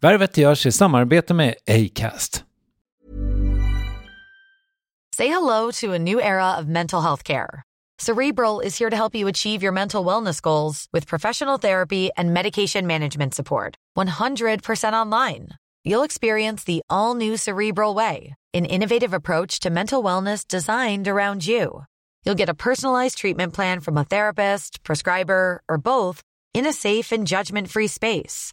Värvet 0.00 0.36
görs 0.36 0.66
i 0.66 0.72
samarbete 0.72 1.34
med 1.34 1.54
Acast. 1.66 2.44
Say 5.16 5.28
hello 5.28 5.70
to 5.70 5.92
a 5.92 5.98
new 5.98 6.20
era 6.20 6.56
of 6.58 6.66
mental 6.66 7.00
health 7.00 7.24
care. 7.24 7.62
Cerebral 7.98 8.60
is 8.60 8.78
here 8.78 8.90
to 8.90 8.96
help 8.96 9.14
you 9.14 9.28
achieve 9.28 9.62
your 9.62 9.72
mental 9.72 10.04
wellness 10.04 10.42
goals 10.42 10.86
with 10.92 11.06
professional 11.06 11.58
therapy 11.58 12.10
and 12.16 12.34
medication 12.34 12.86
management 12.86 13.34
support. 13.34 13.74
100% 13.96 14.92
online. 14.92 15.48
You'll 15.84 16.04
experience 16.04 16.64
the 16.64 16.82
all 16.90 17.14
new 17.14 17.36
Cerebral 17.38 17.94
Way, 17.94 18.34
an 18.52 18.66
innovative 18.66 19.14
approach 19.14 19.60
to 19.60 19.70
mental 19.70 20.02
wellness 20.02 20.46
designed 20.46 21.08
around 21.08 21.46
you. 21.46 21.84
You'll 22.24 22.34
get 22.34 22.50
a 22.50 22.54
personalized 22.54 23.16
treatment 23.16 23.54
plan 23.54 23.80
from 23.80 23.96
a 23.96 24.04
therapist, 24.04 24.82
prescriber, 24.84 25.62
or 25.68 25.78
both 25.78 26.20
in 26.52 26.66
a 26.66 26.72
safe 26.72 27.12
and 27.12 27.26
judgment 27.26 27.70
free 27.70 27.86
space. 27.88 28.52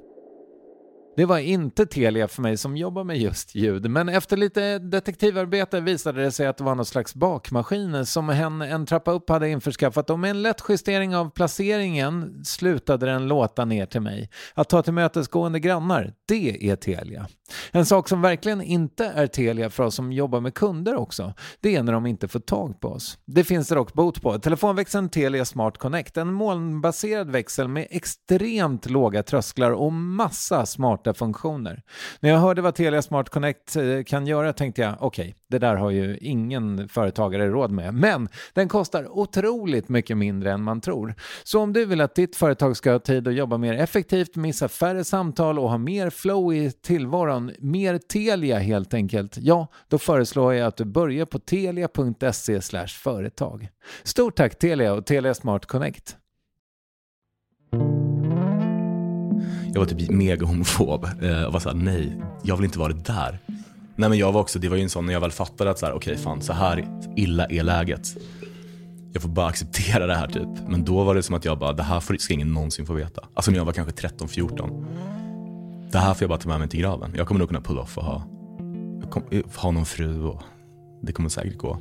Det 1.15 1.25
var 1.25 1.37
inte 1.37 1.85
Telia 1.85 2.27
för 2.27 2.41
mig 2.41 2.57
som 2.57 2.77
jobbar 2.77 3.03
med 3.03 3.17
just 3.17 3.55
ljud, 3.55 3.89
men 3.89 4.09
efter 4.09 4.37
lite 4.37 4.79
detektivarbete 4.79 5.79
visade 5.79 6.23
det 6.23 6.31
sig 6.31 6.47
att 6.47 6.57
det 6.57 6.63
var 6.63 6.75
någon 6.75 6.85
slags 6.85 7.15
bakmaskin 7.15 8.05
som 8.05 8.29
hen 8.29 8.61
en 8.61 8.85
trappa 8.85 9.11
upp 9.11 9.29
hade 9.29 9.49
införskaffat 9.49 10.09
och 10.09 10.19
med 10.19 10.29
en 10.29 10.41
lätt 10.41 10.63
justering 10.69 11.15
av 11.15 11.29
placeringen 11.29 12.45
slutade 12.45 13.05
den 13.05 13.27
låta 13.27 13.65
ner 13.65 13.85
till 13.85 14.01
mig. 14.01 14.29
Att 14.53 14.69
ta 14.69 14.83
tillmötesgående 14.83 15.59
grannar, 15.59 16.13
det 16.27 16.69
är 16.69 16.75
Telia. 16.75 17.27
En 17.71 17.85
sak 17.85 18.09
som 18.09 18.21
verkligen 18.21 18.61
inte 18.61 19.05
är 19.05 19.27
Telia 19.27 19.69
för 19.69 19.83
oss 19.83 19.95
som 19.95 20.11
jobbar 20.11 20.39
med 20.39 20.53
kunder 20.53 20.95
också, 20.95 21.33
det 21.59 21.75
är 21.75 21.83
när 21.83 21.93
de 21.93 22.05
inte 22.05 22.27
får 22.27 22.39
tag 22.39 22.79
på 22.79 22.87
oss. 22.87 23.17
Det 23.25 23.43
finns 23.43 23.67
det 23.67 23.75
dock 23.75 23.93
bot 23.93 24.21
på. 24.21 24.39
Telefonväxeln 24.39 25.09
Telia 25.09 25.45
Smart 25.45 25.77
Connect, 25.77 26.17
en 26.17 26.33
molnbaserad 26.33 27.29
växel 27.29 27.67
med 27.67 27.87
extremt 27.89 28.89
låga 28.89 29.23
trösklar 29.23 29.71
och 29.71 29.93
massa 29.93 30.65
smarta 31.01 31.13
funktioner. 31.13 31.83
När 32.19 32.29
jag 32.29 32.37
hörde 32.37 32.61
vad 32.61 32.75
Telia 32.75 33.01
Smart 33.01 33.29
Connect 33.29 33.75
eh, 33.75 34.03
kan 34.05 34.27
göra 34.27 34.53
tänkte 34.53 34.81
jag, 34.81 34.95
okej, 34.99 35.23
okay, 35.23 35.33
det 35.49 35.59
där 35.59 35.75
har 35.75 35.89
ju 35.91 36.17
ingen 36.17 36.89
företagare 36.89 37.49
råd 37.49 37.71
med. 37.71 37.93
Men 37.93 38.29
den 38.53 38.67
kostar 38.67 39.07
otroligt 39.17 39.89
mycket 39.89 40.17
mindre 40.17 40.51
än 40.51 40.63
man 40.63 40.81
tror. 40.81 41.15
Så 41.43 41.59
om 41.59 41.73
du 41.73 41.85
vill 41.85 42.01
att 42.01 42.15
ditt 42.15 42.35
företag 42.35 42.77
ska 42.77 42.91
ha 42.91 42.99
tid 42.99 43.27
att 43.27 43.33
jobba 43.33 43.57
mer 43.57 43.73
effektivt, 43.73 44.35
missa 44.35 44.67
färre 44.67 45.03
samtal 45.03 45.59
och 45.59 45.69
ha 45.69 45.77
mer 45.77 46.09
flow 46.09 46.53
i 46.53 46.71
tillvaron, 46.71 47.51
mer 47.59 47.97
Telia 47.97 48.59
helt 48.59 48.93
enkelt, 48.93 49.37
ja, 49.37 49.67
då 49.87 49.97
föreslår 49.97 50.53
jag 50.53 50.67
att 50.67 50.77
du 50.77 50.85
börjar 50.85 51.25
på 51.25 51.39
telia.se 51.39 52.87
företag. 52.87 53.67
Stort 54.03 54.35
tack 54.35 54.59
Telia 54.59 54.93
och 54.93 55.05
Telia 55.05 55.33
Smart 55.33 55.65
Connect. 55.65 56.17
Jag 59.73 59.79
var 59.79 59.85
typ 59.85 60.09
mega 60.09 60.45
homofob 60.45 61.07
eh, 61.21 61.43
och 61.43 61.53
var 61.53 61.59
såhär, 61.59 61.75
nej, 61.75 62.21
jag 62.43 62.55
vill 62.55 62.65
inte 62.65 62.79
vara 62.79 62.93
det 62.93 63.03
där. 63.03 63.39
Nej 63.95 64.09
men 64.09 64.17
jag 64.17 64.31
var 64.31 64.41
också, 64.41 64.59
det 64.59 64.69
var 64.69 64.77
ju 64.77 64.83
en 64.83 64.89
sån 64.89 65.05
när 65.05 65.13
jag 65.13 65.21
väl 65.21 65.31
fattade 65.31 65.71
att 65.71 65.79
så 65.79 65.85
här, 65.85 65.93
okej 65.93 66.13
okay, 66.13 66.23
fan 66.23 66.41
så 66.41 66.53
här 66.53 66.87
illa 67.15 67.45
är 67.45 67.63
läget. 67.63 68.07
Jag 69.13 69.21
får 69.21 69.29
bara 69.29 69.47
acceptera 69.47 70.07
det 70.07 70.15
här 70.15 70.27
typ. 70.27 70.67
Men 70.67 70.85
då 70.85 71.03
var 71.03 71.15
det 71.15 71.23
som 71.23 71.35
att 71.35 71.45
jag 71.45 71.59
bara, 71.59 71.73
det 71.73 71.83
här 71.83 72.17
ska 72.17 72.33
ingen 72.33 72.53
någonsin 72.53 72.85
få 72.85 72.93
veta. 72.93 73.21
Alltså 73.33 73.51
när 73.51 73.57
jag 73.57 73.65
var 73.65 73.73
kanske 73.73 74.07
13-14. 74.07 74.85
Det 75.91 75.97
här 75.97 76.13
får 76.13 76.23
jag 76.23 76.29
bara 76.29 76.39
ta 76.39 76.49
med 76.49 76.59
mig 76.59 76.69
till 76.69 76.79
graven. 76.79 77.13
Jag 77.17 77.27
kommer 77.27 77.39
nog 77.39 77.49
kunna 77.49 77.61
pull 77.61 77.77
off 77.77 77.97
och 77.97 78.03
ha, 78.03 78.23
ha 79.55 79.71
någon 79.71 79.85
fru 79.85 80.23
och 80.23 80.41
det 81.01 81.13
kommer 81.13 81.29
säkert 81.29 81.57
gå. 81.57 81.77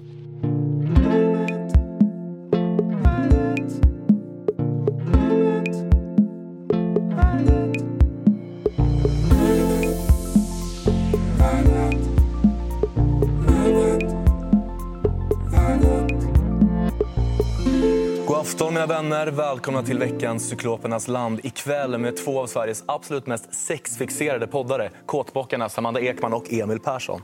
Mina 18.80 19.02
vänner. 19.02 19.26
Välkomna 19.26 19.82
till 19.82 19.98
veckans 19.98 20.48
Cyklopernas 20.48 21.08
land. 21.08 21.41
Ikväll 21.42 21.98
med 21.98 22.16
två 22.16 22.41
av 22.41 22.46
Sveriges 22.46 22.84
absolut 22.86 23.26
mest 23.26 23.54
sexfixerade 23.54 24.46
poddare. 24.46 24.91
Kåtbockarna 25.06 25.68
Samanda 25.68 26.00
Ekman 26.00 26.32
och 26.32 26.52
Emil 26.52 26.78
Persson. 26.78 27.20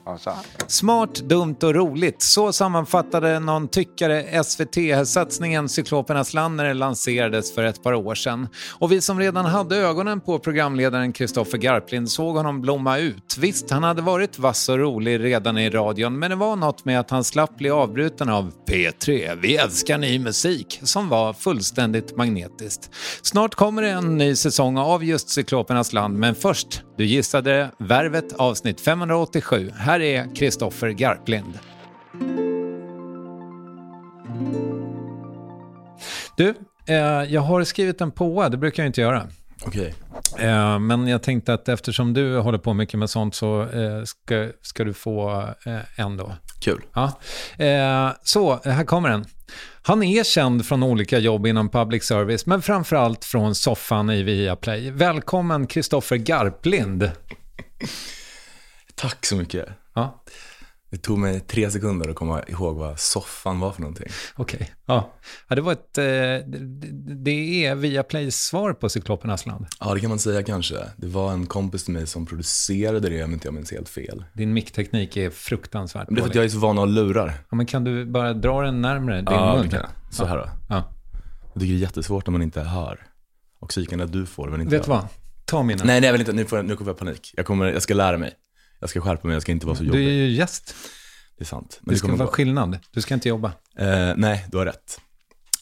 Smart, 0.66 1.14
dumt 1.14 1.56
och 1.62 1.74
roligt. 1.74 2.22
Så 2.22 2.52
sammanfattade 2.52 3.40
någon 3.40 3.68
tyckare 3.68 4.44
SVT-satsningen 4.44 5.68
Cyklopernas 5.68 6.34
land 6.34 6.56
när 6.56 6.64
den 6.64 6.78
lanserades 6.78 7.54
för 7.54 7.64
ett 7.64 7.82
par 7.82 7.94
år 7.94 8.14
sedan. 8.14 8.48
Och 8.78 8.92
vi 8.92 9.00
som 9.00 9.20
redan 9.20 9.44
hade 9.44 9.76
ögonen 9.76 10.20
på 10.20 10.38
programledaren 10.38 11.12
Kristoffer 11.12 11.58
Garplind 11.58 12.10
såg 12.10 12.36
honom 12.36 12.60
blomma 12.60 12.98
ut. 12.98 13.36
Visst, 13.40 13.70
han 13.70 13.82
hade 13.82 14.02
varit 14.02 14.38
vass 14.38 14.68
och 14.68 14.78
rolig 14.78 15.24
redan 15.24 15.58
i 15.58 15.70
radion, 15.70 16.18
men 16.18 16.30
det 16.30 16.36
var 16.36 16.56
något 16.56 16.84
med 16.84 17.00
att 17.00 17.10
han 17.10 17.24
slapp 17.24 17.56
bli 17.56 17.70
avbruten 17.70 18.28
av 18.28 18.52
P3, 18.68 19.38
vi 19.42 19.56
älskar 19.56 19.98
ny 19.98 20.18
musik, 20.18 20.80
som 20.82 21.08
var 21.08 21.32
fullständigt 21.46 22.16
magnetiskt. 22.16 22.90
Snart 23.22 23.54
kommer 23.54 23.82
det 23.82 23.90
en 23.90 24.18
ny 24.18 24.36
säsong 24.36 24.78
av 24.78 25.04
just 25.04 25.28
Cyklopernas 25.28 25.92
land, 25.92 26.18
men 26.18 26.34
först, 26.34 26.82
du 26.96 27.04
gissade 27.04 27.70
Värvet 27.78 28.32
avsnitt 28.32 28.80
587. 28.80 29.72
Här 29.76 30.00
är 30.00 30.34
Kristoffer 30.34 30.88
Garplind. 30.88 31.58
Du, 36.36 36.54
eh, 36.86 36.96
jag 37.32 37.40
har 37.40 37.64
skrivit 37.64 38.00
en 38.00 38.10
påa, 38.10 38.48
det 38.48 38.56
brukar 38.56 38.82
jag 38.82 38.88
inte 38.88 39.00
göra. 39.00 39.28
Okej. 39.66 39.94
Eh, 40.38 40.78
men 40.78 41.08
jag 41.08 41.22
tänkte 41.22 41.54
att 41.54 41.68
eftersom 41.68 42.14
du 42.14 42.38
håller 42.38 42.58
på 42.58 42.74
mycket 42.74 42.98
med 42.98 43.10
sånt 43.10 43.34
så 43.34 43.62
eh, 43.62 44.04
ska, 44.04 44.48
ska 44.62 44.84
du 44.84 44.94
få 44.94 45.48
eh, 45.66 46.00
en 46.00 46.16
då. 46.16 46.32
Kul. 46.60 46.82
Ja. 46.94 47.12
Så, 48.22 48.60
här 48.64 48.84
kommer 48.84 49.08
den. 49.08 49.24
Han 49.86 50.02
är 50.02 50.24
känd 50.24 50.66
från 50.66 50.82
olika 50.82 51.18
jobb 51.18 51.46
inom 51.46 51.68
public 51.68 52.04
service, 52.04 52.46
men 52.46 52.62
framförallt 52.62 53.24
från 53.24 53.54
soffan 53.54 54.10
i 54.10 54.22
Viaplay. 54.22 54.90
Välkommen 54.90 55.66
Kristoffer 55.66 56.16
Garplind. 56.16 57.10
Tack 58.94 59.26
så 59.26 59.36
mycket. 59.36 59.68
Ja. 60.90 60.96
Det 60.96 61.02
tog 61.02 61.18
mig 61.18 61.40
tre 61.40 61.70
sekunder 61.70 62.08
att 62.08 62.16
komma 62.16 62.42
ihåg 62.48 62.76
vad 62.76 63.00
soffan 63.00 63.60
var 63.60 63.72
för 63.72 63.80
någonting. 63.80 64.06
Okej. 64.36 64.72
Ja. 64.86 65.12
ja, 65.48 65.56
det 65.56 65.62
var 65.62 65.72
ett... 65.72 65.98
Eh, 65.98 66.04
det, 67.24 67.64
är 67.64 67.74
via 67.74 68.02
Plays 68.02 68.36
svar 68.36 68.72
på 68.72 68.88
Cyklopernas 68.88 69.46
land. 69.46 69.66
Ja, 69.80 69.94
det 69.94 70.00
kan 70.00 70.08
man 70.08 70.18
säga 70.18 70.42
kanske. 70.42 70.76
Det 70.96 71.06
var 71.06 71.32
en 71.32 71.46
kompis 71.46 71.84
till 71.84 71.92
mig 71.92 72.06
som 72.06 72.26
producerade 72.26 73.08
det, 73.08 73.24
om 73.24 73.32
inte 73.32 73.46
jag 73.46 73.54
minns 73.54 73.72
helt 73.72 73.88
fel. 73.88 74.24
Din 74.32 74.52
mickteknik 74.52 75.16
är 75.16 75.30
fruktansvärt 75.30 76.08
Men 76.08 76.14
det 76.14 76.20
är 76.20 76.22
för 76.22 76.30
att 76.30 76.34
jag 76.34 76.44
är 76.44 76.48
så 76.48 76.58
van 76.58 76.70
att 76.70 76.76
ha 76.78 76.84
lurar. 76.84 77.34
Ja, 77.50 77.56
men 77.56 77.66
kan 77.66 77.84
du 77.84 78.04
bara 78.04 78.34
dra 78.34 78.62
den 78.62 78.82
närmare 78.82 79.16
din 79.16 79.24
Ja, 79.26 79.56
mun? 79.56 79.70
jag. 79.72 79.86
Så 80.10 80.24
här 80.24 80.36
då. 80.36 80.48
Ja. 80.68 80.92
Jag 81.54 81.62
tycker 81.62 81.74
det 81.74 81.78
är 81.78 81.82
jättesvårt 81.82 82.26
när 82.26 82.32
man 82.32 82.42
inte 82.42 82.60
hör. 82.60 83.06
Och 83.60 83.68
psyken 83.68 84.00
att 84.00 84.12
du 84.12 84.26
får, 84.26 84.48
men 84.48 84.60
inte 84.60 84.76
Vet 84.76 84.84
du 84.84 84.90
vad? 84.90 85.08
Ta 85.44 85.62
mina. 85.62 85.84
Nej, 85.84 86.00
nej, 86.00 86.08
jag 86.08 86.12
vill 86.12 86.20
inte. 86.20 86.32
Nu, 86.32 86.44
får 86.44 86.58
jag, 86.58 86.66
nu 86.66 86.76
kommer 86.76 86.90
jag 86.90 86.98
panik. 86.98 87.34
Jag, 87.36 87.46
kommer, 87.46 87.66
jag 87.66 87.82
ska 87.82 87.94
lära 87.94 88.18
mig. 88.18 88.32
Jag 88.78 88.90
ska 88.90 89.00
skärpa 89.00 89.26
mig, 89.28 89.34
jag 89.34 89.42
ska 89.42 89.52
inte 89.52 89.66
vara 89.66 89.76
så 89.76 89.82
Du 89.82 89.88
är 89.90 89.92
jobbig. 89.94 90.08
ju 90.14 90.30
gäst. 90.30 90.74
Det 91.38 91.42
är 91.44 91.46
sant. 91.46 91.78
Men 91.82 91.92
Det 91.92 91.98
ska 91.98 92.06
kommer 92.06 92.18
vara 92.18 92.26
gå. 92.26 92.32
skillnad. 92.32 92.78
Du 92.90 93.00
ska 93.00 93.14
inte 93.14 93.28
jobba. 93.28 93.52
Eh, 93.76 94.12
nej, 94.16 94.46
du 94.50 94.56
har 94.58 94.64
rätt. 94.66 95.00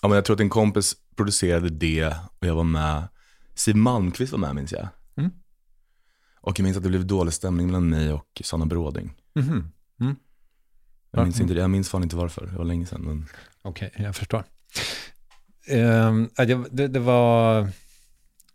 Ja, 0.03 0.09
men 0.09 0.15
jag 0.17 0.25
tror 0.25 0.35
att 0.37 0.41
en 0.41 0.49
kompis 0.51 0.97
producerade 1.17 1.69
det 1.71 2.05
och 2.39 2.47
jag 2.47 2.55
var 2.55 2.65
med. 2.65 3.09
Siw 3.55 3.79
Malmkvist 3.79 4.33
var 4.33 4.39
med 4.39 4.55
minns 4.55 4.73
jag. 4.73 4.89
Mm. 5.17 5.31
Och 6.41 6.59
jag 6.59 6.65
minns 6.65 6.77
att 6.77 6.83
det 6.83 6.89
blev 6.89 7.07
dålig 7.07 7.33
stämning 7.35 7.67
mellan 7.67 7.89
mig 7.89 8.13
och 8.13 8.43
Sanna 8.45 8.67
Bråding. 8.67 9.15
Mhm. 9.35 9.73
Mm. 10.01 10.17
Jag 11.11 11.25
minns, 11.25 11.41
inte, 11.41 11.55
jag 11.55 11.71
minns 11.71 11.89
fan 11.89 12.03
inte 12.03 12.17
varför, 12.17 12.47
det 12.47 12.57
var 12.59 12.65
länge 12.65 12.87
sedan. 12.87 13.01
Men... 13.03 13.27
Okej, 13.63 13.93
jag 13.99 14.17
förstår. 14.17 14.45
Det, 16.37 16.65
det, 16.71 16.89
det 16.89 17.01
var... 17.01 17.69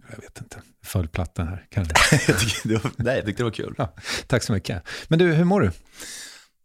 Jag 0.10 0.22
vet 0.22 0.42
inte. 0.42 0.62
Föll 0.84 1.08
platten 1.08 1.48
här 1.48 1.68
kanske. 1.70 1.94
jag 2.28 2.40
tyckte 2.40 2.68
det 2.68 2.84
var, 2.84 2.92
nej, 2.98 3.16
jag 3.16 3.26
tyckte 3.26 3.40
det 3.40 3.46
var 3.46 3.52
kul. 3.52 3.76
Ja, 3.78 3.94
tack 4.28 4.44
så 4.44 4.54
mycket. 4.54 4.84
Men 5.08 5.20
du, 5.20 5.34
hur 5.34 5.44
mår 5.44 5.62
du? 5.62 5.72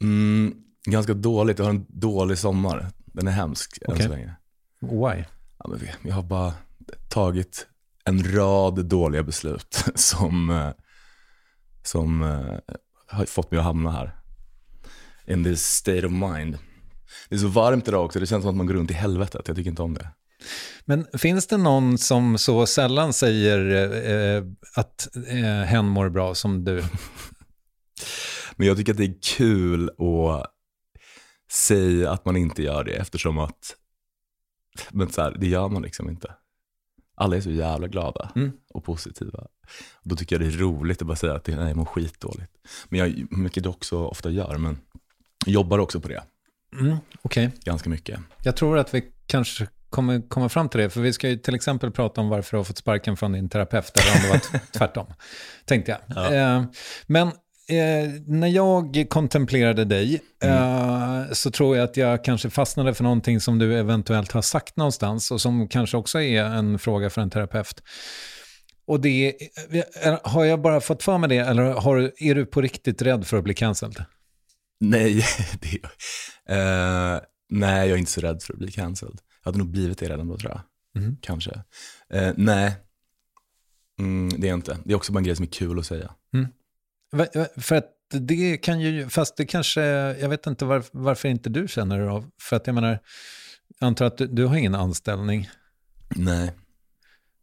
Mm, 0.03 0.55
ganska 0.85 1.15
dåligt, 1.15 1.59
jag 1.59 1.67
har 1.67 1.73
en 1.73 1.87
dålig 1.89 2.39
sommar. 2.39 2.91
Den 3.07 3.29
är 3.29 3.33
hemsk 3.33 3.79
än 3.83 3.93
Okej. 3.93 4.03
så 4.07 4.13
länge. 4.13 4.35
Why? 4.81 5.25
Ja, 5.59 5.69
men 5.69 5.79
vi, 5.79 5.91
vi 6.03 6.11
har 6.11 6.23
bara 6.23 6.53
tagit 7.09 7.67
en 8.05 8.35
rad 8.35 8.85
dåliga 8.85 9.23
beslut 9.23 9.85
som, 9.95 10.51
eh, 10.51 10.71
som 11.83 12.23
eh, 12.23 12.75
har 13.07 13.25
fått 13.25 13.51
mig 13.51 13.59
att 13.59 13.65
hamna 13.65 13.91
här. 13.91 14.17
In 15.27 15.45
this 15.45 15.63
state 15.67 16.07
of 16.07 16.13
mind. 16.13 16.59
Det 17.29 17.35
är 17.35 17.39
så 17.39 17.49
varmt 17.49 17.89
idag 17.89 18.05
också, 18.05 18.21
det 18.21 18.27
känns 18.27 18.43
som 18.43 18.51
att 18.51 18.57
man 18.57 18.67
går 18.67 18.75
runt 18.75 18.91
i 18.91 18.95
helvetet. 18.95 19.49
Jag 19.49 19.57
tycker 19.57 19.71
inte 19.71 19.83
om 19.83 19.95
det. 19.95 20.11
Men 20.85 21.07
finns 21.19 21.47
det 21.47 21.57
någon 21.57 21.99
som 21.99 22.39
så 22.39 22.67
sällan 22.67 23.13
säger 23.13 23.61
eh, 24.37 24.45
att 24.77 25.09
eh, 25.29 25.45
hen 25.45 25.87
mår 25.87 26.09
bra 26.09 26.35
som 26.35 26.65
du? 26.65 26.85
Men 28.57 28.67
jag 28.67 28.77
tycker 28.77 28.93
att 28.93 28.99
det 28.99 29.05
är 29.05 29.15
kul 29.37 29.89
att 29.91 30.47
säga 31.53 32.11
att 32.11 32.25
man 32.25 32.37
inte 32.37 32.63
gör 32.63 32.85
det 32.85 32.93
eftersom 32.93 33.39
att, 33.39 33.77
men 34.91 35.13
så 35.13 35.23
här, 35.23 35.37
det 35.39 35.47
gör 35.47 35.69
man 35.69 35.83
liksom 35.83 36.09
inte. 36.11 36.35
Alla 37.17 37.37
är 37.37 37.41
så 37.41 37.51
jävla 37.51 37.89
glada 37.89 38.33
Mm. 38.37 38.53
och 38.71 38.85
positiva. 38.85 39.47
Då 40.03 40.17
tycker 40.17 40.37
jag 40.41 40.49
det 40.51 40.55
är 40.55 40.59
roligt 40.59 41.01
att 41.03 41.07
bara 41.09 41.17
säga 41.17 41.35
att 41.35 41.45
det- 41.45 41.57
nej, 41.57 41.69
jag 41.69 41.77
mår 41.77 41.85
skitdåligt. 41.85 42.53
Men 42.89 43.01
jag, 43.01 43.27
vilket 43.43 43.65
jag 43.65 43.75
också 43.75 43.99
ofta 44.07 44.31
gör, 44.31 44.59
men 44.59 44.79
jobbar 45.47 45.79
också 45.79 46.01
på 46.01 46.09
det 46.09 46.23
Mm, 46.81 46.97
Okej, 47.23 47.51
ganska 47.65 47.91
mycket. 47.91 48.21
jag 48.43 48.57
tror 48.57 48.79
att 48.79 48.95
vi 48.95 49.13
kanske 49.27 49.69
kommer 49.95 50.29
komma 50.29 50.49
fram 50.49 50.69
till 50.69 50.81
det, 50.81 50.91
för 50.91 51.01
vi 51.01 51.13
ska 51.13 51.29
ju 51.29 51.37
till 51.37 51.55
exempel 51.55 51.91
prata 51.91 52.21
om 52.21 52.29
varför 52.29 52.51
du 52.51 52.57
har 52.57 52.65
fått 52.65 52.79
sparken 52.79 53.17
från 53.17 53.33
din 53.33 53.49
terapeut, 53.49 53.99
eller 53.99 54.17
om 54.17 54.23
det 54.23 54.29
var 54.29 54.61
tvärtom, 54.79 55.07
tänkte 55.65 55.99
jag. 56.09 56.35
Eh, 56.35 56.65
men 57.07 57.29
eh, 57.69 58.11
när 58.27 58.49
jag 58.49 59.07
kontemplerade 59.11 59.85
dig 59.85 60.21
eh, 60.43 61.23
så 61.33 61.51
tror 61.51 61.77
jag 61.77 61.85
att 61.85 61.97
jag 61.97 62.25
kanske 62.25 62.51
fastnade 62.51 62.95
för 62.95 63.05
någonting 63.05 63.41
som 63.41 63.59
du 63.59 63.79
eventuellt 63.79 64.33
har 64.33 64.43
sagt 64.43 64.77
någonstans 64.77 65.31
och 65.31 65.41
som 65.41 65.69
kanske 65.69 65.97
också 65.97 66.21
är 66.21 66.45
en 66.45 66.79
fråga 66.79 67.11
för 67.11 67.21
en 67.21 67.31
terapeut. 67.31 67.83
Och 68.87 69.01
det 69.01 69.29
är, 69.29 70.29
har 70.29 70.45
jag 70.45 70.61
bara 70.61 70.81
fått 70.81 71.03
för 71.03 71.19
mig 71.19 71.29
det, 71.29 71.39
eller 71.39 71.63
har, 71.63 72.13
är 72.17 72.35
du 72.35 72.47
på 72.47 72.61
riktigt 72.61 73.03
rädd 73.03 73.27
för 73.27 73.37
att 73.37 73.45
bli 73.45 73.55
cancelled? 73.55 74.05
Nej, 74.81 75.25
det, 75.61 75.77
eh, 76.55 77.21
nej, 77.51 77.89
jag 77.89 77.95
är 77.95 77.97
inte 77.97 78.13
så 78.13 78.21
rädd 78.21 78.43
för 78.43 78.53
att 78.53 78.59
bli 78.59 78.71
cancelled. 78.73 79.19
Jag 79.45 79.49
hade 79.53 79.59
nog 79.59 79.69
blivit 79.69 79.99
det 79.99 80.09
redan 80.09 80.29
då 80.29 80.37
tror 80.39 80.53
jag. 80.53 80.61
Mhm. 81.03 81.17
Kanske. 81.21 81.63
Eh, 82.11 82.33
nej, 82.37 82.77
mm, 83.99 84.41
det 84.41 84.47
är 84.47 84.49
jag 84.49 84.57
inte. 84.59 84.79
Det 84.85 84.93
är 84.93 84.97
också 84.97 85.13
bara 85.13 85.19
en 85.19 85.25
grej 85.25 85.37
som 85.37 85.43
är 85.43 85.47
kul 85.51 85.79
att 85.79 85.87
säga. 85.87 86.15
Va- 87.13 87.47
För 87.57 87.77
att 87.77 87.91
det 88.11 88.57
kan 88.57 88.81
ju, 88.81 89.09
fast 89.09 89.37
det 89.37 89.47
kanske, 89.47 89.83
jag 90.21 90.29
vet 90.29 90.47
inte 90.47 90.65
var, 90.65 90.85
varför 90.93 91.29
inte 91.29 91.49
du 91.51 91.69
känner 91.69 91.99
det 92.01 92.11
av. 92.11 92.31
För 92.41 92.57
att 92.57 92.67
jag 92.67 92.75
menar, 92.75 92.99
jag 93.79 93.87
antar 93.87 94.07
att 94.07 94.19
du, 94.19 94.27
du 94.27 94.45
har 94.47 94.57
ingen 94.57 94.75
anställning. 94.75 95.49
Nej, 96.17 96.53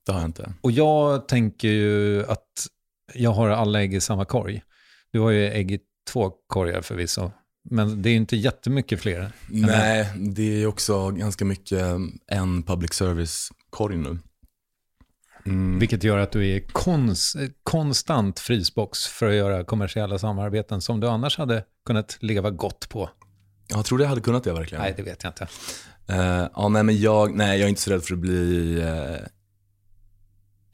det 0.06 0.12
har 0.12 0.19
jag 0.19 0.27
inte. 0.30 0.54
Och 0.62 0.71
jag 0.71 1.27
tänker 1.27 1.68
ju 1.68 2.25
att 2.25 2.68
jag 3.13 3.31
har 3.31 3.50
alla 3.50 3.81
ägg 3.81 3.94
i 3.94 4.01
samma 4.01 4.25
korg. 4.25 4.63
Du 5.12 5.19
har 5.19 5.30
ju 5.31 5.45
ägg 5.47 5.71
i 5.71 5.80
två 6.12 6.30
korgar 6.47 6.81
förvisso. 6.81 7.31
Men 7.63 8.01
det 8.01 8.09
är 8.09 8.15
inte 8.15 8.35
jättemycket 8.35 9.01
fler. 9.01 9.31
Nej, 9.47 10.13
det 10.17 10.63
är 10.63 10.67
också 10.67 11.11
ganska 11.11 11.45
mycket 11.45 11.81
en 12.27 12.63
public 12.63 12.93
service-korg 12.93 13.97
nu. 13.97 14.19
Mm. 15.45 15.79
Vilket 15.79 16.03
gör 16.03 16.17
att 16.17 16.31
du 16.31 16.47
är 16.47 16.59
kons, 16.59 17.35
konstant 17.63 18.39
frysbox 18.39 19.07
för 19.07 19.29
att 19.29 19.35
göra 19.35 19.63
kommersiella 19.63 20.19
samarbeten 20.19 20.81
som 20.81 20.99
du 20.99 21.07
annars 21.07 21.37
hade 21.37 21.65
kunnat 21.85 22.17
leva 22.19 22.49
gott 22.49 22.89
på. 22.89 23.09
Jag 23.67 23.85
tror 23.85 23.97
det 23.97 24.05
hade 24.05 24.21
kunnat 24.21 24.43
det 24.43 24.53
verkligen. 24.53 24.81
Nej, 24.81 24.93
det 24.97 25.03
vet 25.03 25.23
jag 25.23 25.31
inte. 25.31 25.47
Eh, 26.07 26.49
ja, 26.55 26.69
nej, 26.69 26.83
men 26.83 27.01
jag, 27.01 27.35
nej, 27.35 27.59
jag 27.59 27.65
är 27.65 27.69
inte 27.69 27.81
så 27.81 27.91
rädd 27.91 28.03
för 28.03 28.13
att 28.13 28.19
bli... 28.19 28.79
eh, 28.81 29.17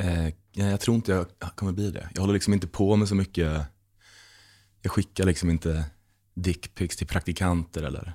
nej, 0.05 0.35
jag 0.53 0.79
tror 0.79 0.95
inte 0.95 1.11
jag 1.11 1.27
kommer 1.55 1.71
bli 1.71 1.91
det. 1.91 2.09
Jag 2.13 2.21
håller 2.21 2.33
liksom 2.33 2.53
inte 2.53 2.67
på 2.67 2.95
med 2.95 3.07
så 3.07 3.15
mycket... 3.15 3.61
Jag 4.81 4.91
skickar 4.91 5.25
liksom 5.25 5.49
inte 5.49 5.85
dickpics 6.37 6.97
till 6.97 7.07
praktikanter 7.07 7.83
eller 7.83 8.13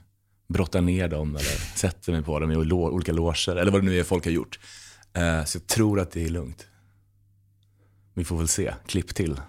brottar 0.49 0.81
ner 0.81 1.09
dem 1.09 1.37
eller 1.37 1.77
sätter 1.77 2.13
mig 2.13 2.23
på 2.23 2.41
dem 2.41 2.53
i 2.53 2.57
olika 2.57 3.13
loger 3.13 3.57
eller 3.57 3.73
vad 3.73 3.81
det 3.81 3.85
nu 3.85 3.99
är 3.99 4.05
folk 4.05 4.25
har 4.25 4.33
gjort. 4.33 4.59
Eh, 5.13 5.45
så 5.45 5.59
jag 5.59 5.67
tror 5.67 6.01
att 6.01 6.11
det 6.11 6.25
är 6.25 6.29
lugnt. 6.29 6.67
Vi 8.15 8.25
får 8.25 8.37
väl 8.37 8.49
se, 8.49 8.75
klipp 8.87 9.15
till 9.15 9.41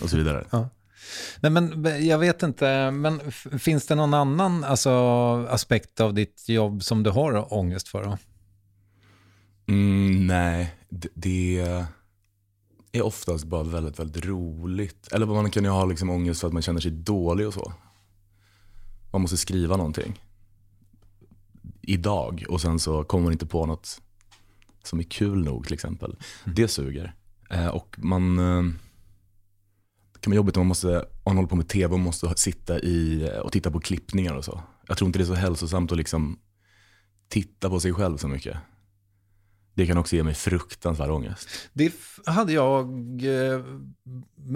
och 0.00 0.10
så 0.10 0.16
vidare. 0.16 0.46
Nej, 1.40 1.52
men 1.52 1.84
jag 2.06 2.18
vet 2.18 2.42
inte, 2.42 2.90
men 2.90 3.32
finns 3.58 3.86
det 3.86 3.94
någon 3.94 4.14
annan 4.14 4.64
alltså, 4.64 4.90
aspekt 5.48 6.00
av 6.00 6.14
ditt 6.14 6.48
jobb 6.48 6.82
som 6.82 7.02
du 7.02 7.10
har 7.10 7.54
ångest 7.54 7.88
för? 7.88 8.18
Mm, 9.68 10.26
nej, 10.26 10.74
det, 10.88 11.08
det 11.14 11.58
är 12.92 13.02
oftast 13.02 13.44
bara 13.44 13.62
väldigt, 13.62 13.98
väldigt 13.98 14.26
roligt. 14.26 15.08
Eller 15.12 15.26
man 15.26 15.50
kan 15.50 15.64
ju 15.64 15.70
ha 15.70 15.84
liksom 15.84 16.10
ångest 16.10 16.40
för 16.40 16.46
att 16.46 16.52
man 16.52 16.62
känner 16.62 16.80
sig 16.80 16.90
dålig 16.90 17.46
och 17.46 17.54
så. 17.54 17.72
Man 19.10 19.22
måste 19.22 19.36
skriva 19.36 19.76
någonting 19.76 20.20
idag 21.82 22.44
och 22.48 22.60
sen 22.60 22.78
så 22.78 23.04
kommer 23.04 23.24
man 23.24 23.32
inte 23.32 23.46
på 23.46 23.66
något 23.66 24.00
som 24.82 24.98
är 24.98 25.02
kul 25.02 25.44
nog 25.44 25.64
till 25.64 25.74
exempel. 25.74 26.16
Det 26.44 26.68
suger. 26.68 27.14
Eh, 27.50 27.66
och 27.66 27.96
man 27.98 28.38
eh, 28.38 28.62
kan 30.20 30.30
vara 30.30 30.36
jobbigt 30.36 30.56
om 30.56 30.60
man, 30.60 30.66
måste, 30.66 30.98
om 30.98 31.06
man 31.24 31.36
håller 31.36 31.48
på 31.48 31.56
med 31.56 31.68
tv 31.68 31.94
och 31.94 32.00
måste 32.00 32.34
sitta 32.36 32.78
i 32.78 33.30
och 33.42 33.52
titta 33.52 33.70
på 33.70 33.80
klippningar 33.80 34.34
och 34.34 34.44
så. 34.44 34.62
Jag 34.88 34.98
tror 34.98 35.06
inte 35.06 35.18
det 35.18 35.22
är 35.24 35.26
så 35.26 35.34
hälsosamt 35.34 35.92
att 35.92 35.98
liksom 35.98 36.38
titta 37.28 37.70
på 37.70 37.80
sig 37.80 37.92
själv 37.92 38.16
så 38.16 38.28
mycket. 38.28 38.56
Det 39.78 39.86
kan 39.86 39.98
också 39.98 40.16
ge 40.16 40.22
mig 40.22 40.34
fruktansvärd 40.34 41.10
ångest. 41.10 41.48
Det 41.72 41.92
hade 42.26 42.52
jag 42.52 42.86
eh, 43.24 43.60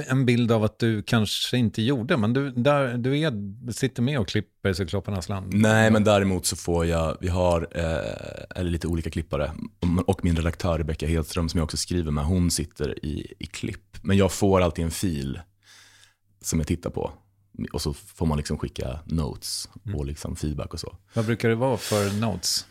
en 0.09 0.27
bild 0.27 0.53
av 0.53 0.65
att 0.65 0.79
du 0.79 1.03
kanske 1.03 1.57
inte 1.57 1.83
gjorde, 1.83 2.17
men 2.17 2.33
du, 2.33 2.51
där, 2.51 2.99
du 2.99 3.19
är, 3.19 3.33
sitter 3.73 4.03
med 4.03 4.19
och 4.19 4.29
klipper 4.29 4.73
Cyklopernas 4.73 5.29
land. 5.29 5.55
Nej, 5.55 5.91
men 5.91 6.05
däremot 6.05 6.47
så 6.47 6.57
får 6.57 6.87
jag, 6.87 7.17
vi 7.21 7.29
har, 7.29 7.69
eh, 7.71 8.61
eller 8.61 8.71
lite 8.71 8.87
olika 8.87 9.11
klippare, 9.11 9.53
och 10.07 10.25
min 10.25 10.37
redaktör 10.37 10.79
Rebecka 10.79 11.07
Hedström 11.07 11.49
som 11.49 11.59
jag 11.59 11.65
också 11.65 11.77
skriver 11.77 12.11
med, 12.11 12.25
hon 12.25 12.51
sitter 12.51 13.05
i, 13.05 13.35
i 13.39 13.47
klipp. 13.47 13.99
Men 14.03 14.17
jag 14.17 14.33
får 14.33 14.61
alltid 14.61 14.85
en 14.85 14.91
fil 14.91 15.41
som 16.41 16.59
jag 16.59 16.69
tittar 16.69 16.91
på. 16.91 17.13
Och 17.73 17.83
så 17.83 17.95
får 17.95 18.27
man 18.27 18.39
liksom 18.39 18.59
skicka 18.59 18.99
notes 19.05 19.69
och 19.95 20.07
liksom 20.07 20.37
feedback 20.37 20.75
och 20.75 20.81
så. 20.81 20.97
Vad 21.15 21.25
brukar 21.25 21.49
det 21.49 21.55
vara 21.55 21.77
för 21.77 22.21
notes? 22.21 22.67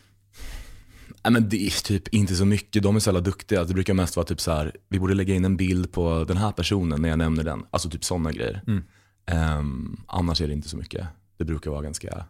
Nej, 1.24 1.32
men 1.32 1.48
det 1.48 1.66
är 1.66 1.84
typ 1.84 2.08
inte 2.08 2.34
så 2.34 2.44
mycket, 2.44 2.82
de 2.82 2.96
är 2.96 3.00
så 3.00 3.08
jävla 3.08 3.20
duktiga. 3.20 3.64
Det 3.64 3.74
brukar 3.74 3.94
mest 3.94 4.16
vara 4.16 4.26
typ 4.26 4.40
så 4.40 4.52
här, 4.52 4.76
vi 4.88 4.98
borde 4.98 5.14
lägga 5.14 5.34
in 5.34 5.44
en 5.44 5.56
bild 5.56 5.92
på 5.92 6.24
den 6.28 6.36
här 6.36 6.52
personen 6.52 7.02
när 7.02 7.08
jag 7.08 7.18
nämner 7.18 7.44
den. 7.44 7.64
Alltså 7.70 7.90
typ 7.90 8.04
sådana 8.04 8.32
grejer. 8.32 8.62
Mm. 8.66 8.84
Ehm, 9.26 10.00
annars 10.06 10.40
är 10.40 10.46
det 10.46 10.52
inte 10.52 10.68
så 10.68 10.76
mycket. 10.76 11.06
Det 11.38 11.44
brukar 11.44 11.70
vara 11.70 11.82
ganska, 11.82 12.24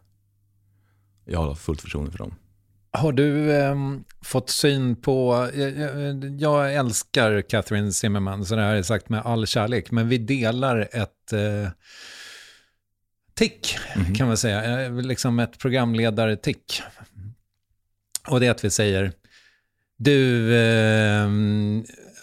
jag 1.24 1.38
har 1.38 1.54
fullt 1.54 1.80
förtroende 1.80 2.10
för 2.10 2.18
dem. 2.18 2.34
Har 2.90 3.12
du 3.12 3.52
ehm, 3.52 4.04
fått 4.24 4.50
syn 4.50 4.96
på, 4.96 5.48
jag, 5.54 5.70
jag, 5.78 6.40
jag 6.40 6.74
älskar 6.74 7.42
Catherine 7.42 7.92
Zimmerman, 7.92 8.44
så 8.44 8.56
det 8.56 8.62
här 8.62 8.74
är 8.74 8.82
sagt 8.82 9.08
med 9.08 9.20
all 9.20 9.46
kärlek, 9.46 9.90
men 9.90 10.08
vi 10.08 10.18
delar 10.18 10.88
ett, 10.92 11.32
eh, 11.32 11.70
tick, 13.34 13.76
kan 14.16 14.26
man 14.26 14.36
säga. 14.36 14.84
Eh, 14.84 14.92
Liksom 14.94 15.38
ett 15.38 15.58
programledare-tick. 15.58 16.82
Och 18.28 18.40
det 18.40 18.46
är 18.46 18.50
att 18.50 18.64
vi 18.64 18.70
säger, 18.70 19.12
du, 19.98 20.54
eh, 20.56 21.28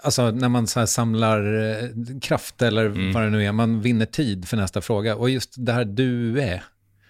alltså 0.03 0.31
när 0.31 0.49
man 0.49 0.67
så 0.67 0.87
samlar 0.87 1.53
eh, 1.69 1.89
kraft 2.21 2.61
eller 2.61 3.13
vad 3.13 3.23
det 3.23 3.29
nu 3.29 3.45
är, 3.45 3.51
man 3.51 3.81
vinner 3.81 4.05
tid 4.05 4.47
för 4.47 4.57
nästa 4.57 4.81
fråga. 4.81 5.15
Och 5.15 5.29
just 5.29 5.53
det 5.57 5.73
här 5.73 5.85
du 5.85 6.41
är, 6.41 6.63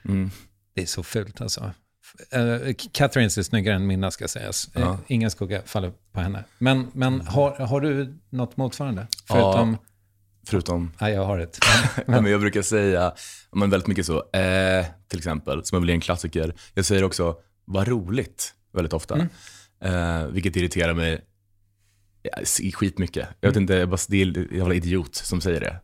Mm. 0.05 0.31
det 0.75 0.81
är 0.81 0.85
så 0.85 1.03
fult 1.03 1.41
alltså. 1.41 1.71
Uh, 2.35 2.73
Catherines 2.91 3.37
är 3.37 3.43
snyggare 3.43 3.75
än 3.75 3.87
mina 3.87 4.11
ska 4.11 4.27
sägas. 4.27 4.69
Eh, 4.75 4.81
Ja. 4.81 4.97
ingen 5.07 5.31
skugga 5.31 5.61
faller 5.65 5.91
på 6.13 6.19
henne. 6.19 6.43
Men, 6.57 6.87
men 6.93 7.21
har, 7.21 7.51
har 7.51 7.81
du 7.81 8.17
något 8.29 8.57
motsvarande? 8.57 9.07
Förutom, 9.27 9.77
Förutom, 10.47 10.91
nej 11.01 11.13
jag 11.13 11.25
har 11.25 11.39
ett. 11.39 11.59
men 12.07 12.25
jag 12.25 12.41
brukar 12.41 12.61
säga 12.61 13.13
men 13.51 13.69
väldigt 13.69 13.87
mycket 13.87 14.05
så, 14.05 14.17
eh, 14.17 14.85
till 15.07 15.17
exempel, 15.19 15.65
som 15.65 15.75
är 15.75 15.79
väl 15.79 15.89
en 15.89 16.01
klassiker. 16.01 16.53
Jag 16.73 16.85
säger 16.85 17.03
också, 17.03 17.35
vad 17.65 17.87
roligt, 17.87 18.53
väldigt 18.71 18.93
ofta. 18.93 19.27
Eh, 19.81 20.25
vilket 20.27 20.55
irriterar 20.55 20.93
mig 20.93 21.21
ja, 22.23 22.31
skitmycket. 22.73 23.27
Jag 23.39 23.49
vet 23.49 23.57
inte, 23.57 23.73
jag, 23.73 23.89
bara, 23.89 23.99
det 24.07 24.21
är 24.21 24.37
en 24.37 24.57
jävla 24.57 24.73
idiot 24.75 25.15
som 25.15 25.41
säger 25.41 25.59
det. 25.59 25.79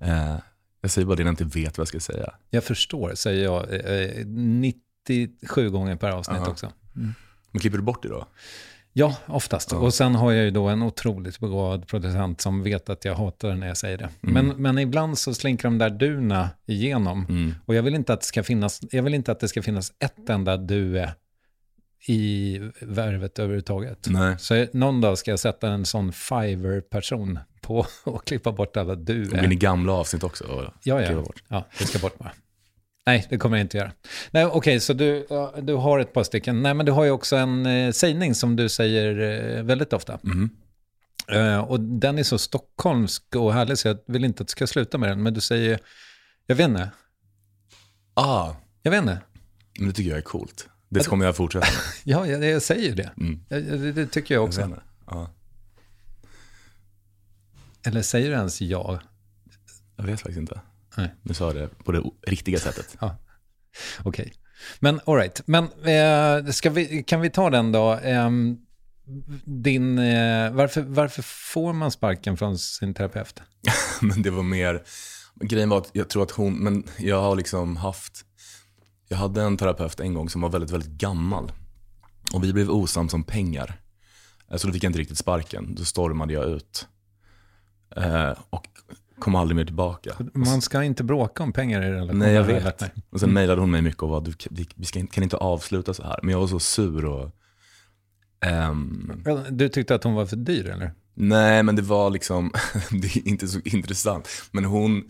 Eh, 0.00 0.36
jag 0.80 0.90
säger 0.90 1.06
bara 1.06 1.16
det 1.16 1.22
när 1.24 1.28
jag 1.32 1.40
inte 1.40 1.58
vet 1.58 1.78
vad 1.78 1.82
jag 1.82 1.88
ska 1.88 2.00
säga. 2.00 2.34
Jag 2.50 2.64
förstår, 2.64 3.14
säger 3.14 3.44
jag 3.44 3.74
eh, 3.74 4.26
97 4.26 5.70
gånger 5.70 5.96
per 5.96 6.10
avsnitt 6.10 6.38
Ja. 6.44 6.50
också. 6.50 6.72
Men 7.50 7.60
klipper 7.60 7.78
du 7.78 7.84
bort 7.84 8.02
det 8.02 8.08
då? 8.08 8.26
Ja, 8.94 9.16
oftast. 9.26 9.72
Och 9.72 9.94
sen 9.94 10.14
har 10.14 10.32
jag 10.32 10.44
ju 10.44 10.50
då 10.50 10.68
en 10.68 10.82
otroligt 10.82 11.40
begåvad 11.40 11.86
producent 11.88 12.40
som 12.40 12.62
vet 12.62 12.88
att 12.88 13.04
jag 13.04 13.14
hatar 13.14 13.48
det 13.48 13.54
när 13.56 13.66
jag 13.66 13.76
säger 13.76 13.98
det. 13.98 14.08
Men, 14.20 14.48
men 14.48 14.78
ibland 14.78 15.18
så 15.18 15.34
slinker 15.34 15.64
de 15.64 15.78
där 15.78 15.90
duna 15.90 16.50
igenom. 16.66 17.26
Mm. 17.28 17.54
Och 17.64 17.74
jag 17.74 17.82
vill, 17.82 17.94
inte 17.94 18.12
att 18.12 18.20
det 18.20 18.26
ska 18.26 18.42
finnas, 18.42 18.80
jag 18.90 19.02
vill 19.02 19.14
inte 19.14 19.32
att 19.32 19.40
det 19.40 19.48
ska 19.48 19.62
finnas 19.62 19.92
ett 19.98 20.28
enda 20.28 20.56
due 20.56 21.14
i 22.08 22.58
värvet 22.80 23.38
överhuvudtaget. 23.38 24.06
Nej. 24.10 24.38
Så 24.38 24.66
någon 24.72 25.00
dag 25.00 25.18
ska 25.18 25.30
jag 25.30 25.40
sätta 25.40 25.68
en 25.68 25.86
sån 25.86 26.12
Fiverr-person 26.12 27.38
på 27.60 27.86
och 28.04 28.24
klippa 28.26 28.52
bort 28.52 28.76
alla 28.76 28.94
gå 28.94 29.12
in 29.12 29.24
i 29.34 29.46
due. 29.46 29.54
gamla 29.54 29.92
avsnitt 29.92 30.22
också 30.24 30.44
och 30.44 30.72
Ja, 30.82 31.02
ja. 31.02 31.20
bort. 31.20 31.42
ja, 31.48 31.66
det 31.78 31.84
ska 31.84 31.98
bort 31.98 32.18
bara. 32.18 32.32
Nej, 33.06 33.26
det 33.30 33.38
kommer 33.38 33.56
jag 33.56 33.64
inte 33.64 33.76
göra. 33.78 33.92
Nej, 34.30 34.44
okej, 34.46 34.80
så 34.80 34.92
du, 34.92 35.26
du 35.62 35.74
har 35.74 35.98
ett 35.98 36.12
par 36.12 36.22
stycken. 36.22 36.62
Nej, 36.62 36.74
men 36.74 36.86
du 36.86 36.92
har 36.92 37.04
ju 37.04 37.10
också 37.10 37.36
en 37.36 37.66
eh, 37.66 37.92
sägning 37.92 38.34
som 38.34 38.56
du 38.56 38.68
säger 38.68 39.18
eh, 39.58 39.62
väldigt 39.62 39.92
ofta. 39.92 40.18
Mhm. 40.22 40.50
Eh, 41.28 41.58
och 41.58 41.80
den 41.80 42.18
är 42.18 42.22
så 42.22 42.38
stockholmsk 42.38 43.36
och 43.36 43.54
härlig 43.54 43.78
så 43.78 43.88
jag 43.88 43.98
vill 44.06 44.24
inte 44.24 44.42
att 44.42 44.46
du 44.48 44.52
ska 44.52 44.66
sluta 44.66 44.98
med 44.98 45.08
den. 45.08 45.22
Men 45.22 45.34
du 45.34 45.40
säger, 45.40 45.78
jag 46.46 46.56
vet 46.56 46.68
inte, 46.68 46.90
Ah, 48.14 48.54
jag 48.82 48.90
vet 48.90 49.00
inte. 49.02 49.18
men 49.78 49.88
det 49.88 49.94
tycker 49.94 50.10
jag 50.10 50.18
är 50.18 50.22
coolt. 50.22 50.68
Det 50.94 51.06
kommer 51.06 51.24
jag 51.24 51.36
fortsätta 51.36 51.66
med. 51.66 51.82
Ja, 52.04 52.26
jag, 52.26 52.44
jag 52.44 52.62
säger 52.62 52.94
det. 52.96 53.12
Mm. 53.16 53.44
Det, 53.48 53.92
det 53.92 54.06
tycker 54.06 54.34
jag 54.34 54.44
också. 54.44 54.78
Ja, 55.06 55.30
Eller 57.86 58.02
säger 58.02 58.30
du 58.30 58.36
ens 58.36 58.60
ja? 58.60 59.00
jag 59.96 60.04
vet 60.04 60.20
faktiskt 60.20 60.38
inte. 60.38 60.60
Nej. 60.96 61.14
Nu 61.22 61.34
sa 61.34 61.46
jag 61.46 61.54
det 61.54 61.68
på 61.84 61.92
det 61.92 62.02
riktiga 62.26 62.58
sättet. 62.58 62.96
Ja. 63.00 63.16
Okej. 64.04 64.32
Men 64.80 65.00
all 65.06 65.16
right. 65.16 65.40
Men 65.46 65.64
eh, 65.64 66.52
ska 66.52 66.70
vi, 66.70 67.02
kan 67.02 67.20
vi 67.20 67.30
ta 67.30 67.50
den 67.50 67.72
då? 67.72 67.98
Ehm, 68.02 68.58
din, 69.44 69.98
eh, 69.98 70.52
varför, 70.52 70.82
varför 70.82 71.22
får 71.22 71.72
man 71.72 71.90
sparken 71.90 72.36
från 72.36 72.58
sin 72.58 72.94
terapeut? 72.94 73.42
Men 74.00 74.22
det 74.22 74.30
var 74.30 74.42
mer, 74.42 74.82
grejen 75.40 75.68
var 75.68 75.78
att 75.78 75.90
jag 75.92 76.08
tror 76.08 76.22
att 76.22 76.30
hon, 76.30 76.54
men 76.54 76.84
jag 76.98 77.22
har 77.22 77.36
liksom 77.36 77.76
haft, 77.76 78.24
jag 79.12 79.18
hade 79.18 79.42
en 79.42 79.56
terapeut 79.56 80.00
en 80.00 80.14
gång 80.14 80.28
som 80.28 80.40
var 80.40 80.48
väldigt, 80.48 80.70
väldigt 80.70 80.90
gammal. 80.90 81.52
Och 82.34 82.44
vi 82.44 82.52
blev 82.52 82.70
osams 82.70 83.14
om 83.14 83.24
pengar. 83.24 83.80
Eh, 84.50 84.56
Så 84.56 84.66
då 84.66 84.72
fick 84.72 84.84
jag 84.84 84.88
inte 84.88 84.98
riktigt 84.98 85.18
sparken. 85.18 85.74
Då 85.74 85.84
stormade 85.84 86.32
jag 86.32 86.44
ut. 86.44 86.88
Eh, 87.96 88.30
och 88.50 88.66
kom 89.18 89.34
aldrig 89.34 89.56
mer 89.56 89.64
tillbaka. 89.64 90.10
Man 90.34 90.62
ska 90.62 90.82
inte 90.82 91.04
bråka 91.04 91.42
om 91.42 91.52
pengar 91.52 91.82
i 91.82 91.90
relationer. 91.90 92.26
Nej, 92.26 92.34
jag 92.34 92.44
vet. 92.44 92.82
Och 93.10 93.20
sen 93.20 93.32
mejlade 93.32 93.60
hon 93.60 93.70
mig 93.70 93.82
mycket 93.82 94.02
och 94.02 94.08
var, 94.08 94.20
du, 94.20 94.32
vi, 94.76 94.84
ska, 94.84 95.06
kan 95.06 95.24
inte 95.24 95.36
avsluta 95.36 95.94
så 95.94 96.02
här. 96.02 96.18
Men 96.22 96.32
jag 96.32 96.40
var 96.40 96.46
så 96.46 96.58
sur 96.60 97.04
och... 97.04 97.30
ehm, 98.40 99.22
Du 99.50 99.68
tyckte 99.68 99.94
att 99.94 100.04
hon 100.04 100.14
var 100.14 100.26
för 100.26 100.36
dyr 100.36 100.66
eller? 100.68 100.92
Nej, 101.14 101.62
men 101.62 101.76
det 101.76 101.82
var 101.82 102.10
liksom, 102.10 102.50
det 102.90 103.16
är 103.16 103.28
inte 103.28 103.48
så 103.48 103.60
intressant. 103.64 104.28
Men 104.50 104.64
hon, 104.64 105.02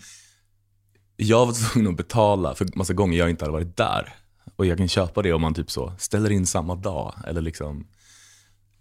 jag 1.16 1.47
var 1.47 1.52
tvungen 1.52 1.90
att 1.90 1.97
betala 1.97 2.54
för 2.54 2.69
massa 2.75 2.92
gånger 2.92 3.19
jag 3.19 3.31
inte 3.31 3.45
hade 3.45 3.52
varit 3.52 3.76
där. 3.76 4.14
Och 4.57 4.66
jag 4.66 4.78
kan 4.78 4.88
köpa 4.88 5.23
det 5.23 5.33
om 5.33 5.40
man 5.42 5.54
typ 5.54 5.71
så 5.71 5.92
ställer 5.99 6.31
in 6.31 6.47
samma 6.47 6.75
dag 6.75 7.14
eller 7.26 7.40
liksom, 7.40 7.87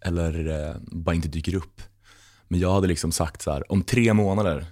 eller 0.06 0.68
eh, 0.70 0.76
bara 0.82 1.16
inte 1.16 1.28
dyker 1.28 1.56
upp. 1.56 1.82
Men 2.48 2.60
jag 2.60 2.74
hade 2.74 2.88
liksom 2.88 3.12
sagt 3.12 3.42
så 3.42 3.52
här, 3.52 3.72
om 3.72 3.84
tre 3.84 4.14
månader 4.14 4.66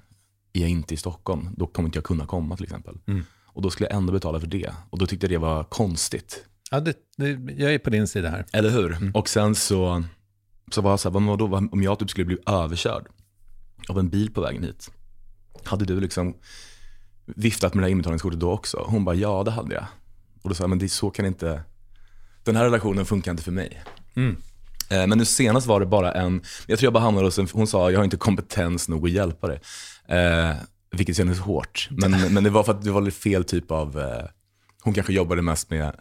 är 0.54 0.62
jag 0.62 0.70
inte 0.70 0.94
i 0.94 0.98
Stockholm, 0.98 1.50
då 1.58 1.68
kommer 1.68 1.88
inte 1.88 1.98
jag 1.98 2.04
kunna 2.06 2.26
komma 2.26 2.56
till 2.56 2.64
exempel. 2.64 2.98
Och 3.46 3.62
då 3.62 3.70
skulle 3.70 3.90
jag 3.90 3.98
ändå 3.98 4.14
betala 4.14 4.40
för 4.40 4.48
det. 4.48 4.72
Och 4.90 4.98
då 4.98 5.08
tyckte 5.08 5.26
jag 5.26 5.32
det 5.32 5.38
var 5.38 5.64
konstigt. 5.64 6.46
Ja, 6.72 6.80
det, 6.80 6.94
det, 7.18 7.30
jag 7.64 7.74
är 7.74 7.80
på 7.80 7.90
din 7.90 8.08
sida 8.08 8.30
här. 8.30 8.46
Eller 8.54 8.70
hur? 8.70 9.12
Och 9.14 9.30
sen 9.30 9.56
så, 9.56 10.04
så 10.72 10.82
var 10.82 10.90
jag 10.90 11.00
så 11.00 11.10
här, 11.10 11.20
vad- 11.48 11.74
om 11.74 11.84
jag 11.84 12.00
typ 12.00 12.10
skulle 12.10 12.26
bli 12.26 12.38
överkörd 12.46 13.08
av 13.90 14.00
en 14.00 14.10
bil 14.10 14.32
på 14.34 14.42
vägen 14.42 14.64
hit. 14.64 14.92
Hade 15.64 15.86
du 15.86 16.00
liksom 16.00 16.36
viftat 17.36 17.74
med 17.74 17.82
det 17.84 17.86
här 17.86 17.92
inbetalningskortet 17.92 18.40
då 18.40 18.52
också? 18.52 18.86
Hon 18.88 19.06
bara, 19.06 19.16
ja 19.16 19.44
det 19.44 19.52
hade 19.52 19.76
jag. 19.76 19.86
Och 20.42 20.50
då 20.50 20.56
sa 20.56 20.64
jag, 20.64 20.70
men 20.70 20.80
det, 20.80 20.90
så 20.90 21.10
kan 21.10 21.26
inte, 21.26 21.64
den 22.44 22.56
här 22.56 22.64
relationen 22.64 23.06
funkar 23.06 23.32
inte 23.32 23.44
för 23.44 23.52
mig. 23.52 23.84
Eh, 24.90 25.08
Men 25.08 25.18
nu 25.18 25.26
senast 25.26 25.68
var 25.68 25.80
det 25.80 25.86
bara 25.86 26.12
en, 26.12 26.42
jag 26.68 26.80
tror 26.80 26.86
jag 26.88 26.94
bara 26.94 27.04
hamnade 27.04 27.28
hos 27.28 27.40
en, 27.40 27.48
hon 27.54 27.68
sa, 27.68 27.92
jag 27.92 28.00
har 28.00 28.04
inte 28.04 28.18
kompetens 28.18 28.90
nog 28.90 29.06
att 29.06 29.12
hjälpa 29.12 29.48
dig. 29.48 29.60
Eh, 30.08 30.56
vilket 30.92 31.18
kändes 31.18 31.40
hårt. 31.40 31.88
Men, 31.92 32.12
men 32.34 32.44
det 32.44 32.50
var 32.50 32.64
för 32.64 32.72
att 32.72 32.84
det 32.84 32.92
var 32.92 33.02
lite 33.02 33.18
fel 33.18 33.44
typ 33.44 33.72
av, 33.72 34.00
eh, 34.00 34.26
hon 34.84 34.94
kanske 34.94 35.14
jobbade 35.14 35.42
mest 35.42 35.70
med 35.70 35.96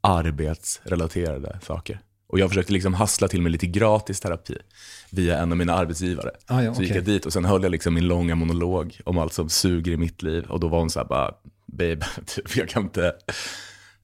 arbetsrelaterade 0.00 1.58
saker. 1.62 2.00
Och 2.32 2.38
jag 2.38 2.48
försökte 2.48 2.72
liksom 2.72 2.94
hassla 2.94 3.28
till 3.28 3.42
mig 3.42 3.52
lite 3.52 3.66
gratis 3.66 4.20
terapi 4.20 4.58
via 5.10 5.38
en 5.38 5.52
av 5.52 5.58
mina 5.58 5.74
arbetsgivare. 5.74 6.30
Ah, 6.46 6.62
ja, 6.62 6.74
Så 6.74 6.82
gick 6.82 6.90
okej. 6.90 6.96
jag 6.96 7.04
dit 7.04 7.26
och 7.26 7.32
sen 7.32 7.44
höll 7.44 7.62
jag 7.62 7.70
liksom 7.70 7.94
min 7.94 8.06
långa 8.06 8.34
monolog 8.34 9.00
om 9.04 9.18
allt 9.18 9.32
som 9.32 9.48
suger 9.48 9.92
i 9.92 9.96
mitt 9.96 10.22
liv. 10.22 10.44
Och 10.44 10.60
då 10.60 10.68
var 10.68 10.78
hon 10.78 10.90
så 10.90 10.98
här 10.98 11.06
bara, 11.06 11.34
babe, 11.66 12.06
typ, 12.26 12.56
jag 12.56 12.68
kan 12.68 12.82
inte... 12.82 13.12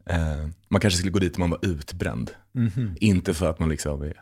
Eh, 0.06 0.48
man 0.68 0.80
kanske 0.80 0.98
skulle 0.98 1.10
gå 1.10 1.18
dit 1.18 1.36
om 1.36 1.40
man 1.40 1.50
var 1.50 1.58
utbränd. 1.62 2.30
Mhm. 2.52 2.96
Inte 3.00 3.34
för 3.34 3.50
att 3.50 3.58
man 3.58 3.68
liksom 3.68 4.02
är, 4.02 4.06
I 4.06 4.14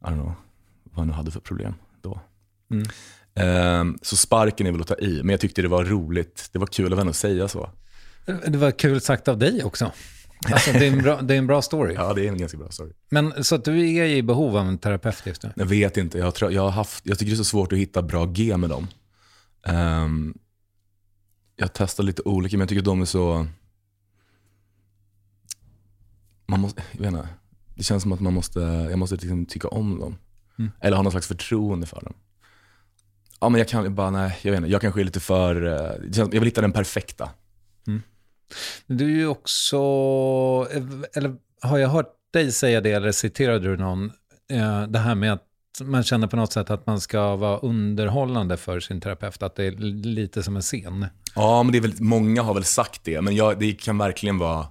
don't 0.00 0.14
know, 0.14 0.32
vad 0.84 0.96
man 0.96 1.06
nu 1.06 1.12
hade 1.12 1.30
för 1.30 1.40
problem 1.40 1.74
då. 2.02 2.20
Mm. 2.70 2.86
Eh, 3.34 3.98
så 4.02 4.16
sparken 4.16 4.66
är 4.66 4.72
väl 4.72 4.80
att 4.80 4.86
ta 4.86 4.98
i, 4.98 5.20
men 5.22 5.30
jag 5.30 5.40
tyckte 5.40 5.62
det 5.62 5.68
var 5.68 5.84
roligt. 5.84 6.48
Det 6.52 6.58
var 6.58 6.66
kul 6.66 6.92
av 6.92 6.98
henne 6.98 7.10
att 7.10 7.16
säga 7.16 7.48
så. 7.48 7.70
Det 8.46 8.58
var 8.58 8.70
kul 8.70 9.00
sagt 9.00 9.28
av 9.28 9.38
dig 9.38 9.64
också. 9.64 9.92
Alltså, 10.46 10.72
det, 10.72 10.86
är 10.86 10.92
en 10.92 11.02
bra, 11.02 11.20
det 11.22 11.34
är 11.34 11.38
en 11.38 11.46
bra 11.46 11.62
story. 11.62 11.94
Ja, 11.94 12.14
det 12.14 12.26
är 12.26 12.28
en 12.28 12.38
ganska 12.38 12.58
bra 12.58 12.70
story. 12.70 12.92
Men 13.08 13.44
så 13.44 13.54
att 13.54 13.64
du 13.64 13.96
är 13.96 14.04
i 14.04 14.22
behov 14.22 14.56
av 14.56 14.68
en 14.68 14.78
terapeut 14.78 15.26
just 15.26 15.42
nu? 15.42 15.52
Jag 15.56 15.66
vet 15.66 15.96
inte, 15.96 16.18
jag, 16.18 16.34
tror, 16.34 16.52
jag, 16.52 16.62
har 16.62 16.70
haft, 16.70 17.06
jag 17.06 17.18
tycker 17.18 17.30
det 17.30 17.34
är 17.34 17.36
så 17.36 17.44
svårt 17.44 17.72
att 17.72 17.78
hitta 17.78 18.02
bra 18.02 18.26
G 18.26 18.56
med 18.56 18.70
dem. 18.70 18.86
Ehm, 19.66 20.34
jag 21.56 21.72
testar 21.72 22.04
lite 22.04 22.22
olika, 22.22 22.56
men 22.56 22.60
jag 22.60 22.68
tycker 22.68 22.82
de 22.82 23.00
är 23.00 23.04
så... 23.04 23.46
Man 26.46 26.60
måste, 26.60 26.82
jag 26.92 27.00
vet 27.00 27.12
inte, 27.12 27.28
det 27.74 27.82
känns 27.82 28.02
som 28.02 28.12
att 28.12 28.20
man 28.20 28.34
måste, 28.34 28.60
jag 28.60 28.98
måste 28.98 29.14
liksom 29.14 29.46
tycka 29.46 29.68
om 29.68 30.00
dem. 30.00 30.16
Mm. 30.58 30.70
Eller 30.80 30.96
ha 30.96 31.02
någon 31.02 31.12
slags 31.12 31.26
förtroende 31.26 31.86
för 31.86 32.00
dem. 32.00 32.14
Ja, 33.40 33.48
men 33.48 33.58
jag 33.58 33.68
kan 33.68 33.94
bara, 33.94 34.10
nej, 34.10 34.38
jag 34.42 34.52
vet 34.52 34.58
inte, 34.58 34.70
jag 34.70 34.80
kanske 34.80 35.00
är 35.00 35.04
lite 35.04 35.20
för, 35.20 35.66
eh, 35.66 36.08
jag 36.16 36.30
vill 36.30 36.44
hitta 36.44 36.60
den 36.60 36.72
perfekta. 36.72 37.30
Du 38.86 39.04
är 39.04 39.16
ju 39.16 39.26
också, 39.26 39.76
eller 41.12 41.36
har 41.60 41.78
jag 41.78 41.88
hört 41.88 42.14
dig 42.32 42.52
säga 42.52 42.80
det, 42.80 42.92
eller 42.92 43.12
citerade 43.12 43.68
du 43.68 43.76
någon, 43.76 44.12
eh, 44.50 44.82
det 44.82 44.98
här 44.98 45.14
med 45.14 45.32
att 45.32 45.44
man 45.82 46.02
känner 46.02 46.26
på 46.26 46.36
något 46.36 46.52
sätt 46.52 46.70
att 46.70 46.86
man 46.86 47.00
ska 47.00 47.36
vara 47.36 47.58
underhållande 47.58 48.56
för 48.56 48.80
sin 48.80 49.00
terapeut, 49.00 49.42
att 49.42 49.56
det 49.56 49.64
är 49.64 49.70
lite 50.04 50.42
som 50.42 50.56
en 50.56 50.62
scen. 50.62 51.06
Ja, 51.34 51.62
men 51.62 51.72
det 51.72 51.78
är 51.78 51.82
väl, 51.82 51.94
många 51.98 52.42
har 52.42 52.54
väl 52.54 52.64
sagt 52.64 53.04
det, 53.04 53.20
men 53.20 53.36
jag, 53.36 53.58
det 53.60 53.72
kan 53.72 53.98
verkligen 53.98 54.38
vara, 54.38 54.66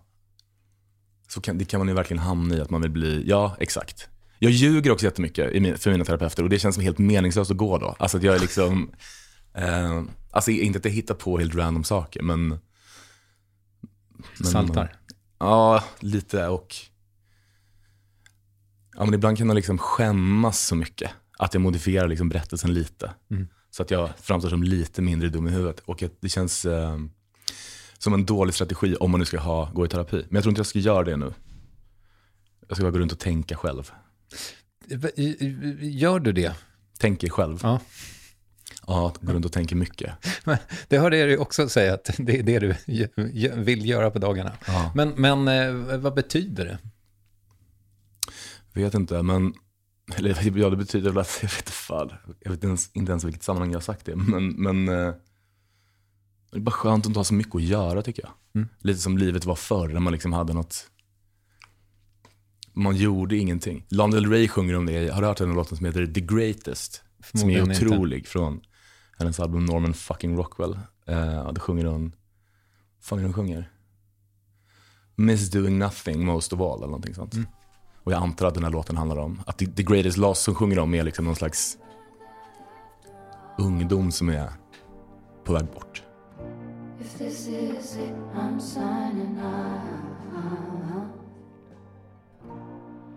så 1.27 1.41
kan, 1.41 1.57
det 1.57 1.65
kan 1.65 1.79
man 1.79 1.87
ju 1.87 1.93
verkligen 1.93 2.23
hamna 2.23 2.55
i, 2.55 2.61
att 2.61 2.69
man 2.69 2.81
vill 2.81 2.91
bli, 2.91 3.23
ja 3.25 3.55
exakt. 3.59 4.09
Jag 4.39 4.51
ljuger 4.51 4.91
också 4.91 5.05
jättemycket 5.05 5.81
för 5.81 5.91
mina 5.91 6.05
terapeuter 6.05 6.43
och 6.43 6.49
det 6.49 6.59
känns 6.59 6.75
som 6.75 6.83
helt 6.83 6.97
meningslöst 6.97 7.51
att 7.51 7.57
gå 7.57 7.77
då. 7.77 7.95
Alltså 7.99 8.17
att 8.17 8.23
jag 8.23 8.35
är 8.35 8.39
liksom, 8.39 8.91
eh, 9.53 10.03
alltså 10.31 10.51
inte 10.51 10.79
att 10.79 10.85
jag 10.85 10.91
hittar 10.91 11.15
på 11.15 11.37
helt 11.37 11.55
random 11.55 11.83
saker, 11.83 12.21
men 12.21 12.59
men 14.39 14.47
Saltar. 14.47 14.95
Ja, 15.39 15.83
lite 15.99 16.47
och... 16.47 16.75
Ja, 18.95 19.05
men 19.05 19.13
ibland 19.13 19.37
kan 19.37 19.47
man 19.47 19.55
liksom 19.55 19.77
skämmas 19.77 20.59
så 20.59 20.75
mycket 20.75 21.11
att 21.37 21.53
jag 21.53 21.61
modifierar 21.61 22.07
liksom 22.07 22.29
berättelsen 22.29 22.73
lite. 22.73 23.11
Så 23.69 23.83
att 23.83 23.91
jag 23.91 24.09
framstår 24.21 24.49
som 24.49 24.63
lite 24.63 25.01
mindre 25.01 25.29
dum 25.29 25.47
i 25.47 25.51
huvudet. 25.51 25.79
Och 25.79 26.03
det 26.19 26.29
känns... 26.29 26.65
Eh, 26.65 26.97
som 27.97 28.13
en 28.13 28.25
dålig 28.25 28.55
strategi 28.55 28.95
om 28.95 29.11
man 29.11 29.19
nu 29.19 29.25
ska 29.25 29.39
ha, 29.39 29.71
gå 29.73 29.85
i 29.85 29.89
terapi. 29.89 30.15
Men 30.15 30.35
jag 30.35 30.43
tror 30.43 30.51
inte 30.51 30.59
jag 30.59 30.67
ska 30.67 30.79
göra 30.79 31.03
det 31.03 31.17
nu. 31.17 31.33
Jag 32.67 32.77
ska 32.77 32.83
bara 32.83 32.91
gå 32.91 32.99
runt 32.99 33.11
och 33.11 33.19
tänka 33.19 33.55
själv. 33.55 33.91
Gör 35.79 36.19
du 36.19 36.31
det? 36.31 36.55
Tänker 36.99 37.29
själv. 37.29 37.59
Ja. 37.63 37.79
Ja, 38.87 39.13
gå 39.21 39.33
runt 39.33 39.45
och 39.45 39.51
tänker 39.51 39.75
mycket. 39.75 40.13
Men 40.45 40.57
det 40.87 40.97
hörde 40.97 41.17
jag 41.17 41.29
dig 41.29 41.37
också 41.37 41.69
säga 41.69 41.93
att 41.93 42.09
det 42.17 42.39
är 42.39 42.43
det 42.43 42.59
du 42.59 42.75
vill 43.55 43.89
göra 43.89 44.11
på 44.11 44.19
dagarna. 44.19 44.51
Ja. 44.67 44.91
Men, 44.95 45.09
men 45.09 45.47
eh, 45.47 45.97
vad 45.97 46.13
betyder 46.13 46.65
det? 46.65 46.79
Vet 48.73 48.93
inte, 48.93 49.23
men 49.23 49.53
eller, 50.15 50.57
ja, 50.57 50.69
det 50.69 50.77
betyder 50.77 51.09
väl 51.09 51.17
att, 51.17 51.39
jag 51.41 51.49
vet 51.49 51.69
fan, 51.69 52.11
jag 52.39 52.51
vet 52.51 52.57
inte 52.57 52.67
ens, 52.67 52.89
inte 52.93 53.11
ens 53.11 53.23
vilket 53.23 53.43
sammanhang 53.43 53.71
jag 53.71 53.75
har 53.75 53.81
sagt 53.81 54.05
det. 54.05 54.15
Men, 54.15 54.47
men 54.49 54.87
eh, 54.87 55.13
det 56.51 56.57
är 56.57 56.59
bara 56.59 56.71
skönt 56.71 57.05
att 57.05 57.07
inte 57.07 57.19
ha 57.19 57.23
så 57.23 57.33
mycket 57.33 57.55
att 57.55 57.63
göra 57.63 58.01
tycker 58.01 58.23
jag. 58.23 58.31
Mm. 58.55 58.67
Lite 58.79 58.99
som 58.99 59.17
livet 59.17 59.45
var 59.45 59.55
förr, 59.55 59.87
när 59.87 59.99
man 59.99 60.13
liksom 60.13 60.33
hade 60.33 60.53
något, 60.53 60.89
man 62.73 62.95
gjorde 62.95 63.37
ingenting. 63.37 63.85
Lana 63.89 64.15
Del 64.15 64.29
Rey 64.29 64.47
sjunger 64.47 64.75
om 64.75 64.85
det, 64.85 65.13
har 65.13 65.21
du 65.21 65.27
hört 65.27 65.37
den 65.37 65.53
låten 65.53 65.77
som 65.77 65.85
heter 65.85 66.07
The 66.07 66.21
Greatest? 66.21 66.93
Som 66.93 67.39
är 67.39 67.39
Förmodligen 67.39 67.71
inte. 67.71 67.85
otrolig 67.85 68.27
från 68.27 68.61
hennes 69.17 69.39
album 69.39 69.65
Norman 69.65 69.93
fucking 69.93 70.37
Rockwell. 70.37 70.79
Uh, 71.09 71.51
då 71.53 71.61
sjunger 71.61 71.85
hon, 71.85 72.03
vad 72.97 73.03
fan 73.03 73.19
är 73.19 73.23
hon 73.23 73.33
sjunger? 73.33 73.71
Miss 75.15 75.51
doing 75.51 75.79
nothing 75.79 76.25
most 76.25 76.53
of 76.53 76.61
all 76.61 76.77
eller 76.77 76.87
någonting 76.87 77.13
sånt. 77.13 77.33
Mm. 77.33 77.47
Och 78.03 78.11
jag 78.11 78.21
antar 78.21 78.47
att 78.47 78.53
den 78.53 78.63
här 78.63 78.71
låten 78.71 78.97
handlar 78.97 79.17
om, 79.17 79.41
att 79.45 79.57
the, 79.57 79.83
greatest 79.83 80.17
loss 80.17 80.39
som 80.39 80.55
sjunger 80.55 80.79
om 80.79 80.93
är 80.93 81.03
liksom 81.03 81.25
någon 81.25 81.35
slags 81.35 81.77
ungdom 83.57 84.11
som 84.11 84.29
är 84.29 84.49
på 85.43 85.53
väg 85.53 85.65
bort. 85.65 86.03
If 86.99 87.17
this 87.17 87.47
is 87.47 87.97
it, 87.97 88.15
I'm 88.35 88.59
signing 88.59 89.39
out. 89.39 90.07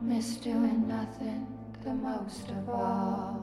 Miss 0.02 0.40
doing 0.40 0.88
nothing 0.88 1.46
the 1.84 1.94
most 1.94 2.50
of 2.50 2.68
all. 2.68 3.39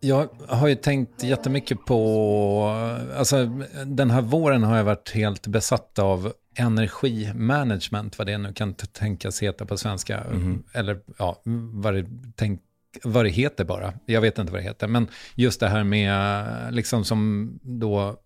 Jag 0.00 0.28
har 0.48 0.68
ju 0.68 0.74
tänkt 0.74 1.22
jättemycket 1.22 1.84
på, 1.84 2.96
alltså 3.16 3.46
den 3.86 4.10
här 4.10 4.22
våren 4.22 4.62
har 4.62 4.76
jag 4.76 4.84
varit 4.84 5.10
helt 5.10 5.46
besatt 5.46 5.98
av 5.98 6.32
energimanagement, 6.54 8.18
vad 8.18 8.26
det 8.26 8.38
nu 8.38 8.52
kan 8.52 8.74
tänkas 8.74 9.42
heta 9.42 9.66
på 9.66 9.76
svenska. 9.76 10.24
Eller 10.72 11.00
ja, 11.18 11.42
vad 11.72 11.94
det, 11.94 12.06
tänk, 12.36 12.60
vad 13.02 13.24
det 13.24 13.28
heter 13.28 13.64
bara. 13.64 13.92
Jag 14.06 14.20
vet 14.20 14.38
inte 14.38 14.52
vad 14.52 14.60
det 14.60 14.64
heter. 14.64 14.86
Men 14.86 15.08
just 15.34 15.60
det 15.60 15.68
här 15.68 15.84
med, 15.84 16.44
liksom 16.74 17.04
som 17.04 17.50
då 17.62 18.16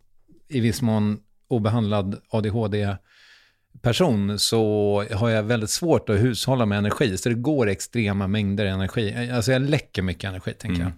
i 0.48 0.60
viss 0.60 0.82
mån 0.82 1.18
obehandlad 1.48 2.20
ADHD-person 2.28 2.98
så 4.38 5.04
har 5.12 5.28
jag 5.28 5.42
väldigt 5.42 5.70
svårt 5.70 6.08
att 6.08 6.20
hushålla 6.20 6.66
med 6.66 6.78
energi. 6.78 7.16
Så 7.16 7.28
det 7.28 7.34
går 7.34 7.68
extrema 7.68 8.26
mängder 8.28 8.66
energi. 8.66 9.30
Alltså 9.32 9.52
jag 9.52 9.62
läcker 9.62 10.02
mycket 10.02 10.24
energi, 10.28 10.52
tänker 10.52 10.82
jag. 10.82 10.92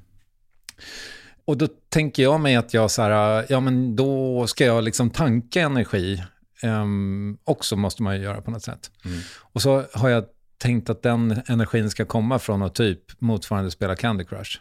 Och 1.45 1.57
då 1.57 1.69
tänker 1.89 2.23
jag 2.23 2.41
mig 2.41 2.57
att 2.57 2.75
jag 2.75 2.91
så 2.91 3.03
här, 3.03 3.47
ja 3.49 3.61
men 3.61 3.97
då 3.97 4.47
ska 4.47 4.65
jag 4.65 4.85
liksom 4.85 5.11
tanka 5.11 5.61
energi. 5.63 6.23
Um, 6.63 7.39
också 7.45 7.77
måste 7.77 8.03
man 8.03 8.17
ju 8.17 8.23
göra 8.23 8.41
på 8.41 8.51
något 8.51 8.63
sätt. 8.63 8.91
Och 9.39 9.63
så 9.63 9.85
har 9.93 10.09
jag 10.09 10.25
tänkt 10.59 10.91
att 10.91 11.03
den 11.03 11.43
energin 11.47 11.91
ska 11.91 12.05
komma 12.05 12.39
från 12.39 12.63
att 12.63 12.75
typ 12.75 13.21
motsvarande 13.21 13.71
spela 13.71 13.97
Candy 13.97 14.25
Crush. 14.25 14.59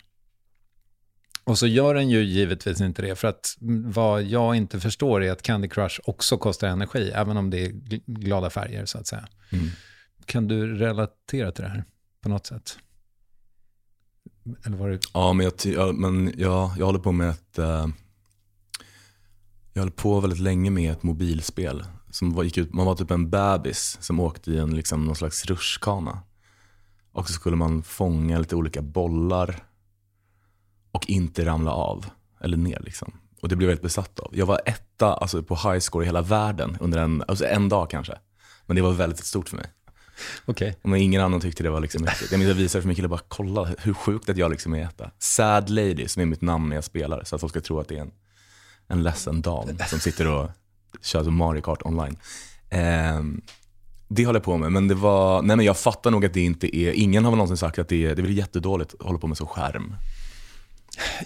Och 1.43 1.57
så 1.57 1.67
gör 1.67 1.93
den 1.93 2.09
ju 2.09 2.23
givetvis 2.23 2.81
inte 2.81 3.01
det, 3.01 3.15
för 3.15 3.27
att 3.27 3.57
mm, 3.61 3.91
vad 3.91 4.23
jag 4.23 4.55
inte 4.55 4.79
förstår 4.79 5.23
är 5.23 5.31
att 5.31 5.41
Candy 5.41 5.67
Crush 5.69 5.99
också 6.03 6.37
kostar 6.37 6.67
energi, 6.67 7.11
även 7.15 7.37
om 7.37 7.49
det 7.49 7.65
är 7.65 7.69
gl- 7.69 8.03
glada 8.05 8.49
färger 8.49 8.85
så 8.85 8.97
att 8.97 9.07
säga. 9.07 9.27
Kan 10.25 10.47
du 10.47 10.75
relatera 10.75 11.51
till 11.51 11.63
det 11.63 11.69
här 11.69 11.83
på 12.21 12.29
något 12.29 12.45
sätt? 12.45 12.77
Eller 14.65 14.77
var 14.77 14.89
det... 14.89 14.99
Ja, 15.13 15.33
men 15.33 15.51
jag, 15.63 15.95
men 15.95 16.33
jag, 16.37 16.71
jag 16.77 16.85
håller 16.85 16.99
på 16.99 17.11
med 17.11 17.29
ett, 17.29 17.59
eh, 17.59 17.87
jag 19.73 19.81
höll 19.81 19.91
på 19.91 20.19
väldigt 20.19 20.39
länge 20.39 20.69
med 20.69 20.91
ett 20.91 21.03
mobilspel. 21.03 21.83
Som 22.11 22.33
var, 22.33 22.43
gick 22.43 22.57
ut, 22.57 22.73
man 22.73 22.85
var 22.85 22.95
typ 22.95 23.11
en 23.11 23.29
bebis 23.29 23.97
som 24.01 24.19
åkte 24.19 24.51
i 24.51 24.57
en, 24.57 24.75
liksom, 24.75 25.05
någon 25.05 25.15
slags 25.15 25.45
rutschkana. 25.45 26.19
Och 27.11 27.27
så 27.27 27.33
skulle 27.33 27.55
man 27.55 27.83
fånga 27.83 28.39
lite 28.39 28.55
olika 28.55 28.81
bollar 28.81 29.63
och 30.91 31.09
inte 31.09 31.45
ramla 31.45 31.71
av 31.71 32.05
eller 32.41 32.57
ner 32.57 32.79
liksom. 32.79 33.13
Och 33.41 33.49
det 33.49 33.55
blev 33.55 33.69
jag 33.69 33.71
väldigt 33.71 33.83
besatt 33.83 34.19
av. 34.19 34.37
Jag 34.37 34.45
var 34.45 34.61
etta 34.65 35.13
alltså, 35.13 35.43
på 35.43 35.55
high 35.55 35.79
score 35.79 36.03
i 36.03 36.07
hela 36.07 36.21
världen 36.21 36.77
under 36.79 36.99
en, 36.99 37.23
alltså 37.27 37.45
en 37.45 37.69
dag 37.69 37.89
kanske. 37.89 38.17
Men 38.65 38.75
det 38.75 38.81
var 38.81 38.91
väldigt 38.91 39.25
stort 39.25 39.49
för 39.49 39.57
mig. 39.57 39.65
Okej. 40.45 40.75
Men 40.83 40.99
ingen 40.99 41.21
annan 41.21 41.41
tyckte 41.41 41.63
det 41.63 41.69
var 41.69 41.79
liksom 41.79 42.07
häftigt. 42.07 42.31
Jag 42.31 42.39
minns 42.39 42.51
att 42.51 42.57
jag 42.57 42.63
visade 42.63 42.81
för 42.81 42.87
min 42.87 42.95
kille, 42.95 43.07
bara 43.07 43.19
kolla 43.27 43.69
hur 43.79 43.93
sjukt 43.93 44.29
att 44.29 44.37
jag 44.37 44.51
liksom 44.51 44.73
är 44.73 44.83
etta. 44.83 45.11
Sad 45.19 45.69
Lady, 45.69 46.07
som 46.07 46.21
är 46.21 46.25
mitt 46.25 46.41
namn 46.41 46.69
när 46.69 46.75
jag 46.75 46.83
spelar, 46.83 47.23
så 47.23 47.35
att 47.35 47.41
folk 47.41 47.51
ska 47.51 47.61
tro 47.61 47.79
att 47.79 47.87
det 47.87 47.97
är 47.97 48.01
en, 48.01 48.11
en 48.87 49.03
ledsen 49.03 49.41
dam 49.41 49.77
som 49.87 49.99
sitter 49.99 50.27
och 50.27 50.49
kör 51.01 51.23
Mario 51.23 51.61
Kart 51.61 51.81
online. 51.85 52.17
Ehm, 52.69 53.41
det 54.07 54.25
håller 54.25 54.39
jag 54.39 54.45
på 54.45 54.57
med, 54.57 54.71
men 54.71 54.87
det 54.87 54.95
var, 54.95 55.41
nej 55.41 55.55
men 55.55 55.65
jag 55.65 55.77
fattar 55.77 56.11
nog 56.11 56.25
att 56.25 56.33
det 56.33 56.41
inte 56.41 56.77
är, 56.77 56.91
ingen 56.91 57.23
har 57.23 57.31
väl 57.31 57.37
någonsin 57.37 57.57
sagt 57.57 57.79
att 57.79 57.87
det 57.87 58.05
är, 58.05 58.15
det 58.15 58.21
är 58.21 58.23
väl 58.23 58.37
jättedåligt 58.37 58.95
att 58.99 59.05
hålla 59.05 59.19
på 59.19 59.27
med 59.27 59.37
så 59.37 59.45
skärm. 59.45 59.95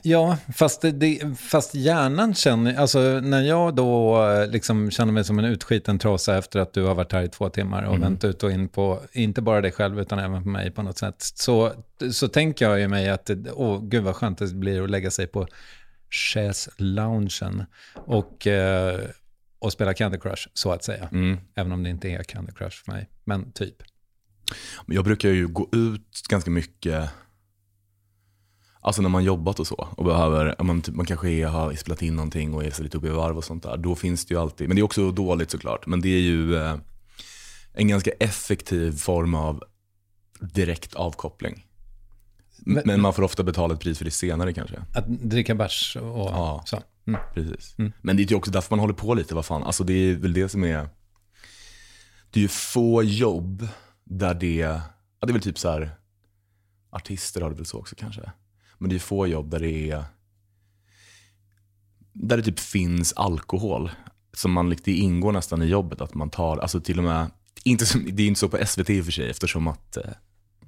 Ja, 0.04 0.38
fast, 0.56 0.82
det- 0.94 1.38
fast 1.40 1.76
hjärnan 1.76 2.34
känner, 2.34 2.76
alltså 2.76 3.00
när 3.00 3.42
jag 3.42 3.76
då 3.76 4.24
eh, 4.28 4.48
liksom 4.48 4.92
känner 4.92 5.12
mig 5.14 5.24
som 5.24 5.40
en 5.40 5.46
utskiten 5.46 6.00
trasa 6.00 6.38
efter 6.38 6.60
att 6.60 6.74
du 6.74 6.84
har 6.84 6.96
varit 6.96 7.12
här 7.12 7.24
i 7.24 7.28
två 7.30 7.50
timmar 7.50 7.84
och 7.84 8.02
vänt 8.04 8.24
ut 8.24 8.44
och 8.44 8.52
in 8.52 8.68
på, 8.70 9.02
inte 9.12 9.42
bara 9.42 9.62
dig 9.62 9.72
själv 9.72 10.00
utan 10.00 10.20
även 10.20 10.44
på 10.44 10.50
mig 10.50 10.72
på 10.72 10.82
något 10.82 10.98
sätt, 10.98 11.16
så, 11.20 11.72
så 12.12 12.28
tänker 12.28 12.70
jag 12.70 12.80
ju 12.80 12.88
mig 12.88 13.10
att, 13.10 13.30
åh 13.54 13.82
gud 13.84 14.04
vad 14.04 14.16
skönt 14.16 14.38
det 14.38 14.54
blir 14.54 14.84
att 14.84 14.90
lägga 14.90 15.12
sig 15.12 15.28
på 15.28 15.48
chaise-loungen 16.10 17.66
och, 17.96 18.48
eh, 18.48 19.00
och 19.60 19.72
spela 19.72 19.94
Candy 19.94 20.18
Crush, 20.18 20.48
så 20.54 20.72
att 20.72 20.84
säga. 20.84 21.10
Även 21.56 21.72
om 21.72 21.84
det 21.84 21.90
inte 21.90 22.10
är 22.10 22.24
Candy 22.24 22.52
Crush 22.52 22.84
för 22.86 22.92
mig, 22.92 23.10
men 23.24 23.52
typ. 23.52 23.76
Jag 24.88 25.04
brukar 25.04 25.30
ju 25.30 25.48
gå 25.48 25.70
ut 25.72 26.22
ganska 26.30 26.52
mycket, 26.52 27.10
alltså 28.82 29.02
när 29.02 29.10
man 29.10 29.24
jobbat 29.24 29.60
och 29.60 29.68
så 29.68 29.88
och 29.98 30.06
behöver, 30.06 30.56
man, 30.64 30.82
typ, 30.82 30.96
man 30.96 31.06
kanske 31.06 31.30
är, 31.30 31.48
har 31.48 31.74
spelat 31.74 32.02
in 32.02 32.16
någonting 32.16 32.54
och 32.54 32.64
är 32.64 32.72
så 32.72 32.84
lite 32.84 32.98
uppe 32.98 33.08
i 33.08 33.10
varv 33.10 33.38
och 33.38 33.44
sånt 33.44 33.64
där. 33.64 33.78
Då 33.78 33.96
finns 33.96 34.26
det 34.26 34.34
ju 34.34 34.40
alltid, 34.42 34.68
men 34.68 34.76
det 34.76 34.82
är 34.82 34.84
också 34.84 35.12
dåligt 35.12 35.52
såklart, 35.52 35.86
men 35.88 36.02
det 36.02 36.10
är 36.10 36.20
ju 36.22 36.56
eh, 36.56 36.76
en 37.74 37.88
ganska 37.88 38.12
effektiv 38.12 38.92
form 38.98 39.36
av 39.36 39.64
direkt 40.40 40.94
avkoppling. 40.94 41.66
Men- 42.62 42.84
Men, 42.86 43.02
man 43.02 43.14
får 43.14 43.24
ofta 43.24 43.44
betala 43.44 43.74
ett 43.74 43.80
pris 43.80 43.98
för 43.98 44.06
det 44.06 44.12
senare 44.12 44.54
kanske. 44.54 44.80
Att 44.94 45.08
dricka 45.08 45.56
bärs 45.56 45.96
och 46.02 46.30
Ja. 46.30 46.64
så. 46.66 46.80
Mm. 47.08 47.20
Precis. 47.34 47.76
Men 48.02 48.18
det 48.18 48.24
är 48.24 48.28
ju 48.28 48.36
också 48.36 48.52
därför 48.52 48.76
man 48.76 48.80
håller 48.80 48.94
på 48.94 49.14
lite, 49.14 49.36
vad 49.36 49.46
fan. 49.46 49.64
Alltså 49.64 49.84
det 49.84 49.94
är 49.94 50.16
väl 50.16 50.34
det 50.34 50.50
som 50.50 50.64
är, 50.64 50.90
det 52.32 52.40
är 52.40 52.42
ju 52.42 52.48
få 52.48 53.04
jobb 53.04 53.68
där 54.04 54.34
det, 54.34 54.56
ja 54.56 54.82
det 55.20 55.30
är 55.30 55.34
väl 55.34 55.42
typ 55.42 55.60
så 55.60 55.70
här, 55.70 55.92
artister 56.90 57.42
har 57.42 57.50
det 57.50 57.56
väl 57.56 57.66
så 57.66 57.80
också 57.80 57.96
kanske. 57.96 58.32
Men 58.80 58.90
det 58.90 58.96
är 58.96 59.00
få 59.00 59.28
jobb 59.28 59.50
där 59.50 59.60
det 59.60 59.92
är, 59.92 60.04
där 62.14 62.38
det 62.38 62.44
typ 62.44 62.60
finns 62.60 63.14
alkohol. 63.14 63.92
Som 64.34 64.52
man, 64.52 64.76
det 64.84 64.92
ingår 64.92 65.32
nästan 65.32 65.62
i 65.62 65.66
jobbet 65.66 66.02
att 66.02 66.14
man 66.14 66.30
tar, 66.30 66.58
alltså 66.58 66.80
till 66.80 66.98
och 66.98 67.04
med, 67.04 67.32
inte 67.64 67.86
som, 67.86 68.06
det 68.12 68.24
är 68.24 68.28
inte 68.28 68.40
så 68.40 68.50
på 68.50 68.66
SVT 68.66 68.90
i 68.90 69.02
och 69.02 69.06
för 69.06 69.12
sig 69.12 69.30
eftersom 69.30 69.68
att 69.68 69.98
eh, 69.98 70.04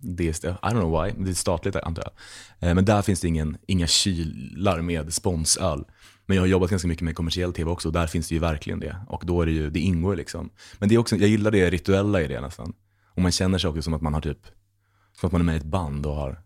det 0.01 0.43
är, 0.43 0.51
I 0.51 0.53
don't 0.53 0.71
know 0.71 1.03
why, 1.03 1.13
men 1.13 1.23
det 1.23 1.31
är 1.31 1.33
statligt 1.33 1.75
antar 1.75 2.03
jag. 2.03 2.69
Eh, 2.69 2.75
men 2.75 2.85
där 2.85 3.01
finns 3.01 3.21
det 3.21 3.27
ingen, 3.27 3.57
inga 3.67 3.87
kylar 3.87 4.81
med 4.81 5.13
sponsöl. 5.13 5.85
Men 6.25 6.35
jag 6.35 6.43
har 6.43 6.47
jobbat 6.47 6.69
ganska 6.69 6.87
mycket 6.87 7.03
med 7.03 7.15
kommersiell 7.15 7.53
tv 7.53 7.71
också 7.71 7.89
och 7.89 7.93
där 7.93 8.07
finns 8.07 8.27
det 8.29 8.35
ju 8.35 8.39
verkligen 8.39 8.79
det. 8.79 8.95
Och 9.07 9.23
då 9.25 9.41
är 9.41 9.45
det 9.45 9.51
ju, 9.51 9.69
det 9.69 9.79
ingår 9.79 10.15
liksom. 10.15 10.49
Men 10.79 10.89
det 10.89 10.95
är 10.95 10.99
också, 10.99 11.15
jag 11.15 11.29
gillar 11.29 11.51
det 11.51 11.69
rituella 11.69 12.21
i 12.21 12.27
det 12.27 12.41
nästan. 12.41 12.73
Och 13.07 13.21
man 13.21 13.31
känner 13.31 13.57
sig 13.57 13.69
också 13.69 13.81
som 13.81 13.93
att 13.93 14.01
man 14.01 14.13
har 14.13 14.21
typ, 14.21 14.39
som 15.19 15.27
att 15.27 15.31
man 15.31 15.41
är 15.41 15.45
med 15.45 15.55
i 15.55 15.57
ett 15.57 15.63
band 15.63 16.05
och 16.05 16.15
har 16.15 16.41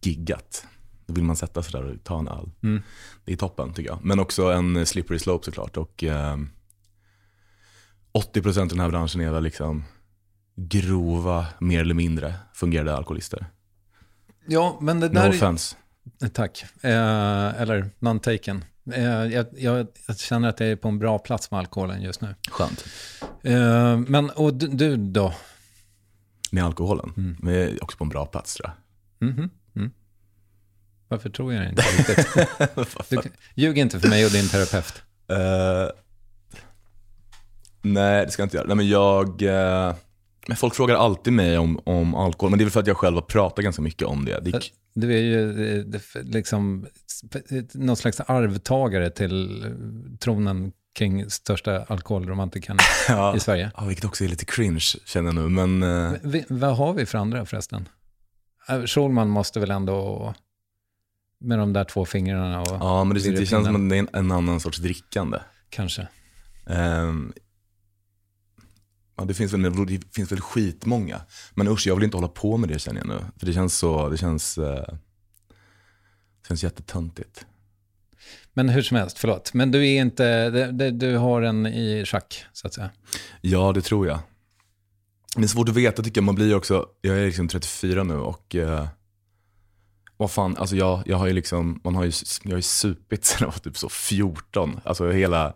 giggat. 0.00 0.66
Då 1.06 1.14
vill 1.14 1.24
man 1.24 1.36
sätta 1.36 1.62
sig 1.62 1.72
där 1.72 1.82
och 1.90 2.04
ta 2.04 2.18
en 2.18 2.28
öl. 2.28 2.50
Det 3.24 3.32
är 3.32 3.36
toppen 3.36 3.72
tycker 3.74 3.90
jag. 3.90 3.98
Men 4.04 4.20
också 4.20 4.52
en 4.52 4.86
slippery 4.86 5.18
slope 5.18 5.44
såklart. 5.44 5.76
Och 5.76 6.04
eh, 6.04 6.36
80% 8.12 8.60
av 8.60 8.68
den 8.68 8.80
här 8.80 8.88
branschen 8.88 9.20
är 9.20 9.30
väl 9.30 9.42
liksom 9.42 9.84
grova, 10.56 11.46
mer 11.58 11.80
eller 11.80 11.94
mindre 11.94 12.34
fungerande 12.54 12.96
alkoholister. 12.96 13.46
Ja, 14.46 14.78
men 14.80 15.00
det 15.00 15.08
No 15.08 15.14
där... 15.14 15.24
är- 15.24 15.28
offense. 15.30 15.76
Tack. 16.32 16.64
Eh, 16.82 17.60
eller 17.60 17.90
none-taken. 17.98 18.64
Eh, 18.92 19.04
jag, 19.04 19.46
jag, 19.56 19.86
jag 20.06 20.18
känner 20.18 20.48
att 20.48 20.60
jag 20.60 20.68
är 20.68 20.76
på 20.76 20.88
en 20.88 20.98
bra 20.98 21.18
plats 21.18 21.50
med 21.50 21.60
alkoholen 21.60 22.02
just 22.02 22.20
nu. 22.20 22.34
Skönt. 22.50 22.84
Eh, 23.42 23.98
men, 23.98 24.30
och 24.30 24.54
du, 24.54 24.66
du 24.68 24.96
då? 24.96 25.34
Med 26.52 26.64
alkoholen. 26.64 27.36
Men 27.42 27.54
jag 27.54 27.62
är 27.62 27.82
också 27.84 27.98
på 27.98 28.04
en 28.04 28.10
bra 28.10 28.26
plats 28.26 28.54
tror 28.54 28.70
jag. 29.18 29.28
Mm. 29.30 29.50
Varför 31.10 31.30
tror 31.30 31.54
jag 31.54 31.62
det 31.62 31.68
inte 31.68 31.82
riktigt? 31.82 32.26
Du, 33.08 33.30
ljug 33.54 33.78
inte 33.78 34.00
för 34.00 34.08
mig 34.08 34.24
och 34.24 34.30
din 34.30 34.48
terapeut. 34.48 35.02
Eh, 35.30 35.88
Nej, 37.82 38.26
det 38.26 38.32
ska 38.32 38.42
jag 38.42 38.46
inte 38.46 38.56
göra. 38.56 38.66
Nej, 38.66 38.76
men 38.76 38.88
jag... 38.88 39.42
Eh, 39.42 39.94
men 40.46 40.56
folk 40.56 40.74
frågar 40.74 40.94
alltid 40.94 41.32
mig 41.32 41.58
om, 41.58 41.80
om 41.84 42.14
alkohol, 42.14 42.50
men 42.50 42.58
det 42.58 42.62
är 42.62 42.66
väl 42.66 42.72
för 42.72 42.80
att 42.80 42.86
jag 42.86 42.96
själv 42.96 43.14
har 43.14 43.22
pratat 43.22 43.64
ganska 43.64 43.82
mycket 43.82 44.08
om 44.08 44.24
det. 44.24 44.40
det 44.40 44.60
Du 44.94 45.14
är 45.14 45.22
ju 45.22 45.76
eh, 45.78 45.84
liksom 46.22 46.86
någon 47.74 47.96
slags 47.96 48.20
arvtagare 48.20 49.10
till 49.10 49.64
eh, 49.64 49.70
tronen 50.18 50.72
kring 50.94 51.30
största 51.30 51.84
alkoholromantikern 51.88 52.78
ja, 53.08 53.36
i 53.36 53.40
Sverige. 53.40 53.70
ja, 53.76 53.84
vilket 53.84 54.04
också 54.04 54.24
är 54.24 54.28
lite 54.28 54.44
cringe, 54.44 54.80
känner 55.06 55.26
jag 55.26 55.34
nu. 55.34 55.66
Men 55.66 55.82
eh, 55.82 56.18
Vi, 56.22 56.44
vad 56.48 56.76
har 56.76 56.92
vi 56.94 57.06
för 57.06 57.18
andra 57.18 57.46
förresten? 57.46 57.88
Eh, 58.68 58.84
Schulman 58.84 59.28
måste 59.28 59.60
väl 59.60 59.70
ändå, 59.70 60.34
med 61.40 61.58
de 61.58 61.72
där 61.72 61.84
två 61.84 62.04
fingrarna 62.04 62.60
och 62.60 62.76
ja, 62.80 63.04
men 63.04 63.16
det, 63.16 63.30
det 63.30 63.46
känns 63.46 63.66
som 63.66 63.84
att 63.84 63.90
det 63.90 63.96
är 63.96 63.98
en, 63.98 64.08
en 64.12 64.32
annan 64.32 64.60
sorts 64.60 64.78
drickande. 64.78 65.38
kanske. 65.70 66.08
Ehm, 66.66 67.32
ja, 69.16 69.24
det 69.24 69.34
finns, 69.34 69.52
väl, 69.52 69.86
det 69.86 70.14
finns 70.14 70.32
väl 70.32 70.40
skitmånga. 70.40 71.20
Men 71.54 71.68
usch, 71.68 71.86
jag 71.86 71.94
vill 71.94 72.04
inte 72.04 72.16
hålla 72.16 72.28
på 72.28 72.56
med 72.56 72.68
det 72.68 72.78
känner 72.78 73.00
jag 73.00 73.08
nu. 73.08 73.18
För 73.38 73.46
det 73.46 73.52
känns 73.52 73.78
så, 73.78 74.08
det 74.08 74.16
känns, 74.16 74.54
det 74.54 74.98
känns 76.48 76.62
jättetöntigt. 76.62 77.46
Men 78.52 78.68
hur 78.68 78.82
som 78.82 78.96
helst, 78.96 79.18
förlåt. 79.18 79.54
Men 79.54 79.70
du 79.70 79.88
är 79.88 80.00
inte, 80.00 80.50
det, 80.50 80.72
det, 80.72 80.90
du 80.90 81.16
har 81.16 81.42
en 81.42 81.66
i 81.66 82.04
schack, 82.06 82.44
så 82.52 82.66
att 82.66 82.74
säga. 82.74 82.90
Ja, 83.40 83.72
det 83.72 83.82
tror 83.82 84.06
jag. 84.06 84.18
Det 85.36 85.42
är 85.42 85.46
svårt 85.46 85.68
att 85.68 85.76
veta 85.76 86.02
tycker 86.02 86.20
jag. 86.20 86.26
Man 86.26 86.34
blir 86.34 86.54
också, 86.54 86.86
jag 87.00 87.18
är 87.18 87.26
liksom 87.26 87.48
34 87.48 88.04
nu 88.04 88.14
och 88.14 88.54
eh, 88.54 88.88
vad 90.20 90.30
fan, 90.30 90.56
alltså 90.56 90.76
jag, 90.76 91.02
jag 91.06 91.16
har 91.16 91.26
ju 91.26 91.32
liksom, 91.32 91.80
man 91.84 91.94
har 91.94 92.04
ju, 92.04 92.12
jag 92.42 92.50
har 92.50 92.56
ju 92.56 92.62
supit 92.62 93.24
sen 93.24 93.36
jag 93.40 93.46
var 93.46 93.58
typ 93.58 93.78
så 93.78 93.88
14. 93.88 94.80
Alltså 94.84 95.10
hela, 95.10 95.54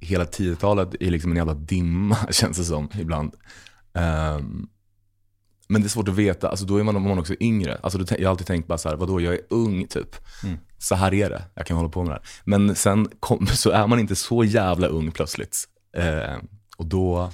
hela 0.00 0.24
10-talet 0.24 0.94
är 1.00 1.10
liksom 1.10 1.30
en 1.30 1.36
jävla 1.36 1.54
dimma 1.54 2.16
känns 2.30 2.56
det 2.56 2.64
som 2.64 2.88
ibland. 2.98 3.34
Ehm, 3.94 4.68
men 5.68 5.80
det 5.80 5.86
är 5.86 5.88
svårt 5.88 6.08
att 6.08 6.14
veta, 6.14 6.48
alltså 6.48 6.66
då 6.66 6.76
är 6.76 6.82
man, 6.82 7.02
man 7.02 7.18
också 7.18 7.34
yngre. 7.40 7.78
Alltså 7.82 8.04
jag 8.18 8.26
har 8.26 8.30
alltid 8.30 8.46
tänkt 8.46 8.68
bara 8.68 8.78
så 8.78 8.88
här, 8.88 8.96
vadå 8.96 9.20
jag 9.20 9.34
är 9.34 9.40
ung 9.50 9.86
typ. 9.86 10.16
Så 10.78 10.94
här 10.94 11.14
är 11.14 11.30
det, 11.30 11.42
jag 11.54 11.66
kan 11.66 11.76
hålla 11.76 11.88
på 11.88 12.02
med 12.02 12.10
det 12.10 12.14
här. 12.14 12.22
Men 12.44 12.74
sen 12.74 13.08
kom, 13.20 13.46
så 13.52 13.70
är 13.70 13.86
man 13.86 13.98
inte 13.98 14.16
så 14.16 14.44
jävla 14.44 14.86
ung 14.86 15.12
plötsligt. 15.12 15.64
Ehm, 15.96 16.40
och 16.76 16.86
då 16.86 17.32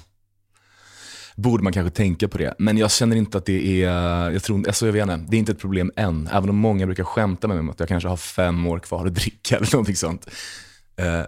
borde 1.37 1.63
man 1.63 1.73
kanske 1.73 1.95
tänka 1.95 2.27
på 2.27 2.37
det. 2.37 2.55
Men 2.57 2.77
jag 2.77 2.91
känner 2.91 3.15
inte 3.15 3.37
att 3.37 3.45
det 3.45 3.83
är, 3.83 3.91
jag 4.31 4.43
tror, 4.43 4.67
alltså 4.67 4.85
jag 4.85 4.93
vet 4.93 5.01
inte, 5.01 5.25
det 5.29 5.37
är 5.37 5.39
inte 5.39 5.51
ett 5.51 5.59
problem 5.59 5.91
än. 5.95 6.29
Även 6.31 6.49
om 6.49 6.55
många 6.55 6.85
brukar 6.85 7.03
skämta 7.03 7.47
med 7.47 7.57
mig 7.57 7.61
om 7.61 7.69
att 7.69 7.79
jag 7.79 7.89
kanske 7.89 8.09
har 8.09 8.17
fem 8.17 8.67
år 8.67 8.79
kvar 8.79 9.05
att 9.05 9.15
dricka 9.15 9.55
eller 9.57 9.73
någonting 9.73 9.95
sånt. 9.95 10.29
Eh, 10.95 11.21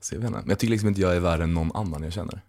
så 0.00 0.14
jag 0.14 0.20
vet 0.20 0.28
inte. 0.28 0.40
Men 0.40 0.48
jag 0.48 0.58
tycker 0.58 0.70
liksom 0.70 0.88
inte 0.88 1.00
jag 1.00 1.16
är 1.16 1.20
värre 1.20 1.42
än 1.42 1.54
någon 1.54 1.72
annan 1.74 2.02
jag 2.02 2.12
känner. 2.12 2.40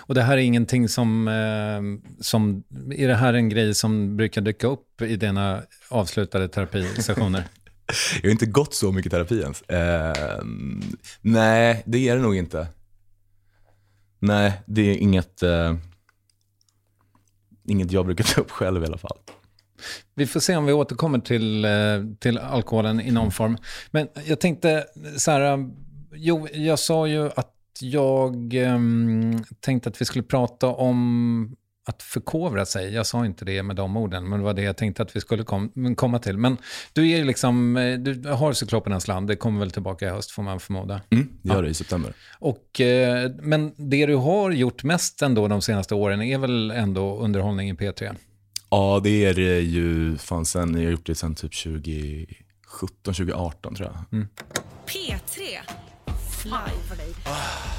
Och 0.00 0.14
det 0.14 0.22
här 0.22 0.36
är 0.36 0.40
ingenting 0.40 0.88
som, 0.88 1.28
eh, 1.28 2.10
som, 2.20 2.64
är 2.90 3.08
det 3.08 3.14
här 3.14 3.34
en 3.34 3.48
grej 3.48 3.74
som 3.74 4.16
brukar 4.16 4.40
dyka 4.40 4.66
upp 4.66 5.02
i 5.02 5.16
dina 5.16 5.62
avslutade 5.88 6.48
terapisessioner? 6.48 7.44
Jag 8.22 8.28
har 8.28 8.32
inte 8.32 8.46
gått 8.46 8.74
så 8.74 8.92
mycket 8.92 9.12
terapi 9.12 9.40
ens. 9.40 9.62
Eh, 9.62 10.44
nej, 11.20 11.82
det 11.86 12.08
är 12.08 12.16
det 12.16 12.22
nog 12.22 12.36
inte. 12.36 12.68
Nej, 14.18 14.52
det 14.66 14.82
är 14.82 14.96
inget, 14.96 15.42
eh, 15.42 15.76
inget 17.66 17.92
jag 17.92 18.06
brukar 18.06 18.24
ta 18.34 18.40
upp 18.40 18.50
själv 18.50 18.82
i 18.82 18.86
alla 18.86 18.98
fall. 18.98 19.18
Vi 20.14 20.26
får 20.26 20.40
se 20.40 20.56
om 20.56 20.66
vi 20.66 20.72
återkommer 20.72 21.18
till, 21.18 21.64
eh, 21.64 21.70
till 22.18 22.38
alkoholen 22.38 23.00
i 23.00 23.10
någon 23.10 23.30
form. 23.30 23.58
Men 23.90 24.08
jag 24.24 24.40
tänkte 24.40 24.84
så 25.16 25.30
här, 25.30 25.52
eh, 25.52 25.66
jo, 26.12 26.48
jag 26.52 26.78
sa 26.78 27.06
ju 27.06 27.30
att 27.36 27.52
jag 27.80 28.54
um, 28.54 29.44
tänkte 29.60 29.88
att 29.88 30.00
vi 30.00 30.04
skulle 30.04 30.22
prata 30.22 30.66
om 30.66 31.56
att 31.88 32.02
förkovra 32.02 32.66
sig. 32.66 32.94
Jag 32.94 33.06
sa 33.06 33.26
inte 33.26 33.44
det 33.44 33.62
med 33.62 33.76
de 33.76 33.96
orden, 33.96 34.28
men 34.28 34.38
det 34.38 34.44
var 34.44 34.54
det 34.54 34.62
jag 34.62 34.76
tänkte 34.76 35.02
att 35.02 35.16
vi 35.16 35.20
skulle 35.20 35.44
kom, 35.44 35.94
komma 35.96 36.18
till. 36.18 36.38
Men 36.38 36.56
du 36.92 37.10
är 37.10 37.16
ju 37.16 37.24
liksom, 37.24 37.76
eh, 37.76 37.98
du 37.98 38.28
har 38.28 38.52
Cyklopernas 38.52 39.08
land, 39.08 39.28
det 39.28 39.36
kommer 39.36 39.60
väl 39.60 39.70
tillbaka 39.70 40.06
i 40.06 40.08
höst 40.08 40.30
får 40.30 40.42
man 40.42 40.60
förmoda. 40.60 41.00
Mm, 41.10 41.28
det 41.42 41.52
gör 41.52 41.62
det 41.62 41.68
i 41.68 41.74
september. 41.74 42.12
Och, 42.38 42.80
eh, 42.80 43.30
men 43.42 43.72
det 43.76 44.06
du 44.06 44.14
har 44.14 44.50
gjort 44.50 44.84
mest 44.84 45.22
ändå 45.22 45.48
de 45.48 45.62
senaste 45.62 45.94
åren 45.94 46.22
är 46.22 46.38
väl 46.38 46.70
ändå 46.70 47.18
underhållning 47.18 47.70
i 47.70 47.74
P3? 47.74 48.16
Ja, 48.70 49.00
det 49.04 49.24
är 49.24 49.34
det 49.34 49.60
ju 49.60 50.18
fan 50.18 50.44
sen, 50.44 50.74
jag 50.74 50.84
har 50.84 50.90
gjort 50.90 51.06
det 51.06 51.14
sen 51.14 51.34
typ 51.34 51.54
2017, 51.62 53.14
2018 53.14 53.74
tror 53.74 53.92
jag. 54.10 54.26
P3. 54.86 55.40
Fly 56.46 56.80
för 56.88 56.96
dig. 56.96 57.14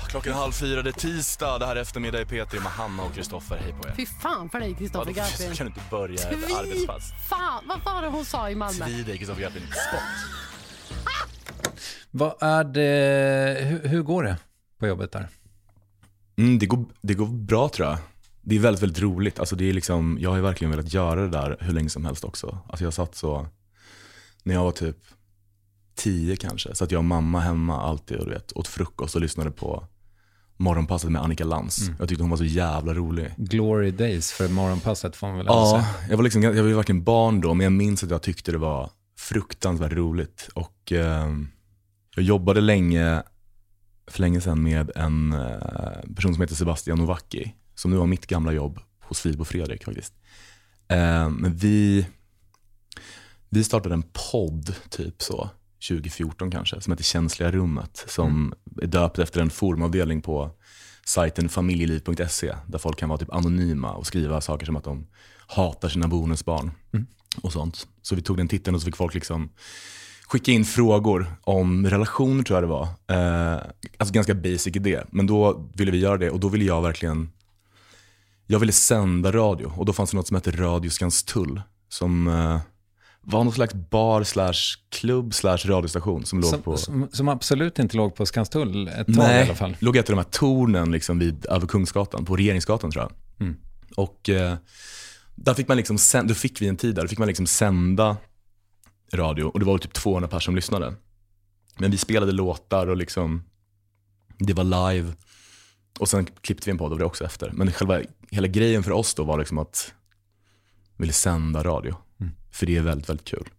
Klockan 0.09 0.33
är 0.33 0.37
halv 0.37 0.51
fyra, 0.51 0.81
det 0.81 0.89
är 0.89 0.91
tisdag, 0.91 1.59
det 1.59 1.65
här 1.65 1.75
är 1.75 1.81
eftermiddag 1.81 2.21
i 2.21 2.25
P3 2.25 2.53
med 2.53 2.71
Hanna 2.71 3.03
och 3.03 3.13
Kristoffer. 3.13 3.57
Hej 3.57 3.73
på 3.81 3.87
er. 3.87 3.93
Fy 3.97 4.05
fan 4.05 4.49
för 4.49 4.59
dig 4.59 4.75
Kristoffer 4.75 5.11
Garplind. 5.11 5.55
kan 5.57 5.65
du 5.67 5.69
inte 5.69 5.81
börja 5.91 6.15
ett 6.15 6.47
Fy 6.47 6.53
arbetspass? 6.53 7.11
fan, 7.29 7.63
vad 7.67 7.93
var 7.93 8.01
det 8.01 8.07
hon 8.07 8.25
sa 8.25 8.49
i 8.49 8.55
Malmö? 8.55 8.85
Tvi 8.85 9.03
dig 9.03 9.17
Kristoffer 9.17 9.41
Garplind, 9.41 9.65
spot. 9.67 10.01
Vad 12.11 12.43
är 12.43 12.63
det, 12.63 13.65
hur, 13.65 13.87
hur 13.87 14.01
går 14.01 14.23
det 14.23 14.37
på 14.79 14.87
jobbet 14.87 15.11
där? 15.11 15.27
Mm, 16.37 16.59
det, 16.59 16.65
går, 16.65 16.85
det 17.01 17.13
går 17.13 17.27
bra 17.27 17.69
tror 17.69 17.87
jag. 17.87 17.97
Det 18.41 18.55
är 18.55 18.59
väldigt, 18.59 18.83
väldigt 18.83 19.01
roligt. 19.03 19.39
Alltså, 19.39 19.55
det 19.55 19.69
är 19.69 19.73
liksom, 19.73 20.17
jag 20.21 20.29
har 20.31 20.39
verkligen 20.39 20.71
velat 20.71 20.93
göra 20.93 21.21
det 21.21 21.29
där 21.29 21.57
hur 21.59 21.73
länge 21.73 21.89
som 21.89 22.05
helst 22.05 22.23
också. 22.23 22.57
Alltså, 22.69 22.83
jag 22.83 22.93
satt 22.93 23.15
så, 23.15 23.47
när 24.43 24.53
jag 24.53 24.63
var 24.63 24.71
typ 24.71 24.97
tio 25.97 26.35
kanske, 26.35 26.75
så 26.75 26.83
att 26.83 26.91
jag 26.91 26.99
och 26.99 27.05
mamma 27.05 27.39
hemma 27.39 27.81
alltid 27.81 28.17
och 28.17 28.31
vet, 28.31 28.51
åt 28.57 28.67
frukost 28.67 29.15
och 29.15 29.21
lyssnade 29.21 29.51
på 29.51 29.87
Morgonpasset 30.59 31.11
med 31.11 31.21
Annika 31.21 31.43
Lantz. 31.43 31.79
Jag 31.99 32.09
tyckte 32.09 32.23
hon 32.23 32.29
var 32.29 32.37
så 32.37 32.43
jävla 32.43 32.93
rolig. 32.93 33.33
Glory 33.37 33.91
days 33.91 34.31
för 34.31 34.47
morgonpasset 34.49 35.15
får 35.15 35.27
man 35.27 35.37
väl 35.37 35.47
ändå 35.47 35.53
Ja, 35.59 35.71
säga. 35.95 36.09
jag 36.09 36.17
var, 36.17 36.23
liksom, 36.23 36.43
jag 36.43 36.63
var 36.63 36.71
varken 36.71 37.03
barn 37.03 37.41
då, 37.41 37.53
men 37.53 37.63
jag 37.63 37.73
minns 37.73 38.03
att 38.03 38.09
jag 38.09 38.21
tyckte 38.21 38.51
det 38.51 38.57
var 38.57 38.89
fruktansvärt 39.19 39.91
roligt. 39.91 40.49
Och 40.55 40.91
eh, 40.91 41.27
jag 42.15 42.23
jobbade 42.25 42.61
länge, 42.61 43.23
för 44.07 44.21
länge 44.21 44.41
sedan 44.41 44.63
med 44.63 44.91
en 44.95 45.33
eh, 45.33 46.13
person 46.15 46.33
som 46.33 46.41
heter 46.41 46.55
Sebastian 46.55 46.97
Novacki, 46.97 47.53
som 47.75 47.91
nu 47.91 47.97
har 47.97 48.07
mitt 48.07 48.27
gamla 48.27 48.51
jobb 48.51 48.79
hos 49.03 49.19
Filip 49.19 49.39
och 49.39 49.47
Fredrik 49.47 49.83
faktiskt. 49.85 50.13
Eh, 50.87 51.29
men 51.29 51.55
vi, 51.55 52.07
vi 53.49 53.63
startade 53.63 53.93
en 53.95 54.03
podd 54.31 54.75
typ 54.89 55.21
så, 55.21 55.49
2014 55.89 56.51
kanske, 56.51 56.81
som 56.81 56.91
heter 56.91 57.03
Känsliga 57.03 57.51
rummet, 57.51 58.05
som 58.07 58.53
är 58.81 58.87
döpt 58.87 59.19
efter 59.19 59.41
en 59.41 59.49
forumavdelning 59.49 60.21
på 60.21 60.51
sajten 61.05 61.49
familjeliv.se, 61.49 62.55
där 62.67 62.77
folk 62.77 62.99
kan 62.99 63.09
vara 63.09 63.19
typ 63.19 63.33
anonyma 63.33 63.93
och 63.93 64.07
skriva 64.07 64.41
saker 64.41 64.65
som 64.65 64.75
att 64.75 64.83
de 64.83 65.07
hatar 65.47 65.89
sina 65.89 66.07
bonusbarn 66.07 66.71
och 67.41 67.53
sånt. 67.53 67.87
Så 68.01 68.15
vi 68.15 68.21
tog 68.21 68.37
den 68.37 68.47
titeln 68.47 68.75
och 68.75 68.81
så 68.81 68.85
fick 68.85 68.95
folk 68.95 69.13
liksom 69.13 69.49
skicka 70.27 70.51
in 70.51 70.65
frågor 70.65 71.35
om 71.43 71.87
relationer 71.87 72.43
tror 72.43 72.57
jag 72.57 72.63
det 72.63 72.67
var. 72.67 72.87
Eh, 73.07 73.61
alltså 73.97 74.13
ganska 74.13 74.33
basic 74.33 74.75
idé. 74.75 75.03
Men 75.11 75.27
då 75.27 75.69
ville 75.73 75.91
vi 75.91 75.97
göra 75.97 76.17
det 76.17 76.29
och 76.29 76.39
då 76.39 76.49
ville 76.49 76.65
jag 76.65 76.81
verkligen, 76.81 77.29
jag 78.47 78.59
ville 78.59 78.71
sända 78.71 79.31
radio 79.31 79.65
och 79.65 79.85
då 79.85 79.93
fanns 79.93 80.11
det 80.11 80.17
något 80.17 80.27
som 80.27 80.35
hette 80.35 80.51
Radio 80.51 80.89
Skanstull 80.89 81.61
som 81.89 82.27
eh, 82.27 82.59
var 83.29 83.43
någon 83.43 83.53
slags 83.53 83.73
bar 83.73 84.23
slash 84.23 84.53
klubb 84.89 85.33
slash 85.33 85.57
radiostation 85.57 86.25
som 86.25 86.39
låg 86.39 86.63
på... 86.63 86.77
Som, 86.77 87.01
som, 87.01 87.09
som 87.11 87.27
absolut 87.27 87.79
inte 87.79 87.97
låg 87.97 88.15
på 88.15 88.25
Skanstull 88.25 88.87
ett 88.87 88.95
tag 88.95 89.15
i 89.15 89.17
Nej, 89.17 89.43
alla 89.43 89.55
fall. 89.55 89.77
låg 89.79 89.97
ett 89.97 90.09
av 90.09 90.15
de 90.15 90.17
här 90.17 90.31
tornen 90.31 90.91
liksom 90.91 91.19
vid, 91.19 91.45
över 91.45 91.67
Kungsgatan, 91.67 92.25
på 92.25 92.35
Regeringsgatan 92.35 92.91
tror 92.91 93.03
jag. 93.03 93.11
Mm. 93.47 93.57
Och 93.95 94.29
eh, 94.29 94.55
där 95.35 95.53
fick 95.53 95.67
man 95.67 95.77
liksom, 95.77 95.97
då 96.23 96.33
fick 96.33 96.61
vi 96.61 96.67
en 96.67 96.75
tid 96.75 96.95
där, 96.95 97.01
då 97.01 97.07
fick 97.07 97.19
man 97.19 97.27
liksom 97.27 97.47
sända 97.47 98.17
radio 99.13 99.43
och 99.43 99.59
det 99.59 99.65
var 99.65 99.77
typ 99.77 99.93
200 99.93 100.27
personer 100.27 100.41
som 100.41 100.55
lyssnade. 100.55 100.93
Men 101.77 101.91
vi 101.91 101.97
spelade 101.97 102.31
låtar 102.31 102.87
och 102.87 102.97
liksom, 102.97 103.43
det 104.37 104.53
var 104.53 104.63
live. 104.63 105.13
Och 105.99 106.09
sen 106.09 106.25
klippte 106.41 106.65
vi 106.65 106.71
en 106.71 106.77
podd 106.77 106.91
av 106.91 106.97
det 106.97 107.05
också 107.05 107.25
efter. 107.25 107.51
Men 107.53 107.71
själva, 107.71 108.01
hela 108.31 108.47
grejen 108.47 108.83
för 108.83 108.91
oss 108.91 109.13
då 109.13 109.23
var 109.23 109.37
liksom 109.37 109.57
att 109.57 109.93
vi 110.97 111.01
ville 111.03 111.13
sända 111.13 111.63
radio. 111.63 111.95
För 112.57 112.65
det 112.65 112.77
är 112.77 112.81
väldigt, 112.81 113.09
väldigt 113.09 113.27
kul. 113.27 113.49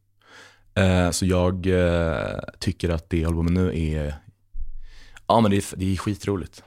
Eh, 0.74 1.10
så 1.10 1.26
jag 1.26 1.66
eh, 1.66 2.38
tycker 2.58 2.88
att 2.88 3.10
det 3.10 3.18
jag 3.18 3.28
håller 3.28 3.36
på 3.36 3.42
med 3.42 3.52
nu 3.52 3.94
är, 3.94 4.14
ja 5.26 5.40
men 5.40 5.50
det 5.50 5.56
är, 5.56 5.76
det 5.76 5.92
är 5.92 5.96
skitroligt. 5.96 6.62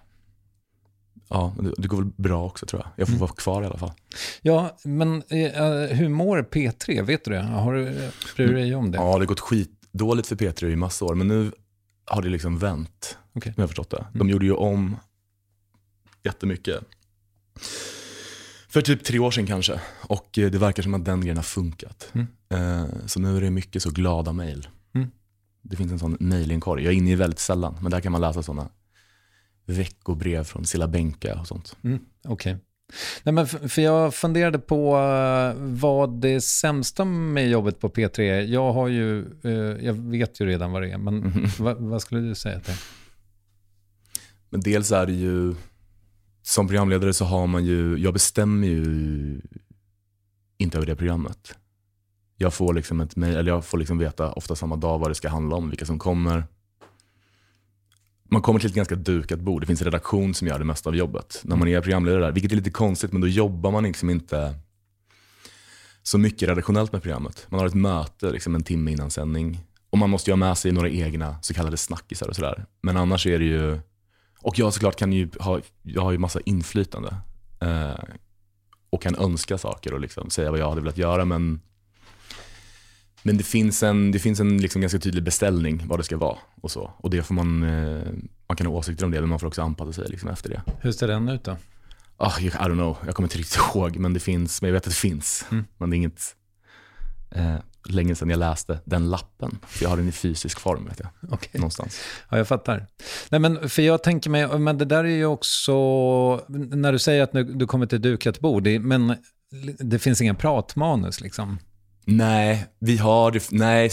Ja, 1.29 1.55
det, 1.77 1.87
går 1.87 1.97
väl 1.97 2.11
bra 2.15 2.45
också 2.45 2.65
tror 2.65 2.81
jag. 2.81 2.91
Jag 2.95 3.07
får 3.07 3.17
vara 3.17 3.31
kvar 3.31 3.63
i 3.63 3.65
alla 3.65 3.77
fall. 3.77 3.91
Ja, 4.41 4.77
men 4.83 5.23
eh, 5.29 5.97
hur 5.97 6.09
mår 6.09 6.43
P3? 6.43 7.03
Vet 7.03 7.25
du 7.25 7.31
det? 7.31 7.41
Har 7.41 7.73
du, 7.73 7.83
bryr 8.35 8.47
du 8.47 8.53
dig 8.53 8.75
om 8.75 8.91
det? 8.91 8.97
Ja, 8.97 9.03
det 9.03 9.19
har 9.19 9.25
gått 9.25 9.39
skitdåligt 9.39 10.27
för 10.27 10.35
P3 10.35 10.65
i 10.65 10.75
massa 10.75 11.05
år, 11.05 11.15
men 11.15 11.27
nu 11.27 11.51
har 12.05 12.21
det 12.21 12.29
liksom 12.29 12.57
vänt. 12.57 13.17
Okej. 13.33 13.53
Som 13.53 13.61
jag 13.61 13.63
har 13.63 13.67
förstått 13.67 13.89
det. 13.89 14.05
De 14.13 14.29
gjorde 14.29 14.45
ju 14.45 14.53
om 14.53 14.97
jättemycket. 16.23 16.83
För 18.71 18.81
typ 18.81 19.03
tre 19.03 19.19
år 19.19 19.31
sedan 19.31 19.45
kanske. 19.47 19.81
Och 20.01 20.37
eh, 20.37 20.51
det 20.51 20.57
verkar 20.57 20.83
som 20.83 20.93
att 20.93 21.05
den 21.05 21.21
grejen 21.21 21.37
har 21.37 21.43
funkat. 21.43 22.13
Eh, 22.49 22.85
Så 23.05 23.19
nu 23.19 23.37
är 23.37 23.41
det 23.41 23.49
mycket 23.51 23.81
så 23.83 23.89
glada 23.89 24.33
mejl. 24.33 24.67
Mm. 24.95 25.07
Det 25.61 25.75
finns 25.75 25.91
en 25.91 25.99
sån 25.99 26.17
mejlinkorg. 26.19 26.83
Jag 26.83 26.93
är 26.93 26.97
inne 26.97 27.11
i 27.11 27.15
väldigt 27.15 27.39
sällan, 27.39 27.77
men 27.81 27.91
där 27.91 27.99
kan 27.99 28.11
man 28.11 28.21
läsa 28.21 28.43
såna 28.43 28.69
veckobrev 29.65 30.43
från 30.43 30.65
Silla 30.65 30.87
Bänka 30.87 31.39
och 31.39 31.47
sånt. 31.47 31.75
Mm, 31.83 31.99
Okej. 32.27 32.57
Nej, 33.23 33.33
men 33.33 33.47
för, 33.47 33.81
jag 33.81 34.13
funderade 34.13 34.59
på 34.59 34.95
eh, 34.97 35.53
vad 35.59 36.21
det 36.21 36.41
sämsta 36.41 37.05
med 37.05 37.49
jobbet 37.49 37.79
på 37.79 37.89
P3 37.89 38.19
är. 38.21 38.41
Jag 38.41 38.73
har 38.73 38.87
ju, 38.87 39.25
jag 39.81 39.93
vet 39.93 40.39
ju 40.41 40.45
redan 40.45 40.71
vad 40.71 40.81
det 40.81 40.91
är, 40.91 40.97
men 40.97 41.15
Mhm. 41.17 41.45
vad, 41.59 41.77
vad 41.77 42.01
skulle 42.01 42.21
du 42.21 42.35
säga 42.35 42.59
till? 42.59 42.73
Men 44.49 44.61
dels 44.61 44.91
är 44.91 45.05
det 45.05 45.13
ju, 45.13 45.55
som 46.41 46.67
programledare 46.67 47.13
så 47.13 47.25
har 47.25 47.47
man 47.47 47.65
ju, 47.65 47.97
jag 47.97 48.13
bestämmer 48.13 48.67
ju 48.67 49.41
inte 50.57 50.77
över 50.77 50.87
det 50.87 50.95
programmet. 50.95 51.55
Jag 52.37 52.53
får 52.53 52.73
liksom 52.73 53.01
ett 53.01 53.15
mail, 53.15 53.35
eller 53.35 53.51
jag 53.51 53.65
får 53.65 53.77
liksom 53.77 53.97
veta 53.97 54.31
ofta 54.31 54.55
samma 54.55 54.75
dag 54.75 54.99
vad 54.99 55.11
det 55.11 55.15
ska 55.15 55.29
handla 55.29 55.55
om, 55.55 55.69
vilka 55.69 55.85
som 55.85 55.99
kommer. 55.99 56.43
Man 58.29 58.41
kommer 58.41 58.59
till 58.59 58.69
ett 58.69 58.75
ganska 58.75 58.95
dukat 58.95 59.39
bord, 59.39 59.61
det 59.61 59.67
finns 59.67 59.81
en 59.81 59.85
redaktion 59.85 60.33
som 60.33 60.47
gör 60.47 60.59
det 60.59 60.65
mesta 60.65 60.89
av 60.89 60.95
jobbet. 60.95 61.41
När 61.43 61.55
man 61.55 61.67
är 61.67 61.81
programledare 61.81 62.21
där, 62.21 62.31
vilket 62.31 62.51
är 62.51 62.55
lite 62.55 62.69
konstigt, 62.69 63.11
men 63.11 63.21
då 63.21 63.27
jobbar 63.27 63.71
man 63.71 63.83
liksom 63.83 64.09
inte 64.09 64.55
så 66.03 66.17
mycket 66.17 66.49
redaktionellt 66.49 66.91
med 66.91 67.01
programmet. 67.01 67.47
Man 67.49 67.59
har 67.59 67.67
ett 67.67 67.73
möte 67.73 68.31
liksom 68.31 68.55
en 68.55 68.63
timme 68.63 68.91
innan 68.91 69.11
sändning. 69.11 69.59
Och 69.89 69.97
man 69.97 70.09
måste 70.09 70.29
ju 70.29 70.31
ha 70.31 70.37
med 70.37 70.57
sig 70.57 70.71
några 70.71 70.89
egna 70.89 71.35
så 71.41 71.53
kallade 71.53 71.77
snackisar 71.77 72.27
och 72.27 72.35
sådär. 72.35 72.65
Men 72.81 72.97
annars 72.97 73.27
är 73.27 73.39
det 73.39 73.45
ju, 73.45 73.79
och 74.41 74.59
jag 74.59 74.73
såklart 74.73 74.95
kan 74.95 75.13
ju 75.13 75.29
ha, 75.39 75.59
jag 75.81 76.01
har 76.01 76.11
ju 76.11 76.17
massa 76.17 76.39
inflytande. 76.45 77.15
Eh, 77.59 78.03
och 78.89 79.01
kan 79.01 79.15
önska 79.15 79.57
saker 79.57 79.93
och 79.93 79.99
liksom 79.99 80.29
säga 80.29 80.51
vad 80.51 80.59
jag 80.59 80.69
hade 80.69 80.81
velat 80.81 80.97
göra. 80.97 81.25
Men, 81.25 81.61
men 83.23 83.37
det 83.37 83.43
finns 83.43 83.83
en, 83.83 84.11
det 84.11 84.19
finns 84.19 84.39
en 84.39 84.57
liksom 84.57 84.81
ganska 84.81 84.99
tydlig 84.99 85.23
beställning 85.23 85.87
vad 85.87 85.99
det 85.99 86.03
ska 86.03 86.17
vara. 86.17 86.37
Och 86.61 86.71
så. 86.71 86.91
Och 86.97 87.09
det 87.09 87.23
får 87.23 87.33
man, 87.33 87.63
eh, 87.63 88.07
man 88.47 88.57
kan 88.57 88.67
ha 88.67 88.73
åsikter 88.73 89.05
om 89.05 89.11
det, 89.11 89.19
men 89.19 89.29
man 89.29 89.39
får 89.39 89.47
också 89.47 89.61
anpassa 89.61 89.93
sig 89.93 90.05
liksom 90.09 90.29
efter 90.29 90.49
det. 90.49 90.61
Hur 90.81 90.91
ser 90.91 91.07
den 91.07 91.29
ut 91.29 91.43
då? 91.43 91.57
Ah, 92.17 92.39
I 92.39 92.49
don't 92.49 92.73
know, 92.73 92.97
jag 93.05 93.15
kommer 93.15 93.25
inte 93.27 93.37
riktigt 93.37 93.59
ihåg, 93.75 93.97
men 93.97 94.13
det 94.13 94.19
finns, 94.19 94.61
men 94.61 94.67
jag 94.67 94.73
vet 94.73 94.83
att 94.83 94.93
det 94.93 94.95
finns. 94.95 95.45
Mm. 95.51 95.65
Men 95.77 95.89
det 95.89 95.95
är 95.95 95.97
inget 95.97 96.35
eh, 97.31 97.55
länge 97.89 98.15
sedan 98.15 98.29
jag 98.29 98.39
läste 98.39 98.79
den 98.85 99.09
lappen. 99.09 99.59
För 99.67 99.83
jag 99.83 99.89
har 99.89 99.97
den 99.97 100.07
i 100.07 100.11
fysisk 100.11 100.59
form, 100.59 100.85
vet 100.85 100.99
jag. 100.99 101.09
Okej. 101.31 101.49
Någonstans. 101.53 101.99
Ja, 102.29 102.37
jag 102.37 102.47
fattar. 102.47 102.87
Nej, 103.29 103.39
men 103.39 103.69
för 103.69 103.81
jag 103.81 104.03
tänker 104.03 104.29
mig, 104.29 104.59
men 104.59 104.77
det 104.77 104.85
där 104.85 105.03
är 105.03 105.09
ju 105.15 105.25
också, 105.25 105.73
när 106.49 106.91
du 106.91 106.99
säger 106.99 107.23
att 107.23 107.33
nu, 107.33 107.43
du 107.43 107.67
kommer 107.67 107.85
till 107.85 108.01
dukat 108.01 108.39
bord, 108.39 108.63
det, 108.63 108.79
men 108.79 109.15
det 109.79 109.99
finns 109.99 110.21
ingen 110.21 110.35
pratmanus 110.35 111.21
liksom. 111.21 111.59
Nej, 112.05 112.65
vi 112.79 112.97
har, 112.97 113.31
det- 113.31 113.51
nej, 113.51 113.89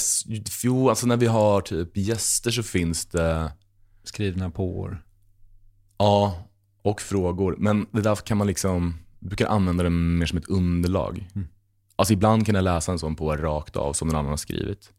jo, 0.62 0.88
alltså 0.88 1.06
när 1.06 1.16
vi 1.16 1.26
har 1.26 1.60
typ 1.60 1.96
gäster 1.96 2.50
så 2.50 2.62
finns 2.62 3.06
det, 3.06 3.52
Skrivna 4.04 4.50
på 4.50 4.78
år. 4.78 5.04
ja, 5.98 6.44
och 6.82 7.00
frågor. 7.00 7.56
Men 7.58 7.86
det 7.92 8.00
där 8.00 8.14
kan 8.16 8.36
man 8.38 8.46
liksom, 8.46 8.94
brukar 9.18 9.46
använda 9.46 9.84
det 9.84 9.90
mer 9.90 10.26
som 10.26 10.38
ett 10.38 10.48
underlag. 10.48 11.28
Mm. 11.34 11.48
Alltså 11.98 12.12
ibland 12.12 12.46
kan 12.46 12.54
jag 12.54 12.64
läsa 12.64 12.92
en 12.92 12.98
sån 12.98 13.16
på 13.16 13.36
rakt 13.36 13.76
av 13.76 13.92
som 13.92 14.08
någon 14.08 14.16
annan 14.16 14.30
har 14.30 14.36
skrivit. 14.36 14.92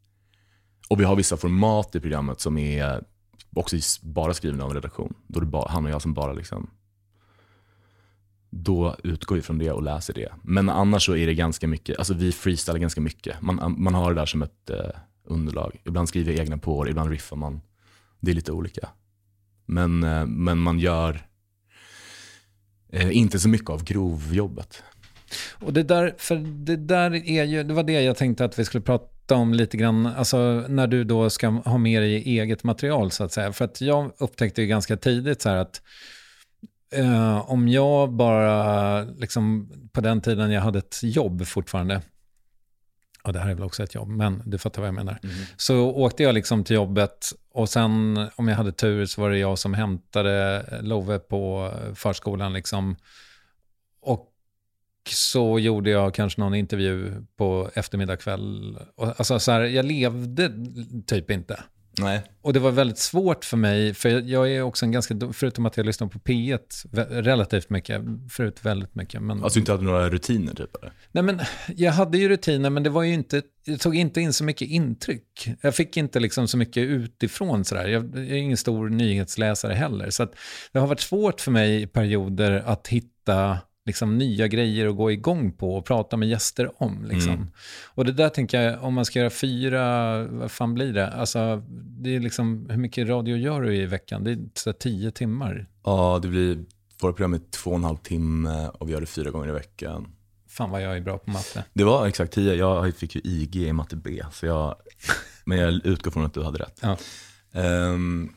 Och 0.89 0.99
vi 0.99 1.03
har 1.03 1.15
vissa 1.15 1.37
format 1.37 1.95
i 1.95 1.99
programmet 1.99 2.39
som 2.39 2.57
är 2.57 3.03
också 3.55 3.77
bara 4.01 4.33
skrivna 4.33 4.63
av 4.63 4.69
en 4.69 4.75
redaktion. 4.75 5.13
Då 5.27 5.39
det 5.39 5.45
bara, 5.45 5.71
han 5.71 5.83
och 5.83 5.89
jag 5.89 5.95
alltså 5.95 6.05
som 6.05 6.13
bara 6.13 6.33
liksom, 6.33 6.69
då 8.49 8.95
utgår 9.03 9.35
vi 9.35 9.41
från 9.41 9.57
det 9.57 9.71
och 9.71 9.83
läser 9.83 10.13
det. 10.13 10.33
Men 10.43 10.69
annars 10.69 11.05
så 11.05 11.15
är 11.15 11.27
det 11.27 11.35
ganska 11.35 11.67
mycket, 11.67 11.97
alltså 11.97 12.13
vi 12.13 12.31
freestylar 12.31 12.79
ganska 12.79 13.01
mycket. 13.01 13.41
Man, 13.41 13.75
man 13.77 13.93
har 13.93 14.13
det 14.13 14.21
där 14.21 14.25
som 14.25 14.41
ett 14.41 14.69
eh, 14.69 14.89
underlag. 15.23 15.81
Ibland 15.85 16.09
skriver 16.09 16.31
jag 16.31 16.41
egna 16.41 16.57
på 16.57 16.87
ibland 16.87 17.09
riffar 17.09 17.35
man. 17.35 17.61
Det 18.19 18.31
är 18.31 18.35
lite 18.35 18.51
olika. 18.51 18.89
Men, 19.65 20.03
eh, 20.03 20.25
men 20.25 20.57
man 20.57 20.79
gör 20.79 21.27
eh, 22.89 23.17
inte 23.17 23.39
så 23.39 23.49
mycket 23.49 23.69
av 23.69 23.83
grovjobbet. 23.83 24.83
Och 25.53 25.73
det 25.73 25.83
där, 25.83 26.15
för 26.17 26.35
det 26.65 26.75
där 26.75 27.29
är 27.29 27.43
ju, 27.43 27.63
det 27.63 27.73
var 27.73 27.83
det 27.83 28.01
jag 28.01 28.17
tänkte 28.17 28.45
att 28.45 28.59
vi 28.59 28.65
skulle 28.65 28.81
prata 28.81 29.35
om 29.35 29.53
lite 29.53 29.77
grann, 29.77 30.05
alltså 30.05 30.37
när 30.67 30.87
du 30.87 31.03
då 31.03 31.29
ska 31.29 31.47
ha 31.47 31.77
med 31.77 32.01
dig 32.01 32.15
eget 32.15 32.63
material 32.63 33.11
så 33.11 33.23
att 33.23 33.31
säga. 33.31 33.53
För 33.53 33.65
att 33.65 33.81
jag 33.81 34.11
upptäckte 34.17 34.61
ju 34.61 34.67
ganska 34.67 34.97
tidigt 34.97 35.41
så 35.41 35.49
här 35.49 35.57
att 35.57 35.81
eh, 36.93 37.51
om 37.51 37.67
jag 37.67 38.11
bara, 38.13 39.01
liksom 39.03 39.71
på 39.91 40.01
den 40.01 40.21
tiden 40.21 40.51
jag 40.51 40.61
hade 40.61 40.79
ett 40.79 40.99
jobb 41.03 41.47
fortfarande, 41.47 42.01
och 43.23 43.33
det 43.33 43.39
här 43.39 43.49
är 43.49 43.53
väl 43.53 43.63
också 43.63 43.83
ett 43.83 43.95
jobb, 43.95 44.09
men 44.09 44.43
du 44.45 44.57
fattar 44.57 44.81
vad 44.81 44.87
jag 44.87 44.95
menar. 44.95 45.19
Så 45.57 45.79
åkte 45.79 46.23
jag 46.23 46.35
liksom 46.35 46.63
till 46.63 46.75
jobbet 46.75 47.31
och 47.53 47.69
sen 47.69 48.27
om 48.35 48.47
jag 48.47 48.55
hade 48.55 48.71
tur 48.71 49.05
så 49.05 49.21
var 49.21 49.29
det 49.29 49.37
jag 49.37 49.59
som 49.59 49.73
hämtade 49.73 50.65
Love 50.81 51.19
på 51.19 51.71
förskolan 51.95 52.53
liksom. 52.53 52.95
Så 55.09 55.59
gjorde 55.59 55.89
jag 55.89 56.13
kanske 56.13 56.41
någon 56.41 56.55
intervju 56.55 57.13
på 57.37 57.69
eftermiddag 57.73 58.17
kväll. 58.17 58.77
Alltså 58.97 59.39
så 59.39 59.51
här, 59.51 59.61
jag 59.61 59.85
levde 59.85 60.51
typ 61.07 61.31
inte. 61.31 61.63
Nej. 62.01 62.21
Och 62.41 62.53
det 62.53 62.59
var 62.59 62.71
väldigt 62.71 62.97
svårt 62.97 63.45
för 63.45 63.57
mig, 63.57 63.93
för 63.93 64.09
jag 64.09 64.51
är 64.51 64.61
också 64.61 64.85
en 64.85 64.91
ganska, 64.91 65.15
förutom 65.33 65.65
att 65.65 65.77
jag 65.77 65.85
lyssnar 65.85 66.07
på 66.07 66.19
P1 66.19 66.59
vä- 66.91 67.21
relativt 67.21 67.69
mycket, 67.69 68.01
förut 68.29 68.59
väldigt 68.65 68.95
mycket. 68.95 69.21
Men, 69.21 69.43
Alltså 69.43 69.59
inte 69.59 69.71
hade 69.71 69.83
några 69.83 70.09
rutiner 70.09 70.53
typ 70.53 70.75
eller? 70.75 70.91
nej 71.11 71.23
men, 71.23 71.39
jag 71.75 71.91
hade 71.91 72.17
ju 72.17 72.29
rutiner, 72.29 72.69
men 72.69 72.83
det 72.83 72.89
var 72.89 73.03
ju 73.03 73.13
inte, 73.13 73.41
jag 73.65 73.79
tog 73.79 73.95
inte 73.95 74.21
in 74.21 74.33
så 74.33 74.43
mycket 74.43 74.67
intryck. 74.67 75.49
Jag 75.61 75.75
fick 75.75 75.97
inte 75.97 76.19
liksom 76.19 76.47
så 76.47 76.57
mycket 76.57 76.81
utifrån 76.83 77.65
sådär. 77.65 77.87
Jag, 77.87 78.03
jag 78.15 78.23
är 78.29 78.33
ingen 78.35 78.57
stor 78.57 78.89
nyhetsläsare 78.89 79.73
heller. 79.73 80.09
Så 80.09 80.27
det 80.71 80.79
har 80.79 80.87
varit 80.87 80.99
svårt 81.01 81.41
för 81.41 81.51
mig 81.51 81.81
i 81.81 81.87
perioder 81.87 82.63
att 82.65 82.87
hitta 82.87 83.57
liksom, 83.89 84.17
nya 84.17 84.47
grejer 84.47 84.87
att 84.87 84.95
gå 84.95 85.11
igång 85.11 85.51
på 85.51 85.75
och 85.75 85.85
prata 85.85 86.17
med 86.17 86.29
gäster 86.29 86.83
om. 86.83 87.05
Liksom. 87.05 87.33
Mm. 87.33 87.47
Och 87.85 88.05
det 88.05 88.11
där 88.11 88.29
tänker 88.29 88.61
jag, 88.61 88.83
om 88.83 88.93
man 88.93 89.05
ska 89.05 89.19
göra 89.19 89.29
fyra, 89.29 90.23
vad 90.23 90.51
fan 90.51 90.73
blir 90.73 90.93
det? 90.93 91.07
Alltså, 91.07 91.63
det 91.69 92.15
är 92.15 92.19
liksom, 92.19 92.67
hur 92.69 92.77
mycket 92.77 93.07
radio 93.07 93.37
gör 93.37 93.61
du 93.61 93.75
i 93.75 93.85
veckan? 93.85 94.23
Det 94.23 94.31
är 94.31 94.39
så 94.53 94.73
tio 94.73 95.11
timmar. 95.11 95.67
Ja, 95.83 96.19
det 96.21 96.27
blir, 96.27 96.65
våra 97.01 97.13
program 97.13 97.33
är 97.33 97.41
två 97.51 97.69
och 97.69 97.75
en 97.75 97.83
halv 97.83 97.97
timme 97.97 98.67
och 98.67 98.87
vi 98.87 98.93
gör 98.93 99.01
det 99.01 99.07
fyra 99.07 99.31
gånger 99.31 99.49
i 99.49 99.51
veckan. 99.51 100.07
Fan 100.47 100.69
vad 100.69 100.81
jag 100.81 100.97
är 100.97 101.01
bra 101.01 101.17
på 101.17 101.29
matte. 101.29 101.63
Det 101.73 101.83
var 101.83 102.07
exakt 102.07 102.33
tio, 102.33 102.53
jag 102.53 102.95
fick 102.95 103.15
ju 103.15 103.21
IG 103.23 103.55
i 103.55 103.73
matte 103.73 103.95
B, 103.95 104.23
så 104.33 104.45
jag, 104.45 104.75
men 105.45 105.57
jag 105.57 105.85
utgår 105.85 106.11
från 106.11 106.25
att 106.25 106.33
du 106.33 106.43
hade 106.43 106.59
rätt. 106.59 106.79
Ja. 106.81 106.97
Ehm, 107.53 108.29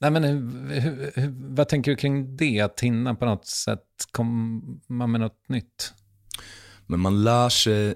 Nej, 0.00 0.10
men 0.10 0.24
hur, 0.24 0.80
hur, 0.80 1.12
hur, 1.14 1.54
vad 1.54 1.68
tänker 1.68 1.90
du 1.90 1.96
kring 1.96 2.36
det? 2.36 2.60
Att 2.60 2.80
hinna 2.80 3.14
på 3.14 3.24
något 3.24 3.46
sätt 3.46 3.84
komma 4.12 5.06
med 5.06 5.20
något 5.20 5.48
nytt? 5.48 5.94
men 6.90 7.00
man 7.00 7.24
lär 7.24 7.48
sig 7.48 7.94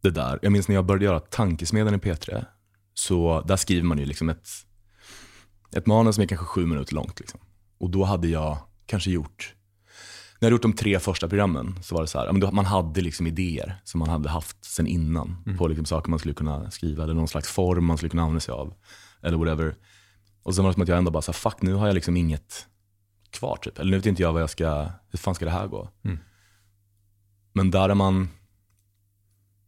det 0.00 0.10
där. 0.10 0.38
Jag 0.42 0.52
minns 0.52 0.68
när 0.68 0.74
jag 0.74 0.86
började 0.86 1.04
göra 1.04 1.20
Tankesmedjan 1.20 1.94
i 1.94 1.98
P3, 1.98 2.44
så 2.94 3.40
där 3.40 3.56
skriver 3.56 3.82
man 3.82 3.98
ju 3.98 4.04
liksom 4.04 4.28
ett, 4.28 4.48
ett 5.76 5.86
manus 5.86 6.14
som 6.14 6.22
är 6.22 6.26
kanske 6.28 6.46
sju 6.46 6.66
minuter 6.66 6.94
långt. 6.94 7.20
Liksom. 7.20 7.40
Och 7.78 7.90
då 7.90 8.04
hade 8.04 8.28
jag 8.28 8.58
kanske 8.86 9.10
gjort, 9.10 9.54
när 10.40 10.46
jag 10.46 10.46
hade 10.46 10.54
gjort 10.54 10.62
de 10.62 10.72
tre 10.72 10.98
första 10.98 11.28
programmen 11.28 11.78
så 11.82 11.94
var 11.94 12.02
det 12.02 12.08
så 12.08 12.18
här, 12.18 12.52
man 12.52 12.64
hade 12.64 13.00
liksom 13.00 13.26
idéer 13.26 13.80
som 13.84 13.98
man 13.98 14.08
hade 14.08 14.28
haft 14.28 14.64
sen 14.64 14.86
innan 14.86 15.56
på 15.58 15.68
liksom 15.68 15.84
saker 15.84 16.10
man 16.10 16.18
skulle 16.18 16.34
kunna 16.34 16.70
skriva 16.70 17.04
eller 17.04 17.14
någon 17.14 17.28
slags 17.28 17.48
form 17.48 17.84
man 17.84 17.96
skulle 17.96 18.10
kunna 18.10 18.22
använda 18.22 18.40
sig 18.40 18.52
av. 18.52 18.74
Eller 19.22 19.36
whatever. 19.36 19.74
Och 20.46 20.54
sen 20.54 20.64
var 20.64 20.70
det 20.70 20.74
som 20.74 20.82
att 20.82 20.88
jag 20.88 20.98
ändå 20.98 21.10
bara, 21.10 21.22
så 21.22 21.32
här, 21.32 21.38
fuck 21.38 21.62
nu 21.62 21.74
har 21.74 21.86
jag 21.86 21.94
liksom 21.94 22.16
inget 22.16 22.66
kvar 23.30 23.56
typ. 23.56 23.78
Eller 23.78 23.90
nu 23.90 23.96
vet 23.96 24.06
inte 24.06 24.22
jag 24.22 24.32
vad 24.32 24.42
jag 24.42 24.50
ska, 24.50 24.88
hur 25.10 25.18
fan 25.18 25.34
ska 25.34 25.44
det 25.44 25.50
här 25.50 25.66
gå? 25.66 25.88
Mm. 26.04 26.18
Men 27.52 27.70
där 27.70 27.88
har 27.88 27.94
man 27.94 28.28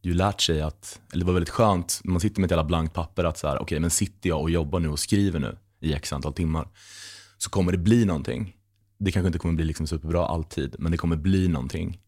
ju 0.03 0.14
lärt 0.14 0.41
sig 0.41 0.62
att, 0.62 1.01
eller 1.12 1.21
det 1.21 1.27
var 1.27 1.33
väldigt 1.33 1.51
skönt, 1.51 2.01
när 2.05 2.12
man 2.12 2.21
sitter 2.21 2.41
med 2.41 2.49
ett 2.49 2.51
jävla 2.51 2.64
blankt 2.64 2.95
papper 2.95 3.25
att 3.25 3.38
så 3.38 3.49
här, 3.49 3.62
okej 3.62 3.81
men 3.81 3.91
sitter 3.91 4.29
jag 4.29 4.41
och 4.41 4.51
jobbar 4.51 4.81
nu 4.81 4.88
och 4.88 4.99
skriver 4.99 5.41
nu 5.41 5.59
i 5.81 5.93
x 5.93 6.12
antal 6.12 6.33
timmar, 6.33 6.69
så 7.38 7.51
kommer 7.51 7.73
det 7.73 7.79
bli 7.79 8.05
någonting. 8.05 8.57
Det 8.99 9.12
kanske 9.12 9.27
inte 9.27 9.38
kommer 9.38 9.55
bli 9.55 9.64
liksom 9.64 9.87
superbra 9.87 10.27
alltid, 10.27 10.77
men 10.79 10.93
det 10.93 10.99
kommer 10.99 11.17
bli 11.17 11.49
någonting. 11.49 12.01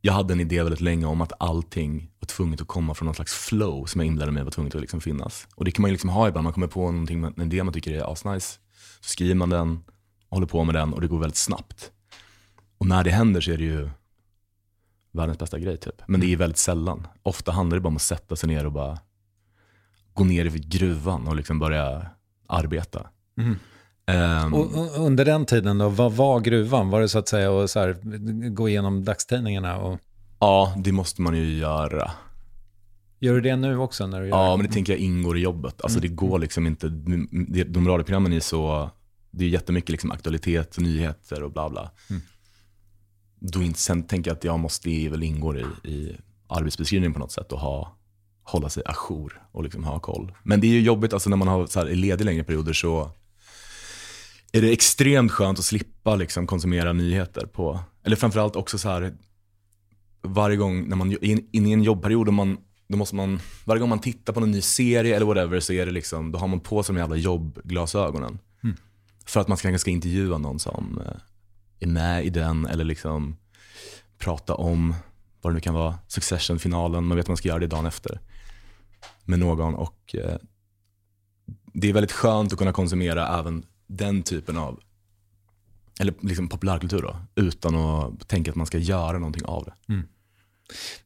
Jag 0.00 0.12
hade 0.12 0.32
en 0.32 0.40
idé 0.40 0.62
väldigt 0.62 0.80
länge 0.80 1.06
om 1.06 1.20
att 1.20 1.32
allting 1.38 2.10
var 2.20 2.26
tvunget 2.26 2.60
att 2.60 2.66
komma 2.66 2.94
från 2.94 3.06
någon 3.06 3.14
slags 3.14 3.34
flow 3.34 3.84
som 3.86 4.00
jag 4.00 4.06
inbillade 4.06 4.32
mig 4.32 4.44
var 4.44 4.50
tvunget 4.50 4.74
att 4.74 4.80
liksom 4.80 5.00
finnas. 5.00 5.48
Och 5.54 5.64
det 5.64 5.70
kan 5.70 5.82
man 5.82 5.88
ju 5.88 5.92
liksom 5.92 6.10
ha 6.10 6.28
ibland, 6.28 6.44
man 6.44 6.52
kommer 6.52 6.66
på 6.66 6.90
någonting, 6.90 7.24
en 7.24 7.42
idé 7.42 7.62
man 7.62 7.74
tycker 7.74 7.92
är 7.92 8.12
asnice, 8.12 8.58
så 9.00 9.08
skriver 9.08 9.34
man 9.34 9.50
den, 9.50 9.82
håller 10.28 10.46
på 10.46 10.64
med 10.64 10.74
den 10.74 10.92
och 10.92 11.00
det 11.00 11.06
går 11.06 11.18
väldigt 11.18 11.36
snabbt. 11.36 11.92
Och 12.78 12.86
när 12.86 13.04
det 13.04 13.10
händer 13.10 13.40
så 13.40 13.50
är 13.50 13.58
det 13.58 13.64
ju 13.64 13.90
världens 15.12 15.38
bästa 15.38 15.58
grej 15.58 15.76
typ. 15.76 16.02
Men 16.06 16.20
det 16.20 16.32
är 16.32 16.36
väldigt 16.36 16.58
sällan. 16.58 17.06
Ofta 17.22 17.52
handlar 17.52 17.76
det 17.76 17.80
bara 17.80 17.88
om 17.88 17.96
att 17.96 18.02
sätta 18.02 18.36
sig 18.36 18.48
ner 18.48 18.66
och 18.66 18.72
bara 18.72 18.98
gå 20.14 20.24
ner 20.24 20.44
i 20.44 20.58
gruvan 20.58 21.28
och 21.28 21.36
liksom 21.36 21.58
börja 21.58 22.06
arbeta. 22.46 23.06
Mm. 23.38 23.56
Ehm, 24.10 24.54
Och, 24.54 25.06
under 25.06 25.24
den 25.24 25.46
tiden 25.46 25.78
då, 25.78 25.88
vad 25.88 26.12
var 26.12 26.40
gruvan? 26.40 26.90
Var 26.90 27.00
det 27.00 27.08
så 27.08 27.18
att 27.18 27.28
säga 27.28 27.60
att 27.64 27.70
så 27.70 27.80
här, 27.80 27.96
gå 28.48 28.68
igenom 28.68 29.04
dagstidningarna? 29.04 29.78
Och, 29.78 29.98
ja, 30.40 30.74
det 30.76 30.92
måste 30.92 31.22
man 31.22 31.36
ju 31.36 31.58
göra. 31.58 32.10
gör 33.20 33.34
du 33.34 33.40
det 33.40 33.56
nu 33.56 33.76
också? 33.78 34.06
När 34.06 34.20
du 34.20 34.28
gör 34.28 34.36
Ja, 34.36 34.56
men 34.56 34.66
det 34.66 34.72
tänker 34.72 34.92
jag 34.92 35.00
ingår 35.00 35.38
i 35.38 35.40
jobbet. 35.40 35.82
Alltså 35.82 36.00
det 36.00 36.08
går 36.08 36.38
liksom 36.38 36.66
inte, 36.66 36.88
de 37.68 37.88
radioprogrammen 37.88 38.32
är 38.32 38.40
så 38.40 38.90
det 39.30 39.44
är 39.44 39.48
jättemycket 39.48 39.90
liksom 39.90 40.10
aktualitet, 40.10 40.78
nyheter 40.78 41.42
och 41.42 41.52
bla 41.52 41.70
bla. 41.70 41.90
Då 43.40 43.62
inte, 43.62 43.78
sen 43.78 44.02
tänker 44.02 44.30
jag 44.30 44.36
att 44.36 44.44
jag 44.44 44.58
måste, 44.58 44.88
det 44.88 45.08
väl 45.08 45.22
ingår 45.22 45.58
i, 45.58 45.88
i 45.90 46.16
arbetsbeskrivningen 46.48 47.12
på 47.12 47.18
något 47.18 47.32
sätt 47.32 47.52
och 47.52 47.60
ha, 47.60 47.96
hålla 48.42 48.68
sig 48.68 48.82
ajour 48.86 49.42
och 49.52 49.62
liksom 49.64 49.84
ha 49.84 49.98
koll. 49.98 50.32
Men 50.42 50.60
det 50.60 50.66
är 50.66 50.70
ju 50.72 50.80
jobbigt, 50.80 51.12
alltså 51.12 51.30
när 51.30 51.36
man 51.36 51.48
har, 51.48 51.66
så 51.66 51.78
här, 51.78 51.86
är 51.86 51.94
ledig 51.94 52.24
längre 52.24 52.44
perioder 52.44 52.72
så 52.72 53.10
är 54.52 54.62
det 54.62 54.72
extremt 54.72 55.32
skönt 55.32 55.58
att 55.58 55.64
slippa 55.64 56.16
liksom, 56.16 56.46
konsumera 56.46 56.92
nyheter 56.92 57.46
på, 57.46 57.80
eller 58.04 58.16
framförallt 58.16 58.56
också 58.56 58.78
så 58.78 58.88
här 58.88 59.14
varje 60.22 60.56
gång 60.56 60.88
när 60.88 60.96
man 60.96 61.12
är 61.12 61.24
in- 61.24 61.48
inne 61.52 61.68
i 61.68 61.72
en 61.72 61.82
jobbperiod 61.82 62.28
och 62.28 62.34
man, 62.34 62.58
då 62.88 62.96
måste 62.96 63.16
man, 63.16 63.40
varje 63.64 63.80
gång 63.80 63.88
man 63.88 64.00
tittar 64.00 64.32
på 64.32 64.40
en 64.40 64.50
ny 64.50 64.60
serie 64.60 65.16
eller 65.16 65.26
whatever 65.26 65.60
så 65.60 65.72
är 65.72 65.86
det 65.86 65.92
liksom, 65.92 66.32
då 66.32 66.38
har 66.38 66.48
man 66.48 66.60
på 66.60 66.82
sig 66.82 66.94
de 66.94 67.00
jävla 67.00 67.16
jobbglasögonen. 67.16 68.38
För 69.26 69.40
att 69.40 69.48
man 69.48 69.56
kanske 69.56 69.78
ska 69.78 69.90
intervjua 69.90 70.38
någon 70.38 70.58
som 70.58 71.02
eh, 71.06 71.20
är 71.80 71.86
med 71.86 72.24
i 72.24 72.30
den 72.30 72.66
eller 72.66 72.84
liksom 72.84 73.36
prata 74.18 74.54
om 74.54 74.94
vad 75.40 75.52
det 75.52 75.54
nu 75.54 75.60
kan 75.60 75.74
vara, 75.74 75.98
Succession-finalen, 76.08 77.04
man 77.04 77.16
vet 77.16 77.24
att 77.24 77.28
man 77.28 77.36
ska 77.36 77.48
göra 77.48 77.58
det 77.58 77.66
dagen 77.66 77.86
efter 77.86 78.20
med 79.24 79.38
någon 79.38 79.74
och 79.74 80.14
eh, 80.14 80.36
det 81.72 81.88
är 81.88 81.92
väldigt 81.92 82.12
skönt 82.12 82.52
att 82.52 82.58
kunna 82.58 82.72
konsumera 82.72 83.38
även 83.38 83.64
den 83.90 84.22
typen 84.22 84.56
av 84.56 84.80
eller 86.00 86.14
liksom 86.20 86.48
populärkultur 86.48 87.02
då, 87.02 87.16
utan 87.34 87.74
att 87.74 88.28
tänka 88.28 88.50
att 88.50 88.56
man 88.56 88.66
ska 88.66 88.78
göra 88.78 89.18
någonting 89.18 89.44
av 89.44 89.64
det. 89.64 90.02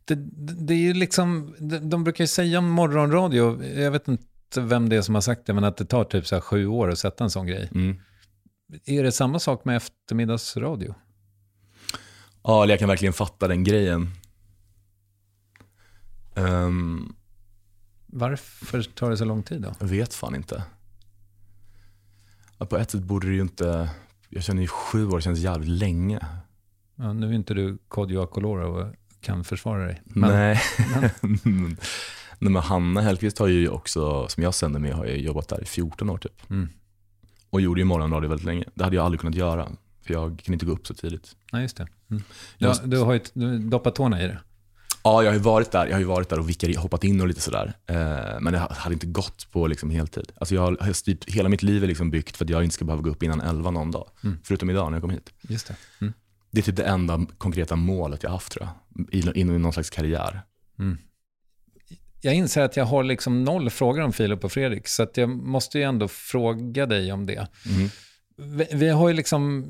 Det, 0.05 0.15
det, 0.15 0.53
det 0.53 0.75
är 0.75 0.79
ju 0.79 0.95
liksom, 0.95 1.55
de, 1.83 2.05
brukar 2.05 2.25
ju 2.25 2.29
säga 2.29 2.59
om 2.59 2.71
morgonradio, 2.71 3.65
jag 3.65 3.91
vet 3.91 4.09
inte 4.09 4.61
vem 4.61 4.89
det 4.89 4.97
är 4.97 5.03
som 5.03 5.15
har 5.15 5.23
sagt 5.23 5.47
det, 5.47 5.53
men 5.53 5.65
att 5.65 5.77
det 5.77 5.85
tar 5.85 6.05
typ 6.05 6.27
så 6.27 6.41
sju 6.41 6.67
år 6.67 6.91
att 6.91 6.99
sätta 6.99 7.25
en 7.25 7.31
sån 7.31 7.47
grej. 7.47 7.69
Mm. 7.75 8.01
Är 8.85 9.03
det 9.03 9.13
samma 9.13 9.39
sak 9.39 9.65
med 9.65 9.77
eftermiddagsradio? 9.77 10.95
Ja, 12.43 12.63
eller 12.63 12.73
jag 12.73 12.79
kan 12.79 12.89
verkligen 12.89 13.13
fatta 13.13 13.49
den 13.49 13.65
grejen. 13.65 14.11
Ehm, 16.35 17.15
Varför 18.07 18.83
tar 18.83 19.11
det 19.11 19.17
så 19.17 19.25
lång 19.25 19.43
tid 19.43 19.63
då? 19.63 19.75
jag 19.81 19.87
vet 19.87 20.15
fan 20.15 20.35
inte. 20.35 20.65
Ja, 22.59 22.67
på 22.67 22.77
ett 22.77 22.91
sätt 22.91 23.03
borde 23.03 23.27
det 23.29 23.35
ju 23.35 23.41
inte, 23.41 23.91
jag 24.29 24.43
känner 24.43 24.63
ju 24.63 24.69
sju 24.69 25.07
år 25.09 25.21
känns 25.21 25.39
jävligt 25.39 25.69
länge. 25.69 26.21
Ja, 26.97 27.13
nu 27.13 27.29
är 27.29 27.33
inte 27.33 27.55
du 27.55 27.79
Kodjo 27.89 28.23
Akolora 28.23 28.67
och 28.67 28.95
kan 29.21 29.45
försvara 29.45 29.85
dig. 29.87 30.03
Men, 30.05 30.31
Nej. 30.31 30.61
Nej 32.39 32.53
men 32.53 32.63
Hanna 32.63 33.01
Hellquist 33.01 33.39
har 33.39 33.47
ju 33.47 33.69
också, 33.69 34.29
som 34.29 34.43
jag 34.43 34.55
sänder 34.55 34.81
med, 34.81 34.93
har 34.95 35.05
ju 35.07 35.17
jobbat 35.17 35.49
där 35.49 35.63
i 35.63 35.65
14 35.65 36.11
år 36.11 36.19
typ. 36.19 36.51
Mm. 36.51 36.69
Och 37.51 37.61
gjorde 37.61 37.81
ju 37.81 37.85
morgonradio 37.85 38.29
väldigt 38.29 38.47
länge. 38.47 38.65
Det 38.75 38.85
hade 38.85 38.97
jag 38.97 39.05
aldrig 39.05 39.21
kunnat 39.21 39.35
göra. 39.35 39.69
För 40.03 40.15
jag 40.15 40.41
kan 40.45 40.53
inte 40.53 40.67
gå 40.67 40.73
upp 40.73 40.87
så 40.87 40.95
tidigt. 40.95 41.37
Nej, 41.53 41.63
just 41.63 41.77
det. 41.77 41.87
Mm. 42.11 42.23
Måste- 42.61 42.87
du 42.87 42.99
har 42.99 43.13
ju 43.13 43.21
du 43.35 43.59
doppat 43.59 43.95
tårna 43.95 44.23
i 44.23 44.27
det. 44.27 44.39
Ja, 45.07 45.23
jag 45.23 45.31
har 45.31 45.35
ju 45.35 45.41
varit 45.43 45.71
där, 45.71 45.87
jag 45.87 45.93
har 45.95 45.99
ju 46.01 46.05
varit 46.07 46.29
där 46.29 46.39
och 46.39 46.49
vikari, 46.51 46.75
hoppat 46.75 47.05
in 47.05 47.21
och 47.21 47.29
lite 47.29 47.41
sådär. 47.41 47.73
Eh, 47.87 48.41
men 48.41 48.53
det 48.53 48.59
hade 48.59 48.93
inte 48.95 49.07
gått 49.07 49.51
på 49.51 49.67
liksom 49.67 49.91
heltid. 49.91 50.33
Alltså 50.37 50.55
jag 50.55 50.63
har- 50.63 50.93
styrt, 50.93 51.25
hela 51.31 51.49
mitt 51.49 51.63
liv 51.63 51.83
är 51.85 51.87
liksom 51.87 52.11
byggt 52.11 52.37
för 52.37 52.45
att 52.45 52.51
jag 52.51 52.63
inte 52.65 52.75
ska 52.75 52.85
behöva 52.85 53.03
gå 53.03 53.11
upp 53.11 53.23
innan 53.23 53.41
11 53.41 53.71
någon 53.71 53.91
dag. 53.91 54.09
Förutom 54.45 54.71
idag 54.71 54.91
när 54.91 54.97
jag 54.97 55.03
kom 55.03 55.11
hit. 55.11 55.31
Just 55.49 55.67
det. 55.69 55.77
Mm. 56.01 56.13
Det 56.51 56.61
är 56.61 56.63
typ 56.63 56.77
det 56.77 56.85
enda 56.85 57.27
konkreta 57.39 57.77
målet 57.77 58.23
jag 58.23 58.31
haft 58.31 58.53
tror 58.53 58.67
jag. 58.67 59.15
I- 59.15 59.41
Inom 59.41 59.63
någon 59.63 59.73
slags 59.73 59.91
karriär. 59.91 60.41
Jag 62.21 62.35
inser 62.35 62.63
att 62.63 62.77
jag 62.77 62.85
har 62.85 63.05
liksom 63.05 63.45
noll 63.45 63.71
frågor 63.71 64.01
om 64.03 64.13
Filip 64.13 64.45
och 64.45 64.53
Fredrik, 64.53 64.89
så 64.89 65.03
att 65.03 65.17
jag 65.17 65.29
måste 65.29 65.79
ju 65.79 65.85
ändå 65.85 66.09
fråga 66.09 66.87
dig 66.87 67.13
om 67.13 67.27
det. 67.27 67.49
Mm. 67.77 67.89
Vi, 68.37 68.67
vi 68.73 68.89
har 68.89 69.09
ju 69.09 69.15
liksom, 69.15 69.67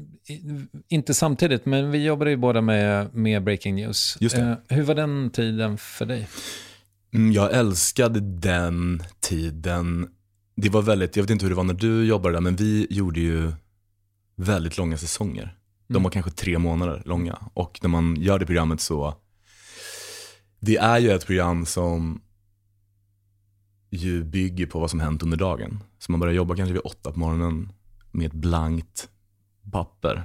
inte 0.88 1.14
samtidigt, 1.14 1.66
men 1.66 1.90
vi 1.90 2.05
jobbade 2.05 2.31
ju 2.31 2.37
båda 2.37 2.61
med, 2.61 3.14
med 3.14 3.44
Breaking 3.44 3.74
News. 3.74 4.16
Eh, 4.16 4.55
hur 4.68 4.83
var 4.83 4.94
den 4.94 5.31
tiden 5.31 5.79
för 5.79 6.07
dig? 6.07 6.29
Mm, 7.14 7.33
Jag 7.33 7.53
älskade 7.55 8.20
den 8.20 9.03
tiden. 9.20 10.09
Det 10.57 10.68
var 10.68 10.83
väldigt, 10.83 11.16
jag 11.16 11.22
vet 11.22 11.31
inte 11.31 11.44
hur 11.44 11.50
det 11.50 11.57
var 11.57 11.64
när 11.64 11.74
du 11.74 12.05
jobbade 12.07 12.35
där, 12.35 12.40
men 12.40 12.57
vi 12.57 12.87
gjorde 12.90 13.20
ju 13.20 13.53
väldigt 14.37 14.79
långa 14.79 14.96
säsonger. 14.96 15.57
De 15.88 16.03
var 16.03 16.11
kanske 16.11 16.31
tre 16.31 16.59
månader 16.59 17.03
långa. 17.05 17.38
Och 17.55 17.79
när 17.83 17.88
man 17.88 18.16
gör 18.16 18.38
det 18.38 18.46
programmet 18.46 18.81
så, 18.81 19.14
det 20.61 20.77
är 20.77 20.98
ju 20.98 21.11
ett 21.11 21.27
program 21.27 21.66
som 21.66 22.20
ju 23.90 24.24
bygger 24.24 24.66
på 24.66 24.81
vad 24.81 24.90
som 24.90 25.00
hänt 25.00 25.22
under 25.22 25.37
dagen. 25.37 25.83
Så 25.98 26.12
man 26.12 26.20
börjar 26.20 26.35
jobba 26.35 26.57
kanske 26.57 26.72
vid 26.72 26.83
åtta 26.85 27.12
på 27.12 27.18
morgonen 27.18 27.72
med 28.14 28.27
ett 28.27 28.33
blankt 28.33 29.09
papper. 29.72 30.22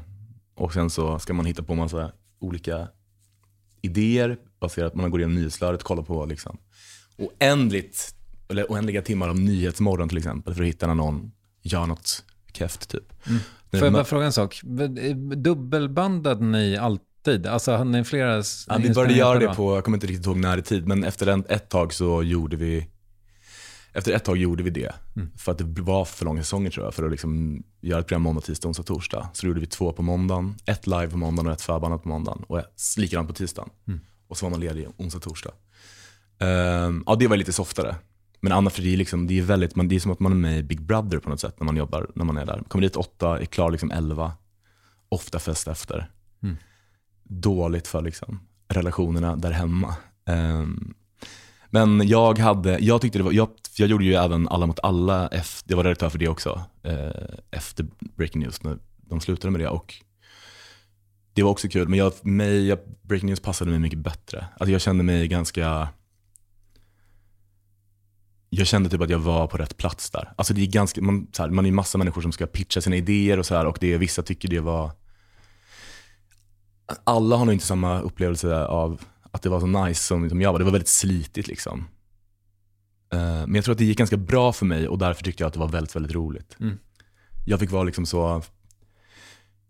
Och 0.56 0.73
sen 0.73 0.89
så 0.89 1.19
ska 1.19 1.34
man 1.34 1.45
hitta 1.45 1.63
på 1.63 1.75
massa 1.75 2.12
olika 2.39 2.88
idéer 3.82 4.38
baserat 4.60 4.93
på 4.93 4.97
att 4.97 5.02
man 5.02 5.12
går 5.12 5.19
igenom 5.19 5.36
nyhetsflödet, 5.36 5.84
kollar 5.84 6.04
på 6.04 6.25
liksom 6.25 6.58
oändligt, 7.17 8.15
eller 8.49 8.65
oändliga 8.71 9.02
timmar 9.02 9.30
om 9.30 9.45
Nyhetsmorgon 9.45 10.10
till 10.10 10.17
exempel 10.17 10.54
för 10.54 10.62
att 10.62 10.67
hitta 10.67 10.88
när 10.88 10.95
någon 10.95 11.32
gör 11.62 11.86
något 11.86 12.25
keft 12.54 12.89
typ. 12.89 13.28
Mm. 13.28 13.39
Får 13.71 13.80
jag 13.80 13.93
bara 13.93 14.04
fråga 14.04 14.25
en 14.25 14.34
sak? 14.34 14.62
Dubbelbandade 15.36 16.45
ni 16.45 16.78
alltid? 16.78 17.47
Alltså 17.47 17.71
hade 17.71 17.89
ni 17.89 18.04
flera 18.04 18.43
Ja, 18.67 18.78
vi 18.78 18.93
började 18.93 19.13
göra 19.13 19.39
det 19.39 19.56
på, 19.56 19.75
jag 19.75 19.84
kommer 19.84 19.97
inte 19.97 20.08
riktigt 20.08 20.25
ihåg 20.25 20.38
när 20.38 20.58
i 20.58 20.62
tid, 20.62 20.88
men 20.88 21.04
efter 21.04 21.28
en, 21.28 21.45
ett 21.49 21.69
tag 21.69 21.93
så 21.93 22.23
gjorde 22.23 22.56
vi 22.56 22.88
efter 23.93 24.12
ett 24.12 24.25
tag 24.25 24.38
gjorde 24.38 24.63
vi 24.63 24.69
det. 24.69 24.95
Mm. 25.15 25.32
För 25.38 25.52
att 25.52 25.58
det 25.58 25.82
var 25.82 26.06
för 26.06 26.25
långa 26.25 26.43
säsonger 26.43 26.69
tror 26.69 26.86
jag, 26.86 26.93
för 26.93 27.04
att 27.04 27.12
liksom 27.12 27.63
göra 27.82 27.99
ett 27.99 28.08
program 28.08 28.21
måndag, 28.21 28.41
tisdag, 28.41 28.67
onsdag, 28.67 28.84
torsdag. 28.84 29.30
Så 29.34 29.41
då 29.41 29.47
gjorde 29.47 29.60
vi 29.60 29.65
två 29.65 29.91
på 29.91 30.02
måndagen, 30.02 30.56
ett 30.65 30.88
live 30.88 31.08
på 31.08 31.17
måndagen 31.17 31.47
och 31.47 31.54
ett 31.54 31.62
förbandat 31.62 32.04
på 32.04 32.10
måndagen. 32.10 32.43
Och 32.47 32.60
ett, 32.60 32.97
likadant 32.97 33.28
på 33.28 33.34
tisdagen. 33.34 33.69
Mm. 33.88 33.99
Och 34.28 34.38
så 34.38 34.45
var 34.45 34.52
man 34.52 34.60
ledig 34.60 34.88
onsdag, 34.97 35.19
torsdag. 35.19 35.52
Ehm, 36.39 37.04
ja, 37.06 37.15
det 37.15 37.28
var 37.28 37.38
lite 37.38 37.54
softare. 37.54 37.95
Men 38.39 38.63
det 38.63 38.93
är, 38.93 38.97
liksom, 38.97 39.28
det 39.28 39.39
är 39.39 39.41
väldigt, 39.41 39.75
man, 39.75 39.88
det 39.88 39.95
är 39.95 39.99
som 39.99 40.12
att 40.12 40.19
man 40.19 40.32
är 40.32 40.36
med 40.36 40.60
i 40.60 40.63
Big 40.63 40.82
Brother 40.82 41.19
på 41.19 41.30
något 41.30 41.39
sätt 41.39 41.60
när 41.60 41.65
man 41.65 41.78
jobbar, 41.78 42.12
när 42.15 42.25
man 42.25 42.38
är 42.38 42.45
där. 42.45 42.63
Kommer 42.67 42.82
dit 42.82 42.95
åtta, 42.95 43.39
är 43.39 43.45
klar 43.45 43.71
liksom 43.71 43.91
elva. 43.91 44.32
Ofta 45.10 45.39
fest 45.39 45.67
efter. 45.67 46.12
Mm. 46.43 46.56
Dåligt 47.23 47.88
för 47.88 48.02
liksom 48.02 48.39
relationerna 48.67 49.36
där 49.36 49.52
hemma. 49.52 49.95
Ehm, 50.25 50.93
men 51.69 52.08
jag 52.08 52.39
hade, 52.39 52.79
jag 52.79 53.01
tyckte 53.01 53.19
det 53.19 53.23
var, 53.23 53.32
jag, 53.32 53.49
jag 53.77 53.89
gjorde 53.89 54.05
ju 54.05 54.13
även 54.13 54.47
Alla 54.47 54.65
mot 54.65 54.79
alla, 54.84 55.27
efter, 55.27 55.71
jag 55.71 55.77
var 55.77 55.84
redaktör 55.84 56.10
för 56.10 56.19
det 56.19 56.27
också, 56.27 56.63
eh, 56.84 57.10
efter 57.51 57.86
Breaking 57.99 58.41
News 58.41 58.63
när 58.63 58.77
de 58.97 59.19
slutade 59.19 59.51
med 59.51 59.62
det. 59.62 59.69
Och 59.69 59.95
det 61.34 61.43
var 61.43 61.51
också 61.51 61.67
kul, 61.67 61.88
men 61.88 61.99
jag, 61.99 62.13
mig, 62.25 62.67
jag, 62.67 62.79
Breaking 63.01 63.27
News 63.27 63.39
passade 63.39 63.71
mig 63.71 63.79
mycket 63.79 63.99
bättre. 63.99 64.47
Alltså 64.60 64.71
jag 64.71 64.82
kände 64.82 65.03
mig 65.03 65.27
ganska, 65.27 65.89
jag 68.49 68.67
kände 68.67 68.89
typ 68.89 69.01
att 69.01 69.10
jag 69.10 69.19
var 69.19 69.47
på 69.47 69.58
rätt 69.58 69.77
plats 69.77 70.12
där. 70.12 70.34
Alltså 70.36 70.53
det 70.53 70.62
är 70.62 70.67
ganska, 70.67 71.01
man, 71.01 71.27
så 71.32 71.43
här, 71.43 71.49
man 71.49 71.65
är 71.65 71.69
ju 71.69 71.75
massa 71.75 71.97
människor 71.97 72.21
som 72.21 72.32
ska 72.32 72.47
pitcha 72.47 72.82
sina 72.82 72.95
idéer 72.95 73.39
och 73.39 73.45
så 73.45 73.55
här 73.55 73.65
och 73.65 73.77
det, 73.82 73.97
vissa 73.97 74.23
tycker 74.23 74.49
det 74.49 74.60
var, 74.60 74.91
alla 77.03 77.36
har 77.36 77.45
nog 77.45 77.53
inte 77.53 77.65
samma 77.65 77.99
upplevelse 77.99 78.65
av 78.65 79.01
att 79.32 79.42
det 79.42 79.50
var 79.50 79.60
så 79.60 79.68
nice 79.68 80.04
som, 80.04 80.30
som 80.30 80.42
jag 80.42 80.52
var. 80.52 80.60
Det 80.60 80.65
var 80.65 80.72
väldigt 80.72 80.88
slitigt 80.88 81.48
liksom. 81.48 81.88
Eh, 83.13 83.20
men 83.20 83.56
jag 83.56 83.63
tror 83.63 83.72
att 83.72 83.78
det 83.80 83.86
gick 83.86 83.98
ganska 83.98 84.18
bra 84.18 84.54
för 84.54 84.65
mig 84.65 84.88
och 84.88 84.98
därför 84.98 85.24
tyckte 85.24 85.44
jag 85.44 85.48
att 85.48 85.54
det 85.54 85.60
var 85.60 85.68
väldigt, 85.68 85.96
väldigt 85.96 86.15
roligt. 86.15 86.58
Mm. 86.60 86.78
Jag 87.46 87.60
fick 87.60 87.72
vara 87.72 87.84
liksom 87.84 88.06
så 88.06 88.44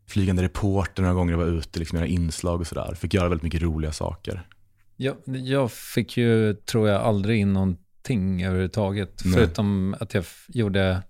flygande 0.08 0.43
reporter 0.43 1.02
några 1.02 1.15
gånger 1.15 1.34
jag 1.34 1.38
var 1.38 1.45
ute, 1.45 1.80
liksom 1.80 1.98
göra 1.98 2.08
inslag 2.08 2.60
och 2.60 2.67
sådär. 2.67 2.95
Fick 2.95 3.13
göra 3.13 3.30
väldigt 3.30 3.43
mycket 3.43 3.62
roliga 3.62 3.91
saker. 3.91 4.48
Jag, 4.95 5.15
jag 5.26 5.72
fick 5.72 6.17
ju, 6.17 6.54
tror 6.54 6.89
jag, 6.89 7.02
aldrig 7.02 7.39
in 7.39 7.54
någonting 7.54 8.43
överhuvudtaget. 8.43 9.22
Nej. 9.26 9.34
Förutom 9.34 9.95
att 10.00 10.13
jag 10.13 10.26
gjorde 10.48 11.04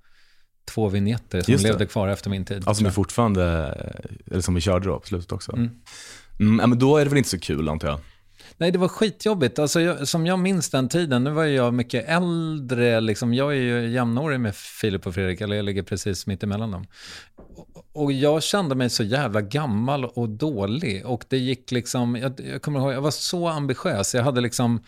två 0.65 0.89
vignetter 0.89 1.41
som 1.41 1.55
levde 1.55 1.85
kvar 1.85 2.07
efter 2.07 2.29
min 2.29 2.45
tid. 2.45 2.57
Alltså 2.57 2.73
tror 2.73 2.83
men 2.83 2.85
jag. 2.85 2.95
fortfarande, 2.95 3.43
eller 4.31 4.41
som 4.41 4.55
vi 4.55 4.61
körde 4.61 4.85
då 4.85 4.99
på 4.99 5.07
slutet 5.07 5.31
också. 5.31 5.51
Mm. 5.51 5.69
Mm, 6.39 6.59
ja, 6.59 6.67
men 6.67 6.79
då 6.79 6.97
är 6.97 7.05
det 7.05 7.09
väl 7.09 7.17
inte 7.17 7.29
så 7.29 7.39
kul 7.39 7.69
antar 7.69 7.87
jag. 7.87 7.99
Nej, 8.57 8.71
det 8.71 8.79
var 8.79 8.87
skitjobbigt. 8.87 9.59
Alltså, 9.59 9.81
jag, 9.81 10.07
som 10.07 10.25
jag 10.25 10.39
minns 10.39 10.69
den 10.69 10.89
tiden, 10.89 11.23
nu 11.23 11.29
var 11.29 11.45
jag 11.45 11.73
mycket 11.73 12.09
äldre. 12.09 13.01
Liksom, 13.01 13.33
jag 13.33 13.51
är 13.51 13.61
ju 13.61 13.89
jämnårig 13.89 14.39
med 14.39 14.55
Filip 14.55 15.07
och 15.07 15.13
Fredrik, 15.13 15.41
eller 15.41 15.55
jag 15.55 15.65
ligger 15.65 15.83
precis 15.83 16.27
mitt 16.27 16.43
emellan 16.43 16.71
dem. 16.71 16.85
Och, 17.93 18.11
jag 18.11 18.43
kände 18.43 18.75
mig 18.75 18.89
så 18.89 19.03
jävla 19.03 19.41
gammal 19.41 20.05
och 20.05 20.29
dålig. 20.29 21.05
Och 21.05 21.25
det 21.29 21.37
gick 21.37 21.71
liksom, 21.71 22.15
jag, 22.15 22.39
jag 22.53 22.61
kommer 22.61 22.79
ihåg, 22.79 22.93
jag 22.93 23.01
var 23.01 23.11
så 23.11 23.47
ambitiös. 23.47 24.15
Jag 24.15 24.23
hade 24.23 24.41
liksom, 24.41 24.83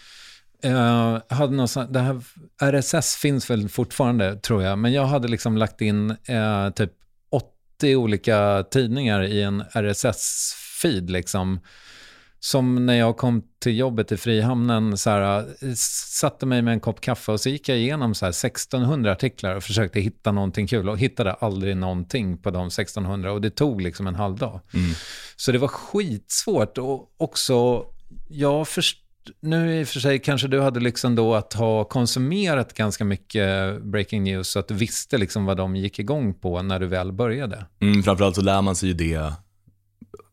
eh, 0.63 1.17
hade 1.29 1.55
någon 1.55 1.67
sån, 1.67 1.93
det 1.93 1.99
här, 1.99 2.21
RSS 2.61 3.15
finns 3.15 3.49
väl 3.49 3.69
fortfarande, 3.69 4.35
tror 4.35 4.63
jag. 4.63 4.79
Men 4.79 4.93
jag 4.93 5.05
hade 5.05 5.27
liksom 5.27 5.57
lagt 5.57 5.81
in 5.81 6.09
eh, 6.11 6.69
typ 6.75 6.91
80 7.81 7.95
olika 7.95 8.65
tidningar 8.71 9.23
i 9.23 9.41
en 9.41 9.63
RSS-feed 9.73 11.09
liksom 11.09 11.59
som 12.43 12.85
när 12.85 12.93
jag 12.93 13.17
kom 13.17 13.43
till 13.59 13.77
jobbet 13.77 14.11
i 14.11 14.17
Frihamnen, 14.17 14.97
så 14.97 15.09
här, 15.09 15.45
satte 16.19 16.45
mig 16.45 16.61
med 16.61 16.73
en 16.73 16.79
kopp 16.79 17.01
kaffe 17.01 17.31
och 17.31 17.41
så 17.41 17.49
gick 17.49 17.69
jag 17.69 17.77
igenom 17.77 18.15
så 18.15 18.25
här 18.25 18.29
1600 18.29 19.11
artiklar 19.11 19.55
och 19.55 19.63
försökte 19.63 19.99
hitta 19.99 20.31
någonting 20.31 20.67
kul 20.67 20.89
och 20.89 20.99
hittade 20.99 21.33
aldrig 21.33 21.77
någonting 21.77 22.37
på 22.37 22.51
de 22.51 22.67
1600 22.67 23.31
och 23.31 23.41
det 23.41 23.49
tog 23.49 23.81
liksom 23.81 24.07
en 24.07 24.15
halv 24.15 24.37
dag. 24.37 24.59
Så 25.35 25.51
det 25.51 25.57
var 25.57 25.67
skitsvårt 25.67 26.77
och 26.77 27.11
också, 27.17 27.85
jag 28.29 28.67
först, 28.67 28.97
nu 29.39 29.79
i 29.79 29.83
och 29.83 29.87
för 29.87 29.99
sig 29.99 30.19
kanske 30.19 30.47
du 30.47 30.61
hade 30.61 30.79
liksom 30.79 31.15
då 31.15 31.35
att 31.35 31.53
ha 31.53 31.83
konsumerat 31.83 32.73
ganska 32.73 33.05
mycket 33.05 33.81
breaking 33.83 34.23
news 34.23 34.47
så 34.51 34.59
att 34.59 34.67
du 34.67 34.73
visste 34.73 35.17
liksom 35.17 35.45
vad 35.45 35.57
de 35.57 35.75
gick 35.75 35.99
igång 35.99 36.33
på 36.33 36.61
när 36.61 36.79
du 36.79 36.87
väl 36.87 37.11
började. 37.11 37.65
Mm, 37.81 38.03
framförallt 38.03 38.35
så 38.35 38.41
lär 38.41 38.61
man 38.61 38.75
sig 38.75 38.89
ju 38.89 38.93
det 38.93 39.33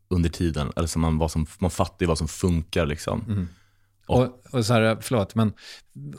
under 0.09 0.29
tiden. 0.31 0.73
Eller 0.77 0.89
så 0.89 0.99
man, 0.99 1.19
vad 1.19 1.31
som, 1.31 1.47
man 1.59 1.71
fattar 1.71 1.97
ju 2.01 2.07
vad 2.07 2.19
som 2.19 2.29
funkar 2.29 2.87
liksom. 2.87 3.49
Och, 4.09 4.55
och 4.55 4.67
så 4.67 4.73
här, 4.73 4.99
förlåt, 5.01 5.35
men 5.35 5.53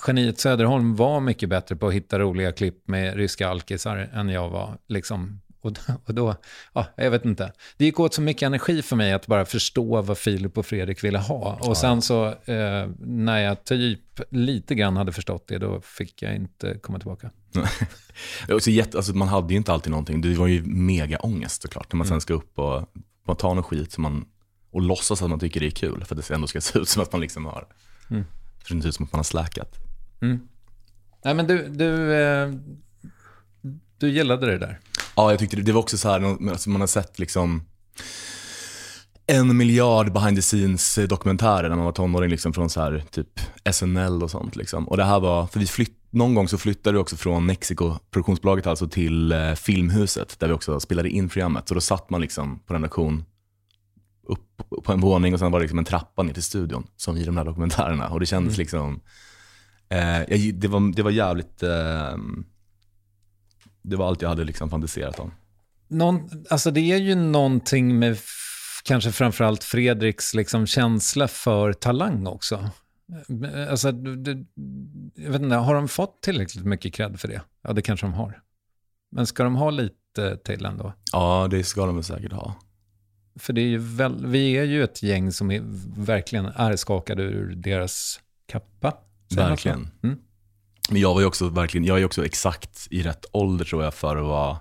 geniet 0.07 0.39
Söderholm 0.39 0.95
var 0.95 1.19
mycket 1.19 1.49
bättre 1.49 1.75
på 1.75 1.87
att 1.87 1.93
hitta 1.93 2.19
roliga 2.19 2.51
klipp 2.51 2.87
med 2.87 3.15
ryska 3.15 3.49
alkisar 3.49 3.97
än 4.13 4.29
jag 4.29 4.49
var. 4.49 4.77
Liksom. 4.87 5.41
Och, 5.61 5.77
och 6.05 6.13
då, 6.13 6.35
ja, 6.73 6.85
jag 6.97 7.11
vet 7.11 7.25
inte. 7.25 7.51
Det 7.77 7.85
gick 7.85 7.99
åt 7.99 8.13
så 8.13 8.21
mycket 8.21 8.41
energi 8.41 8.81
för 8.81 8.95
mig 8.95 9.13
att 9.13 9.27
bara 9.27 9.45
förstå 9.45 10.01
vad 10.01 10.17
Filip 10.17 10.57
och 10.57 10.65
Fredrik 10.65 11.03
ville 11.03 11.17
ha. 11.17 11.59
Och 11.61 11.77
sen 11.77 12.01
så, 12.01 12.27
eh, 12.27 12.89
när 12.99 13.39
jag 13.39 13.63
typ 13.63 14.21
lite 14.29 14.75
grann 14.75 14.97
hade 14.97 15.11
förstått 15.11 15.47
det, 15.47 15.57
då 15.57 15.81
fick 15.81 16.21
jag 16.21 16.35
inte 16.35 16.77
komma 16.81 16.99
tillbaka. 16.99 17.31
Också 18.49 18.69
jätte, 18.69 18.97
alltså, 18.97 19.15
man 19.15 19.27
hade 19.27 19.53
ju 19.53 19.57
inte 19.57 19.73
alltid 19.73 19.91
någonting. 19.91 20.21
Det 20.21 20.33
var 20.33 20.47
ju 20.47 20.63
mega 20.63 21.17
ångest 21.17 21.61
såklart. 21.61 21.93
När 21.93 21.97
man 21.97 22.07
sen 22.07 22.21
ska 22.21 22.33
upp 22.33 22.59
och 22.59 22.89
man 23.30 23.38
tar 23.38 23.55
någon 23.55 23.63
skit 23.63 23.91
som 23.91 24.01
man, 24.01 24.25
och 24.71 24.82
låtsas 24.82 25.21
att 25.21 25.30
man 25.30 25.39
tycker 25.39 25.59
det 25.59 25.65
är 25.67 25.71
kul. 25.71 26.05
För 26.05 26.15
att 26.15 26.27
det 26.27 26.34
ändå 26.34 26.47
ska 26.47 26.61
se 26.61 26.80
ut 26.80 26.89
som 26.89 27.01
att 27.03 27.11
man 27.11 27.21
liksom 27.21 27.45
har, 27.45 27.67
för 28.63 28.75
det 28.75 28.82
ser 28.82 28.89
ut 28.89 28.95
som 28.95 29.05
att 29.05 29.11
man 29.11 29.19
har 29.19 29.23
släkat. 29.23 29.75
Nej, 31.23 31.34
men 31.34 31.47
du, 31.47 31.67
du, 31.67 32.13
eh, 32.13 32.53
du 33.97 34.09
gillade 34.09 34.45
det 34.45 34.57
där. 34.57 34.80
Ja, 35.15 35.32
jag 35.32 35.39
tyckte 35.39 35.55
det, 35.55 35.61
det 35.61 35.71
var 35.71 35.82
också 35.82 35.97
så 35.97 36.09
här, 36.09 36.49
alltså 36.49 36.69
man 36.69 36.82
har 36.82 36.88
sett 36.88 37.19
liksom 37.19 37.65
en 39.30 39.57
miljard 39.57 40.13
behind 40.13 40.38
the 40.38 40.41
scenes 40.41 40.97
eh, 40.97 41.07
dokumentärer 41.07 41.69
när 41.69 41.75
man 41.75 41.86
var 41.86 41.91
tonåring 41.91 42.30
liksom 42.30 42.53
från 42.53 42.69
så 42.69 42.82
här 42.82 43.03
typ 43.11 43.39
SNL 43.71 44.23
och 44.23 44.32
sånt 44.32 44.55
liksom. 44.55 44.88
Och 44.88 44.97
det 44.97 45.03
här 45.03 45.19
var, 45.19 45.47
för 45.47 45.59
vi 45.59 45.67
flytt, 45.67 45.97
någon 46.09 46.36
gång 46.36 46.47
så 46.47 46.57
flyttade 46.57 46.93
vi 46.97 47.03
också 47.03 47.17
från 47.17 47.45
Mexiko, 47.45 47.95
produktionsbolaget 48.11 48.67
alltså, 48.67 48.88
till 48.88 49.32
eh, 49.32 49.53
Filmhuset 49.53 50.39
där 50.39 50.47
vi 50.47 50.53
också 50.53 50.80
spelade 50.80 51.09
in 51.09 51.30
programmet. 51.30 51.67
Så 51.67 51.73
då 51.73 51.82
satt 51.82 52.09
man 52.09 52.21
liksom 52.21 52.59
på 52.59 52.73
en 52.73 52.82
redaktion 52.82 53.23
upp 54.23 54.84
på 54.84 54.93
en 54.93 54.99
våning 54.99 55.34
och 55.34 55.39
sen 55.39 55.51
var 55.51 55.59
det 55.59 55.63
liksom 55.63 55.80
en 55.80 55.86
trappa 55.86 56.23
ner 56.23 56.34
till 56.34 56.43
studion 56.43 56.88
som 56.95 57.17
i 57.17 57.23
de 57.23 57.38
här 57.38 57.45
dokumentärerna. 57.45 58.09
Och 58.09 58.19
det 58.19 58.25
kändes 58.25 58.57
liksom, 58.57 59.01
eh, 59.89 60.51
det, 60.53 60.67
var, 60.67 60.95
det 60.95 61.03
var 61.03 61.11
jävligt, 61.11 61.63
eh, 61.63 62.17
det 63.82 63.95
var 63.95 64.07
allt 64.07 64.21
jag 64.21 64.30
hade 64.30 64.43
liksom 64.43 64.69
fantiserat 64.69 65.19
om. 65.19 65.32
Någon, 65.88 66.30
alltså 66.49 66.71
det 66.71 66.82
är 66.82 66.97
ju 66.97 67.15
någonting 67.15 67.99
med 67.99 68.17
kanske 68.84 69.11
framförallt 69.11 69.63
Fredriks 69.63 70.34
liksom 70.34 70.67
känsla 70.67 71.27
för 71.27 71.73
talang 71.73 72.27
också. 72.27 72.69
Alltså, 73.69 73.91
du- 73.91 74.45
jag 75.15 75.32
vet 75.32 75.41
inte, 75.41 75.55
har 75.55 75.75
de 75.75 75.88
fått 75.88 76.21
tillräckligt 76.21 76.65
mycket 76.65 76.93
cred 76.93 77.19
för 77.19 77.27
det? 77.27 77.41
Ja, 77.61 77.73
det 77.73 77.82
kanske 77.82 78.05
de 78.05 78.13
har. 78.13 78.41
Men 79.11 79.27
ska 79.27 79.43
de 79.43 79.55
ha 79.55 79.69
lite 79.69 80.38
till 80.38 80.65
ändå? 80.65 80.93
Ja, 81.11 81.47
det 81.51 81.63
ska 81.63 81.86
de 81.86 82.03
säkert 82.03 82.32
ha. 82.34 82.55
För 83.39 83.53
det 83.53 83.61
är 83.61 83.67
ju 83.67 83.77
väl, 83.77 84.25
vi 84.25 84.51
är 84.57 84.63
ju 84.63 84.84
ett 84.84 85.03
gäng 85.03 85.32
som 85.32 85.51
är, 85.51 85.61
verkligen 86.05 86.45
är 86.45 86.75
skakade 86.75 87.23
ur 87.23 87.55
deras 87.55 88.19
kappa. 88.45 88.93
Verkligen. 89.36 89.89
Mm. 90.03 90.19
Men 90.91 91.01
jag 91.01 91.13
var 91.13 91.21
ju 91.21 91.27
också 91.27 91.49
verkligen, 91.49 91.86
jag 91.86 91.99
är 91.99 92.05
också 92.05 92.25
exakt 92.25 92.88
i 92.91 93.01
rätt 93.03 93.25
ålder 93.32 93.65
tror 93.65 93.84
jag 93.84 93.93
för 93.93 94.17
att 94.17 94.23
vara 94.25 94.57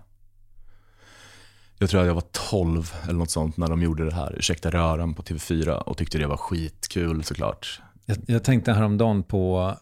jag 1.79 1.91
tror 1.91 2.01
att 2.01 2.07
jag 2.07 2.15
var 2.15 2.25
12 2.51 2.95
eller 3.03 3.19
något 3.19 3.31
sånt 3.31 3.57
när 3.57 3.69
de 3.69 3.83
gjorde 3.83 4.05
det 4.05 4.15
här, 4.15 4.35
Ursäkta 4.39 4.71
röran 4.71 5.15
på 5.15 5.23
TV4 5.23 5.71
och 5.71 5.97
tyckte 5.97 6.19
det 6.19 6.27
var 6.27 6.37
skitkul 6.37 7.25
såklart. 7.25 7.81
Jag, 8.07 8.19
jag 8.27 8.45
tänkte 8.45 8.73
häromdagen 8.73 9.23
på 9.23 9.75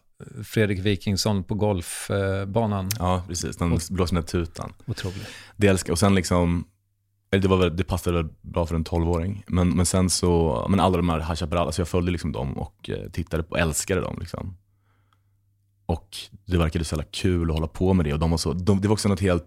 Fredrik 0.43 0.79
Wikingsson 0.79 1.43
på 1.43 1.55
golfbanan. 1.55 2.89
Ja, 2.99 3.23
precis. 3.27 3.57
Den 3.57 3.79
blåste 3.89 4.15
med 4.15 4.27
tutan. 4.27 4.73
Otroligt. 4.85 5.27
Älskar 5.63 5.93
Och 5.93 5.99
sen 5.99 6.15
liksom, 6.15 6.65
det, 7.29 7.47
var 7.47 7.57
väl, 7.57 7.77
det 7.77 7.83
passade 7.83 8.17
väl 8.17 8.27
bra 8.41 8.65
för 8.65 8.75
en 8.75 8.85
12-åring. 8.85 9.43
Men, 9.47 9.69
men 9.69 9.85
sen 9.85 10.09
så, 10.09 10.65
men 10.69 10.79
alla 10.79 10.97
de 10.97 11.09
här 11.09 11.19
High 11.19 11.35
Chaparral, 11.35 11.65
alltså 11.65 11.81
jag 11.81 11.87
följde 11.87 12.11
liksom 12.11 12.31
dem 12.31 12.57
och 12.57 12.89
eh, 12.89 13.09
tittade 13.11 13.43
på, 13.43 13.57
älskade 13.57 14.01
dem 14.01 14.17
liksom. 14.19 14.57
Och 15.85 16.17
det 16.45 16.57
verkade 16.57 16.85
så 16.85 16.95
jävla 16.95 17.09
kul 17.11 17.49
att 17.49 17.55
hålla 17.55 17.67
på 17.67 17.93
med 17.93 18.05
det. 18.05 18.13
Och 18.13 18.19
de 18.19 18.31
var 18.31 18.37
så, 18.37 18.53
de, 18.53 18.81
det 18.81 18.87
var 18.87 18.93
också 18.93 19.09
något 19.09 19.19
helt, 19.19 19.45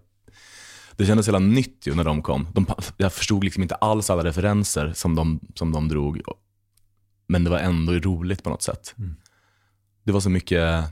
det 1.00 1.06
kändes 1.06 1.26
jävla 1.26 1.38
nytt 1.38 1.86
ju 1.86 1.94
när 1.94 2.04
de 2.04 2.22
kom. 2.22 2.46
De, 2.54 2.66
jag 2.96 3.12
förstod 3.12 3.44
liksom 3.44 3.62
inte 3.62 3.74
alls 3.74 4.10
alla 4.10 4.24
referenser 4.24 4.92
som 4.92 5.14
de, 5.14 5.40
som 5.54 5.72
de 5.72 5.88
drog. 5.88 6.20
Men 7.26 7.44
det 7.44 7.50
var 7.50 7.58
ändå 7.58 7.92
roligt 7.92 8.42
på 8.42 8.50
något 8.50 8.62
sätt. 8.62 8.94
Det 10.04 10.12
var 10.12 10.20
så 10.20 10.30
mycket, 10.30 10.84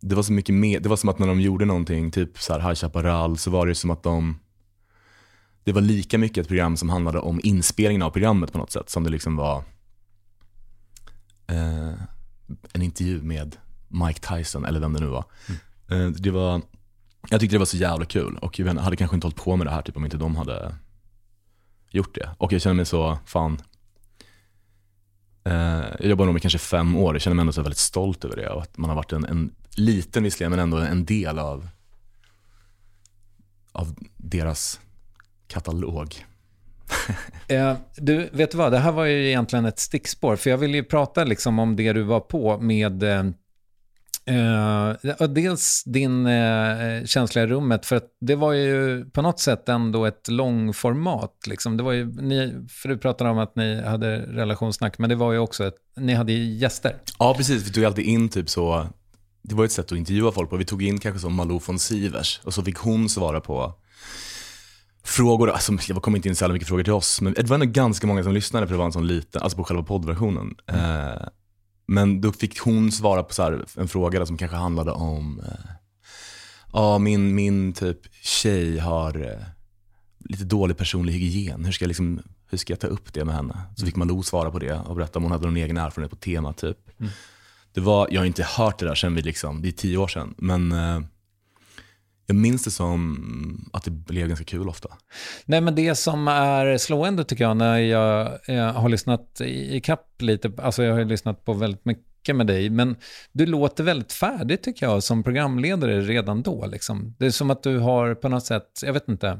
det 0.00 0.14
var 0.14 0.22
så 0.22 0.32
mycket 0.32 0.54
mer, 0.54 0.80
det 0.80 0.88
var 0.88 0.96
som 0.96 1.08
att 1.08 1.18
när 1.18 1.26
de 1.26 1.40
gjorde 1.40 1.64
någonting, 1.64 2.10
typ 2.10 2.38
så 2.38 2.52
här 2.52 2.60
High 2.60 2.74
Chaparral, 2.74 3.38
så 3.38 3.50
var 3.50 3.66
det 3.66 3.74
som 3.74 3.90
att 3.90 4.02
de, 4.02 4.38
det 5.64 5.72
var 5.72 5.80
lika 5.80 6.18
mycket 6.18 6.38
ett 6.38 6.48
program 6.48 6.76
som 6.76 6.88
handlade 6.88 7.18
om 7.18 7.40
inspelningen 7.42 8.02
av 8.02 8.10
programmet 8.10 8.52
på 8.52 8.58
något 8.58 8.72
sätt, 8.72 8.90
som 8.90 9.04
det 9.04 9.10
liksom 9.10 9.36
var 9.36 9.64
eh, 11.46 11.92
en 12.72 12.82
intervju 12.82 13.22
med 13.22 13.56
Mike 13.88 14.20
Tyson, 14.36 14.64
eller 14.64 14.80
vem 14.80 14.92
det 14.92 15.00
nu 15.00 15.06
var. 15.06 15.24
Eh, 15.88 16.06
det 16.06 16.30
var. 16.30 16.62
Jag 17.28 17.40
tyckte 17.40 17.54
det 17.54 17.58
var 17.58 17.66
så 17.66 17.76
jävla 17.76 18.04
kul 18.04 18.36
och 18.36 18.58
jag 18.58 18.74
hade 18.74 18.96
kanske 18.96 19.14
inte 19.14 19.26
hållit 19.26 19.44
på 19.44 19.56
med 19.56 19.66
det 19.66 19.70
här 19.70 19.82
typ, 19.82 19.96
om 19.96 20.04
inte 20.04 20.16
de 20.16 20.36
hade 20.36 20.74
gjort 21.90 22.14
det. 22.14 22.30
Och 22.38 22.52
jag 22.52 22.62
känner 22.62 22.74
mig 22.74 22.86
så, 22.86 23.18
fan, 23.24 23.62
eh, 25.44 25.52
jag 25.98 26.04
jobbar 26.04 26.24
nog 26.24 26.34
med 26.34 26.42
kanske 26.42 26.58
fem 26.58 26.96
år, 26.96 27.14
jag 27.14 27.22
känner 27.22 27.34
mig 27.34 27.40
ändå 27.40 27.52
så 27.52 27.62
väldigt 27.62 27.78
stolt 27.78 28.24
över 28.24 28.36
det 28.36 28.48
och 28.48 28.62
att 28.62 28.78
man 28.78 28.90
har 28.90 28.96
varit 28.96 29.12
en, 29.12 29.24
en 29.24 29.54
liten 29.76 30.22
visserligen, 30.22 30.50
men 30.50 30.60
ändå 30.60 30.76
en 30.76 31.04
del 31.04 31.38
av, 31.38 31.68
av 33.72 33.94
deras 34.16 34.80
katalog. 35.46 36.26
Eh, 37.48 37.76
du, 37.96 38.28
vet 38.32 38.50
du 38.50 38.58
vad? 38.58 38.72
Det 38.72 38.78
här 38.78 38.92
var 38.92 39.04
ju 39.04 39.28
egentligen 39.28 39.64
ett 39.64 39.78
stickspår, 39.78 40.36
för 40.36 40.50
jag 40.50 40.58
ville 40.58 40.76
ju 40.76 40.84
prata 40.84 41.24
liksom 41.24 41.58
om 41.58 41.76
det 41.76 41.92
du 41.92 42.02
var 42.02 42.20
på 42.20 42.58
med 42.58 43.02
eh, 43.02 43.24
eh, 44.26 45.28
dels 45.28 45.82
din 45.86 46.26
eh, 46.26 47.04
känsla 47.04 47.42
i 47.42 47.46
rummet, 47.46 47.86
för 47.86 47.96
att 47.96 48.08
det 48.20 48.34
var 48.34 48.52
ju 48.52 49.04
på 49.04 49.22
något 49.22 49.40
sätt 49.40 49.68
ändå 49.68 50.06
ett 50.06 50.28
långformat. 50.28 51.34
Liksom. 51.46 51.76
Det 51.76 51.82
var 51.82 51.92
ju, 51.92 52.12
ni, 52.12 52.66
för 52.68 52.88
du 52.88 52.98
pratade 52.98 53.30
om 53.30 53.38
att 53.38 53.56
ni 53.56 53.82
hade 53.82 54.16
relationssnack, 54.16 54.98
men 54.98 55.10
det 55.10 55.16
var 55.16 55.32
ju 55.32 55.38
också 55.38 55.66
ett, 55.66 55.76
ni 55.96 56.14
hade 56.14 56.32
gäster. 56.32 56.96
Ja, 57.18 57.34
precis. 57.34 57.68
Vi 57.68 57.72
tog 57.72 57.84
alltid 57.84 58.04
in 58.04 58.28
typ 58.28 58.50
så, 58.50 58.86
det 59.42 59.54
var 59.54 59.64
ett 59.64 59.72
sätt 59.72 59.92
att 59.92 59.98
intervjua 59.98 60.32
folk 60.32 60.50
på. 60.50 60.56
Vi 60.56 60.64
tog 60.64 60.82
in 60.82 60.98
kanske 60.98 61.20
som 61.20 61.34
Malou 61.34 61.60
von 61.66 61.78
Sivers 61.78 62.40
och 62.44 62.54
så 62.54 62.62
fick 62.62 62.76
hon 62.76 63.08
svara 63.08 63.40
på 63.40 63.74
frågor. 65.04 65.50
Alltså, 65.50 65.72
jag 65.88 66.02
kom 66.02 66.16
inte 66.16 66.28
in 66.28 66.36
så 66.36 66.48
mycket 66.48 66.68
frågor 66.68 66.82
till 66.82 66.92
oss, 66.92 67.20
men 67.20 67.32
det 67.32 67.46
var 67.46 67.54
ändå 67.54 67.66
ganska 67.66 68.06
många 68.06 68.22
som 68.22 68.32
lyssnade 68.32 68.66
för 68.66 68.74
det 68.74 68.78
var 68.78 68.86
en 68.86 68.92
sån 68.92 69.06
liten, 69.06 69.42
alltså 69.42 69.56
på 69.56 69.64
själva 69.64 69.82
poddversionen. 69.82 70.54
Eh, 70.66 71.26
men 71.90 72.20
då 72.20 72.32
fick 72.32 72.58
hon 72.58 72.92
svara 72.92 73.22
på 73.22 73.34
så 73.34 73.42
här, 73.42 73.64
en 73.76 73.88
fråga 73.88 74.18
där 74.18 74.26
som 74.26 74.36
kanske 74.36 74.56
handlade 74.56 74.90
om, 74.90 75.40
eh, 75.40 75.70
ja 76.72 76.98
min, 76.98 77.34
min 77.34 77.72
typ 77.72 77.98
tjej 78.22 78.78
har 78.78 79.20
eh, 79.20 79.46
lite 80.18 80.44
dålig 80.44 80.76
personlig 80.76 81.12
hygien. 81.12 81.64
Hur 81.64 81.72
ska, 81.72 81.84
jag 81.84 81.88
liksom, 81.88 82.22
hur 82.50 82.58
ska 82.58 82.72
jag 82.72 82.80
ta 82.80 82.86
upp 82.86 83.12
det 83.12 83.24
med 83.24 83.34
henne? 83.34 83.60
Så 83.76 83.86
fick 83.86 83.96
Malou 83.96 84.22
svara 84.22 84.50
på 84.50 84.58
det 84.58 84.72
och 84.72 84.96
berätta 84.96 85.18
om 85.18 85.22
hon 85.22 85.32
hade 85.32 85.46
någon 85.46 85.56
egen 85.56 85.76
erfarenhet 85.76 86.10
på 86.10 86.16
temat 86.16 86.56
typ. 86.56 86.78
Det 87.72 87.80
var, 87.80 88.08
jag 88.10 88.20
har 88.20 88.26
inte 88.26 88.42
hört 88.42 88.78
det 88.78 88.86
där 88.86 88.94
sen 88.94 89.14
vi 89.14 89.22
liksom, 89.22 89.62
det 89.62 89.68
är 89.68 89.72
tio 89.72 89.96
år 89.96 90.08
sedan, 90.08 90.34
men 90.38 90.72
eh, 90.72 91.00
jag 92.30 92.36
minns 92.36 92.64
det 92.64 92.70
som 92.70 93.70
att 93.72 93.84
det 93.84 93.90
blev 93.90 94.28
ganska 94.28 94.44
kul 94.44 94.68
ofta. 94.68 94.88
Nej, 95.44 95.60
men 95.60 95.74
det 95.74 95.94
som 95.94 96.28
är 96.28 96.78
slående 96.78 97.24
tycker 97.24 97.44
jag 97.44 97.56
när 97.56 97.78
jag, 97.78 98.38
jag 98.46 98.72
har 98.72 98.88
lyssnat 98.88 99.40
i 99.40 99.80
kapp 99.80 100.22
lite, 100.22 100.52
alltså 100.58 100.82
jag 100.82 100.92
har 100.92 100.98
ju 100.98 101.04
lyssnat 101.04 101.44
på 101.44 101.52
väldigt 101.52 101.84
mycket 101.84 102.36
med 102.36 102.46
dig, 102.46 102.70
men 102.70 102.96
du 103.32 103.46
låter 103.46 103.84
väldigt 103.84 104.12
färdig 104.12 104.62
tycker 104.62 104.86
jag 104.86 105.02
som 105.02 105.22
programledare 105.22 106.00
redan 106.00 106.42
då. 106.42 106.66
Liksom. 106.66 107.14
Det 107.18 107.26
är 107.26 107.30
som 107.30 107.50
att 107.50 107.62
du 107.62 107.78
har 107.78 108.14
på 108.14 108.28
något 108.28 108.46
sätt, 108.46 108.80
jag 108.82 108.92
vet 108.92 109.08
inte, 109.08 109.38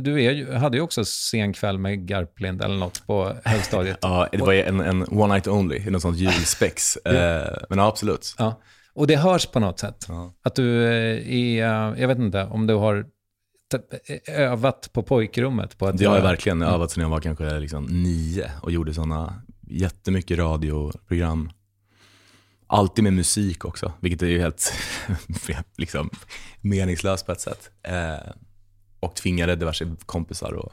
du 0.00 0.24
är, 0.24 0.52
hade 0.54 0.76
ju 0.76 0.82
också 0.82 1.04
sen 1.04 1.52
kväll 1.52 1.78
med 1.78 2.06
Garplind 2.06 2.62
eller 2.62 2.76
något 2.76 3.06
på 3.06 3.32
högstadiet. 3.44 3.98
Ja, 4.02 4.28
det 4.32 4.38
var 4.38 4.52
en, 4.52 4.80
en 4.80 5.02
one 5.02 5.34
night 5.34 5.46
only, 5.48 5.90
något 5.90 6.02
sånt 6.02 6.18
julspex. 6.18 6.96
eh, 6.96 7.56
men 7.68 7.78
ja, 7.78 7.86
absolut. 7.88 8.34
Ja. 8.38 8.60
Och 9.00 9.06
det 9.06 9.16
hörs 9.16 9.46
på 9.46 9.60
något 9.60 9.78
sätt. 9.78 10.04
Ja. 10.08 10.32
Att 10.42 10.54
du 10.54 10.84
eh, 10.84 11.34
är, 11.34 11.66
jag 12.00 12.08
vet 12.08 12.18
inte 12.18 12.44
om 12.44 12.66
du 12.66 12.74
har 12.74 13.06
t- 13.72 14.20
övat 14.32 14.90
på 14.92 15.02
pojkrummet 15.02 15.78
på 15.78 15.86
att 15.86 15.98
Det 15.98 16.04
har 16.04 16.16
jag 16.16 16.22
verkligen 16.22 16.62
övat 16.62 16.90
sedan 16.90 17.02
jag 17.02 17.10
var 17.10 17.20
kanske 17.20 17.58
liksom 17.58 17.84
nio 17.84 18.50
och 18.62 18.70
gjorde 18.70 18.94
sådana 18.94 19.42
jättemycket 19.66 20.38
radioprogram. 20.38 21.50
Alltid 22.66 23.04
med 23.04 23.12
musik 23.12 23.64
också, 23.64 23.92
vilket 24.00 24.22
är 24.22 24.26
ju 24.26 24.40
helt 24.40 24.72
liksom, 25.76 26.10
meningslöst 26.60 27.26
på 27.26 27.32
ett 27.32 27.40
sätt. 27.40 27.70
Eh, 27.82 28.30
och 29.00 29.14
tvingade 29.16 29.56
diverse 29.56 29.96
kompisar 30.06 30.52
och 30.52 30.72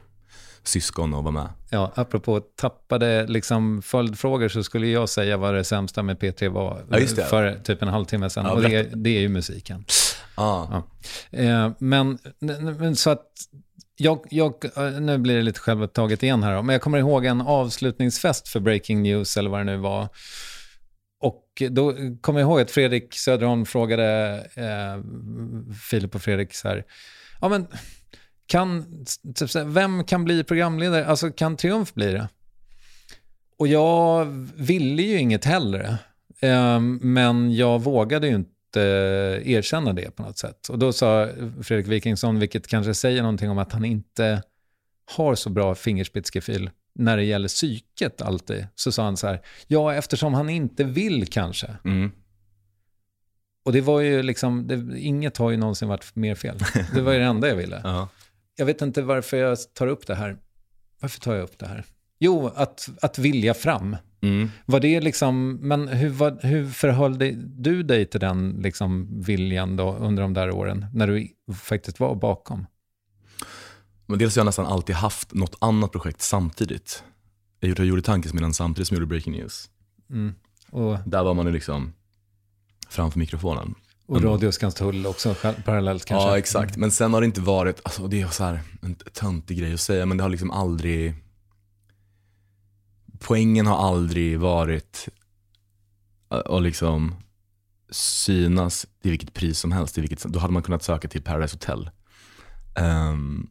syskon 0.68 1.13
att 1.13 1.24
vara 1.24 1.32
med. 1.32 1.49
Ja, 1.70 1.91
apropå 1.95 2.39
tappade 2.39 3.28
liksom 3.28 3.82
följdfrågor 3.82 4.49
så 4.49 4.63
skulle 4.63 4.88
jag 4.88 5.09
säga 5.09 5.38
vad 5.38 5.53
det 5.53 5.63
sämsta 5.63 6.03
med 6.03 6.18
P3 6.18 6.49
var 6.49 6.86
Ja, 6.89 7.24
för 7.24 7.59
typ 7.63 7.82
en 7.82 7.88
halvtimme 7.88 8.30
sedan. 8.30 8.45
Ja, 8.45 8.51
och 8.51 8.61
det, 8.61 8.84
det 8.84 9.09
är 9.09 9.20
ju 9.20 9.30
musiken. 9.30 9.86
Ah. 10.36 10.65
Ja. 10.72 10.84
Eh, 11.39 11.72
men, 11.80 12.18
men 12.80 12.95
så 12.95 13.09
att, 13.09 13.26
jag, 13.97 14.20
jag, 14.30 14.65
eh, 14.78 14.99
nu 15.01 15.18
blir 15.18 15.36
det 15.36 15.41
lite 15.41 15.59
självupptaget 15.59 16.24
igen 16.24 16.43
här 16.43 16.55
då, 16.55 16.61
men 16.61 16.74
jag 16.74 16.82
kommer 16.82 16.97
ihåg 16.97 17.26
en 17.26 17.41
avslutningsfest 17.41 18.47
för 18.47 18.59
Breaking 18.59 19.03
News 19.03 19.38
eller 19.38 19.49
vad 19.49 19.59
det 19.59 19.63
nu 19.63 19.78
var. 19.78 20.07
Och 21.20 21.63
då 21.70 21.93
kommer 22.22 22.39
jag 22.39 22.47
ihåg 22.47 22.61
att 22.61 22.72
Fredrik 22.72 23.13
Söderholm 23.13 23.65
frågade 23.65 24.36
eh, 24.55 25.03
Filip 25.89 26.15
och 26.15 26.22
Fredrik 26.22 26.53
så 26.53 26.68
här, 26.68 26.86
ja 27.41 27.49
men 27.49 27.68
kan, 28.47 28.85
typ 29.35 29.55
vem 29.55 30.03
kan 30.03 30.23
bli 30.23 30.43
programledare? 30.43 31.05
Alltså 31.05 31.31
kan 31.31 31.57
Triumf 31.57 31.93
bli 31.93 32.11
det? 32.11 32.29
Och 33.57 33.67
jag 33.67 34.25
ville 34.55 35.01
ju 35.01 35.19
inget 35.19 35.45
hellre, 35.45 35.97
eh, 36.39 36.79
men 37.01 37.55
jag 37.55 37.81
vågade 37.81 38.27
ju 38.27 38.35
inte 38.35 38.79
erkänna 39.45 39.93
det 39.93 40.15
på 40.15 40.23
något 40.23 40.37
sätt. 40.37 40.69
Och 40.69 40.79
då 40.79 40.93
sa 40.93 41.29
Fredrik 41.61 41.87
Wikingsson, 41.87 42.39
vilket 42.39 42.67
kanske 42.67 42.93
säger 42.93 43.21
någonting 43.21 43.49
om 43.49 43.57
att 43.57 43.71
han 43.71 43.85
inte 43.85 44.43
har 45.15 45.35
så 45.35 45.49
bra 45.49 45.75
fingerspitzgefühl 45.75 46.69
när 46.97 47.17
det 47.17 47.23
gäller 47.23 47.47
psyket 47.47 48.21
alltid, 48.21 48.67
så 48.75 48.91
sa 48.91 49.03
han 49.03 49.17
så 49.17 49.27
här, 49.27 49.41
ja 49.67 49.93
eftersom 49.93 50.33
han 50.33 50.49
inte 50.49 50.83
vill 50.83 51.27
kanske. 51.27 51.67
Mm. 51.85 52.11
Och 53.65 53.73
det 53.73 53.81
var 53.81 54.01
ju 54.01 54.23
liksom, 54.23 54.67
det, 54.67 54.99
inget 54.99 55.37
har 55.37 55.51
ju 55.51 55.57
någonsin 55.57 55.87
varit 55.87 56.15
mer 56.15 56.35
fel. 56.35 56.57
Det 56.93 57.01
var 57.01 57.13
ju 57.13 57.19
det 57.19 57.25
enda 57.25 57.47
jag 57.47 57.55
ville. 57.55 57.81
Ja. 57.83 58.09
Jag 58.57 58.65
vet 58.65 58.81
inte 58.81 59.01
varför 59.01 59.37
jag 59.37 59.57
tar 59.73 59.87
upp 59.87 60.07
det 60.07 60.15
här. 60.15 60.37
Varför 60.99 61.19
tar 61.19 61.35
jag 61.35 61.43
upp 61.43 61.59
det 61.59 61.67
här? 61.67 61.85
Jo, 62.19 62.47
att, 62.55 62.89
att 63.01 63.19
vilja 63.19 63.53
fram. 63.53 63.97
Mm. 64.21 64.49
Var 64.65 64.79
det 64.79 65.01
liksom, 65.01 65.51
men 65.61 65.87
hur, 65.87 66.09
vad, 66.09 66.43
hur 66.43 66.69
förhöll 66.69 67.17
dig, 67.17 67.35
du 67.37 67.83
dig 67.83 68.05
till 68.05 68.19
den 68.19 68.49
liksom 68.49 69.21
viljan 69.21 69.75
då 69.75 69.95
under 69.95 70.23
de 70.23 70.33
där 70.33 70.51
åren, 70.51 70.85
när 70.93 71.07
du 71.07 71.27
faktiskt 71.53 71.99
var 71.99 72.15
bakom? 72.15 72.65
Men 74.05 74.19
dels 74.19 74.35
har 74.35 74.39
jag 74.39 74.45
nästan 74.45 74.65
alltid 74.65 74.95
haft 74.95 75.33
något 75.33 75.55
annat 75.59 75.91
projekt 75.91 76.21
samtidigt. 76.21 77.03
Jag 77.59 77.69
gjorde, 77.69 77.81
jag 77.81 77.87
gjorde 77.87 78.01
Tankesmedjan 78.01 78.53
samtidigt 78.53 78.87
som 78.87 78.95
jag 78.95 78.99
gjorde 78.99 79.09
Breaking 79.09 79.33
News. 79.33 79.69
Mm. 80.09 80.35
Och, 80.71 80.97
Där 81.05 81.23
var 81.23 81.33
man 81.33 81.45
ju 81.45 81.51
liksom 81.51 81.93
framför 82.89 83.19
mikrofonen. 83.19 83.75
Och 84.07 84.23
Radio 84.23 84.51
Skanstull 84.51 85.05
också 85.05 85.35
parallellt 85.65 86.05
kanske? 86.05 86.29
Ja, 86.29 86.37
exakt. 86.37 86.77
Men 86.77 86.91
sen 86.91 87.13
har 87.13 87.21
det 87.21 87.25
inte 87.25 87.41
varit, 87.41 87.81
alltså 87.83 88.07
det 88.07 88.21
är 88.21 88.27
så 88.27 88.43
här 88.43 88.59
en 88.81 88.95
töntig 88.95 89.59
grej 89.59 89.73
att 89.73 89.79
säga, 89.79 90.05
men 90.05 90.17
det 90.17 90.23
har 90.23 90.29
liksom 90.29 90.51
aldrig, 90.51 91.15
poängen 93.19 93.67
har 93.67 93.77
aldrig 93.77 94.39
varit 94.39 95.09
att 96.29 96.63
liksom 96.63 97.15
synas 97.89 98.87
till 99.01 99.11
vilket 99.11 99.33
pris 99.33 99.59
som 99.59 99.71
helst. 99.71 99.93
Till 99.93 100.01
vilket, 100.01 100.23
då 100.23 100.39
hade 100.39 100.53
man 100.53 100.63
kunnat 100.63 100.83
söka 100.83 101.07
till 101.07 101.21
Paradise 101.21 101.55
Hotel. 101.55 101.89
Ehm, 102.75 103.47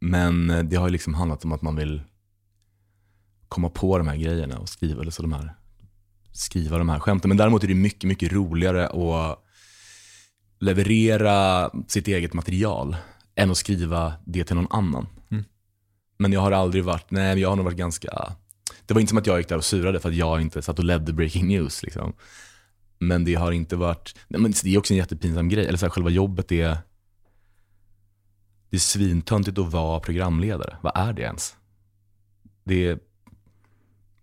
men 0.00 0.68
det 0.68 0.76
har 0.76 0.86
ju 0.86 0.92
liksom 0.92 1.14
handlat 1.14 1.44
om 1.44 1.52
att 1.52 1.62
man 1.62 1.76
vill 1.76 2.02
komma 3.48 3.68
på 3.70 3.98
de 3.98 4.08
här 4.08 4.16
grejerna 4.16 4.58
och 4.58 4.68
skriva, 4.68 5.00
eller 5.00 5.10
så 5.10 5.22
de 5.22 5.32
här, 5.32 5.54
skriva 6.32 6.78
de 6.78 6.88
här 6.88 6.98
skämten. 6.98 7.28
Men 7.28 7.38
däremot 7.38 7.64
är 7.64 7.68
det 7.68 7.74
mycket, 7.74 8.08
mycket 8.08 8.32
roligare 8.32 8.88
att 8.88 9.44
leverera 10.60 11.70
sitt 11.86 12.08
eget 12.08 12.32
material 12.32 12.96
än 13.34 13.50
att 13.50 13.56
skriva 13.56 14.14
det 14.24 14.44
till 14.44 14.56
någon 14.56 14.66
annan. 14.70 15.06
Mm. 15.30 15.44
Men 16.16 16.32
jag 16.32 16.40
har 16.40 16.52
aldrig 16.52 16.84
varit, 16.84 17.10
nej 17.10 17.38
jag 17.38 17.48
har 17.48 17.56
nog 17.56 17.64
varit 17.64 17.76
ganska, 17.76 18.32
det 18.86 18.94
var 18.94 19.00
inte 19.00 19.10
som 19.10 19.18
att 19.18 19.26
jag 19.26 19.38
gick 19.38 19.48
där 19.48 19.56
och 19.56 19.64
surade 19.64 20.00
för 20.00 20.08
att 20.08 20.14
jag 20.14 20.40
inte 20.40 20.62
satt 20.62 20.78
och 20.78 20.84
ledde 20.84 21.12
Breaking 21.12 21.48
News. 21.48 21.82
Liksom. 21.82 22.12
Men 22.98 23.24
det 23.24 23.34
har 23.34 23.52
inte 23.52 23.76
varit, 23.76 24.16
nej, 24.28 24.40
men 24.40 24.52
det 24.62 24.74
är 24.74 24.78
också 24.78 24.92
en 24.92 24.98
jättepinsam 24.98 25.48
grej, 25.48 25.66
eller 25.66 25.78
så 25.78 25.86
här, 25.86 25.90
själva 25.90 26.10
jobbet 26.10 26.52
är, 26.52 26.78
det 28.70 28.76
är 28.76 28.80
svintöntigt 28.80 29.58
att 29.58 29.72
vara 29.72 30.00
programledare. 30.00 30.76
Vad 30.82 30.92
är 30.96 31.12
det 31.12 31.22
ens? 31.22 31.56
Det 32.64 32.86
är, 32.86 32.98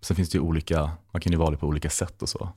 sen 0.02 0.16
finns 0.16 0.30
det 0.30 0.38
ju 0.38 0.42
olika, 0.42 0.92
man 1.12 1.22
kan 1.22 1.32
ju 1.32 1.38
vara 1.38 1.52
det 1.52 1.58
på 1.58 1.68
olika 1.68 1.90
sätt 1.90 2.22
och 2.22 2.30
så. 2.30 2.50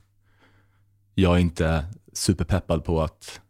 Jag 1.15 1.35
är 1.35 1.39
inte 1.39 1.85
superpeppad 2.13 2.83
på 2.83 3.01
att 3.01 3.41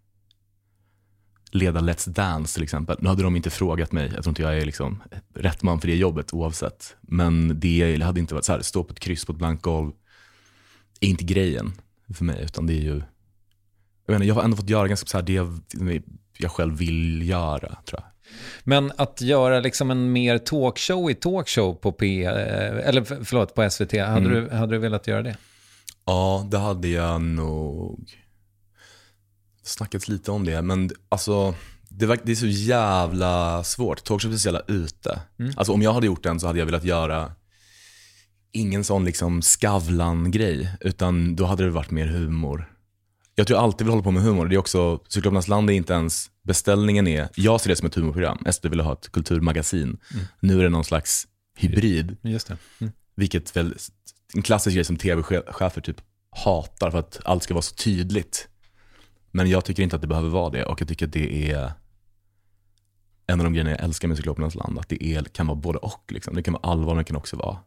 leda 1.51 1.79
Let's 1.79 2.09
Dance 2.09 2.53
till 2.53 2.63
exempel. 2.63 2.97
Nu 2.99 3.09
hade 3.09 3.23
de 3.23 3.35
inte 3.35 3.49
frågat 3.49 3.91
mig, 3.91 4.11
jag 4.15 4.23
tror 4.23 4.31
inte 4.31 4.41
jag 4.41 4.57
är 4.57 4.65
liksom 4.65 5.03
rätt 5.35 5.63
man 5.63 5.81
för 5.81 5.87
det 5.87 5.95
jobbet 5.95 6.33
oavsett. 6.33 6.95
Men 7.01 7.59
det 7.59 8.01
hade 8.03 8.19
inte 8.19 8.33
varit 8.33 8.45
så 8.45 8.51
här, 8.51 8.61
stå 8.61 8.83
på 8.83 8.91
ett 8.93 8.99
kryss 8.99 9.25
på 9.25 9.31
ett 9.31 9.37
blankt 9.37 9.63
golv, 9.63 9.91
är 10.99 11.07
inte 11.07 11.23
grejen 11.23 11.71
för 12.13 12.23
mig, 12.23 12.43
utan 12.43 12.67
det 12.67 12.73
är 12.73 12.81
ju, 12.81 13.01
jag, 14.05 14.13
menar, 14.13 14.25
jag 14.25 14.35
har 14.35 14.43
ändå 14.43 14.57
fått 14.57 14.69
göra 14.69 14.87
ganska 14.87 15.07
så 15.07 15.17
här, 15.17 15.23
det 15.23 15.33
jag, 15.33 15.59
jag 16.37 16.51
själv 16.51 16.77
vill 16.77 17.29
göra, 17.29 17.77
tror 17.85 18.01
jag. 18.01 18.03
Men 18.63 18.91
att 18.97 19.21
göra 19.21 19.59
liksom 19.59 19.91
en 19.91 20.11
mer 20.11 20.37
talkshow 20.37 21.11
i 21.11 21.15
talkshow 21.15 21.73
på 21.73 21.91
P, 21.91 22.23
eh, 22.23 22.31
eller 22.87 23.03
för- 23.03 23.23
förlåt, 23.23 23.55
på 23.55 23.69
SVT, 23.69 23.93
hade, 23.93 24.25
Mm. 24.25 24.31
du, 24.31 24.49
hade 24.55 24.71
du 24.75 24.77
velat 24.79 25.07
göra 25.07 25.21
det? 25.21 25.37
Ja, 26.05 26.47
det 26.51 26.57
hade 26.57 26.87
jag 26.87 27.21
nog 27.21 28.11
snackats 29.64 30.07
lite 30.07 30.32
om 30.32 30.45
det, 30.45 30.62
men 30.62 30.91
alltså 31.09 31.55
det, 31.89 32.05
verk- 32.05 32.22
det 32.24 32.32
är 32.32 32.36
så 32.36 32.47
jävla 32.47 33.64
svårt. 33.64 34.03
Talkshow 34.03 34.34
är 34.34 34.38
så 34.38 34.47
jävla 34.47 34.64
ute. 34.68 35.22
Mm. 35.39 35.53
Alltså 35.57 35.74
om 35.74 35.82
jag 35.82 35.93
hade 35.93 36.05
gjort 36.05 36.24
den 36.24 36.39
så 36.39 36.47
hade 36.47 36.59
jag 36.59 36.66
velat 36.66 36.84
göra 36.84 37.32
ingen 38.51 38.84
sån 38.84 39.05
liksom 39.05 39.41
Skavlan-grej, 39.41 40.76
utan 40.80 41.36
då 41.36 41.45
hade 41.45 41.64
det 41.64 41.70
varit 41.70 41.91
mer 41.91 42.07
humor. 42.07 42.74
Jag 43.36 43.47
tror 43.47 43.57
jag 43.57 43.64
alltid 43.64 43.86
vill 43.88 43.91
hålla 43.91 44.03
på 44.03 44.12
med 44.12 44.24
humor. 44.24 44.47
Det 44.47 44.55
är 44.55 44.57
också, 44.57 44.99
Cyklopernas 45.07 45.47
land 45.47 45.70
är 45.70 45.74
inte 45.74 45.93
ens, 45.93 46.30
beställningen 46.43 47.07
är, 47.07 47.30
jag 47.36 47.62
ser 47.62 47.70
det 47.70 47.76
som 47.76 47.88
ett 47.88 47.95
humorprogram. 47.95 48.45
SD 48.51 48.66
ville 48.66 48.84
ha 48.84 48.93
ett 48.93 49.12
kulturmagasin. 49.12 49.97
Nu 50.39 50.59
är 50.59 50.64
det 50.64 50.70
någon 50.70 50.84
slags 50.84 51.28
hybrid. 51.57 52.18
Just 52.22 52.47
det. 52.47 52.57
Mm. 52.82 52.93
Vilket 53.16 53.55
väl, 53.55 53.76
en 54.34 54.41
klassisk 54.41 54.76
grej 54.76 54.84
som 54.86 54.97
tv-chefer 54.97 55.82
typ 55.82 56.01
hatar 56.32 56.91
för 56.91 56.99
att 56.99 57.20
allt 57.26 57.43
ska 57.43 57.53
vara 57.53 57.62
så 57.62 57.76
tydligt. 57.76 58.47
Men 59.32 59.49
jag 59.49 59.65
tycker 59.65 59.84
inte 59.84 59.95
att 59.95 60.01
det 60.01 60.07
behöver 60.07 60.29
vara 60.29 60.49
det 60.49 60.65
och 60.65 60.82
jag 60.82 60.88
tycker 60.88 61.05
att 61.07 61.13
det 61.13 61.51
är 61.51 61.73
en 63.27 63.39
av 63.39 63.43
de 63.43 63.53
grejerna 63.53 63.71
jag 63.71 63.79
älskar 63.79 64.07
med 64.07 64.17
Cyklopernas 64.17 64.55
land. 64.55 64.79
Att 64.79 64.89
det 64.89 65.03
är, 65.03 65.23
kan 65.23 65.47
vara 65.47 65.55
både 65.55 65.79
och. 65.79 66.11
Liksom. 66.11 66.36
Det 66.36 66.43
kan 66.43 66.53
vara 66.53 66.71
allvar 66.71 66.95
men 66.95 66.97
det 66.97 67.07
kan 67.07 67.15
också 67.15 67.36
vara 67.36 67.57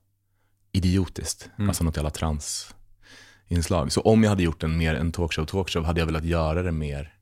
idiotiskt. 0.72 1.50
Mm. 1.58 1.68
Alltså 1.70 1.84
något 1.84 1.96
jävla 1.96 2.10
transinslag. 2.10 3.92
Så 3.92 4.00
om 4.00 4.22
jag 4.22 4.30
hade 4.30 4.42
gjort 4.42 4.62
en 4.62 4.78
mer 4.78 4.94
en 4.94 5.12
talkshow, 5.12 5.44
talkshow 5.44 5.84
hade 5.84 6.00
jag 6.00 6.06
velat 6.06 6.24
göra 6.24 6.62
det 6.62 6.72
mer, 6.72 7.14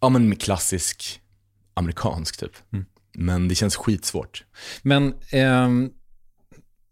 ja 0.00 0.08
men 0.08 0.36
klassisk 0.36 1.20
amerikansk 1.74 2.40
typ. 2.40 2.52
Mm. 2.72 2.84
Men 3.12 3.48
det 3.48 3.54
känns 3.54 3.76
skitsvårt. 3.76 4.44
Men, 4.82 5.14
ehm, 5.30 5.90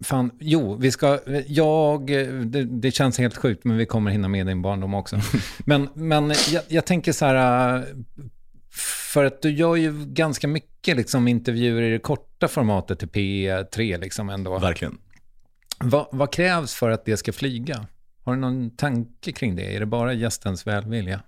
fan, 0.03 0.30
jo, 0.40 0.76
vi 0.76 0.90
ska, 0.90 1.18
jag, 1.46 2.07
det, 2.46 2.64
det 2.64 2.90
känns 2.90 3.18
helt 3.18 3.36
sjukt, 3.36 3.64
men 3.64 3.76
vi 3.76 3.86
kommer 3.86 4.11
hinna 4.11 4.28
med 4.28 4.46
din 4.46 4.62
barndom 4.62 4.94
också. 4.94 5.20
men 5.59 5.88
men 5.94 6.34
jag, 6.53 6.62
jag 6.68 6.86
tänker 6.86 7.12
så 7.12 7.24
här, 7.24 7.84
för 9.12 9.24
att 9.24 9.42
du 9.42 9.50
gör 9.50 9.76
ju 9.76 10.05
ganska 10.07 10.48
mycket 10.48 10.96
liksom, 10.96 11.28
intervjuer 11.28 11.82
i 11.82 11.90
det 11.90 11.98
korta 11.98 12.48
formatet 12.48 12.98
till 12.98 13.09
P3 13.09 14.00
liksom 14.00 14.30
ändå. 14.30 14.59
Verkligen. 14.59 14.98
Vad, 15.78 16.07
vad 16.12 16.32
krävs 16.32 16.74
för 16.74 16.90
att 16.90 17.05
det 17.05 17.16
ska 17.16 17.32
flyga? 17.32 17.86
Har 18.24 18.34
du 18.34 18.40
någon 18.40 18.76
tanke 18.76 19.32
kring 19.32 19.57
det? 19.57 19.76
Är 19.76 19.80
det 19.80 19.86
bara 19.86 20.12
gästens 20.12 20.66
välvilja? 20.66 21.20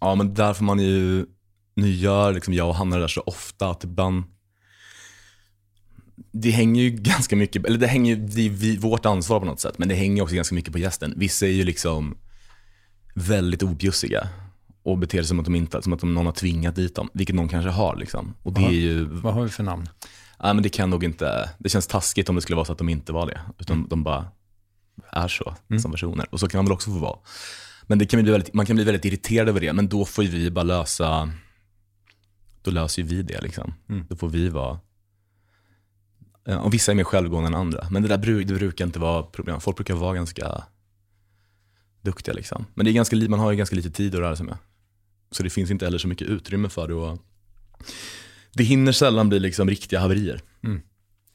Ja, 0.00 0.14
men 0.14 0.34
där 0.34 0.54
får 0.54 0.64
man 0.64 0.78
ju, 0.78 1.26
nu 1.74 1.90
gör 1.90 2.32
liksom 2.32 2.54
jag 2.54 2.68
och 2.68 2.74
Hanna 2.74 2.96
det 2.96 3.02
där 3.02 3.08
så 3.08 3.20
ofta 3.20 3.70
att 3.70 3.84
ibland, 3.84 4.24
det 6.32 6.50
hänger 6.50 6.82
ju 6.82 6.90
ganska 6.90 7.36
mycket, 7.36 7.66
eller 7.66 7.78
det 7.78 7.86
hänger 7.86 8.16
ju, 8.16 8.26
det 8.26 8.46
är 8.46 8.50
vi, 8.50 8.76
vårt 8.76 9.06
ansvar 9.06 9.40
på 9.40 9.46
något 9.46 9.60
sätt, 9.60 9.78
men 9.78 9.88
det 9.88 9.94
hänger 9.94 10.22
också 10.22 10.34
ganska 10.34 10.54
mycket 10.54 10.72
på 10.72 10.78
gästen. 10.78 11.14
Vissa 11.16 11.46
är 11.46 11.50
ju 11.50 11.64
liksom 11.64 12.16
väldigt 13.14 13.62
objussiga 13.62 14.28
och 14.82 14.98
beter 14.98 15.18
sig 15.18 15.26
som 15.26 15.38
att 15.38 15.44
de 15.44 15.54
inte, 15.54 15.82
som 15.82 15.92
att 15.92 16.00
de, 16.00 16.14
någon 16.14 16.26
har 16.26 16.32
tvingat 16.32 16.76
dit 16.76 16.94
dem, 16.94 17.08
vilket 17.12 17.36
någon 17.36 17.48
kanske 17.48 17.70
har 17.70 17.96
liksom. 17.96 18.34
Och 18.42 18.52
det 18.52 18.64
är 18.64 18.70
ju, 18.70 19.04
Vad 19.04 19.34
har 19.34 19.42
vi 19.42 19.48
för 19.48 19.62
namn? 19.62 19.88
ja 20.38 20.52
men 20.54 20.62
det 20.62 20.68
kan 20.68 20.90
nog 20.90 21.04
inte, 21.04 21.50
det 21.58 21.68
känns 21.68 21.86
taskigt 21.86 22.28
om 22.28 22.34
det 22.34 22.40
skulle 22.42 22.56
vara 22.56 22.64
så 22.64 22.72
att 22.72 22.78
de 22.78 22.88
inte 22.88 23.12
var 23.12 23.26
det, 23.26 23.40
utan 23.58 23.88
de 23.88 24.02
bara 24.02 24.26
är 25.12 25.28
så 25.28 25.54
som 25.82 25.92
personer. 25.92 26.26
Och 26.30 26.40
så 26.40 26.48
kan 26.48 26.58
man 26.58 26.64
väl 26.64 26.72
också 26.72 26.90
få 26.90 26.98
vara. 26.98 27.18
Men 27.86 27.98
det 27.98 28.06
kan 28.06 28.22
bli 28.22 28.32
väldigt, 28.32 28.54
man 28.54 28.66
kan 28.66 28.76
bli 28.76 28.84
väldigt 28.84 29.04
irriterad 29.04 29.48
över 29.48 29.60
det, 29.60 29.72
men 29.72 29.88
då 29.88 30.04
får 30.04 30.22
vi 30.22 30.50
bara 30.50 30.62
lösa 30.62 31.30
då 32.62 32.70
löser 32.70 33.02
ju 33.02 33.08
vi 33.08 33.22
det. 33.22 33.40
Liksom. 33.40 33.74
Mm. 33.88 34.06
Då 34.08 34.16
får 34.16 34.28
vi 34.28 34.48
vara... 34.48 34.78
Ja, 36.50 36.58
och 36.58 36.74
vissa 36.74 36.92
är 36.92 36.96
mer 36.96 37.04
självgående 37.04 37.46
än 37.46 37.54
andra. 37.54 37.86
Men 37.90 38.02
det 38.02 38.08
där 38.08 38.16
det 38.44 38.54
brukar 38.54 38.84
inte 38.84 38.98
vara 38.98 39.22
problem. 39.22 39.60
Folk 39.60 39.76
brukar 39.76 39.94
vara 39.94 40.14
ganska 40.14 40.64
duktiga. 42.02 42.34
Liksom. 42.34 42.66
Men 42.74 42.84
det 42.84 42.90
är 42.90 42.92
ganska, 42.92 43.16
man 43.16 43.40
har 43.40 43.50
ju 43.50 43.56
ganska 43.56 43.76
lite 43.76 43.90
tid 43.90 44.14
att 44.14 44.20
röra 44.20 44.36
sig 44.36 44.46
med. 44.46 44.56
Så 45.30 45.42
det 45.42 45.50
finns 45.50 45.70
inte 45.70 45.84
heller 45.84 45.98
så 45.98 46.08
mycket 46.08 46.28
utrymme 46.28 46.68
för 46.68 46.88
det. 46.88 46.94
Och 46.94 47.18
det 48.52 48.64
hinner 48.64 48.92
sällan 48.92 49.28
bli 49.28 49.38
liksom 49.38 49.68
riktiga 49.68 50.00
haverier. 50.00 50.40
Mm. 50.64 50.80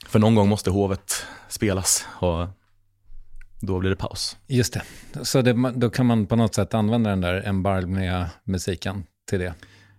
För 0.06 0.20
någon 0.20 0.36
gång 0.36 0.50
måste 0.50 0.70
hovet 0.70 1.26
spelas 1.50 2.06
och 2.12 2.48
då 3.62 3.80
blir 3.80 3.90
det 3.90 3.96
paus. 3.96 4.38
Just 4.48 4.74
det. 4.74 4.84
Så 5.26 5.42
det, 5.42 5.72
då 5.76 5.90
kan 5.90 6.06
man 6.06 6.26
på 6.26 6.36
något 6.36 6.56
sätt 6.56 6.74
använda 6.74 7.10
den 7.10 7.22
där 7.22 7.48
embargliga 7.48 8.30
musiken 8.44 9.04
till 9.30 9.40
det. 9.40 9.54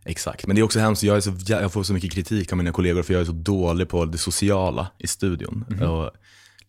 Exakt, 0.06 0.46
men 0.46 0.56
det 0.56 0.60
är 0.60 0.64
också 0.64 0.78
hemskt. 0.78 1.02
Jag, 1.02 1.16
är 1.16 1.20
så, 1.20 1.32
jag 1.46 1.72
får 1.72 1.82
så 1.82 1.92
mycket 1.92 2.12
kritik 2.12 2.52
av 2.52 2.58
mina 2.58 2.72
kollegor 2.72 3.02
för 3.02 3.12
jag 3.12 3.20
är 3.20 3.24
så 3.24 3.32
dålig 3.32 3.88
på 3.88 4.04
det 4.04 4.18
sociala 4.18 4.86
i 4.98 5.06
studion. 5.06 5.64
Och 5.82 6.10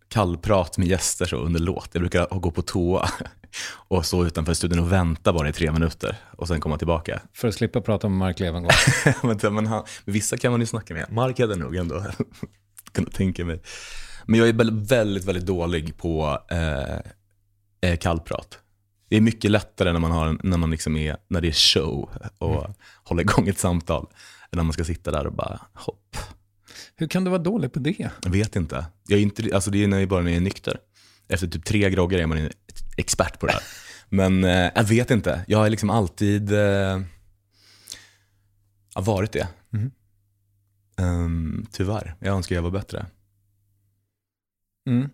kallprat 0.10 0.78
med 0.78 0.88
gäster 0.88 1.26
så 1.26 1.36
under 1.36 1.60
låt. 1.60 1.90
Jag 1.92 2.02
brukar 2.02 2.40
gå 2.40 2.52
på 2.52 2.62
toa 2.62 3.10
och 3.88 4.06
stå 4.06 4.26
utanför 4.26 4.54
studion 4.54 4.80
och 4.80 4.92
vänta 4.92 5.34
bara 5.34 5.50
i 5.50 5.54
tre 5.54 5.72
minuter 5.72 6.18
och 6.38 6.48
sen 6.48 6.60
komma 6.60 6.78
tillbaka. 6.78 7.22
För 7.34 7.48
att 7.48 7.56
slippa 7.56 7.82
prata 7.82 8.08
om 8.08 8.18
Mark 8.18 8.40
Levengood. 8.40 8.74
men, 9.54 9.68
han, 9.68 9.84
vissa 10.06 10.38
kan 10.38 10.52
man 10.52 10.60
ju 10.60 10.68
snacka 10.68 10.94
med. 10.94 11.12
Mark 11.12 11.40
hade 11.40 11.56
nog 11.56 11.76
ändå 11.76 12.06
kunnat 12.92 13.14
tänka 13.14 13.46
mig. 13.46 13.62
Men 14.26 14.40
jag 14.40 14.50
är 14.50 14.54
väldigt, 14.54 14.92
väldigt, 14.92 15.26
väldigt 15.26 15.46
dålig 15.46 15.98
på 15.98 16.40
eh, 16.52 17.92
eh, 17.92 17.98
kallprat. 17.98 18.60
Det 19.10 19.18
är 19.18 19.22
mycket 19.22 19.52
lättare 19.52 19.92
när 19.94 20.00
man, 20.00 20.12
har 20.12 20.28
en, 20.28 20.40
när 20.44 20.58
man 20.58 20.72
liksom 20.72 20.98
är, 20.98 21.18
när 21.28 21.42
det 21.42 21.48
är 21.48 21.52
show 21.52 22.10
och 22.38 22.66
håller 23.04 23.22
igång 23.22 23.48
ett 23.48 23.60
samtal. 23.60 24.08
Än 24.52 24.58
när 24.58 24.64
man 24.64 24.74
ska 24.74 24.84
sitta 24.84 25.12
där 25.12 25.28
och 25.28 25.34
bara 25.34 25.62
hopp. 25.74 26.18
Hur 26.96 27.08
kan 27.08 27.24
du 27.24 27.30
vara 27.30 27.42
dålig 27.42 27.74
på 27.74 27.80
det? 27.80 28.10
Jag 28.24 28.30
vet 28.30 28.56
inte. 28.56 28.86
Jag 29.08 29.20
är 29.20 29.24
inte 29.24 29.56
alltså 29.56 29.72
det 29.72 29.84
är 29.84 29.88
när 29.88 30.00
jag 30.00 30.10
bara 30.10 30.22
när 30.22 30.32
jag 30.32 30.38
är 30.38 30.42
nykter. 30.42 30.80
Efter 31.28 31.48
typ 31.48 31.66
tre 31.66 31.90
groggar 31.90 32.20
är 32.20 32.26
man 32.26 32.50
expert 32.98 33.40
på 33.40 33.46
det 33.46 33.54
här. 33.54 33.64
Men 34.10 34.44
eh, 34.44 34.72
jag 34.76 34.84
vet 34.84 35.12
inte. 35.12 35.46
Jag 35.48 35.58
har 35.58 35.70
liksom 35.70 35.90
alltid 35.90 36.52
eh, 36.54 37.02
varit 38.96 39.32
det. 39.32 39.48
Mhm. 39.70 39.92
Ehm, 40.98 41.66
tyvärr. 41.72 42.16
Jag 42.20 42.36
önskar 42.36 42.56
jag 42.56 42.62
var 42.62 42.72
bättre. 42.72 43.06
Mm. 44.88 45.10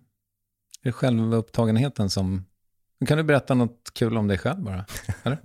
Det 0.83 0.89
är 0.89 0.93
självupptagenheten 0.93 2.09
som... 2.09 2.45
Kan 3.07 3.17
du 3.17 3.23
berätta 3.23 3.53
något 3.53 3.91
kul 3.93 4.17
om 4.17 4.27
dig 4.27 4.37
själv 4.37 4.63
bara? 4.63 4.85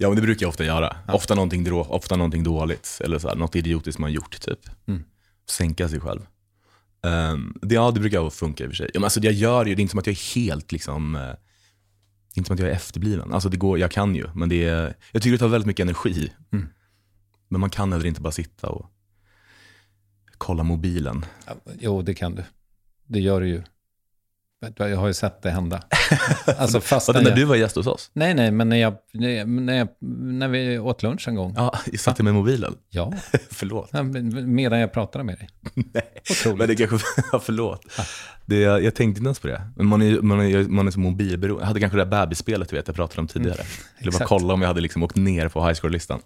Ja, 0.00 0.08
men 0.08 0.16
det 0.16 0.22
brukar 0.22 0.44
jag 0.44 0.48
ofta 0.48 0.64
göra. 0.64 0.96
Ofta, 1.08 1.34
någonting 1.34 1.64
drå, 1.64 1.80
ofta 1.84 2.16
någonting 2.16 2.42
dåligt. 2.42 3.00
Eller 3.04 3.18
så 3.18 3.28
här, 3.28 3.36
något 3.36 3.56
idiotiskt 3.56 3.98
man 3.98 4.12
gjort, 4.12 4.40
typ. 4.40 4.58
Mm. 4.86 5.04
Sänka 5.50 5.88
sig 5.88 6.00
själv. 6.00 6.20
Ehm, 7.02 7.54
det, 7.62 7.74
ja, 7.74 7.90
det 7.90 8.00
brukar 8.00 8.30
funka 8.30 8.64
i 8.64 8.66
och 8.66 8.70
för 8.70 8.76
sig. 8.76 8.90
Ja, 8.94 9.00
men 9.00 9.04
alltså, 9.04 9.20
jag 9.20 9.32
gör 9.32 9.64
ju, 9.66 9.74
det 9.74 9.80
är 9.80 9.82
inte 9.82 9.90
som 9.90 9.98
att 9.98 10.06
jag 10.06 10.12
är 10.12 10.34
helt 10.34 10.72
liksom... 10.72 11.12
det 11.12 11.18
är 11.18 11.38
inte 12.34 12.46
som 12.46 12.54
att 12.54 12.60
jag 12.60 12.68
är 12.68 12.72
efterbliven. 12.72 13.32
Alltså, 13.32 13.48
det 13.48 13.56
går, 13.56 13.78
jag 13.78 13.90
kan 13.90 14.14
ju, 14.14 14.26
men 14.34 14.48
det 14.48 14.64
är, 14.64 14.94
jag 15.12 15.22
tycker 15.22 15.32
det 15.32 15.38
tar 15.38 15.48
väldigt 15.48 15.66
mycket 15.66 15.84
energi. 15.84 16.32
Mm. 16.52 16.66
Men 17.48 17.60
man 17.60 17.70
kan 17.70 17.92
heller 17.92 18.06
inte 18.06 18.20
bara 18.20 18.32
sitta 18.32 18.68
och 18.68 18.86
kolla 20.38 20.62
mobilen. 20.62 21.24
Ja, 21.46 21.54
Jo, 21.80 22.02
det 22.02 22.14
kan 22.14 22.34
du. 22.34 22.44
Det 23.06 23.20
gör 23.20 23.40
du 23.40 23.48
ju. 23.48 23.62
Du 24.60 24.88
Jag 24.88 24.96
har 24.96 25.06
ju 25.06 25.14
sett 25.14 25.42
det 25.42 25.50
hända. 25.50 25.82
Alltså 26.58 26.80
fast 26.80 27.08
när 27.08 27.36
du 27.36 27.44
var 27.44 27.56
gäst 27.56 27.76
hos 27.76 27.86
oss? 27.86 28.10
Nej, 28.12 28.34
nej, 28.34 28.50
men 28.50 28.68
när, 28.68 28.76
jag, 28.76 28.96
när, 29.12 29.28
jag, 29.74 29.88
när, 30.00 30.48
vi 30.48 30.78
åt 30.78 31.02
lunch 31.02 31.28
en 31.28 31.34
gång. 31.34 31.54
Ja, 31.56 31.78
jag 31.86 32.00
satt 32.00 32.18
med 32.18 32.34
mobilen. 32.34 32.76
Ja, 32.90 33.12
Förlåt. 33.50 33.88
Ja, 33.92 34.02
medan 34.02 34.78
jag 34.78 34.92
pratade 34.92 35.24
med 35.24 35.38
dig. 35.38 35.48
Nej. 35.74 36.22
Otroligt. 36.30 36.58
Men 36.58 36.68
det 36.68 36.76
kanske, 36.76 37.06
ja, 37.32 37.40
förlåt. 37.40 37.80
Det, 38.46 38.60
jag 38.60 38.82
tänkte 38.82 39.02
inte 39.02 39.20
ens 39.20 39.38
på 39.38 39.46
det. 39.46 39.62
Men 39.76 39.86
man 39.86 40.02
är, 40.02 40.20
man 40.20 40.40
är, 40.40 40.64
man 40.64 40.86
är 40.86 40.90
så 40.90 41.00
mobilberoende. 41.00 41.62
Jag 41.62 41.66
hade 41.66 41.80
kanske 41.80 41.98
det 41.98 42.04
där 42.04 42.26
bebisspelet 42.26 42.68
du 42.68 42.76
vet, 42.76 42.86
jag 42.86 42.96
pratade 42.96 43.20
om 43.20 43.28
tidigare. 43.28 43.62
Jag 43.98 44.04
ville 44.04 44.18
bara 44.18 44.26
kolla 44.26 44.54
om 44.54 44.60
jag 44.62 44.68
hade 44.68 44.80
liksom 44.80 45.02
åkt 45.02 45.16
ner 45.16 45.48
på 45.48 45.66
high 45.66 45.74
score-listan. 45.74 46.20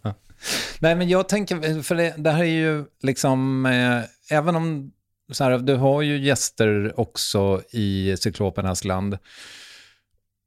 Nej, 0.79 0.95
men 0.95 1.09
jag 1.09 1.29
tänker, 1.29 1.83
för 1.83 1.95
det, 1.95 2.15
det 2.17 2.31
här 2.31 2.43
är 2.43 2.45
ju 2.45 2.85
liksom, 3.03 3.67
eh, 3.67 4.37
även 4.37 4.57
om, 4.57 4.93
så 5.33 5.45
här, 5.45 5.59
du 5.59 5.75
har 5.75 6.03
ju 6.03 6.19
gäster 6.19 7.01
också 7.01 7.63
i 7.73 8.17
Cyklopernas 8.19 8.85
land. 8.85 9.19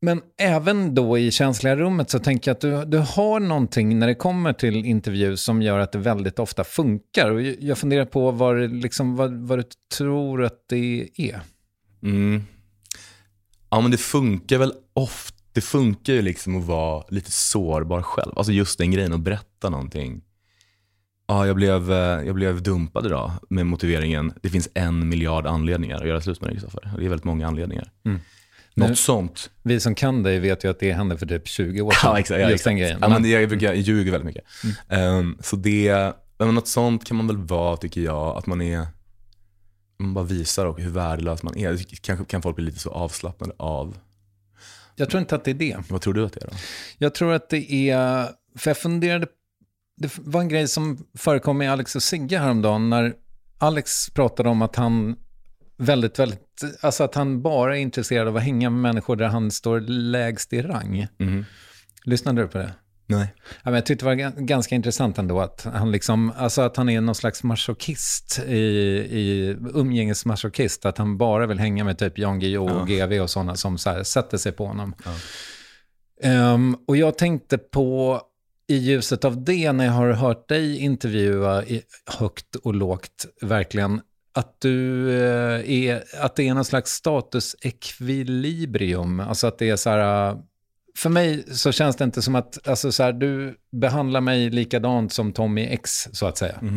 Men 0.02 0.22
även 0.38 0.96
då 0.96 1.18
i 1.18 1.32
känsliga 1.32 1.76
rummet 1.76 2.10
så 2.10 2.20
tänker 2.20 2.52
jag 2.52 2.56
att 2.56 2.62
du, 2.62 2.86
du 2.86 2.98
har 2.98 3.40
någonting 3.40 4.00
när 4.00 4.08
det 4.08 4.16
kommer 4.16 4.54
till 4.54 4.86
intervju 4.86 5.38
som 5.38 5.62
gör 5.62 5.80
att 5.80 5.92
det 5.92 5.98
väldigt 5.98 6.40
ofta 6.40 6.64
funkar. 6.64 7.32
Och 7.32 7.42
jag 7.42 7.78
funderar 7.78 8.06
på 8.06 8.32
vad, 8.32 8.72
liksom, 8.72 9.16
vad, 9.16 9.34
vad 9.34 9.60
du 9.60 9.64
tror 9.98 10.44
att 10.44 10.64
det 10.70 11.10
är. 11.18 11.42
Mm. 12.04 12.44
Ja 13.70 13.82
men 13.82 13.92
det 13.92 13.98
funkar 13.98 14.58
väl 14.58 14.74
ofta. 14.94 15.36
Det 15.54 15.62
funkar 15.62 16.14
ju 16.14 16.22
liksom 16.22 16.58
att 16.58 16.66
vara 16.66 17.04
lite 17.10 17.32
sårbar 17.32 18.02
själv. 18.02 18.32
Alltså 18.36 18.52
just 18.52 18.78
den 18.78 18.92
grejen 18.92 19.14
att 19.14 19.20
berätta 19.20 19.70
någonting. 19.70 20.22
Ja, 21.28 21.48
jag 21.48 21.56
blev, 21.56 21.92
eh, 21.92 21.98
jag 21.98 22.36
blev 22.36 22.64
dumpad 22.64 23.06
idag 23.06 23.32
med 23.50 23.66
motiveringen, 23.66 24.34
det 24.42 24.50
finns 24.50 24.70
en 24.74 25.10
miljard 25.10 25.48
anledningar 25.48 26.02
att 26.02 26.08
göra 26.08 26.22
slut 26.22 26.42
med 26.42 26.50
dig 26.50 26.56
Kristoffer. 26.60 26.92
Det 26.98 27.06
är 27.06 27.10
väldigt 27.10 27.24
många 27.24 27.48
anledningar. 27.48 27.92
Mm. 28.06 28.20
Något 28.74 28.90
Nu- 28.90 28.96
sånt. 28.96 29.50
Vi 29.64 29.80
som 29.80 29.96
kan 29.96 30.24
dig 30.24 30.40
vet 30.40 30.64
ju 30.66 30.70
att 30.72 30.80
det 30.80 30.94
hände 30.94 31.18
för 31.18 31.26
typ 31.26 31.48
20 31.48 31.82
år 31.82 31.92
sedan. 31.92 32.00
Ja, 32.04 32.20
exakt. 32.20 32.42
Ja, 32.42 32.50
exakt. 32.52 32.78
grejen. 32.78 32.98
Ja, 33.02 33.10
Men- 33.10 33.30
jag, 33.30 33.50
brukar, 33.50 33.68
jag 33.68 33.76
ljuger 33.78 34.12
väldigt 34.12 34.26
mycket. 34.26 34.44
Ehm, 34.90 35.38
så 35.42 35.56
det, 35.56 36.14
men 36.38 36.56
något 36.56 36.68
sånt 36.68 37.06
kan 37.06 37.18
man 37.18 37.28
väl 37.28 37.38
vara, 37.38 37.78
tycker 37.78 38.02
jag, 38.02 38.38
att 38.38 38.46
man 38.48 38.62
är, 38.62 38.88
man 39.98 40.14
bara 40.14 40.26
visar 40.26 40.66
och 40.66 40.80
hur 40.80 40.90
värdelös 40.90 41.44
man 41.44 41.58
är. 41.58 41.78
Kanske 42.02 42.26
kan 42.26 42.42
folk 42.42 42.56
bli 42.56 42.66
lite 42.66 42.80
så 42.80 42.92
avslappnade 42.92 43.54
av. 43.58 43.98
jag 44.96 45.10
tror 45.10 45.22
inte 45.22 45.36
att 45.36 45.44
det 45.46 45.52
är 45.52 45.56
det. 45.56 45.78
Vad 45.90 46.02
tror 46.02 46.14
du 46.14 46.26
att 46.26 46.34
det 46.34 46.44
är 46.44 46.48
då? 46.48 46.54
Jag 46.98 47.16
tror 47.16 47.34
att 47.34 47.50
det 47.50 47.90
är, 47.90 48.28
för 48.58 48.70
jag 48.70 48.78
funderade, 48.78 49.28
det 49.98 50.12
var 50.18 50.42
en 50.42 50.48
grej 50.50 50.68
som 50.68 50.98
förekom 51.18 51.58
med 51.58 51.72
Alex 51.72 51.96
och 51.96 52.04
Sigge 52.04 52.38
häromdagen 52.40 52.90
när 52.90 53.14
Alex 53.58 54.10
pratade 54.10 54.50
om 54.50 54.62
att 54.62 54.76
han 54.76 55.16
väldigt, 55.78 56.20
väldigt, 56.20 56.42
alltså 56.82 57.04
att 57.04 57.16
han 57.16 57.42
bara 57.42 57.78
är 57.78 57.82
intresserad 57.82 58.28
av 58.28 58.38
att 58.38 58.44
hänga 58.44 58.70
med 58.70 58.82
människor 58.82 59.16
där 59.16 59.28
han 59.28 59.52
står 59.52 59.80
lägst 59.90 60.54
i 60.54 60.62
rang. 60.62 61.08
Mhm. 61.20 61.46
Lyssnade 62.04 62.42
du 62.42 62.48
på 62.48 62.58
det? 62.58 62.74
Nej. 63.08 63.34
Ja, 63.38 63.60
men 63.64 63.74
jag 63.74 63.86
tyckte 63.86 64.06
det 64.06 64.10
var 64.10 64.16
ga- 64.16 64.42
ganska 64.46 64.76
intressant 64.76 65.18
ändå 65.18 65.40
att 65.42 65.68
han, 65.74 65.92
liksom, 65.92 66.32
alltså 66.38 66.62
att 66.62 66.78
han 66.78 66.90
är 66.90 67.02
någon 67.02 67.16
slags 67.16 67.44
masochist, 67.44 68.40
i, 68.48 68.56
i 68.56 69.58
umgängesmasochist, 69.74 70.86
att 70.86 70.98
han 70.98 71.18
bara 71.18 71.48
vill 71.48 71.60
hänga 71.60 71.84
med 71.84 71.98
typ 71.98 72.18
Jan 72.18 72.40
Guillou 72.40 72.70
och 72.70 72.88
GV 72.88 73.20
och 73.22 73.30
sådana 73.30 73.56
som 73.56 73.78
så 73.78 73.90
här, 73.90 74.04
sätter 74.04 74.38
sig 74.38 74.52
på 74.52 74.66
honom. 74.68 74.94
Ehm, 76.24 76.78
och 76.88 76.98
jag 76.98 77.18
tänkte 77.18 77.58
på, 77.58 78.22
i 78.68 78.76
ljuset 78.76 79.26
av 79.26 79.44
det, 79.44 79.72
när 79.72 79.86
jag 79.86 79.92
har 79.92 80.12
hört 80.12 80.50
dig 80.50 80.78
intervjua 80.78 81.64
högt 82.20 82.56
och 82.56 82.76
lågt, 82.76 83.26
verkligen, 83.42 84.02
att, 84.34 84.62
du, 84.62 85.10
eh, 85.12 85.72
är, 85.72 86.04
att 86.20 86.36
det 86.36 86.48
är 86.48 86.54
någon 86.54 86.66
slags 86.66 86.92
statusekvilibrium. 86.92 89.20
Alltså 89.20 89.48
att 89.48 89.58
det 89.58 89.70
är 89.70 89.76
så 89.76 89.90
här, 89.90 90.30
eh, 90.30 90.38
för 90.98 91.10
mig 91.10 91.44
så 91.48 91.72
känns 91.72 91.96
det 91.96 92.04
inte 92.04 92.22
som 92.22 92.36
att, 92.36 92.68
alltså 92.68 92.92
så 92.92 93.04
här, 93.04 93.14
du 93.14 93.58
behandlar 93.72 94.22
mig 94.22 94.50
likadant 94.50 95.14
som 95.14 95.34
Tommy 95.34 95.66
X, 95.66 96.08
så 96.12 96.26
att 96.26 96.38
säga. 96.38 96.62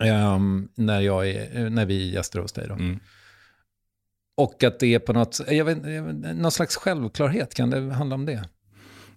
Ehm, 0.00 0.68
när, 0.74 1.00
jag 1.00 1.28
är, 1.28 1.70
när 1.70 1.86
vi 1.86 2.08
är 2.08 2.12
gäster 2.12 2.38
hos 2.38 2.52
dig 2.52 2.68
då. 2.68 2.74
Mm. 2.74 3.00
Och 4.36 4.64
att 4.64 4.80
det 4.80 4.94
är 4.94 4.98
på 4.98 5.12
något, 5.12 5.40
jag 5.48 5.64
vet, 5.64 5.78
någon 6.36 6.52
slags 6.52 6.76
självklarhet, 6.76 7.54
kan 7.54 7.70
det 7.70 7.94
handla 7.94 8.14
om 8.14 8.26
det? 8.26 8.44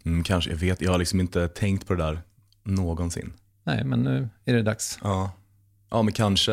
Mm, 0.08 0.24
kanske, 0.24 0.50
jag 0.50 0.58
vet, 0.58 0.82
jag 0.82 0.92
har 0.92 0.98
liksom 0.98 1.20
inte 1.20 1.48
tänkt 1.48 1.88
på 1.88 1.94
det 1.96 2.04
där 2.04 2.22
någonsin. 2.64 3.34
Nej, 3.64 3.84
men 3.84 4.00
nu 4.04 4.30
är 4.46 4.54
det 4.54 4.62
dags. 4.64 5.00
Ja, 5.04 5.32
ja 5.90 6.02
men 6.02 6.14
kanske. 6.14 6.52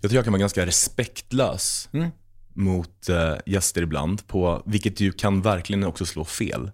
Jag 0.00 0.10
tror 0.10 0.14
jag 0.14 0.24
kan 0.24 0.32
vara 0.32 0.40
ganska 0.40 0.66
respektlös 0.66 1.88
Mm. 1.92 2.10
mot 2.52 3.08
eh, 3.08 3.34
gäster 3.46 3.82
ibland, 3.82 4.26
på, 4.26 4.62
vilket 4.66 5.00
ju 5.00 5.12
kan 5.12 5.42
verkligen 5.42 5.84
också 5.84 6.06
slå 6.06 6.24
fel. 6.24 6.70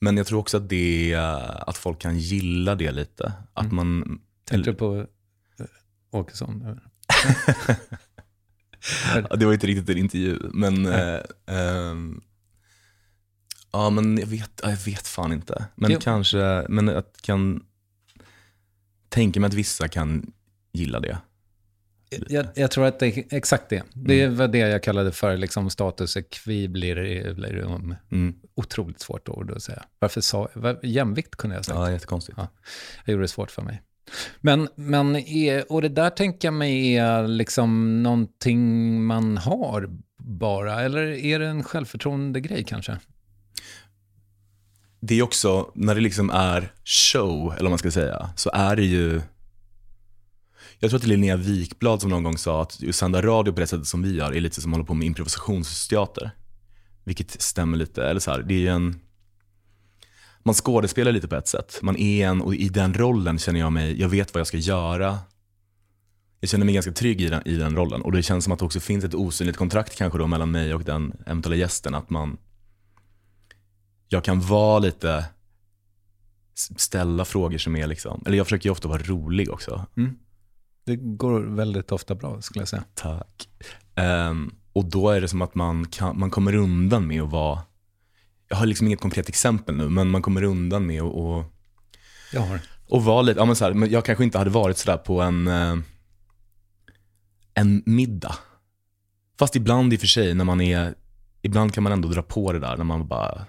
Men 0.00 0.16
jag 0.16 0.26
tror 0.26 0.38
också 0.38 0.56
att, 0.56 0.68
det, 0.68 1.12
är, 1.12 1.68
att 1.70 1.76
folk 1.76 1.98
kan 2.00 2.18
gilla 2.18 2.74
det 2.74 2.92
lite. 2.92 3.32
Att 3.52 3.64
Mm. 3.64 3.76
man... 3.76 4.20
Tänkte 4.44 4.70
du 4.70 4.74
på 4.76 4.96
eh, 5.58 5.66
Åkesson? 6.10 6.80
Det 9.38 9.46
var 9.46 9.52
inte 9.52 9.66
riktigt 9.66 9.88
en 9.88 9.98
intervju, 9.98 10.38
men... 10.52 10.86
Eh, 10.86 11.20
ehm, 11.46 12.20
ja, 13.84 13.90
men 13.90 14.18
jag 14.18 14.26
vet, 14.26 14.60
ja, 14.62 14.70
jag 14.70 14.76
vet 14.76 15.06
fan 15.06 15.32
inte. 15.32 15.64
Men 15.74 15.90
Jo. 15.90 15.98
kanske, 16.02 16.66
men 16.68 16.88
jag 16.88 17.04
kan 17.22 17.62
tänka 19.08 19.40
mig 19.40 19.48
att 19.48 19.54
vissa 19.54 19.88
kan 19.88 20.32
gilla 20.72 21.00
det. 21.00 21.18
Jag, 22.28 22.46
jag 22.54 22.70
tror 22.70 22.84
att 22.86 22.98
det 22.98 23.06
är 23.06 23.24
exakt 23.36 23.68
det. 23.68 23.82
Det 23.94 24.28
var 24.28 24.48
det 24.48 24.58
jag 24.58 24.82
kallade 24.82 25.12
för 25.12 25.36
liksom 25.36 25.70
status 25.70 26.16
equi 26.16 26.68
blir 26.68 26.94
det, 26.96 27.34
blir 27.36 27.52
det 27.52 27.64
om 27.64 27.94
Mm. 28.12 28.34
otroligt 28.54 29.00
svårt 29.00 29.28
ord 29.28 29.50
att 29.50 29.62
säga. 29.62 29.84
Varför 29.98 30.20
sa 30.20 30.48
vad, 30.54 30.84
Jämvikt 30.84 31.36
kunde 31.36 31.56
jag 31.56 31.64
säga. 31.64 31.78
Ja, 31.78 31.90
jättekonstigt. 31.90 32.38
Ja. 32.38 32.48
Jag 33.04 33.12
gjorde 33.12 33.24
det 33.24 33.28
svårt 33.28 33.50
för 33.50 33.62
mig. 33.62 33.82
Men, 34.40 34.68
men 34.74 35.16
är, 35.16 35.72
och 35.72 35.82
det 35.82 35.88
där 35.88 36.10
tänker 36.10 36.48
jag 36.48 36.54
mig 36.54 36.96
är 36.96 37.28
liksom 37.28 38.02
någonting 38.02 39.02
man 39.04 39.36
har 39.36 39.88
bara, 40.18 40.80
eller 40.82 41.02
är 41.02 41.38
det 41.38 41.46
en 41.46 41.62
självförtroende 41.64 42.40
grej 42.40 42.64
kanske? 42.64 42.98
Det 45.08 45.18
är 45.18 45.22
också, 45.22 45.70
när 45.74 45.94
det 45.94 46.00
liksom 46.00 46.30
är 46.30 46.72
show, 46.84 47.52
eller 47.52 47.62
vad 47.62 47.70
man 47.70 47.78
ska 47.78 47.90
säga, 47.90 48.30
så 48.36 48.50
är 48.54 48.76
det 48.76 48.84
ju... 48.84 49.20
Jag 50.78 50.90
tror 50.90 50.98
att 50.98 51.02
det 51.02 51.06
är 51.06 51.08
Linnea 51.08 51.36
Wikblad 51.36 52.00
som 52.00 52.10
någon 52.10 52.22
gång 52.22 52.38
sa 52.38 52.62
att 52.62 52.88
att 52.88 52.94
sända 52.94 53.22
radio 53.22 53.52
på 53.52 53.60
det 53.60 53.66
sättet 53.66 53.86
som 53.86 54.02
vi 54.02 54.16
gör 54.16 54.34
är 54.34 54.40
lite 54.40 54.60
som 54.60 54.72
att 54.72 54.76
hålla 54.76 54.86
på 54.86 54.94
med 54.94 55.06
improvisationsteater. 55.06 56.30
Vilket 57.04 57.42
stämmer 57.42 57.78
lite, 57.78 58.04
eller 58.04 58.20
så 58.20 58.30
här, 58.30 58.42
det 58.42 58.54
är 58.54 58.58
ju 58.58 58.68
en... 58.68 59.00
Man 60.42 60.54
skådespelar 60.54 61.12
lite 61.12 61.28
på 61.28 61.36
ett 61.36 61.48
sätt. 61.48 61.78
Man 61.82 61.96
är 61.96 62.26
en, 62.26 62.42
och 62.42 62.54
i 62.54 62.68
den 62.68 62.94
rollen 62.94 63.38
känner 63.38 63.60
jag 63.60 63.72
mig, 63.72 64.00
jag 64.00 64.08
vet 64.08 64.34
vad 64.34 64.40
jag 64.40 64.46
ska 64.46 64.56
göra. 64.56 65.18
Jag 66.40 66.50
känner 66.50 66.64
mig 66.64 66.74
ganska 66.74 66.92
trygg 66.92 67.20
i 67.20 67.28
den, 67.28 67.48
i 67.48 67.56
den 67.56 67.76
rollen. 67.76 68.02
Och 68.02 68.12
det 68.12 68.22
känns 68.22 68.44
som 68.44 68.52
att 68.52 68.58
det 68.58 68.64
också 68.64 68.80
finns 68.80 69.04
ett 69.04 69.14
osynligt 69.14 69.56
kontrakt 69.56 69.98
kanske 69.98 70.18
då 70.18 70.26
mellan 70.26 70.50
mig 70.50 70.74
och 70.74 70.84
den 70.84 71.12
eventuella 71.26 71.56
gästen. 71.56 71.94
Att 71.94 72.10
man, 72.10 72.38
jag 74.08 74.24
kan 74.24 74.40
vara 74.40 74.78
lite, 74.78 75.24
ställa 76.76 77.24
frågor 77.24 77.58
som 77.58 77.76
är 77.76 77.86
liksom, 77.86 78.22
eller 78.26 78.36
jag 78.36 78.46
försöker 78.46 78.64
ju 78.68 78.70
ofta 78.72 78.88
vara 78.88 79.02
rolig 79.02 79.50
också. 79.50 79.86
Det 80.84 80.96
går 80.96 81.40
väldigt 81.40 81.92
ofta 81.92 82.14
bra 82.14 82.42
skulle 82.42 82.60
jag 82.60 82.68
säga. 82.68 82.84
Tack. 82.94 83.48
Ehm, 83.94 84.54
och 84.72 84.84
då 84.84 85.10
är 85.10 85.20
det 85.20 85.28
som 85.28 85.42
att 85.42 85.54
man, 85.54 85.86
kan, 85.86 86.18
man 86.18 86.30
kommer 86.30 86.54
undan 86.54 87.06
med 87.06 87.22
att 87.22 87.30
vara, 87.30 87.60
jag 88.48 88.56
har 88.56 88.66
liksom 88.66 88.86
inget 88.86 89.00
konkret 89.00 89.28
exempel 89.28 89.76
nu, 89.76 89.88
men 89.88 90.10
man 90.10 90.22
kommer 90.22 90.42
undan 90.42 90.86
med 90.86 91.02
att 91.02 91.12
och, 91.12 91.44
Jag 92.32 92.40
har. 92.40 92.60
och 92.88 93.04
vara 93.04 93.22
lite, 93.22 93.40
ja 93.40 93.44
men 93.44 93.56
så 93.56 93.64
här, 93.64 93.74
men 93.74 93.90
jag 93.90 94.04
kanske 94.04 94.24
inte 94.24 94.38
hade 94.38 94.50
varit 94.50 94.78
sådär 94.78 94.96
på 94.98 95.20
en, 95.20 95.48
eh, 95.48 95.76
en 97.54 97.82
middag. 97.86 98.34
Fast 99.38 99.56
ibland 99.56 99.92
i 99.92 99.96
och 99.96 100.00
för 100.00 100.06
sig 100.06 100.34
när 100.34 100.44
man 100.44 100.60
är, 100.60 100.94
ibland 101.42 101.74
kan 101.74 101.82
man 101.82 101.92
ändå 101.92 102.08
dra 102.08 102.22
på 102.22 102.52
det 102.52 102.58
där 102.58 102.76
när 102.76 102.84
man 102.84 103.08
bara, 103.08 103.46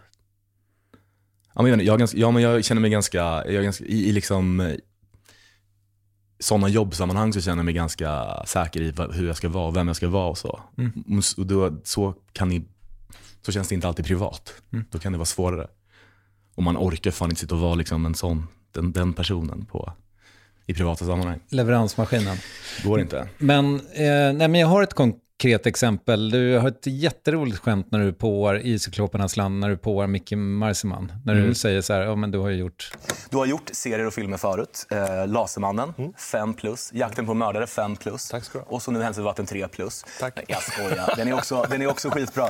ja 1.57 1.63
men 1.63 1.85
jag, 1.85 1.99
ganska, 1.99 2.17
ja, 2.17 2.31
men 2.31 2.43
jag 2.43 2.65
känner 2.65 2.81
mig 2.81 2.89
ganska, 2.91 3.19
jag 3.47 3.63
ganska 3.63 3.85
i, 3.85 4.09
i 4.09 4.11
liksom 4.11 4.75
sådana 6.39 6.67
jobbsammanhang 6.69 7.33
så 7.33 7.41
känner 7.41 7.57
jag 7.57 7.65
mig 7.65 7.73
ganska 7.73 8.25
säker 8.45 8.81
i 8.81 8.93
hur 9.13 9.27
jag 9.27 9.37
ska 9.37 9.49
vara, 9.49 9.71
vem 9.71 9.87
jag 9.87 9.95
ska 9.95 10.07
vara 10.07 10.29
och 10.29 10.37
så. 10.37 10.59
Och 11.13 11.19
s- 11.19 11.37
Och 11.37 11.45
då, 11.47 11.77
så, 11.83 12.13
kan 12.33 12.49
ni, 12.49 12.65
så 13.45 13.51
känns 13.51 13.67
det 13.67 13.75
inte 13.75 13.87
alltid 13.87 14.05
privat. 14.05 14.53
Då 14.91 14.99
kan 14.99 15.11
det 15.11 15.17
vara 15.17 15.25
svårare. 15.25 15.67
Och 16.55 16.63
man 16.63 16.77
orkar 16.77 17.11
fan 17.11 17.29
inte 17.29 17.41
sitta 17.41 17.55
och 17.55 17.61
vara 17.61 17.75
liksom 17.75 18.05
en 18.05 18.15
sån, 18.15 18.47
den, 18.71 18.91
den 18.91 19.13
personen 19.13 19.65
på, 19.65 19.93
i 20.65 20.73
privata 20.73 21.05
sammanhang. 21.05 21.39
Leveransmaskinen. 21.49 22.37
Går 22.83 22.99
inte. 23.01 23.29
Men, 23.37 23.75
eh, 23.75 24.33
nej, 24.33 24.47
men 24.47 24.55
jag 24.55 24.67
har 24.67 24.83
ett 24.83 24.93
konkret 25.41 25.65
exempel. 25.65 26.29
Du 26.29 26.57
har 26.57 26.67
ett 26.67 26.87
jätteroligt 26.87 27.57
skämt 27.59 27.87
när 27.91 27.99
du 27.99 28.13
påar 28.13 28.55
i 28.59 28.79
Cyklopernas 28.79 29.37
land, 29.37 29.59
när 29.59 29.69
du 29.69 29.77
påar 29.77 30.07
Micke 30.07 30.31
Marseman. 30.35 31.11
När 31.25 31.35
du 31.35 31.53
säger 31.55 31.81
så 31.81 31.93
här, 31.93 32.01
ja 32.01 32.15
men 32.15 32.31
du 32.31 32.37
har 32.37 32.49
ju 32.49 32.55
gjort... 32.57 32.91
Du 33.29 33.37
har 33.37 33.45
gjort 33.45 33.69
serier 33.73 34.05
och 34.07 34.13
filmer 34.13 34.37
förut. 34.37 34.87
Eh, 34.91 35.27
Lasermannen, 35.27 35.93
Mm. 35.97 36.13
5 36.31 36.53
plus. 36.53 36.89
Jakten 36.93 37.25
på 37.25 37.33
mördare, 37.33 37.67
5 37.67 37.95
plus. 37.95 38.27
Tack 38.29 38.43
ska 38.43 38.57
du 38.59 38.63
ha. 38.65 38.71
Och 38.71 38.81
så 38.81 38.91
nu 38.91 39.01
Hälsovården 39.01 39.25
vatten 39.31 39.45
3 39.45 39.67
plus. 39.67 40.05
Tack. 40.19 40.39
Jag 40.47 40.61
skojar. 40.63 41.13
Den 41.17 41.27
är 41.27 41.33
också, 41.33 41.65
den 41.69 41.81
är 41.81 41.87
också 41.87 42.09
skitbra. 42.09 42.49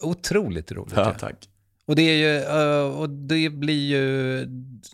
Otroligt 0.00 0.72
roligt. 0.72 0.92
Ja, 0.96 1.14
tack. 1.20 1.48
Och 1.86 1.96
det, 1.96 2.02
är 2.02 2.14
ju, 2.16 2.36
eh, 2.38 2.98
och 3.00 3.10
det 3.10 3.50
blir 3.50 3.86
ju 3.90 4.46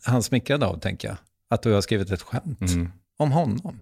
han 0.04 0.22
smickrad 0.22 0.62
av, 0.64 0.80
tänker 0.80 1.08
jag. 1.08 1.16
Att 1.50 1.62
du 1.62 1.72
har 1.72 1.80
skrivit 1.80 2.10
ett 2.10 2.22
skämt 2.22 2.60
Mm. 2.60 2.92
om 3.18 3.32
honom. 3.32 3.80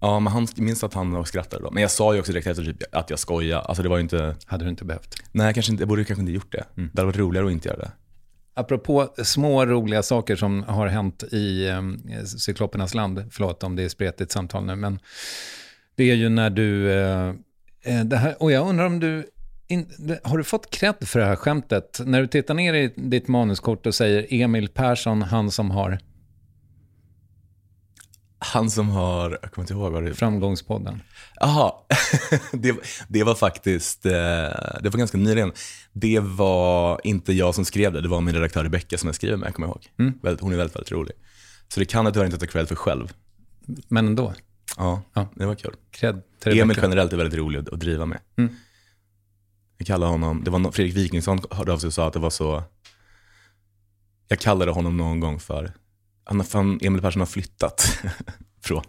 Ja, 0.00 0.20
men 0.20 0.32
han 0.32 0.46
minns 0.56 0.84
att 0.84 0.94
han 0.94 1.26
skrattade 1.26 1.62
då. 1.62 1.70
Men 1.70 1.82
jag 1.82 1.90
sa 1.90 2.14
ju 2.14 2.20
också 2.20 2.32
direkt 2.32 2.46
efter 2.46 2.64
typ 2.64 2.82
att 2.92 3.10
jag 3.10 3.18
skojar. 3.18 3.60
Alltså 3.60 3.82
det 3.82 3.88
var 3.88 3.96
ju 3.96 4.02
inte... 4.02 4.36
Hade 4.46 4.64
du 4.64 4.70
inte 4.70 4.84
behövt. 4.84 5.14
Nej, 5.32 5.54
kanske 5.54 5.72
inte, 5.72 5.82
jag 5.82 5.88
borde 5.88 6.04
kanske 6.04 6.20
inte 6.20 6.32
gjort 6.32 6.52
det. 6.52 6.64
Det 6.74 6.82
hade 6.82 7.06
varit 7.06 7.16
roligare 7.16 7.46
att 7.46 7.52
inte 7.52 7.68
göra 7.68 7.78
det. 7.78 7.90
Apropå 8.54 9.14
små 9.22 9.66
roliga 9.66 10.02
saker 10.02 10.36
som 10.36 10.62
har 10.62 10.86
hänt 10.86 11.22
i 11.22 11.68
um, 11.68 12.02
Cyklopernas 12.26 12.94
land, 12.94 13.24
förlåt 13.30 13.62
om 13.62 13.76
det 13.76 13.82
är 13.82 13.88
spretigt 13.88 14.32
samtal 14.32 14.64
nu, 14.64 14.76
men 14.76 14.98
det 15.94 16.10
är 16.10 16.14
ju 16.14 16.28
när 16.28 16.50
du, 16.50 16.92
eh, 16.92 17.28
eh, 17.84 18.04
det 18.04 18.16
här, 18.16 18.42
och 18.42 18.52
jag 18.52 18.68
undrar 18.68 18.86
om 18.86 19.00
du, 19.00 19.26
in, 19.68 19.90
har 20.22 20.38
du 20.38 20.44
fått 20.44 20.70
cred 20.70 20.94
för 21.00 21.20
det 21.20 21.26
här 21.26 21.36
skämtet? 21.36 22.00
När 22.04 22.20
du 22.20 22.26
tittar 22.26 22.54
ner 22.54 22.74
i 22.74 22.92
ditt 22.96 23.28
manuskort 23.28 23.86
och 23.86 23.94
säger 23.94 24.26
Emil 24.30 24.68
Persson, 24.68 25.22
han 25.22 25.50
som 25.50 25.70
har 25.70 25.98
Han 28.38 28.70
som 28.70 28.88
har, 28.88 29.38
jag 29.42 29.52
kommer 29.52 29.62
inte 29.64 29.72
ihåg 29.74 29.92
vad 29.92 30.04
det 30.04 30.14
Framgångspodden. 30.14 31.02
Jaha, 31.40 31.72
det, 32.52 32.76
det 33.08 33.24
var 33.24 33.34
faktiskt, 33.34 34.06
eh, 34.06 34.12
det 34.12 34.82
var 34.90 34.98
ganska 34.98 35.18
nyligen. 35.18 35.52
Det 35.92 36.20
var 36.20 37.00
inte 37.04 37.32
jag 37.32 37.54
som 37.54 37.64
skrev 37.64 37.92
det, 37.92 38.00
det 38.00 38.08
var 38.08 38.20
min 38.20 38.34
redaktör 38.34 38.62
Rebecka 38.64 38.98
som 38.98 39.06
jag 39.06 39.14
skriver 39.14 39.36
med, 39.36 39.54
kommer 39.54 39.68
jag 39.68 39.76
ihåg. 40.06 40.12
Väldigt, 40.22 40.40
hon 40.42 40.52
är 40.52 40.56
väldigt, 40.56 40.76
väldigt 40.76 40.92
rolig. 40.92 41.12
Så 41.68 41.80
det 41.80 41.86
kan 41.86 42.04
jag 42.04 42.14
tyvärr 42.14 42.26
inte 42.26 42.38
ta 42.38 42.46
cred 42.46 42.68
för 42.68 42.74
själv. 42.74 43.12
Men 43.88 44.06
ändå, 44.06 44.32
Ja, 44.76 45.02
Ja. 45.14 45.28
det 45.34 45.46
var 45.46 45.54
kul. 45.54 45.74
cred 45.90 46.22
Emil 46.44 46.78
generellt 46.82 47.12
är 47.12 47.16
väldigt 47.16 47.38
rolig 47.38 47.58
att, 47.58 47.68
att 47.68 47.80
driva 47.80 48.06
med. 48.06 48.18
Mm. 48.38 48.54
Jag 49.78 49.86
kallar 49.86 50.06
honom, 50.06 50.44
det 50.44 50.50
var 50.50 50.58
no- 50.58 50.70
Fredrik 50.72 50.96
Wikingsson 50.96 51.40
hörde 51.50 51.72
av 51.72 51.78
sig 51.78 51.86
och 51.86 51.92
sa 51.94 52.06
att 52.06 52.12
det 52.12 52.18
var 52.18 52.30
så, 52.30 52.62
jag 54.28 54.38
kallade 54.38 54.70
honom 54.70 54.96
någon 54.96 55.20
gång 55.20 55.40
för, 55.40 55.72
han, 56.28 56.36
har 56.40 56.44
fan, 56.44 56.78
Emil 56.82 57.02
Persson 57.02 57.20
har 57.20 57.26
flyttat. 57.26 57.98
Från, 58.62 58.82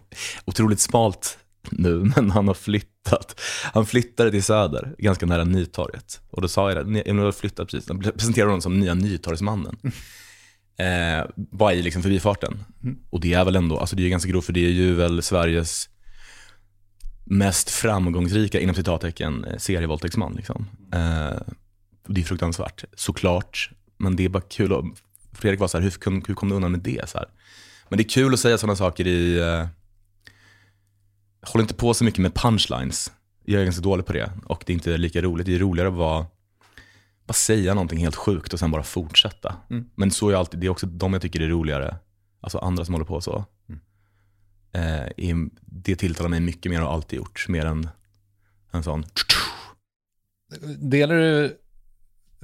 otroligt 0.44 0.80
smalt 0.80 1.38
nu, 1.70 2.12
men 2.16 2.30
han 2.30 2.48
har 2.48 2.54
flyttat. 2.54 3.40
Han 3.72 3.86
flyttade 3.86 4.30
till 4.30 4.42
Söder, 4.42 4.94
ganska 4.98 5.26
nära 5.26 5.44
Nytorget. 5.44 6.20
Och 6.30 6.42
då 6.42 6.48
sa 6.48 6.72
jag 6.72 6.92
det, 6.92 7.00
Emil 7.00 7.24
har 7.24 7.32
flyttat 7.32 7.68
precis. 7.68 7.88
Jag 7.88 8.14
presenterade 8.14 8.50
honom 8.50 8.62
som 8.62 8.80
nya 8.80 8.94
Nytorgsmannen. 8.94 9.76
Eh, 10.80 11.24
bara 11.36 11.74
i 11.74 11.82
liksom 11.82 12.02
förbifarten. 12.02 12.64
Och 13.10 13.20
det 13.20 13.32
är 13.32 13.44
väl 13.44 13.56
ändå, 13.56 13.78
alltså 13.78 13.96
det 13.96 14.06
är 14.06 14.08
ganska 14.08 14.30
grovt 14.30 14.44
för 14.44 14.52
det 14.52 14.66
är 14.66 14.70
ju 14.70 14.94
väl 14.94 15.22
Sveriges 15.22 15.88
mest 17.24 17.70
framgångsrika, 17.70 18.60
inom 18.60 18.74
citattecken, 18.74 19.44
eh, 19.44 19.56
serievåldtäktsman. 19.56 20.34
Liksom. 20.34 20.66
Eh, 20.94 21.40
och 22.06 22.14
det 22.14 22.20
är 22.20 22.24
fruktansvärt, 22.24 22.84
såklart. 22.94 23.70
Men 23.98 24.16
det 24.16 24.24
är 24.24 24.28
bara 24.28 24.42
kul. 24.42 24.72
Och 24.72 24.84
Fredrik 25.32 25.60
var 25.60 25.68
så 25.68 25.78
här, 25.78 25.82
hur 25.82 26.26
hur 26.28 26.34
kom 26.34 26.48
du 26.48 26.54
undan 26.54 26.70
med 26.72 26.80
det? 26.80 27.08
Så 27.08 27.18
här? 27.18 27.28
Men 27.88 27.96
det 27.96 28.02
är 28.02 28.08
kul 28.08 28.34
att 28.34 28.40
säga 28.40 28.58
sådana 28.58 28.76
saker 28.76 29.06
i... 29.06 29.38
Eh, 29.38 29.66
håll 31.42 31.60
inte 31.62 31.74
på 31.74 31.94
så 31.94 32.04
mycket 32.04 32.20
med 32.20 32.34
punchlines. 32.34 33.12
Jag 33.44 33.60
är 33.60 33.64
ganska 33.64 33.82
dålig 33.82 34.06
på 34.06 34.12
det. 34.12 34.32
Och 34.46 34.62
det 34.66 34.72
är 34.72 34.74
inte 34.74 34.96
lika 34.96 35.22
roligt. 35.22 35.46
Det 35.46 35.54
är 35.54 35.58
roligare 35.58 35.88
att 35.88 35.94
vara, 35.94 36.26
bara 37.26 37.32
säga 37.32 37.74
någonting 37.74 37.98
helt 37.98 38.16
sjukt 38.16 38.52
och 38.52 38.58
sen 38.58 38.70
bara 38.70 38.82
fortsätta. 38.82 39.56
Men 39.94 40.10
så 40.10 40.30
är 40.30 40.34
alltid, 40.34 40.60
det 40.60 40.66
är 40.66 40.70
också 40.70 40.86
de 40.86 41.12
jag 41.12 41.22
tycker 41.22 41.40
är 41.40 41.48
roligare. 41.48 41.96
Alltså 42.40 42.58
andra 42.58 42.84
som 42.84 42.94
håller 42.94 43.04
på 43.06 43.20
så. 43.20 43.44
Eh, 44.72 45.00
är- 45.16 45.50
det 45.60 45.96
tilltalar 45.96 46.30
mig 46.30 46.40
mycket 46.40 46.70
mer 46.72 46.80
och 46.80 46.86
har 46.86 46.94
alltid 46.94 47.16
gjort. 47.16 47.48
Mer 47.48 47.66
än 47.66 47.88
en 48.70 48.82
sån... 48.82 49.04
Delar 50.78 51.14
du 51.14 51.58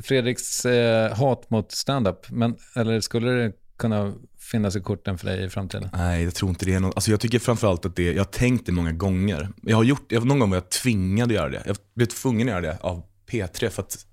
Fredriks 0.03 0.65
eh, 0.65 1.17
hat 1.17 1.51
mot 1.51 1.73
stand-up? 1.73 2.31
Men, 2.31 2.57
eller 2.75 3.01
skulle 3.01 3.31
det 3.31 3.53
kunna 3.77 4.15
finnas 4.39 4.77
i 4.77 4.81
korten 4.81 5.19
för 5.19 5.27
dig 5.27 5.45
i 5.45 5.49
framtiden? 5.49 5.89
Nej, 5.93 6.25
jag 6.25 6.35
tror 6.35 6.49
inte 6.49 6.65
det 6.65 6.75
är 6.75 6.81
något. 6.81 6.97
Alltså 6.97 7.11
jag 7.11 7.21
tycker 7.21 7.39
framförallt 7.39 7.87
att 7.87 7.97
det, 7.97 8.13
jag 8.13 8.25
har 8.25 8.31
tänkt 8.31 8.67
det 8.67 8.73
många 8.73 8.93
gånger. 8.93 9.49
Jag 9.63 9.77
har 9.77 9.85
gjort, 9.85 10.13
jag, 10.13 10.27
någon 10.27 10.39
gång 10.39 10.51
var 10.51 10.57
jag 10.57 10.71
tvingad 10.71 11.29
att 11.29 11.35
göra 11.35 11.49
det. 11.49 11.63
Jag 11.67 11.77
blev 11.95 12.07
tvungen 12.07 12.49
att 12.49 12.53
göra 12.53 12.61
det 12.61 12.79
av 12.81 13.03
P3 13.31 13.69
för 13.69 13.83
att 13.83 14.07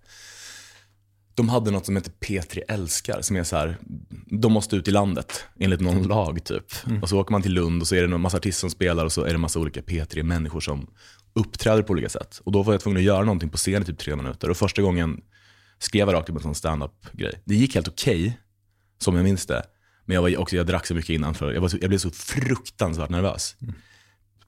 de 1.36 1.50
hade 1.50 1.72
något 1.72 1.86
som 1.86 1.96
heter 1.96 2.12
P3 2.12 2.62
älskar, 2.68 3.22
som 3.22 3.36
är 3.36 3.44
så 3.44 3.56
här, 3.56 3.78
de 4.26 4.54
måste 4.54 4.76
ut 4.76 4.88
i 4.88 4.92
landet 4.92 5.46
enligt 5.60 5.82
någon 5.82 6.04
lag 6.04 6.44
typ. 6.44 6.66
Och 7.02 7.10
så 7.10 7.20
åker 7.20 7.32
man 7.32 7.42
till 7.42 7.54
Lund 7.54 7.82
och 7.82 7.88
så 7.88 7.96
är 7.96 8.08
det 8.08 8.16
en 8.16 8.22
massa 8.22 8.38
artister 8.38 8.60
som 8.60 8.70
spelar 8.70 9.06
och 9.06 9.12
så 9.12 9.22
är 9.22 9.28
det 9.28 9.34
en 9.34 9.42
massa 9.42 9.60
olika 9.60 9.82
P3-människor 9.82 10.60
som 10.60 10.88
uppträder 11.34 11.84
på 11.84 11.94
olika 11.94 12.10
sätt. 12.10 12.42
Och 12.44 12.52
då 12.52 12.64
var 12.64 12.74
jag 12.74 12.82
tvungen 12.82 12.98
att 12.98 13.04
göra 13.04 13.24
någonting 13.24 13.50
på 13.50 13.58
scen 13.58 13.82
i 13.82 13.86
typ 13.86 13.98
tre 13.98 14.16
minuter. 14.16 14.50
Och 14.50 14.58
första 14.58 14.82
gången 14.82 15.22
skrev 15.84 16.08
jag 16.08 16.14
rakt 16.14 16.30
upp 16.30 16.36
en 16.36 16.42
sån 16.42 16.56
stand-up-grej. 16.56 17.42
Det 17.46 17.56
gick 17.56 17.76
helt 17.76 17.88
okej, 17.88 18.40
som 18.98 19.16
jag 19.16 19.24
minns 19.24 19.46
det. 19.46 19.64
Men 20.06 20.16
jag, 20.16 20.22
var 20.22 20.38
också, 20.38 20.56
jag 20.56 20.68
drack 20.68 20.88
så 20.88 20.96
mycket 20.96 21.10
innan 21.10 21.34
för 21.34 21.54
jag, 21.54 21.62
var 21.62 21.68
så, 21.68 21.78
jag 21.82 21.90
blev 21.90 22.00
så 22.00 22.12
fruktansvärt 22.12 23.10
nervös. 23.10 23.56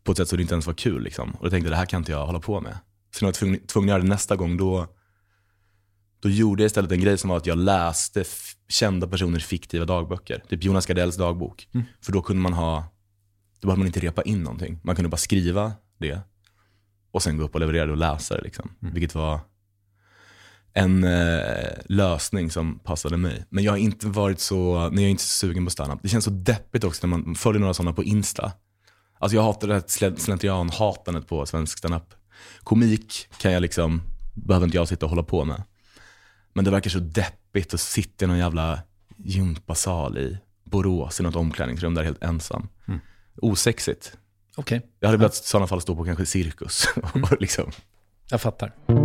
På 0.03 0.11
ett 0.11 0.17
sätt 0.17 0.27
så 0.27 0.35
det 0.35 0.41
inte 0.41 0.53
ens 0.53 0.67
var 0.67 0.73
kul. 0.73 1.03
Liksom. 1.03 1.31
Och 1.31 1.45
jag 1.45 1.51
tänkte, 1.51 1.69
det 1.69 1.75
här 1.75 1.85
kan 1.85 2.01
inte 2.01 2.11
jag 2.11 2.25
hålla 2.25 2.39
på 2.39 2.61
med. 2.61 2.77
Så 3.15 3.25
när 3.25 3.27
jag 3.27 3.33
var 3.33 3.33
tvungen, 3.33 3.59
tvungen 3.59 3.89
att 3.89 3.93
göra 3.93 4.01
det 4.01 4.09
nästa 4.09 4.35
gång, 4.35 4.57
då, 4.57 4.87
då 6.19 6.29
gjorde 6.29 6.63
jag 6.63 6.67
istället 6.67 6.91
en 6.91 6.99
grej 6.99 7.17
som 7.17 7.29
var 7.29 7.37
att 7.37 7.45
jag 7.45 7.57
läste 7.57 8.23
kända 8.67 9.07
personers 9.07 9.45
fiktiva 9.45 9.85
dagböcker. 9.85 10.43
Typ 10.49 10.63
Jonas 10.63 10.85
Gardells 10.85 11.15
dagbok. 11.17 11.67
För 12.01 12.11
då 12.11 12.21
kunde 12.21 12.41
man 12.41 12.53
ha, 12.53 12.85
då 13.59 13.67
behövde 13.67 13.79
man 13.79 13.87
inte 13.87 13.99
repa 13.99 14.21
in 14.21 14.43
någonting. 14.43 14.79
Man 14.83 14.95
kunde 14.95 15.09
bara 15.09 15.17
skriva 15.17 15.73
det. 15.97 16.19
Och 17.11 17.23
sen 17.23 17.37
gå 17.37 17.43
upp 17.43 17.53
och 17.53 17.59
leverera 17.59 17.85
det 17.85 17.91
och 17.91 17.97
läsa 17.97 18.37
det. 18.37 18.41
Liksom. 18.41 18.75
Vilket 18.79 19.15
var 19.15 19.39
en 20.77 21.03
eh, 21.03 21.69
lösning 21.85 22.51
som 22.51 22.79
passade 22.79 23.17
mig. 23.17 23.45
Men 23.49 23.63
jag 23.63 23.71
har 23.71 23.77
inte 23.77 24.07
varit 24.07 24.39
så, 24.39 24.89
nej, 24.89 25.03
jag 25.03 25.07
är 25.07 25.11
inte 25.11 25.23
så 25.23 25.29
sugen 25.47 25.65
på 25.65 25.71
standup. 25.71 25.99
Det 26.01 26.09
känns 26.09 26.25
så 26.25 26.31
deppigt 26.31 26.83
också 26.83 27.07
när 27.07 27.17
man 27.17 27.35
följer 27.35 27.59
några 27.59 27.73
sådana 27.73 27.93
på 27.93 28.03
Insta. 28.03 28.51
Alltså 29.19 29.35
jag 29.35 29.43
hatar 29.43 29.67
det 29.67 29.73
här 29.73 29.83
slentrian-hatandet 30.17 31.27
på 31.27 31.45
svensk 31.45 31.77
standup. 31.77 32.13
Komik 32.63 33.27
kan 33.37 33.51
jag 33.51 33.61
liksom, 33.61 34.01
behöver 34.33 34.65
inte 34.65 34.77
jag 34.77 34.87
sitta 34.87 35.05
och 35.05 35.09
hålla 35.09 35.23
på 35.23 35.45
med. 35.45 35.63
Men 36.53 36.65
det 36.65 36.71
verkar 36.71 36.89
så 36.89 36.99
deppigt 36.99 37.73
att 37.73 37.79
sitta 37.79 38.25
i 38.25 38.27
någon 38.27 38.37
jävla 38.37 38.79
gympasal 39.17 40.17
i 40.17 40.37
Borås 40.63 41.19
i 41.19 41.23
något 41.23 41.35
omklädningsrum 41.35 41.93
där 41.93 42.03
helt 42.03 42.23
ensam. 42.23 42.67
Osexigt. 43.41 44.17
Okej, 44.55 44.81
Jag 44.99 45.07
hade 45.07 45.17
velat 45.17 45.33
i 45.33 45.37
sådana 45.37 45.67
fall 45.67 45.81
stå 45.81 45.95
på 45.95 46.05
kanske 46.05 46.25
cirkus. 46.25 46.87
och 47.13 47.41
liksom. 47.41 47.71
jag 48.29 48.41
fattar. 48.41 49.04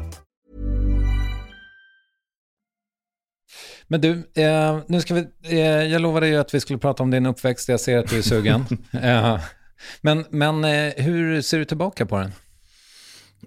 Men 3.91 4.01
du, 4.01 4.11
eh, 4.33 4.79
nu 4.87 5.01
ska 5.01 5.13
vi, 5.13 5.27
eh, 5.43 5.59
jag 5.59 6.01
lovade 6.01 6.27
ju 6.27 6.35
att 6.37 6.53
vi 6.53 6.59
skulle 6.59 6.79
prata 6.79 7.03
om 7.03 7.11
din 7.11 7.25
uppväxt, 7.25 7.69
jag 7.69 7.79
ser 7.79 7.97
att 7.97 8.09
du 8.09 8.17
är 8.17 8.21
sugen. 8.21 8.65
eh, 8.91 9.39
men 10.01 10.25
men 10.29 10.63
eh, 10.63 10.93
hur 10.97 11.41
ser 11.41 11.59
du 11.59 11.65
tillbaka 11.65 12.05
på 12.05 12.17
den? 12.17 12.31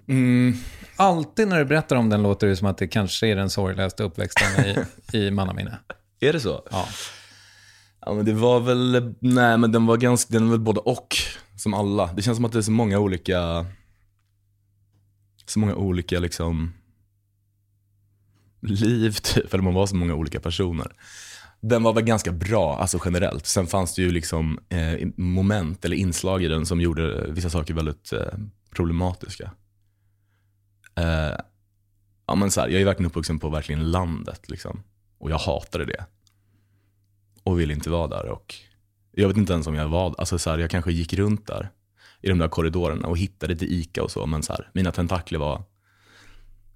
Mm, 0.07 0.57
Alltid 0.95 1.47
när 1.47 1.59
du 1.59 1.65
berättar 1.65 1.95
om 1.95 2.09
den 2.09 2.23
låter 2.23 2.47
det 2.47 2.55
som 2.55 2.67
att 2.67 2.77
det 2.77 2.87
kanske 2.87 3.27
är 3.27 3.35
den 3.35 3.49
sorgligaste 3.49 4.03
uppväxten 4.03 4.65
i, 4.65 4.77
i 5.17 5.31
mannaminne. 5.31 5.77
är 6.19 6.33
det 6.33 6.39
så? 6.39 6.67
Ja. 6.71 6.87
Ja 8.01 8.13
men 8.13 8.25
det 8.25 8.33
var 8.33 8.59
väl, 8.59 9.13
nej 9.19 9.57
men 9.57 9.71
den 9.71 9.85
var 9.85 9.97
ganska, 9.97 10.33
den 10.33 10.43
var 10.45 10.51
väl 10.51 10.59
både 10.59 10.79
och, 10.79 11.15
som 11.57 11.73
alla. 11.73 12.13
Det 12.13 12.21
känns 12.21 12.35
som 12.37 12.45
att 12.45 12.51
det 12.51 12.59
är 12.59 12.61
så 12.61 12.71
många 12.71 12.99
olika, 12.99 13.65
så 15.45 15.59
många 15.59 15.75
olika 15.75 16.19
liksom 16.19 16.73
liv 18.67 19.11
typ, 19.11 19.53
eller 19.53 19.63
man 19.63 19.73
var 19.73 19.87
så 19.87 19.95
många 19.95 20.15
olika 20.15 20.39
personer. 20.39 20.91
Den 21.61 21.83
var 21.83 21.93
väl 21.93 22.03
ganska 22.03 22.31
bra, 22.31 22.77
alltså 22.77 22.99
generellt. 23.05 23.45
Sen 23.45 23.67
fanns 23.67 23.95
det 23.95 24.01
ju 24.01 24.11
liksom 24.11 24.59
eh, 24.69 25.07
moment 25.15 25.85
eller 25.85 25.97
inslag 25.97 26.43
i 26.43 26.47
den 26.47 26.65
som 26.65 26.81
gjorde 26.81 27.31
vissa 27.31 27.49
saker 27.49 27.73
väldigt 27.73 28.13
eh, 28.13 28.33
problematiska. 28.71 29.51
Eh, 30.95 31.37
ja 32.27 32.35
men 32.35 32.51
så 32.51 32.61
här, 32.61 32.67
jag 32.67 32.81
är 32.81 32.85
verkligen 32.85 33.09
uppvuxen 33.09 33.39
på 33.39 33.49
verkligen 33.49 33.91
landet 33.91 34.49
liksom. 34.49 34.83
Och 35.17 35.31
jag 35.31 35.37
hatade 35.37 35.85
det 35.85 36.05
och 37.43 37.59
ville 37.59 37.73
inte 37.73 37.89
vara 37.89 38.07
där. 38.07 38.29
Och 38.29 38.55
jag 39.11 39.27
vet 39.27 39.37
inte 39.37 39.53
ens 39.53 39.67
om 39.67 39.75
jag 39.75 39.87
var 39.87 40.15
alltså 40.17 40.39
så 40.39 40.49
här, 40.49 40.57
Jag 40.57 40.69
kanske 40.69 40.91
gick 40.91 41.13
runt 41.13 41.47
där 41.47 41.69
i 42.21 42.29
de 42.29 42.37
där 42.37 42.47
korridorerna 42.47 43.07
och 43.07 43.17
hittade 43.17 43.53
lite 43.53 43.65
ICA 43.65 44.03
och 44.03 44.11
så. 44.11 44.25
Men 44.25 44.43
så 44.43 44.53
här, 44.53 44.69
mina 44.73 44.91
tentakler 44.91 45.39
var 45.39 45.63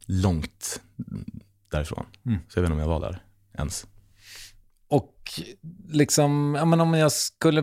långt 0.05 0.81
därifrån. 1.71 2.05
Så 2.23 2.59
jag 2.59 2.61
vet 2.61 2.69
inte 2.69 2.73
om 2.73 2.79
jag 2.79 2.87
var 2.87 2.99
där 2.99 3.23
ens. 3.57 3.87
Och 4.89 5.15
liksom, 5.89 6.55
ja, 6.57 6.65
men 6.65 6.81
om 6.81 6.93
jag 6.93 7.11
skulle 7.11 7.61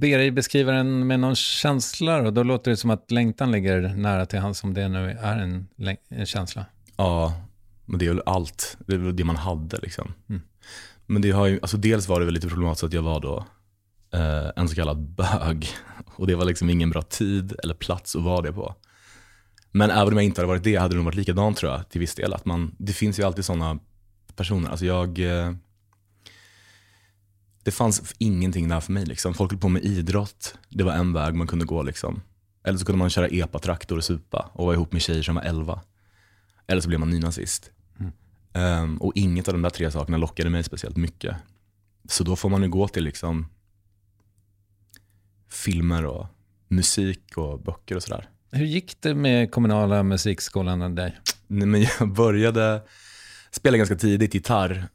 be 0.00 0.16
dig 0.16 0.30
beskriva 0.30 0.72
den 0.72 1.06
med 1.06 1.20
någon 1.20 1.36
känsla 1.36 2.22
då, 2.22 2.30
då 2.30 2.42
låter 2.42 2.70
det 2.70 2.76
som 2.76 2.90
att 2.90 3.10
längtan 3.10 3.52
ligger 3.52 3.80
nära 3.80 4.26
till 4.26 4.38
hands 4.38 4.64
om 4.64 4.74
det 4.74 4.88
nu 4.88 5.10
är 5.10 5.38
en, 5.38 5.68
en 6.08 6.26
känsla. 6.26 6.66
Ja, 6.96 7.34
men 7.86 7.98
det 7.98 8.06
är 8.06 8.08
väl 8.08 8.22
allt. 8.26 8.76
Det 8.86 8.96
var 8.96 9.12
det 9.12 9.24
man 9.24 9.36
hade 9.36 9.76
liksom. 9.76 10.12
Men 11.06 11.22
det 11.22 11.30
har 11.30 11.46
ju, 11.46 11.58
alltså 11.62 11.76
dels 11.76 12.08
var 12.08 12.20
det 12.20 12.26
väl 12.26 12.34
lite 12.34 12.48
problematiskt 12.48 12.84
att 12.84 12.92
jag 12.92 13.02
var 13.02 13.20
då 13.20 13.46
eh, 14.12 14.50
en 14.56 14.68
så 14.68 14.74
kallad 14.74 15.00
bög. 15.00 15.68
Och 16.16 16.26
det 16.26 16.34
var 16.34 16.44
liksom 16.44 16.70
ingen 16.70 16.90
bra 16.90 17.02
tid 17.02 17.54
eller 17.62 17.74
plats 17.74 18.16
att 18.16 18.22
vara 18.22 18.40
det 18.42 18.52
på. 18.52 18.74
Men 19.72 19.90
även 19.90 20.08
om 20.08 20.14
jag 20.14 20.24
inte 20.24 20.40
hade 20.40 20.48
varit 20.48 20.64
det 20.64 20.76
hade 20.76 20.94
det 20.94 20.96
nog 20.96 21.04
varit 21.04 21.14
likadant 21.14 21.56
tror 21.56 21.72
jag 21.72 21.88
till 21.88 22.00
viss 22.00 22.14
del. 22.14 22.34
Att 22.34 22.44
man, 22.44 22.74
det 22.78 22.92
finns 22.92 23.18
ju 23.18 23.22
alltid 23.22 23.44
sådana 23.44 23.78
personer. 24.36 24.70
Alltså 24.70 24.86
jag, 24.86 25.18
eh, 25.18 25.52
det 27.62 27.70
fanns 27.70 28.14
ingenting 28.18 28.68
där 28.68 28.80
för 28.80 28.92
mig. 28.92 29.04
Liksom. 29.04 29.34
Folk 29.34 29.50
höll 29.50 29.60
på 29.60 29.68
med 29.68 29.84
idrott. 29.84 30.54
Det 30.68 30.84
var 30.84 30.92
en 30.92 31.12
väg 31.12 31.34
man 31.34 31.46
kunde 31.46 31.64
gå. 31.64 31.82
Liksom. 31.82 32.22
Eller 32.64 32.78
så 32.78 32.84
kunde 32.84 32.98
man 32.98 33.10
köra 33.10 33.28
epa-traktor 33.28 33.96
och 33.96 34.04
supa 34.04 34.50
och 34.52 34.64
vara 34.66 34.74
ihop 34.74 34.92
med 34.92 35.02
tjejer 35.02 35.22
som 35.22 35.34
var 35.34 35.42
11. 35.42 35.80
Eller 36.66 36.80
så 36.80 36.88
blev 36.88 37.00
man 37.00 37.10
nynazist. 37.10 37.70
Ehm, 38.52 38.96
och 38.96 39.12
inget 39.14 39.48
av 39.48 39.54
de 39.54 39.62
där 39.62 39.70
tre 39.70 39.90
sakerna 39.90 40.16
lockade 40.16 40.50
mig 40.50 40.64
speciellt 40.64 40.96
mycket. 40.96 41.36
Så 42.08 42.24
då 42.24 42.36
får 42.36 42.48
man 42.48 42.62
ju 42.62 42.68
gå 42.68 42.88
till 42.88 43.04
liksom 43.04 43.46
filmer 45.48 46.06
och 46.06 46.26
musik 46.68 47.36
och 47.36 47.60
böcker 47.60 47.96
och 47.96 48.02
sådär. 48.02 48.28
Hur 48.52 48.66
gick 48.66 49.02
det 49.02 49.14
med 49.14 49.50
kommunala 49.50 50.02
musikskolan 50.02 50.94
dig? 50.94 51.20
Nej, 51.46 51.68
men 51.68 51.82
jag 51.82 52.12
började 52.12 52.82
spela 53.50 53.76
ganska 53.76 53.96
tidigt 53.96 54.34
gitarr 54.34 54.88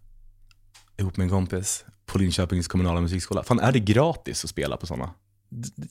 ihop 0.98 1.18
med 1.18 1.26
en 1.26 1.30
kompis 1.30 1.86
på 2.06 2.18
Linköpings 2.18 2.68
kommunala 2.68 3.02
musikskola. 3.02 3.44
Fan, 3.44 3.60
är 3.60 3.72
det 3.72 3.80
gratis 3.80 4.44
att 4.44 4.50
spela 4.50 4.78
på 4.78 4.88
sådana? 4.88 5.10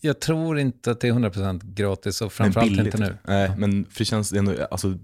Jag 0.01 0.21
tror 0.21 0.59
inte 0.59 0.91
att 0.91 1.01
det 1.01 1.09
är 1.09 1.13
100% 1.13 1.61
gratis 1.75 2.21
och 2.21 2.33
framförallt 2.33 2.71
inte 2.71 2.99
nu. 2.99 3.17
Nej, 3.25 3.53
men 3.57 3.85
för 3.85 3.99
det 3.99 4.05
känns 4.05 4.33
är 4.33 4.39
ändå, 4.39 4.67
alltså, 4.71 4.99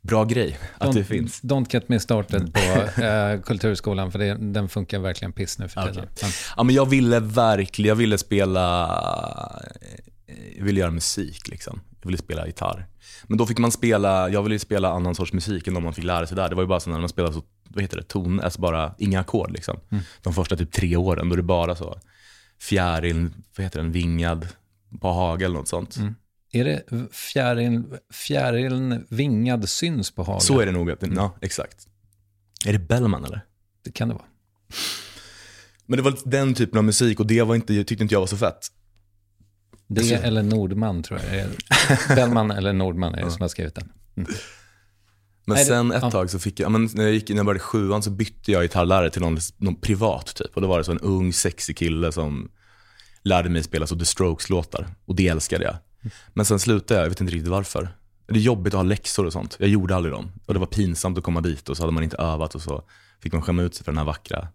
bra 0.00 0.24
grej 0.24 0.58
att 0.78 0.92
det 0.92 1.04
finns. 1.04 1.42
Don't 1.42 1.66
get 1.70 1.88
me 1.88 2.00
started 2.00 2.54
på 2.54 2.60
eh, 3.02 3.40
kulturskolan, 3.40 4.12
för 4.12 4.18
det, 4.18 4.34
den 4.34 4.68
funkar 4.68 4.98
verkligen 4.98 5.32
piss 5.32 5.58
nu 5.58 5.68
för 5.68 5.82
tiden. 5.82 6.08
Men, 6.22 6.30
Ja, 6.56 6.62
men 6.62 6.74
jag 6.74 6.86
ville 6.86 7.20
verkligen, 7.20 7.88
jag 7.88 7.96
ville 7.96 8.18
spela, 8.18 8.86
jag 10.56 10.64
ville 10.64 10.80
göra 10.80 10.90
musik 10.90 11.48
liksom. 11.48 11.80
Jag 12.00 12.06
ville 12.06 12.18
spela 12.18 12.46
gitarr. 12.46 12.86
Men 13.26 13.38
då 13.38 13.46
fick 13.46 13.58
man 13.58 13.72
spela, 13.72 14.28
jag 14.28 14.42
ville 14.42 14.54
ju 14.54 14.58
spela 14.58 14.90
annan 14.90 15.14
sorts 15.14 15.32
musik 15.32 15.66
än 15.66 15.74
de 15.74 15.82
man 15.82 15.94
fick 15.94 16.04
lära 16.04 16.26
sig 16.26 16.36
där. 16.36 16.48
Det 16.48 16.54
var 16.54 16.62
ju 16.62 16.68
bara 16.68 16.80
så 16.80 16.90
när 16.90 17.00
man 17.00 17.08
spelade 17.08 17.34
så, 17.34 17.42
vad 17.68 17.82
heter 17.82 17.96
det, 17.96 18.02
ton, 18.02 18.40
alltså 18.40 18.60
bara 18.60 18.94
inga 18.98 19.20
ackord 19.20 19.50
liksom. 19.50 19.80
De 20.22 20.34
första 20.34 20.56
typ 20.56 20.72
tre 20.72 20.96
åren, 20.96 21.28
då 21.28 21.32
är 21.32 21.36
det 21.36 21.42
bara 21.42 21.76
så 21.76 22.00
fjäril, 22.60 23.30
vad 23.56 23.64
heter 23.64 23.82
den, 23.82 23.92
vingad 23.92 24.48
på 25.00 25.08
hagel 25.12 25.44
eller 25.44 25.58
något 25.58 25.68
sånt. 25.68 25.96
är 26.52 26.64
det 26.64 26.84
fjärilen, 27.12 27.98
fjärilen 28.12 29.06
vingad 29.08 29.68
syns 29.68 30.10
på 30.10 30.22
hagen? 30.22 30.40
Så 30.40 30.60
är 30.60 30.66
det 30.66 30.72
nog, 30.72 30.90
att, 30.90 30.98
ja 31.02 31.36
exakt. 31.40 31.86
Är 32.66 32.72
det 32.72 32.78
Bellman 32.78 33.24
eller? 33.24 33.44
Det 33.84 33.92
kan 33.92 34.08
det 34.08 34.14
vara. 34.14 34.24
Men 35.86 35.96
det 35.96 36.02
var 36.02 36.18
den 36.24 36.54
typen 36.54 36.78
av 36.78 36.84
musik 36.84 37.20
och 37.20 37.26
det 37.26 37.42
var 37.42 37.54
inte, 37.54 37.84
tyckte 37.84 38.04
inte 38.04 38.14
jag 38.14 38.20
var 38.20 38.26
så 38.26 38.36
fett. 38.36 38.70
Det 39.92 40.00
Alltså- 40.00 40.14
eller 40.14 40.42
Nordman 40.42 41.02
tror 41.02 41.20
jag. 41.20 41.46
Bellman 42.16 42.50
eller 42.50 42.72
Nordman 42.72 43.14
är 43.14 43.24
det 43.24 43.30
som 43.30 43.40
har 43.40 43.48
skrivit 43.48 43.74
den. 43.74 43.92
Men 44.14 44.26
Nej, 45.46 45.58
det- 45.58 45.64
sen 45.64 45.92
ett 45.92 46.02
ja. 46.02 46.10
tag 46.10 46.30
så 46.30 46.38
fick 46.38 46.60
jag, 46.60 46.64
ja, 46.64 46.68
men 46.70 46.88
när 46.94 47.02
jag 47.04 47.12
gick 47.12 47.28
när 47.28 47.36
jag 47.36 47.46
började 47.46 47.60
sjuan 47.60 48.02
så 48.02 48.10
bytte 48.10 48.52
jag 48.52 48.62
gitarrlärare 48.62 49.10
till 49.10 49.20
någon, 49.22 49.38
någon 49.56 49.80
privat 49.80 50.34
typ. 50.34 50.54
Och 50.56 50.62
då 50.62 50.68
var 50.68 50.78
det 50.78 50.84
så 50.84 50.92
en 50.92 50.98
ung 50.98 51.32
sexig 51.32 51.76
kille 51.76 52.12
som 52.12 52.50
lärde 53.22 53.48
mig 53.48 53.62
spela 53.62 53.86
så 53.86 53.96
The 53.98 54.04
Strokes-låtar. 54.04 54.86
Och 55.04 55.16
det 55.16 55.28
älskade 55.28 55.64
jag. 55.64 55.76
Men 56.34 56.44
sen 56.44 56.58
slutade 56.58 57.00
jag, 57.00 57.04
jag 57.04 57.10
vet 57.10 57.20
inte 57.20 57.34
riktigt 57.34 57.50
varför. 57.50 57.88
Det 58.26 58.34
är 58.34 58.38
jobbigt 58.42 58.74
att 58.74 58.78
ha 58.78 58.82
läxor 58.84 59.26
och 59.26 59.32
sånt. 59.32 59.56
Jag 59.60 59.68
gjorde 59.68 59.96
aldrig 59.96 60.14
dem. 60.14 60.32
Och 60.46 60.54
det 60.54 60.60
var 60.60 60.66
pinsamt 60.66 61.18
att 61.18 61.24
komma 61.24 61.40
dit 61.40 61.68
och 61.68 61.76
så 61.76 61.82
hade 61.82 61.92
man 61.92 62.02
inte 62.04 62.16
övat 62.16 62.54
och 62.54 62.62
så 62.62 62.82
fick 63.22 63.32
man 63.32 63.42
skämma 63.42 63.62
ut 63.62 63.74
sig 63.74 63.84
för 63.84 63.92
den 63.92 63.98
här 63.98 64.04
vackra 64.04 64.48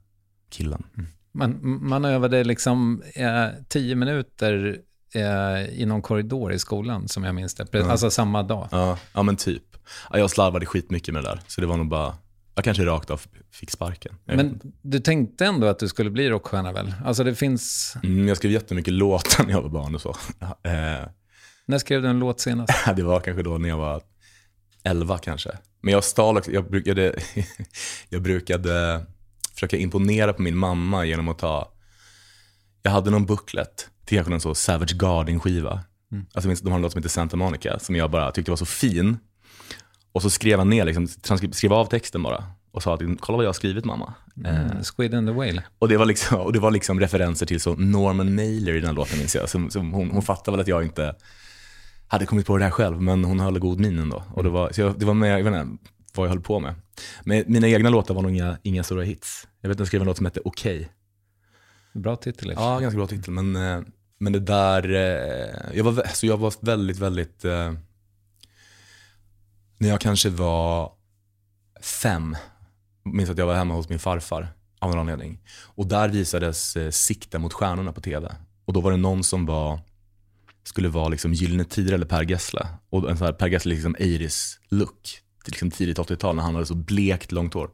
killen. 0.50 0.84
Man, 1.32 1.60
man 1.88 2.06
övade 2.06 2.44
liksom 2.44 3.04
eh, 3.16 3.46
tio 3.68 3.96
minuter 3.96 4.78
eh, 5.16 5.82
i 5.82 5.86
någon 5.86 6.02
korridor 6.02 6.54
i 6.54 6.60
skolan, 6.60 7.08
som 7.08 7.24
jag 7.24 7.36
minns 7.36 7.56
det. 7.56 7.84
Alltså 7.84 8.10
samma 8.10 8.44
dag. 8.44 8.68
Ja, 8.72 8.98
ja 9.14 9.24
men 9.24 9.36
typ. 9.36 9.64
Ja, 10.12 10.20
jag 10.20 10.30
slarvade 10.30 10.66
skitmycket 10.66 11.14
med 11.14 11.24
det 11.24 11.30
där. 11.30 11.42
Så 11.48 11.62
det 11.62 11.68
var 11.68 11.78
nog 11.78 11.88
bara, 11.88 12.16
jag 12.56 12.64
kanske 12.64 12.86
rakt 12.86 13.10
av 13.10 13.22
fick 13.52 13.72
sparken. 13.72 14.16
Men 14.26 14.62
du 14.82 15.00
tänkte 15.00 15.46
ändå 15.46 15.68
att 15.68 15.80
du 15.80 15.88
skulle 15.88 16.10
bli 16.10 16.30
rockstjärna 16.30 16.72
väl? 16.72 16.94
Alltså 17.06 17.24
det 17.24 17.36
finns... 17.36 17.96
Mm, 18.04 18.28
jag 18.28 18.38
skrev 18.38 18.52
jättemycket 18.52 18.94
låtar 18.94 19.44
när 19.44 19.52
jag 19.52 19.62
var 19.62 19.70
barn 19.70 19.96
och 19.96 20.02
så. 20.02 20.16
Eh, 20.40 21.08
När 21.66 21.78
skrev 21.78 22.02
du 22.02 22.08
en 22.08 22.20
låt 22.20 22.40
senast? 22.40 22.74
det 22.96 23.04
var 23.04 23.20
kanske 23.20 23.44
då 23.44 23.58
när 23.58 23.70
jag 23.70 23.78
var 23.78 24.02
11 24.84 25.18
kanske. 25.18 25.50
Men 25.82 25.94
jag 25.94 26.04
stal 26.04 26.38
också, 26.38 26.52
jag 26.52 26.70
brukade, 26.70 27.16
jag 28.10 28.22
brukade 28.22 29.06
försöka 29.54 29.78
imponera 29.78 30.34
på 30.34 30.42
min 30.42 30.58
mamma 30.58 31.06
genom 31.06 31.28
att 31.28 31.38
ta, 31.40 31.72
jag 32.86 32.92
hade 32.92 33.10
någon 33.12 33.26
booklet 33.26 33.90
till 34.06 34.18
kanske 34.18 34.32
någon 34.32 34.42
så 34.42 34.56
Savage 34.56 34.96
Garden-skiva. 34.96 35.84
Mm. 36.12 36.26
Alltså 36.34 36.50
de 36.64 36.70
har 36.70 36.76
en 36.76 36.82
låt 36.82 36.92
som 36.92 37.00
heter 37.00 37.10
Santa 37.10 37.38
Monica 37.38 37.80
som 37.80 37.96
jag 37.96 38.12
bara 38.12 38.32
tyckte 38.32 38.52
var 38.52 38.56
så 38.56 38.66
fin. 38.66 39.18
Och 40.12 40.22
så 40.22 40.30
skrev 40.30 40.60
han 40.60 40.70
ner, 40.70 40.86
liksom, 40.86 41.08
skrev 41.52 41.74
av 41.74 41.86
texten 41.86 42.24
bara. 42.24 42.44
Och 42.72 42.84
sa 42.84 42.94
att 42.94 43.02
kolla 43.20 43.36
vad 43.36 43.46
jag 43.46 43.50
har 43.50 43.54
skrivit 43.54 43.86
mamma. 43.86 44.14
Eh, 44.46 44.62
Mm. 44.62 44.84
Squid 44.84 45.14
and 45.14 45.28
the 45.28 45.34
Whale. 45.34 45.64
och 45.80 45.88
det 45.90 45.98
var 45.98 46.06
liksom, 46.06 46.40
och 46.40 46.54
det 46.54 46.60
var 46.60 46.72
liksom 46.72 47.00
referenser 47.00 47.46
till 47.46 47.62
så 47.62 47.76
Norman 47.76 48.36
Mailer 48.36 48.74
i 48.74 48.80
den 48.80 48.88
här 48.88 48.94
låten 48.94 49.18
minns 49.18 49.36
jag. 49.36 49.50
Som, 49.50 49.70
som 49.70 49.94
hon, 49.94 50.12
hon 50.12 50.22
fattade 50.22 50.58
väl 50.58 50.62
att 50.62 50.68
jag 50.68 50.84
inte 50.84 51.16
hade 52.08 52.26
kommit 52.26 52.46
på 52.46 52.58
det 52.58 52.64
här 52.64 52.72
själv, 52.72 53.02
men 53.02 53.24
hon 53.26 53.40
höll 53.40 53.60
god 53.60 53.80
min 53.80 54.00
ändå. 54.00 54.24
Och 54.34 54.44
det 54.44 54.50
var, 54.50 54.72
så 54.72 54.82
jag, 54.82 55.00
det 55.00 55.06
var 55.06 55.14
med, 55.14 55.40
jag 55.40 55.52
vet 55.52 55.62
inte 55.62 55.90
vad 56.16 56.28
jag 56.28 56.30
höll 56.30 56.42
på 56.42 56.60
med. 56.60 56.76
Men 57.24 57.44
mina 57.48 57.68
egna 57.68 57.90
låtar 57.90 58.14
var 58.14 58.22
nog 58.22 58.32
inga, 58.32 58.58
inga 58.64 58.84
stora 58.84 59.04
hits. 59.04 59.48
Jag 59.62 59.70
vet 59.70 59.76
att 59.76 59.80
jag 59.80 59.88
skrev 59.88 60.02
en 60.02 60.08
låt 60.08 60.18
som 60.18 60.26
hette 60.26 60.40
Okej. 60.46 60.90
Bra 61.96 62.16
titel. 62.16 62.54
Ja, 62.56 62.80
ganska 62.80 62.98
bra 62.98 63.08
titel. 63.08 63.34
Men, 63.34 63.56
eh, 63.56 63.82
men 64.20 64.34
det 64.34 64.40
där, 64.40 64.90
eh, 64.94 65.78
jag 65.78 65.84
var, 65.84 66.02
alltså 66.02 66.26
jag 66.26 66.38
var 66.38 66.54
väldigt, 66.60 66.98
väldigt, 66.98 67.46
eh, 67.46 67.74
när 69.78 69.90
jag 69.90 70.02
kanske 70.02 70.30
var 70.30 70.92
fem, 71.82 72.36
minns 73.04 73.30
att 73.30 73.38
jag 73.38 73.46
var 73.48 73.56
hemma 73.56 73.74
hos 73.74 73.90
min 73.90 74.00
farfar 74.00 74.48
av 74.80 74.90
någon 74.90 75.00
anledning. 75.00 75.40
Och 75.64 75.88
där 75.88 76.10
visades 76.10 76.78
Sikta 76.92 77.40
mot 77.40 77.54
stjärnorna 77.54 77.92
på 77.92 78.02
tv. 78.02 78.36
Och 78.66 78.74
då 78.74 78.82
var 78.82 78.92
det 78.92 78.98
någon 78.98 79.24
som 79.24 79.46
var, 79.46 79.80
skulle 80.64 80.90
vara 80.90 81.08
liksom 81.08 81.34
Gyllene 81.34 81.64
Tider 81.64 81.94
eller 81.94 82.06
Per 82.06 82.24
Gessle. 82.24 82.68
Och 82.90 83.10
en 83.10 83.18
sån 83.18 83.26
här 83.26 83.34
Per 83.34 83.48
Gessle 83.48 83.74
liksom 83.74 83.96
Eiris-look. 84.00 85.22
Liksom 85.46 85.72
tidigt 85.72 85.98
80-tal 86.00 86.36
när 86.36 86.44
han 86.44 86.54
hade 86.54 86.66
så 86.66 86.76
blekt 86.76 87.32
långt 87.32 87.54
hår. 87.54 87.70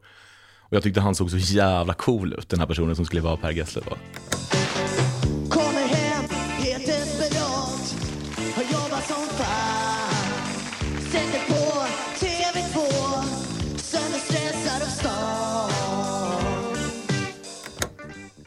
Och 0.72 0.76
jag 0.76 0.82
tyckte 0.82 1.00
han 1.00 1.14
såg 1.14 1.30
så 1.30 1.36
jävla 1.36 1.94
cool 1.94 2.32
ut, 2.32 2.48
den 2.48 2.60
här 2.60 2.66
personen 2.66 2.96
som 2.96 3.04
skulle 3.04 3.22
vara 3.22 3.36
Per 3.36 3.50
Gessle 3.50 3.82
då. 3.84 3.96
Kommer 5.48 5.86
hem 5.86 6.24
helt 6.58 6.86
desperat 6.86 7.94
Har 8.54 8.62
jobbat 8.62 9.06
som 9.06 9.26
fan 9.36 10.42
Sätter 11.10 11.46
på 11.48 11.84
TV2 12.24 12.78
Sönderstressad 13.76 14.82
av 14.82 14.86
stan 14.86 15.70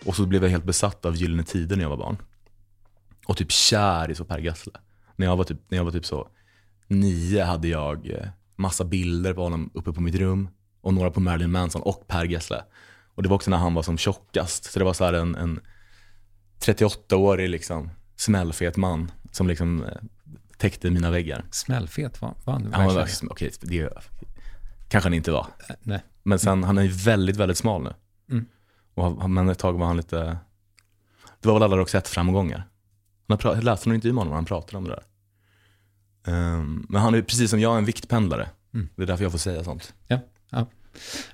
Och 0.06 0.16
så 0.16 0.26
blev 0.26 0.44
jag 0.44 0.50
helt 0.50 0.66
besatt 0.66 1.06
av 1.06 1.16
Gyllene 1.16 1.44
Tider 1.44 1.76
när 1.76 1.84
jag 1.84 1.90
var 1.90 1.98
barn. 1.98 2.18
Och 3.28 3.38
typ 3.38 3.52
kär 3.52 4.12
i 4.12 4.16
så 4.16 4.26
Per 4.26 4.40
Gessle. 4.40 4.74
När 5.16 5.26
jag 5.26 5.38
var 5.38 5.44
typ, 5.44 5.60
när 5.70 5.78
jag 5.78 5.86
var 5.86 5.92
typ 5.92 6.06
så 6.06 6.28
nio 6.88 7.44
hade 7.44 7.68
jag 7.68 8.10
eh, 8.10 8.28
massa 8.56 8.86
bilder 8.86 9.34
på 9.34 9.42
honom 9.42 9.72
uppe 9.74 9.94
på 9.94 10.02
mitt 10.02 10.16
rum. 10.16 10.48
Och 10.86 10.94
några 10.94 11.12
på 11.12 11.20
Marilyn 11.20 11.52
Manson 11.52 11.82
och 11.82 12.08
Per 12.08 12.26
Gessle. 12.26 12.64
Och 13.16 13.24
det 13.24 13.30
var 13.30 13.36
också 13.36 13.50
när 13.50 13.58
han 13.58 13.74
var 13.74 13.84
som 13.84 13.98
tjockast. 13.98 14.72
Så 14.72 14.80
det 14.80 14.86
var 14.86 14.94
så 14.94 15.06
här 15.06 15.14
en, 15.14 15.36
en 15.36 15.60
38-årig 16.60 17.50
liksom 17.50 17.90
smällfet 18.16 18.78
man 18.78 19.12
som 19.32 19.48
liksom 19.48 19.84
eh, 19.84 19.90
täckte 20.58 20.92
mina 20.92 21.12
väggar. 21.12 21.46
Smällfet 21.52 22.22
var, 22.22 22.34
var 22.44 22.54
han 22.54 22.74
Han 22.74 22.86
var, 22.86 22.94
verkligen. 22.94 23.32
okej, 23.32 23.52
det 23.62 23.90
kanske 24.90 25.06
han 25.06 25.14
inte 25.14 25.32
var. 25.32 25.48
Nej. 25.82 26.04
Men 26.24 26.40
sen, 26.40 26.64
han 26.64 26.78
är 26.78 26.82
ju 26.82 26.90
väldigt, 26.90 27.36
väldigt 27.36 27.58
smal 27.58 27.84
nu. 27.84 27.94
Mm. 28.32 28.46
Och, 28.94 29.30
men 29.30 29.50
ett 29.50 29.60
tag 29.60 29.74
var 29.74 29.86
han 29.86 29.98
lite, 29.98 30.38
det 31.42 31.48
var 31.48 31.54
väl 31.54 31.64
alla 31.64 31.78
Roxette-framgångar. 31.78 32.64
Han 33.28 33.38
har 33.44 33.62
läste 33.62 33.90
någon 33.90 33.96
intervju 33.96 34.14
med 34.14 34.20
honom 34.22 34.32
och 34.32 34.38
han 34.38 34.46
pratade 34.46 34.78
om 34.78 34.84
det 34.84 34.90
där. 34.90 35.04
Ehm, 36.34 36.86
men 36.90 37.02
han 37.02 37.16
är 37.16 37.22
precis 37.22 37.50
som 37.50 37.60
jag 37.60 37.78
en 37.78 37.86
viktpendlare. 37.86 38.50
Mm. 38.74 38.90
Det 38.96 39.04
är 39.04 39.08
därför 39.08 39.24
jag 39.24 39.32
får 39.32 39.40
säga 39.40 39.64
sånt. 39.64 39.94
Ja. 40.08 40.20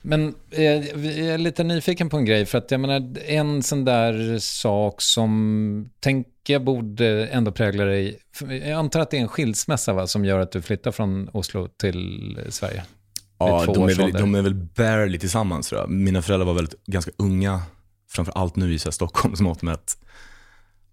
Men 0.02 0.36
eh, 0.52 0.64
jag 0.64 1.06
är 1.06 1.38
lite 1.38 1.64
nyfiken 1.64 2.10
på 2.10 2.18
en 2.18 2.26
grej, 2.26 2.46
för 2.46 2.58
att 2.58 2.72
jag 2.72 2.80
menar, 2.80 3.18
en 3.26 3.64
sån 3.64 3.86
där 3.86 4.40
sak 4.40 5.02
som 5.02 5.90
tänker 6.00 6.54
jag 6.54 6.64
borde 6.64 7.28
ändå 7.28 7.52
prägla 7.52 7.86
dig. 7.86 8.20
Jag 8.40 8.72
antar 8.72 9.00
att 9.00 9.12
det 9.12 9.18
är 9.18 9.22
en 9.22 9.28
skilsmässa 9.28 9.94
va, 9.94 10.08
som 10.08 10.26
gör 10.26 10.40
att 10.40 10.52
du 10.52 10.62
flyttar 10.62 10.92
från 10.92 11.30
Oslo 11.34 11.68
till 11.68 12.40
Sverige? 12.50 12.84
Ja, 13.40 13.66
de 13.66 13.84
är, 13.84 13.96
väl, 13.96 14.12
de 14.12 14.36
är 14.36 14.42
väl 14.42 14.54
barely 14.54 15.20
tillsammans 15.20 15.70
tror 15.70 15.82
jag. 15.82 15.90
Mina 15.90 16.22
föräldrar 16.22 16.46
var 16.46 16.54
väldigt, 16.54 16.86
ganska 16.86 17.12
unga, 17.18 17.62
framför 18.10 18.34
allt 18.38 18.56
nu 18.56 18.74
i 18.74 18.80
Stockholmsmått 18.80 19.62
med 19.62 19.74
att 19.74 19.98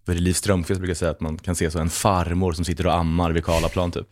vad 0.05 0.15
är 0.15 0.19
det 0.19 0.23
Liv 0.23 0.33
Strömquist 0.33 0.79
brukar 0.79 0.95
säga 0.95 1.11
att 1.11 1.21
man 1.21 1.37
kan 1.37 1.55
se 1.55 1.71
så 1.71 1.79
en 1.79 1.89
farmor 1.89 2.53
som 2.53 2.65
sitter 2.65 2.87
och 2.87 2.93
ammar 2.93 3.31
vid 3.31 3.45
Karlaplan 3.45 3.91
typ. 3.91 4.07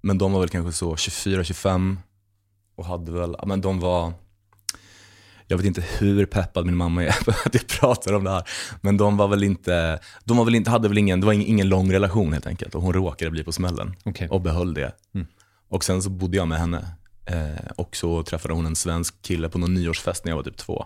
Men 0.00 0.18
de 0.18 0.32
var 0.32 0.40
väl 0.40 0.48
kanske 0.48 0.72
så 0.72 0.94
24-25 0.94 1.96
och 2.80 2.86
hade 2.86 3.12
väl, 3.12 3.34
ja, 3.38 3.46
men 3.46 3.60
de 3.60 3.80
var, 3.80 4.12
jag 5.46 5.56
vet 5.56 5.66
inte 5.66 5.84
hur 5.98 6.26
peppad 6.26 6.66
min 6.66 6.76
mamma 6.76 7.04
är 7.04 7.24
på 7.24 7.30
att 7.30 7.54
jag 7.54 7.66
pratar 7.66 8.12
om 8.12 8.24
det 8.24 8.30
här. 8.30 8.48
Men 8.80 8.96
de 8.96 9.16
var 9.16 9.28
väl 9.28 9.42
inte, 9.42 10.00
de 10.24 10.36
var 10.36 10.44
väl 10.44 10.54
inte, 10.54 10.70
hade 10.70 10.88
väl 10.88 10.98
ingen, 10.98 11.20
det 11.20 11.26
var 11.26 11.32
ingen, 11.32 11.48
ingen 11.48 11.68
lång 11.68 11.92
relation 11.92 12.32
helt 12.32 12.46
enkelt. 12.46 12.74
Och 12.74 12.82
hon 12.82 12.92
råkade 12.92 13.30
bli 13.30 13.44
på 13.44 13.52
smällen 13.52 13.94
Okej. 14.04 14.28
och 14.28 14.40
behöll 14.40 14.74
det. 14.74 14.92
Mm. 15.14 15.26
Och 15.68 15.84
sen 15.84 16.02
så 16.02 16.10
bodde 16.10 16.36
jag 16.36 16.48
med 16.48 16.58
henne. 16.58 16.86
Eh, 17.26 17.70
och 17.76 17.96
så 17.96 18.22
träffade 18.22 18.54
hon 18.54 18.66
en 18.66 18.76
svensk 18.76 19.22
kille 19.22 19.48
på 19.48 19.58
någon 19.58 19.74
nyårsfest 19.74 20.24
när 20.24 20.32
jag 20.32 20.36
var 20.36 20.44
typ 20.44 20.56
två. 20.56 20.84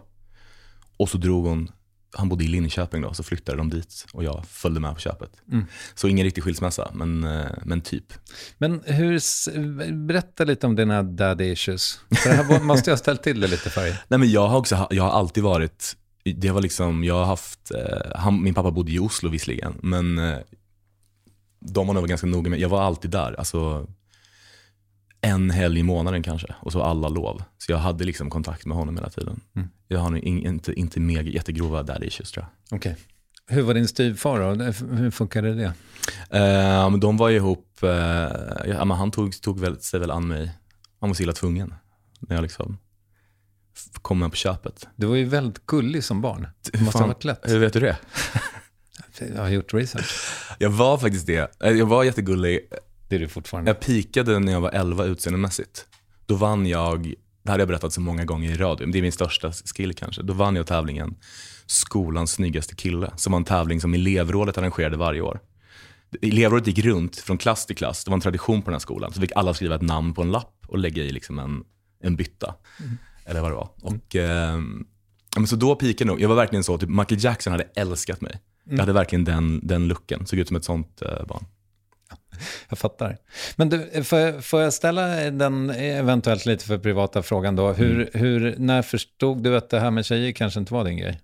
Och 0.97 1.09
så 1.09 1.19
drog 1.19 1.47
hon, 1.47 1.71
han 2.15 2.29
bodde 2.29 2.45
i 2.45 2.47
Linköping 2.47 3.03
då, 3.03 3.15
så 3.15 3.23
flyttade 3.23 3.59
de 3.59 3.71
dit 3.71 4.07
och 4.13 4.25
jag 4.25 4.45
följde 4.49 4.81
med 4.81 4.95
på 4.95 5.01
köpet. 5.01 5.31
Mm. 5.53 5.65
Så 5.95 6.09
ingen 6.09 6.25
riktig 6.25 6.45
skilsmässa, 6.45 6.91
men, 6.95 7.25
eh, 7.25 7.47
men 7.65 7.81
typ. 7.81 8.13
Men 8.59 8.83
hur, 8.85 9.21
berätta 10.07 10.45
lite 10.45 10.67
om 10.67 10.77
dina 10.77 11.03
daddy 11.03 11.45
issues. 11.45 12.01
För 12.11 12.31
det 12.31 12.37
här 12.37 12.61
måste 12.61 12.91
jag 12.91 12.93
ha 12.93 12.99
ställt 12.99 13.23
till 13.23 13.41
det 13.41 13.47
lite 13.47 13.71
för 13.71 13.81
dig. 13.81 13.99
Nej 14.09 14.19
men 14.19 14.31
jag 14.31 14.49
har 14.49 14.59
också, 14.59 14.87
jag 14.91 15.03
har 15.03 15.11
alltid 15.11 15.43
varit, 15.43 15.97
det 16.25 16.51
var 16.51 16.63
liksom, 16.63 17.05
jag 17.05 17.15
har 17.15 17.25
haft, 17.25 17.71
eh, 17.71 18.17
han, 18.17 18.43
min 18.43 18.55
pappa 18.55 18.71
bodde 18.71 18.93
i 18.93 18.99
Oslo 18.99 19.31
visserligen, 19.31 19.75
men 19.83 20.19
eh, 20.19 20.39
de 21.61 21.87
var 21.87 21.95
nog 21.95 22.09
ganska 22.09 22.27
noga 22.27 22.51
med, 22.51 22.61
jag 22.61 22.69
var 22.69 22.83
alltid 22.83 23.11
där, 23.11 23.35
alltså 23.39 23.87
en 25.25 25.51
helg 25.51 25.81
i 25.81 25.83
månaden 25.83 26.23
kanske, 26.23 26.55
och 26.61 26.73
så 26.73 26.83
alla 26.83 27.09
lov. 27.09 27.43
Så 27.59 27.73
jag 27.73 27.79
hade 27.79 28.05
liksom 28.05 28.31
kontakt 28.31 28.67
med 28.67 28.77
honom 28.77 28.97
hela 28.97 29.11
tiden. 29.11 29.41
Mm. 29.57 29.69
Jag 29.89 29.99
har 30.01 30.17
in, 30.17 30.47
inte, 30.47 30.73
inte 30.73 31.01
mega, 31.01 31.31
jättegrova 31.31 31.83
daddy 31.83 32.07
issues 32.07 32.31
tror 32.33 32.47
jag. 32.71 32.77
Okej. 32.79 32.97
Hur 33.47 33.63
var 33.63 33.75
din 33.75 33.89
styvfar 33.89 34.41
då? 34.41 34.65
Hur 34.95 35.11
funkade 35.11 35.55
det? 35.55 35.73
Men 36.91 37.01
de 37.01 37.17
var 37.17 37.29
ju 37.29 37.37
ihop, 37.37 37.79
eh, 37.83 37.89
ja, 38.67 38.85
men 38.85 38.91
han 38.91 39.11
tog, 39.11 39.41
tog 39.43 39.61
väl, 39.61 39.81
sig 39.81 40.01
väl 40.01 40.11
an 40.11 40.29
mig, 40.29 40.53
han 41.01 41.11
var 41.11 41.15
så 41.15 41.23
illa 41.23 41.33
tvungen. 41.33 41.75
När 42.21 42.37
jag 42.37 42.43
liksom 42.43 42.79
kom 44.03 44.19
med 44.19 44.31
på 44.31 44.37
köpet. 44.37 44.89
Du 44.97 45.07
var 45.07 45.17
ju 45.17 45.25
väldigt 45.25 45.67
gullig 45.67 46.05
som 46.05 46.21
barn. 46.21 46.47
Det 46.73 46.81
måste 46.81 46.99
ha 46.99 47.07
varit 47.07 47.25
lätt. 47.25 47.41
Hur 47.43 47.59
vet 47.59 47.73
du 47.73 47.81
det? 47.81 47.97
Jag 49.35 49.43
har 49.43 49.49
gjort 49.49 49.75
research. 49.75 50.31
Jag 50.59 50.71
var 50.71 50.99
faktiskt 50.99 51.27
det. 51.27 51.63
Eh, 51.65 51.71
Jag 51.71 51.87
var 51.87 52.05
jättegullig. 52.05 52.61
Det 53.09 53.17
är 53.17 53.21
du 53.21 53.29
fortfarande. 53.29 53.71
Jag 53.71 53.81
pikade 53.81 54.39
när 54.39 54.53
jag 54.53 54.61
var 54.61 54.71
11 54.71 55.05
utseendemässigt. 55.05 55.87
Då 56.27 56.35
vann 56.35 56.67
jag, 56.67 57.03
det 57.43 57.51
här 57.51 57.53
har 57.53 57.59
jag 57.59 57.69
berättat 57.69 57.93
så 57.93 58.01
många 58.01 58.25
gånger 58.25 58.51
i 58.51 58.57
radio, 58.57 58.87
men 58.87 58.93
det 58.93 58.99
är 58.99 59.03
min 59.03 59.13
största 59.13 59.53
skill 59.53 59.95
kanske. 59.95 60.23
Då 60.23 60.33
vann 60.33 60.57
jag 60.57 60.67
tävlingen 60.67 61.15
Skolans 61.67 62.33
snyggaste 62.33 62.75
kille, 62.75 63.13
som 63.17 63.33
var 63.33 63.37
en 63.39 63.45
tävling 63.45 63.81
som 63.81 63.95
elevrådet 63.95 64.59
arrangerade 64.59 64.97
varje 64.97 65.21
år. 65.21 65.41
Elevrådet 66.23 66.67
gick 66.67 66.85
runt 66.85 67.17
från 67.17 67.39
klass 67.39 67.67
till 67.67 67.77
klass, 67.77 68.05
det 68.05 68.11
var 68.11 68.17
en 68.17 68.21
tradition 68.21 68.63
på 68.63 68.71
den 68.71 68.75
här 68.75 68.81
skolan. 68.81 69.13
Så 69.13 69.21
fick 69.21 69.33
alla 69.35 69.55
skriva 69.55 69.75
ett 69.75 69.83
namn 69.83 70.15
på 70.15 70.23
en 70.23 70.31
lapp 70.31 70.67
och 70.67 70.79
lägga 70.79 71.03
i 71.03 71.13
liksom 71.13 71.39
en, 71.39 71.65
en 72.03 72.17
bytta. 72.17 72.55
Eller 73.25 73.41
vad 73.41 73.51
det 73.51 73.55
var. 73.55 73.71
Och, 73.83 74.15
ja, 75.35 75.41
men 75.41 75.47
så 75.47 75.57
då 75.57 75.75
pikade 75.75 76.09
nog, 76.09 76.21
jag 76.21 76.29
var 76.29 76.37
verkligen 76.37 76.65
så, 76.65 76.79
typ 76.79 76.89
Michael 76.89 77.25
Jackson 77.25 77.51
hade 77.51 77.69
älskat 77.75 78.21
mig. 78.21 78.41
Jag 78.65 78.79
hade 78.79 78.93
verkligen 78.93 79.25
den, 79.25 79.61
den 79.67 79.89
looken, 79.89 80.27
såg 80.27 80.39
ut 80.39 80.49
som 80.49 80.57
ett 80.57 80.65
sånt 80.65 81.03
eh, 81.03 81.27
barn. 81.27 81.45
Jag 82.69 82.79
fattar. 82.79 83.17
Men 83.57 83.69
du, 83.69 84.05
får, 84.05 84.19
jag, 84.19 84.45
får 84.45 84.61
jag 84.63 84.73
ställa 84.73 85.07
den 85.31 85.71
eventuellt 85.71 86.47
lite 86.47 86.65
för 86.65 86.79
privata 86.79 87.23
frågan 87.23 87.57
då? 87.57 87.73
Hur, 87.73 87.95
Mm. 87.95 88.09
hur, 88.15 88.55
när 88.59 88.83
förstod 88.83 89.43
du 89.43 89.57
att 89.57 89.71
det 89.71 89.81
här 89.81 89.91
med 89.91 90.05
tjejer 90.07 90.33
kanske 90.33 90.61
inte 90.61 90.75
var 90.75 90.85
din 90.85 90.97
grej? 90.97 91.21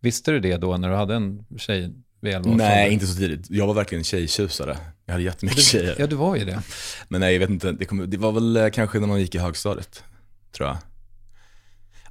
Visste 0.00 0.30
du 0.30 0.40
det 0.40 0.56
då 0.56 0.76
när 0.76 0.88
du 0.90 0.94
hade 0.94 1.14
en 1.14 1.46
tjej 1.58 1.92
vid 2.20 2.34
11 2.34 2.50
års 2.50 2.56
Nej, 2.56 2.92
inte 2.92 3.06
så 3.06 3.16
tidigt. 3.16 3.46
Jag 3.50 3.66
var 3.66 3.74
verkligen 3.74 4.04
tjejtjusare. 4.04 4.78
Jag 5.04 5.12
hade 5.12 5.24
jättemycket 5.24 5.64
tjejer. 5.64 5.96
Ja, 5.98 6.06
du 6.06 6.16
var 6.16 6.36
ju 6.36 6.44
det. 6.44 6.62
Men 7.08 7.20
nej, 7.20 7.32
jag 7.32 7.40
vet 7.40 7.50
inte. 7.50 7.72
Det, 7.72 7.84
kom, 7.84 8.10
det 8.10 8.16
var 8.16 8.32
väl 8.32 8.56
eh, 8.56 8.68
kanske 8.70 8.98
när 8.98 9.06
man 9.06 9.20
gick 9.20 9.34
i 9.34 9.38
högstadiet, 9.38 10.04
tror 10.52 10.68
jag. 10.68 10.76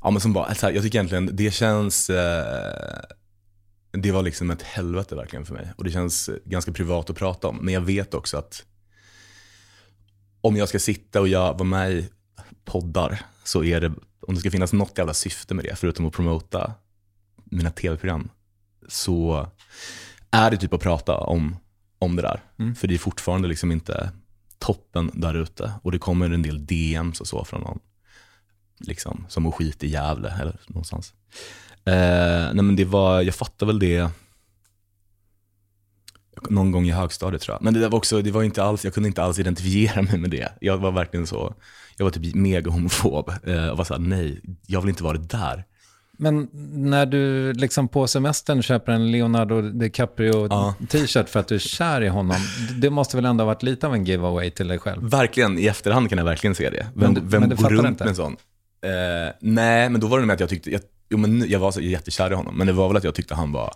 Ja, 0.01 0.09
men 0.11 0.21
som 0.21 0.33
bara, 0.33 0.45
alltså, 0.45 0.71
jag 0.71 0.83
tycker 0.83 0.97
egentligen, 0.97 1.29
det 1.33 1.51
känns... 1.53 2.09
Eh, 2.09 2.99
det 3.98 4.12
var 4.12 4.22
liksom 4.22 4.52
ett 4.52 4.62
helvete 4.62 5.16
verkligen 5.16 5.46
för 5.46 5.54
mig. 5.54 5.74
Och 5.76 5.84
det 5.84 5.91
känns 5.91 6.30
eh, 6.30 6.36
ganska 6.46 6.72
privat 6.72 7.10
att 7.10 7.16
prata 7.16 7.48
om. 7.48 7.58
Men 7.58 7.74
jag 7.74 7.82
vet 7.82 8.14
också 8.14 8.38
att 8.38 8.66
om 10.41 10.56
jag 10.56 10.70
ska 10.70 10.80
sitta 10.80 11.22
och 11.22 11.28
jag 11.28 11.54
vara 11.54 11.64
med 11.64 11.91
i 11.91 12.10
poddar 12.66 13.22
så 13.43 13.64
är 13.64 13.82
det, 13.82 13.93
om 14.20 14.34
det 14.34 14.39
ska 14.39 14.52
finnas 14.52 14.74
något 14.74 14.98
jävla 14.98 15.14
syfte 15.14 15.54
med 15.54 15.66
det, 15.66 15.76
förutom 15.76 16.06
att 16.06 16.14
promota 16.14 16.74
mina 17.43 17.72
tv-program, 17.72 18.30
så 18.88 19.48
är 20.32 20.52
det 20.52 20.58
typ 20.58 20.74
att 20.74 20.82
prata 20.82 21.18
om, 21.18 21.56
om 22.00 22.16
det 22.16 22.22
där. 22.22 22.43
Mm. 22.60 22.76
För 22.76 22.88
det 22.88 22.93
är 22.93 22.98
fortfarande 22.98 23.48
liksom 23.48 23.72
inte 23.72 24.12
toppen 24.60 25.12
där 25.14 25.34
ute. 25.34 25.74
Och 25.82 25.91
det 25.91 26.00
kommer 26.00 26.30
en 26.30 26.41
del 26.41 26.66
DMs 26.66 27.22
och 27.22 27.28
så 27.28 27.46
från 27.46 27.62
någon, 27.62 27.80
liksom, 28.78 29.26
som 29.30 29.46
att 29.46 29.56
skit 29.56 29.84
i 29.84 29.88
Gävle 29.88 30.30
eller 30.41 30.60
någonstans. 30.68 31.14
Eh, 31.86 32.53
nej 32.53 32.63
men 32.63 32.75
det 32.75 32.86
var, 32.86 33.21
jag 33.21 33.36
fattar 33.36 33.65
väl 33.65 33.79
det 33.79 34.09
någon 36.49 36.71
gång 36.71 36.86
i 36.88 36.91
högstadiet 36.91 37.41
tror 37.41 37.53
jag. 37.55 37.63
Men 37.63 37.73
det 37.73 37.88
var 37.89 37.97
också, 37.97 38.21
det 38.21 38.31
var 38.31 38.43
inte 38.43 38.63
alls, 38.63 38.83
jag 38.86 38.93
kunde 38.93 39.07
inte 39.09 39.23
alls 39.23 39.39
identifiera 39.39 40.01
mig 40.01 40.17
med 40.17 40.29
det. 40.29 40.51
Jag 40.61 40.77
var 40.77 40.91
verkligen 40.91 41.27
så, 41.27 41.55
jag 41.97 42.05
var 42.05 42.11
typ 42.11 42.36
mega 42.36 42.71
homofob. 42.71 43.31
Eh, 43.43 43.67
och 43.67 43.77
var 43.77 43.86
såhär, 43.86 44.01
nej, 44.01 44.41
jag 44.67 44.81
vill 44.81 44.89
inte 44.89 45.03
vara 45.03 45.17
det 45.17 45.27
där. 45.38 45.65
Men 46.17 46.49
när 46.73 47.05
du 47.05 47.53
liksom 47.53 47.88
på 47.88 48.07
semestern 48.07 48.61
köper 48.61 48.91
en 48.91 49.11
Leonardo 49.11 49.61
DiCaprio 49.61 50.47
Ja. 50.49 50.73
för 51.27 51.38
att 51.39 51.47
du 51.47 51.55
är 51.55 51.59
kär 51.59 52.01
i 52.01 52.07
honom, 52.07 52.38
det 52.81 52.89
måste 52.89 53.17
väl 53.17 53.25
ändå 53.25 53.41
ha 53.43 53.45
varit 53.47 53.63
lite 53.63 53.88
av 53.88 53.93
en 53.95 54.05
giveaway 54.05 54.51
till 54.51 54.67
dig 54.67 54.79
själv? 54.79 55.09
Verkligen, 55.09 55.59
i 55.59 55.65
efterhand 55.67 56.09
kan 56.09 56.17
jag 56.17 56.25
verkligen 56.25 56.55
se 56.55 56.69
det. 56.69 56.88
Vem, 56.95 57.13
Men 57.13 57.13
du- 57.13 57.21
vem 57.29 57.39
men 57.41 57.49
du 57.49 57.55
går 57.55 57.69
runt 57.69 57.88
inte? 57.88 58.03
med 58.03 58.09
en 58.09 58.15
sån? 58.15 58.36
Eh, 58.81 59.33
nej, 59.41 59.89
men 59.89 60.01
då 60.01 60.07
var 60.07 60.19
det 60.19 60.25
med 60.25 60.33
att 60.33 60.39
jag 60.39 60.49
tyckte, 60.49 60.71
jag, 60.71 60.81
jo, 61.10 61.18
men 61.18 61.49
jag 61.49 61.60
var 61.60 61.72
så 61.72 61.82
jättekär 61.82 62.32
i 62.32 62.34
honom, 62.34 62.58
men 62.58 62.68
det 62.68 62.74
var 62.74 62.88
väl 62.88 62.97
att 62.97 63.03
jag 63.03 63.16
tyckte 63.16 63.36
han 63.36 63.51
var, 63.51 63.74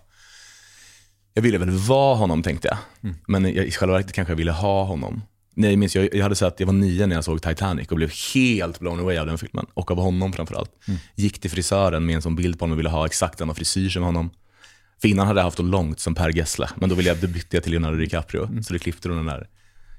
jag 1.34 1.42
ville 1.42 1.58
väl 1.58 1.70
vara 1.70 2.16
honom 2.16 2.42
tänkte 2.42 2.68
jag. 2.68 2.78
Mm. 3.02 3.16
Men 3.28 3.54
jag, 3.54 3.66
i 3.66 3.70
själva 3.70 3.94
verket 3.94 4.12
kanske 4.12 4.32
jag 4.32 4.36
ville 4.36 4.52
ha 4.52 4.84
honom. 4.84 5.22
Nej, 5.54 5.70
jag 5.70 5.78
minns, 5.78 5.96
jag, 5.96 6.14
jag 6.14 6.22
hade 6.22 6.34
sett, 6.34 6.60
jag 6.60 6.66
var 6.66 6.72
nio 6.72 7.06
när 7.06 7.14
jag 7.14 7.24
såg 7.24 7.42
Titanic 7.42 7.88
och 7.88 7.96
blev 7.96 8.12
helt 8.34 8.80
blown 8.80 9.00
away 9.00 9.18
av 9.18 9.26
den 9.26 9.38
filmen. 9.38 9.66
Och 9.74 9.90
av 9.90 9.96
honom 9.96 10.32
framförallt. 10.32 10.70
Mm. 10.88 11.00
Gick 11.14 11.40
till 11.40 11.50
frisören 11.50 12.06
med 12.06 12.16
en 12.16 12.22
sån 12.22 12.36
bild 12.36 12.58
på 12.58 12.62
honom 12.62 12.72
och 12.72 12.78
ville 12.78 12.88
ha 12.88 13.06
exakt 13.06 13.38
samma 13.38 13.54
frisyr 13.54 13.88
som 13.88 14.02
honom. 14.02 14.30
För 15.00 15.08
innan 15.08 15.26
hade 15.26 15.40
jag 15.40 15.44
haft 15.44 15.56
det 15.56 15.62
långt 15.62 16.00
som 16.00 16.14
Per 16.14 16.36
Gessle, 16.36 16.68
men 16.74 16.88
då, 16.88 16.94
ville 16.94 17.08
jag, 17.08 17.18
då 17.18 17.26
bytte 17.26 17.56
jag 17.56 17.62
till 17.62 17.72
Leonardo 17.72 17.96
DiCaprio. 17.96 18.44
Mm. 18.44 18.62
Så 18.62 18.72
det 18.72 18.78
klippte 18.78 19.08
de 19.08 19.16
den 19.16 19.26
där. 19.26 19.48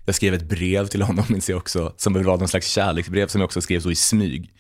Jag 0.05 0.15
skrev 0.15 0.33
ett 0.33 0.49
brev 0.49 0.87
till 0.87 1.01
honom, 1.01 1.25
minns 1.29 1.49
jag 1.49 1.57
också, 1.57 1.93
som 1.97 2.13
var 2.13 2.23
någon 2.23 2.47
slags 2.47 2.67
kärleksbrev 2.67 3.27
som 3.27 3.41
jag 3.41 3.45
också 3.45 3.61
skrev 3.61 3.79
så 3.79 3.91
i 3.91 3.95
smyg. 3.95 4.51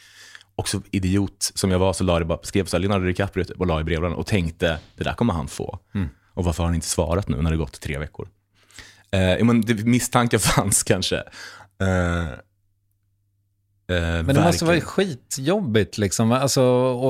Och 0.55 0.69
så 0.69 0.81
idiot 0.91 1.51
som 1.55 1.71
jag 1.71 1.79
var 1.79 1.93
så 1.93 2.03
la 2.03 2.17
jag 2.19 2.27
bara, 2.27 2.39
skrev 2.43 2.65
så 2.65 2.77
här, 2.77 2.81
Leonardo 2.81 3.05
DiCaprio 3.05 3.43
typ, 3.43 3.59
och 3.59 3.67
la 3.67 3.81
i 3.81 3.83
brevlådan 3.83 4.17
och 4.17 4.27
tänkte, 4.27 4.79
det 4.95 5.03
där 5.03 5.13
kommer 5.13 5.33
han 5.33 5.47
få. 5.47 5.79
Mm. 5.95 6.09
Och 6.33 6.43
varför 6.43 6.63
har 6.63 6.67
han 6.67 6.75
inte 6.75 6.87
svarat 6.87 7.27
nu 7.27 7.41
när 7.41 7.51
det 7.51 7.57
gått 7.57 7.81
tre 7.81 7.97
veckor? 7.97 8.27
Eh, 9.11 9.45
men 9.45 9.61
det, 9.61 9.85
misstankar 9.85 10.37
fanns 10.55 10.83
kanske. 10.83 11.17
Eh, 11.81 12.25
Men 13.99 14.25
det 14.35 14.43
måste 14.43 14.65
vara 14.65 14.81
skitjobbigt 14.81 15.97
liksom. 15.97 16.31
Alltså 16.31 16.61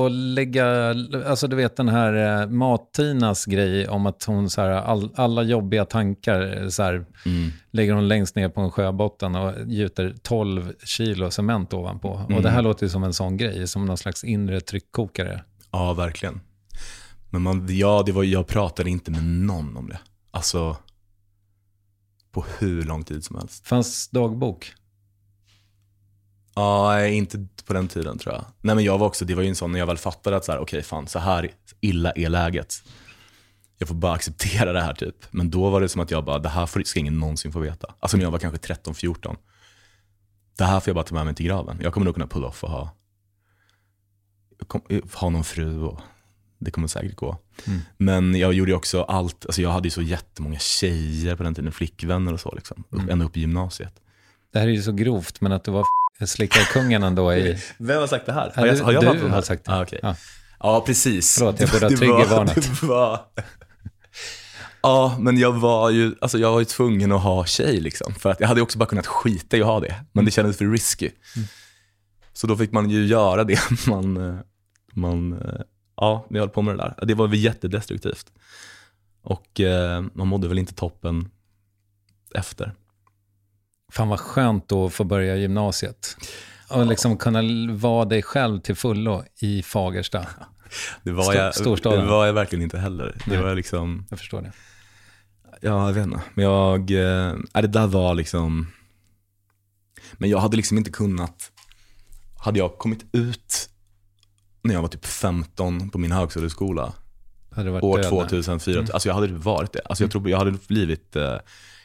att 0.06 0.12
lägga, 0.12 0.94
alltså 1.26 1.46
du 1.48 1.56
vet 1.56 1.76
den 1.76 1.88
här 1.88 2.40
eh, 2.42 2.48
Mat-Tinas 2.48 3.46
grej 3.46 3.88
om 3.88 4.06
att 4.06 4.24
hon 4.24 4.50
så 4.50 4.60
här, 4.60 4.68
all, 4.70 5.10
alla 5.16 5.42
jobbiga 5.42 5.84
tankar 5.84 6.62
eh, 6.62 6.68
så 6.68 6.82
här, 6.82 7.04
Mm. 7.26 7.50
lägger 7.70 7.92
hon 7.92 8.08
längst 8.08 8.36
ner 8.36 8.48
på 8.48 8.60
en 8.60 8.70
sjöbotten 8.70 9.34
och 9.36 9.52
gjuter 9.66 10.14
12 10.22 10.72
kilo 10.84 11.30
cement 11.30 11.72
ovanpå. 11.74 12.08
Och 12.08 12.30
Mm. 12.30 12.42
det 12.42 12.50
här 12.50 12.62
låter 12.62 12.86
ju 12.86 12.90
som 12.90 13.04
en 13.04 13.14
sån 13.14 13.36
grej, 13.36 13.66
som 13.68 13.84
någon 13.86 13.98
slags 13.98 14.24
inre 14.24 14.60
tryckkokare. 14.60 15.42
Ja, 15.70 15.92
verkligen. 15.92 16.40
Men 17.30 17.42
man, 17.42 17.66
ja, 17.70 18.02
det 18.06 18.12
var, 18.12 18.22
jag 18.24 18.46
pratade 18.46 18.90
inte 18.90 19.10
med 19.10 19.24
någon 19.24 19.76
om 19.76 19.88
det. 19.88 19.98
Alltså, 20.30 20.76
på 22.32 22.44
hur 22.58 22.82
lång 22.82 23.04
tid 23.04 23.24
som 23.24 23.36
helst. 23.36 23.66
Fanns 23.66 24.08
dagbok? 24.08 24.72
Ja, 26.54 27.06
inte 27.06 27.46
på 27.66 27.72
den 27.72 27.88
tiden 27.88 28.18
tror 28.18 28.34
jag. 28.34 28.44
Nej 28.60 28.74
men 28.74 28.84
jag 28.84 28.98
var 28.98 29.06
också, 29.06 29.24
det 29.24 29.34
var 29.34 29.42
ju 29.42 29.48
en 29.48 29.56
sån 29.56 29.72
när 29.72 29.78
jag 29.78 29.86
väl 29.86 29.98
fattade 29.98 30.36
att 30.36 30.44
så 30.44 30.52
här, 30.52 30.58
okej 30.58 30.82
fan, 30.82 31.06
så 31.06 31.18
här 31.18 31.50
illa 31.80 32.10
är 32.10 32.28
läget. 32.28 32.74
Jag 33.78 33.88
får 33.88 33.94
bara 33.94 34.12
acceptera 34.12 34.72
det 34.72 34.80
här 34.80 34.94
typ. 34.94 35.16
Men 35.30 35.50
då 35.50 35.70
var 35.70 35.80
det 35.80 35.88
som 35.88 36.00
att 36.00 36.10
jag 36.10 36.24
bara, 36.24 36.38
det 36.38 36.48
här 36.48 36.66
får, 36.66 36.82
ska 36.82 37.00
ingen 37.00 37.18
någonsin 37.18 37.52
få 37.52 37.58
veta. 37.58 37.94
Alltså 38.00 38.16
när 38.16 38.24
jag 38.24 38.30
var 38.30 38.38
kanske 38.38 38.74
13-14. 38.74 39.36
Det 40.58 40.64
här 40.64 40.80
får 40.80 40.88
jag 40.90 40.94
bara 40.94 41.04
ta 41.04 41.14
med 41.14 41.24
mig 41.24 41.34
till 41.34 41.46
graven. 41.46 41.78
Jag 41.82 41.92
kommer 41.92 42.04
nog 42.04 42.14
kunna 42.14 42.26
pull 42.26 42.44
off 42.44 42.64
och 42.64 42.70
ha, 42.70 42.90
kom, 44.66 44.82
ha 45.14 45.30
någon 45.30 45.44
fru 45.44 45.80
och 45.82 46.00
det 46.58 46.70
kommer 46.70 46.88
säkert 46.88 47.16
gå. 47.16 47.38
Mm. 47.66 47.80
Men 47.96 48.34
jag 48.34 48.52
gjorde 48.52 48.74
också 48.74 49.02
allt, 49.02 49.46
alltså 49.46 49.62
jag 49.62 49.70
hade 49.70 49.86
ju 49.86 49.90
så 49.90 50.02
jättemånga 50.02 50.58
tjejer 50.58 51.36
på 51.36 51.42
den 51.42 51.54
tiden, 51.54 51.72
flickvänner 51.72 52.32
och 52.32 52.40
så 52.40 52.54
liksom. 52.54 52.84
Mm. 52.92 53.08
Ända 53.08 53.24
upp 53.24 53.36
i 53.36 53.40
gymnasiet. 53.40 53.94
Det 54.52 54.58
här 54.58 54.66
är 54.66 54.72
ju 54.72 54.82
så 54.82 54.92
grovt, 54.92 55.40
men 55.40 55.52
att 55.52 55.64
du 55.64 55.70
var 55.70 55.84
f- 56.20 56.28
slickarkungen 56.28 57.02
ändå 57.02 57.34
i... 57.34 57.58
Vem 57.78 58.00
har 58.00 58.06
sagt 58.06 58.26
det 58.26 58.32
här? 58.32 58.52
Har 58.54 58.66
jag, 58.66 58.76
har 58.76 58.92
jag 58.92 59.16
du 59.16 59.28
har 59.28 59.42
sagt 59.42 59.64
det. 59.64 59.72
Ah, 59.72 59.82
okej. 59.82 59.98
Ja. 60.02 60.16
ja. 60.60 60.82
precis. 60.86 61.34
Förlåt, 61.38 61.60
jag 61.60 61.70
borde 61.70 61.86
ha 61.86 61.96
triggervarnat. 61.96 62.82
Var... 62.82 63.20
Ja, 64.82 65.16
men 65.20 65.38
jag 65.38 65.52
var 65.52 65.90
ju, 65.90 66.14
alltså 66.20 66.38
jag 66.38 66.52
var 66.52 66.58
ju 66.58 66.64
tvungen 66.64 67.12
att 67.12 67.22
ha 67.22 67.44
tjej 67.44 67.80
liksom. 67.80 68.14
För 68.14 68.30
att 68.30 68.40
jag 68.40 68.48
hade 68.48 68.62
också 68.62 68.78
bara 68.78 68.86
kunnat 68.86 69.06
skita 69.06 69.56
i 69.56 69.60
att 69.60 69.66
ha 69.66 69.80
det. 69.80 70.04
Men 70.12 70.24
det 70.24 70.30
kändes 70.30 70.58
för 70.58 70.64
risky. 70.64 71.10
Så 72.32 72.46
då 72.46 72.56
fick 72.56 72.72
man 72.72 72.90
ju 72.90 73.06
göra 73.06 73.44
det 73.44 73.58
man, 73.86 74.38
man 74.92 75.42
ja, 75.96 76.26
vi 76.30 76.38
höll 76.38 76.48
på 76.48 76.62
med 76.62 76.78
det 76.78 76.94
där. 76.98 77.06
Det 77.06 77.14
var 77.14 77.28
väl 77.28 77.38
jättedestruktivt. 77.38 78.32
Och 79.22 79.60
eh, 79.60 80.04
man 80.14 80.28
mådde 80.28 80.48
väl 80.48 80.58
inte 80.58 80.74
toppen 80.74 81.30
efter. 82.34 82.72
Fan 83.92 84.08
vad 84.08 84.20
skönt 84.20 84.68
då 84.68 84.86
att 84.86 84.92
få 84.92 85.04
börja 85.04 85.36
gymnasiet. 85.36 86.16
Och 86.68 86.86
liksom 86.86 87.16
kunna 87.16 87.42
vara 87.72 88.04
dig 88.04 88.22
själv 88.22 88.60
till 88.60 88.74
fullo 88.76 89.24
i 89.40 89.62
Fagersta. 89.62 90.26
Det 91.02 91.12
var, 91.12 91.34
jag, 91.34 91.54
storstaden. 91.54 92.00
det 92.00 92.06
var 92.10 92.26
jag 92.26 92.32
verkligen 92.32 92.62
inte 92.62 92.78
heller. 92.78 93.16
Det 93.24 93.30
Nej. 93.30 93.42
var 93.42 93.54
liksom, 93.54 94.06
Jag 94.10 94.18
förstår 94.18 94.42
det. 94.42 94.52
Ja, 95.60 95.86
jag 95.86 95.92
vet 95.92 96.06
inte. 96.06 96.20
Men 96.34 96.44
jag, 96.44 96.90
eh, 96.90 97.36
ja, 97.52 97.62
det 97.62 97.68
där 97.68 97.86
var 97.86 98.14
liksom, 98.14 98.66
men 100.12 100.30
jag 100.30 100.38
hade 100.38 100.56
liksom 100.56 100.78
inte 100.78 100.90
kunnat, 100.90 101.52
hade 102.38 102.58
jag 102.58 102.78
kommit 102.78 103.04
ut 103.12 103.68
när 104.62 104.74
jag 104.74 104.82
var 104.82 104.88
typ 104.88 105.06
15 105.06 105.90
på 105.90 105.98
min 105.98 106.12
högskoleskola, 106.12 106.92
år 107.56 107.96
död 107.96 108.04
där. 108.04 108.10
2004, 108.10 108.78
Mm. 108.78 108.90
alltså 108.92 109.08
jag 109.08 109.14
hade 109.14 109.26
varit 109.32 109.72
det. 109.72 109.80
Alltså 109.84 110.04
jag 110.04 110.10
tror 110.10 110.30
jag 110.30 110.38
hade 110.38 110.52
blivit, 110.68 111.16
eh, 111.16 111.22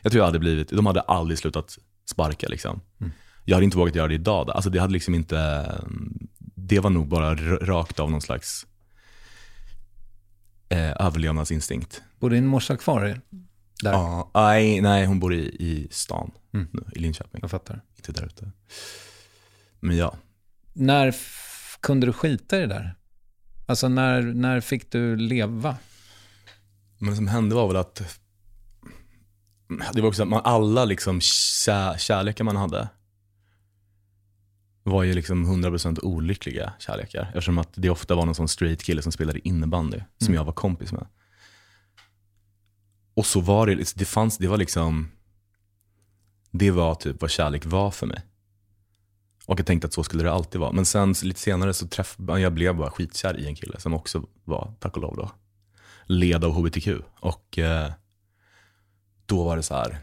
jag 0.01 0.11
tror 0.11 0.15
jag 0.15 0.25
hade 0.25 0.39
blivit, 0.39 0.69
de 0.69 0.85
hade 0.85 1.01
aldrig 1.01 1.39
slutat 1.39 1.77
sparka 2.09 2.47
liksom. 2.47 2.81
Mm. 2.99 3.11
Jag 3.45 3.55
hade 3.55 3.65
inte 3.65 3.77
vågat 3.77 3.95
göra 3.95 4.07
det 4.07 4.13
idag. 4.13 4.49
Alltså 4.51 4.69
det 4.69 4.79
hade 4.79 4.93
liksom 4.93 5.15
inte, 5.15 5.65
det 6.55 6.79
var 6.79 6.89
nog 6.89 7.07
bara 7.07 7.35
rakt 7.65 7.99
av 7.99 8.11
någon 8.11 8.21
slags 8.21 8.65
eh, 10.69 11.05
överlevnadsinstinkt. 11.05 12.01
Bor 12.19 12.29
din 12.29 12.47
morsa 12.47 12.77
kvar 12.77 13.01
där? 13.01 13.21
Ja, 13.83 14.31
nej, 14.33 14.81
nej, 14.81 15.05
hon 15.05 15.19
bor 15.19 15.33
i, 15.33 15.39
i 15.39 15.87
stan 15.91 16.31
Mm. 16.53 16.67
nu, 16.73 16.83
i 16.95 16.99
Linköping. 16.99 17.39
Jag 17.41 17.51
fattar. 17.51 17.81
Inte 17.95 18.11
där 18.11 18.25
ute. 18.25 18.51
Men 19.79 19.97
ja, 19.97 20.17
När 20.73 21.15
kunde 21.81 22.05
du 22.07 22.13
skita 22.13 22.57
i 22.57 22.59
det 22.59 22.67
där? 22.67 22.95
Alltså 23.65 23.87
när, 23.89 24.21
när 24.21 24.61
fick 24.61 24.91
du 24.91 25.15
leva? 25.15 25.77
men 26.97 27.09
det 27.09 27.15
som 27.15 27.27
hände 27.27 27.55
var 27.55 27.67
väl 27.67 27.77
att 27.77 28.21
det 29.93 30.01
var 30.01 30.07
också 30.07 30.21
att 30.21 30.27
man, 30.27 30.41
alla 30.43 30.85
liksom 30.85 31.21
kär, 31.21 31.97
kärlekar 31.97 32.43
man 32.43 32.55
hade 32.55 32.89
var 34.83 35.03
ju 35.03 35.13
liksom 35.13 35.63
100% 35.63 35.99
olyckliga 36.03 36.73
kärlekar. 36.79 37.23
Eftersom 37.27 37.57
att 37.57 37.69
det 37.75 37.89
ofta 37.89 38.15
var 38.15 38.25
någon 38.25 38.35
sån 38.35 38.47
straight 38.47 38.83
kille 38.83 39.01
som 39.01 39.11
spelade 39.11 39.47
innebandy, 39.47 39.97
som 40.17 40.27
Mm. 40.27 40.35
jag 40.35 40.43
var 40.43 40.53
kompis 40.53 40.91
med. 40.91 41.07
Och 43.13 43.25
så 43.25 43.41
var 43.41 43.67
det, 43.67 43.93
det 43.95 44.05
fanns, 44.05 44.37
det 44.37 44.47
var 44.47 44.57
liksom, 44.57 45.11
det 46.51 46.71
var 46.71 46.95
typ 46.95 47.21
vad 47.21 47.31
kärlek 47.31 47.65
var 47.65 47.91
för 47.91 48.07
mig. 48.07 48.21
Och 49.45 49.59
jag 49.59 49.65
tänkte 49.65 49.87
att 49.87 49.93
så 49.93 50.03
skulle 50.03 50.23
det 50.23 50.31
alltid 50.31 50.61
vara. 50.61 50.71
Men 50.71 50.85
sen 50.85 51.15
lite 51.23 51.39
senare 51.39 51.73
så 51.73 51.87
träffade 51.87 52.39
jag 52.39 52.53
blev 52.53 52.75
bara 52.75 52.91
skitkär 52.91 53.37
i 53.39 53.47
en 53.47 53.55
kille 53.55 53.79
som 53.79 53.93
också 53.93 54.23
var, 54.43 54.73
tack 54.79 54.95
och 54.95 55.01
lov 55.01 55.15
då, 55.15 55.31
led 56.05 56.43
av 56.43 56.51
hbtq. 56.51 56.87
Och 57.19 57.59
eh, 57.59 57.91
då 59.27 59.43
var 59.43 59.57
det 59.57 59.63
så 59.63 59.73
här, 59.75 59.97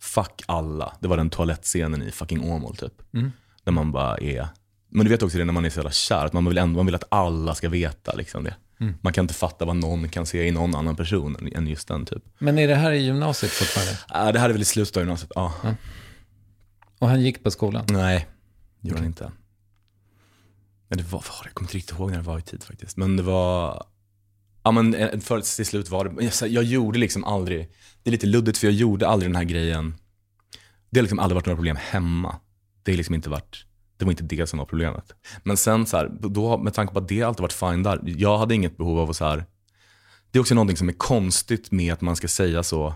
fuck 0.00 0.42
alla. 0.46 0.96
Det 1.00 1.08
var 1.08 1.16
den 1.16 1.30
toalettscenen 1.30 2.02
i 2.02 2.10
fucking 2.10 2.50
Åmål 2.52 2.76
typ. 2.76 3.14
Mm. 3.14 3.32
Där 3.64 3.72
man 3.72 3.92
bara 3.92 4.18
är, 4.18 4.48
men 4.88 5.04
du 5.06 5.10
vet 5.10 5.22
också 5.22 5.38
det 5.38 5.44
när 5.44 5.52
man 5.52 5.64
är 5.64 5.70
så 5.70 5.78
jävla 5.78 5.90
kär, 5.90 6.24
att 6.26 6.32
man 6.32 6.44
vill, 6.44 6.58
ändå, 6.58 6.76
man 6.76 6.86
vill 6.86 6.94
att 6.94 7.04
alla 7.08 7.54
ska 7.54 7.68
veta 7.68 8.12
liksom 8.14 8.44
det. 8.44 8.54
Mm. 8.80 8.94
Man 9.00 9.12
kan 9.12 9.24
inte 9.24 9.34
fatta 9.34 9.64
vad 9.64 9.76
någon 9.76 10.08
kan 10.08 10.26
se 10.26 10.46
i 10.46 10.50
någon 10.50 10.74
annan 10.74 10.96
person 10.96 11.36
än- 11.54 11.66
just 11.66 11.88
den 11.88 12.06
typ. 12.06 12.22
Men 12.38 12.58
är 12.58 12.68
det 12.68 12.74
här 12.74 12.92
i 12.92 13.02
gymnasiet 13.02 13.52
fortfarande? 13.52 14.26
Äh, 14.28 14.32
det 14.32 14.38
här 14.38 14.48
är 14.48 14.52
väl 14.52 14.62
i 14.62 14.64
slutet 14.64 14.96
av 14.96 15.02
gymnasiet, 15.02 15.32
ja. 15.34 15.52
Och 16.98 17.08
han 17.08 17.20
gick 17.20 17.42
på 17.44 17.50
skolan? 17.50 17.84
Nej, 17.88 18.28
det 18.80 18.88
gjorde 18.88 19.00
han 19.00 19.06
inte. 19.06 19.32
Men 20.88 20.98
det 20.98 21.04
var, 21.04 21.24
jag 21.44 21.54
kommer 21.54 21.66
inte 21.68 21.76
riktigt 21.76 21.98
ihåg 21.98 22.10
när 22.10 22.16
det 22.16 22.22
var 22.24 22.38
i 22.38 22.42
tid 22.42 22.62
faktiskt. 22.62 22.96
Men 22.96 23.16
det 23.16 23.22
var, 23.22 23.84
ja 24.64 24.70
men 24.70 24.94
eh, 24.94 25.18
för 25.20 25.40
till 25.56 25.66
slut 25.66 25.90
var 25.90 26.04
det, 26.04 26.24
jag, 26.40 26.50
jag 26.50 26.64
gjorde 26.64 26.98
liksom 26.98 27.24
aldrig, 27.24 27.68
det 28.02 28.10
är 28.10 28.12
lite 28.12 28.26
luddigt 28.26 28.58
för 28.58 28.66
jag 28.66 28.74
gjorde 28.74 29.08
aldrig 29.08 29.30
den 29.30 29.36
här 29.36 29.44
grejen. 29.44 29.94
Det 30.90 31.00
har 31.00 31.02
liksom 31.02 31.18
aldrig 31.18 31.34
varit 31.34 31.46
några 31.46 31.56
problem 31.56 31.76
hemma. 31.80 32.36
Det 32.82 32.92
har 32.92 32.96
liksom 32.96 33.14
inte 33.14 33.30
varit, 33.30 33.64
det 33.96 34.04
var 34.04 34.12
inte 34.12 34.24
det 34.24 34.46
som 34.46 34.58
var 34.58 34.66
problemet. 34.66 35.12
Men 35.42 35.56
sen 35.56 35.86
så 35.86 35.96
här, 35.96 36.08
då, 36.20 36.58
med 36.58 36.74
tanke 36.74 36.92
på 36.92 36.98
att 36.98 37.08
det 37.08 37.22
alltid 37.22 37.42
varit 37.42 37.52
fine 37.52 37.82
där, 37.82 38.00
jag 38.04 38.38
hade 38.38 38.54
inget 38.54 38.76
behov 38.76 38.98
av 38.98 39.10
att 39.10 39.16
så 39.16 39.24
här, 39.24 39.44
det 40.30 40.38
är 40.38 40.40
också 40.40 40.54
någonting 40.54 40.76
som 40.76 40.88
är 40.88 40.92
konstigt 40.92 41.70
med 41.70 41.92
att 41.92 42.00
man 42.00 42.16
ska 42.16 42.28
säga 42.28 42.62
så, 42.62 42.94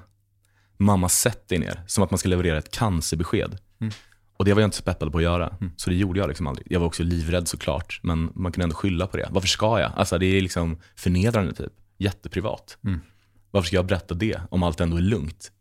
mamma 0.77 1.09
sätt 1.09 1.49
dig 1.49 1.59
ner, 1.59 1.85
som 1.87 2.05
att 2.05 2.11
man 2.11 2.19
ska 2.19 2.29
leverera 2.29 2.59
ett 2.59 2.71
cancerbesked. 2.71 3.59
Mm. 3.81 3.93
Och 4.39 4.45
det 4.45 4.55
var 4.55 4.61
jag 4.61 4.67
inte 4.67 4.77
så 4.77 4.83
peppad 4.83 5.13
på 5.13 5.19
att 5.19 5.25
göra. 5.25 5.57
Så 5.77 5.91
det 5.91 5.97
gjorde 5.97 6.21
jag 6.21 6.29
liksom 6.29 6.47
aldrig. 6.47 6.67
Jag 6.71 6.81
var 6.81 6.87
också 6.87 7.03
livrädd 7.03 7.49
såklart, 7.49 8.01
men 8.03 8.33
man 8.35 8.53
kan 8.53 8.63
ändå 8.63 8.75
skylla 8.75 9.07
på 9.07 9.17
det. 9.17 9.29
Varför 9.31 9.49
ska 9.49 9.81
jag? 9.81 9.93
Alltså 9.97 10.19
det 10.19 10.27
är 10.27 10.41
liksom 10.41 10.79
förnedrande 10.97 11.55
typ. 11.55 11.73
Jätteprivat. 11.99 12.79
Mm. 12.85 13.01
Varför 13.51 13.67
ska 13.67 13.77
jag 13.77 13.87
berätta 13.87 14.15
det 14.15 14.41
om 14.51 14.63
allt 14.63 14.81
ändå 14.81 14.97
är 14.97 15.01
lugnt? 15.01 15.53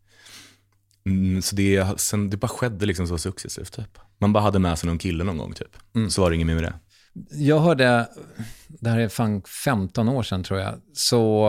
Mm, 1.06 1.42
så 1.42 1.56
det, 1.56 2.00
sen, 2.00 2.30
det 2.30 2.36
bara 2.36 2.48
skedde 2.48 2.86
liksom 2.86 3.06
så 3.06 3.18
successivt. 3.18 3.72
Typ. 3.72 3.98
Man 4.18 4.32
bara 4.32 4.42
hade 4.42 4.58
med 4.58 4.78
sig 4.78 4.86
någon 4.86 4.98
kille 4.98 5.24
någon 5.24 5.38
gång 5.38 5.52
typ. 5.52 5.76
Mm. 5.94 6.10
Så 6.10 6.22
var 6.22 6.30
det 6.30 6.36
inget 6.36 6.46
mer 6.46 6.54
med 6.54 6.62
det. 6.62 6.74
Jag 7.30 7.60
hörde, 7.60 8.08
det 8.68 8.90
här 8.90 8.98
är 8.98 9.08
fan 9.08 9.42
15 9.42 10.08
år 10.08 10.22
sedan 10.22 10.44
tror 10.44 10.60
jag, 10.60 10.74
så 10.92 11.48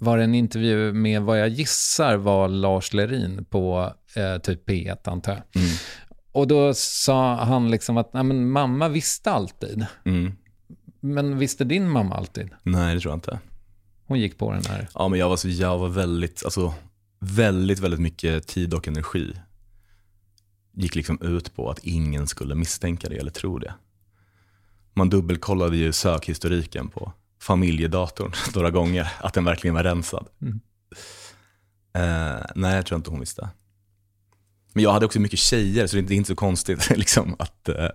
var 0.00 0.18
det 0.18 0.24
en 0.24 0.34
intervju 0.34 0.92
med 0.92 1.22
vad 1.22 1.40
jag 1.40 1.48
gissar 1.48 2.16
var 2.16 2.48
Lars 2.48 2.92
Lerin 2.92 3.44
på 3.44 3.94
eh, 4.16 4.38
typ 4.38 4.68
P1 4.68 5.10
antar 5.10 5.32
jag. 5.32 5.62
Mm. 5.62 5.76
Och 6.32 6.48
då 6.48 6.74
sa 6.74 7.34
han 7.34 7.70
liksom 7.70 7.96
att 7.96 8.12
Nej, 8.12 8.22
men 8.22 8.50
mamma 8.50 8.88
visste 8.88 9.30
alltid. 9.30 9.86
Mm. 10.04 10.32
Men 11.00 11.38
visste 11.38 11.64
din 11.64 11.90
mamma 11.90 12.14
alltid? 12.14 12.48
Nej, 12.62 12.94
det 12.94 13.00
tror 13.00 13.12
jag 13.12 13.16
inte. 13.16 13.38
Hon 14.06 14.20
gick 14.20 14.38
på 14.38 14.52
den 14.52 14.64
här. 14.64 14.88
Ja, 14.94 15.08
men 15.08 15.18
jag 15.18 15.28
var, 15.28 15.36
så, 15.36 15.48
jag 15.48 15.78
var 15.78 15.88
väldigt, 15.88 16.44
alltså, 16.44 16.74
väldigt, 17.18 17.78
väldigt 17.78 18.00
mycket 18.00 18.46
tid 18.46 18.74
och 18.74 18.88
energi 18.88 19.32
gick 20.72 20.94
liksom 20.94 21.18
ut 21.22 21.56
på 21.56 21.70
att 21.70 21.78
ingen 21.78 22.26
skulle 22.26 22.54
misstänka 22.54 23.08
det 23.08 23.16
eller 23.16 23.30
tro 23.30 23.58
det. 23.58 23.74
Man 24.94 25.10
dubbelkollade 25.10 25.76
ju 25.76 25.92
sökhistoriken 25.92 26.88
på 26.88 27.12
familjedatorn 27.40 28.32
några 28.54 28.70
gånger, 28.70 29.08
att 29.20 29.34
den 29.34 29.44
verkligen 29.44 29.74
var 29.74 29.84
rensad. 29.84 30.28
Mm. 30.42 30.60
Eh, 31.94 32.46
nej, 32.54 32.76
jag 32.76 32.86
tror 32.86 32.96
inte 32.96 33.10
hon 33.10 33.20
visste. 33.20 33.48
Men 34.72 34.84
jag 34.84 34.92
hade 34.92 35.06
också 35.06 35.20
mycket 35.20 35.38
tjejer, 35.38 35.86
så 35.86 35.96
det 35.96 36.14
är 36.14 36.16
inte, 36.16 36.28
så 36.28 36.34
konstigt 36.34 36.90
liksom, 36.96 37.36
att 37.38 37.68
eh, 37.68 37.88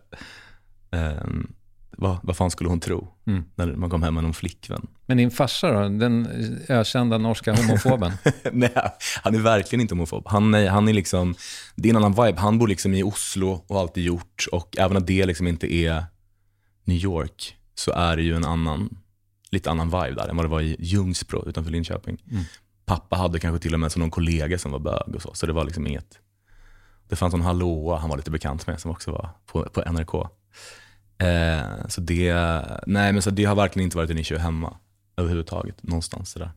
ehm, 0.92 1.54
vad, 1.98 2.18
vad 2.24 2.38
fan 2.38 2.52
skulle 2.52 2.70
hon 2.70 2.80
tro 2.80 3.12
Mm. 3.28 3.44
när 3.56 3.66
man 3.76 3.90
kom 3.90 4.04
hem 4.04 4.14
med 4.14 4.24
någon 4.24 4.34
flickvän? 4.34 4.88
Men 5.06 5.18
din 5.18 5.32
farsa 5.32 5.72
då, 5.72 5.90
den 5.90 6.28
ökända 6.70 7.18
norska 7.18 7.54
homofoben? 7.54 8.12
nej, 8.52 8.74
han 9.24 9.36
är 9.36 9.40
verkligen 9.40 9.82
inte 9.82 9.94
homofob. 9.96 10.28
Han 10.28 10.54
är, 10.54 10.70
han 10.70 10.88
är 10.88 10.94
liksom, 10.94 11.36
det 11.76 11.90
är 11.90 11.94
en 11.94 12.04
annan 12.04 12.26
vibe. 12.26 12.40
Han 12.40 12.58
bor 12.60 12.68
liksom 12.68 12.94
i 12.94 13.04
Oslo 13.04 13.64
och 13.68 13.76
har 13.76 13.82
alltid 13.82 14.04
gjort. 14.04 14.46
Och 14.52 14.78
även 14.78 14.98
om 14.98 15.06
det 15.06 15.26
liksom 15.26 15.48
inte 15.48 15.74
är 15.74 16.06
New 16.84 16.98
York 16.98 17.56
så 17.76 17.92
är 17.92 18.16
det 18.16 18.24
ju 18.24 18.36
en 18.36 18.46
annan, 18.46 18.98
lite 19.56 19.72
annan 19.72 19.88
vibe 19.88 20.22
där 20.22 20.27
än 20.30 20.36
vad 20.38 20.45
det 20.45 20.49
var 20.49 20.61
i 20.61 20.76
Ljungsbro 20.80 21.49
utanför 21.49 21.72
Linköping. 21.72 22.18
Mm. 22.32 22.44
Pappa 22.86 23.15
hade 23.15 23.40
kanske 23.40 23.60
till 23.61 23.73
och 23.73 23.80
med 23.80 23.98
någon 23.98 24.11
kollega 24.11 24.57
som 24.57 24.72
var 24.72 24.80
bög 24.80 25.15
och 25.15 25.22
så. 25.22 25.34
Så 25.34 25.45
det 25.45 25.53
var 25.53 25.64
liksom 25.64 25.88
inget. 25.88 26.19
Det 27.10 27.15
fanns 27.15 27.34
en 27.34 27.41
hallåa 27.41 27.98
han 27.98 28.10
var 28.10 28.18
lite 28.18 28.32
bekant 28.32 28.68
med 28.68 28.80
som 28.80 28.91
också 28.91 29.11
var 29.11 29.30
på, 29.45 29.64
på 29.64 29.82
NRK. 29.91 30.14
Eh, 31.18 31.88
så 31.88 32.02
det, 32.02 32.34
nej 32.88 33.14
men 33.14 33.22
så 33.22 33.30
det 33.30 33.45
har 33.45 33.56
verkligen 33.56 33.84
inte 33.84 33.98
varit 33.98 34.10
en 34.10 34.18
issue 34.18 34.38
hemma 34.40 34.77
överhuvudtaget. 35.18 35.84
Någonstans 35.84 36.30
sådär. 36.32 36.52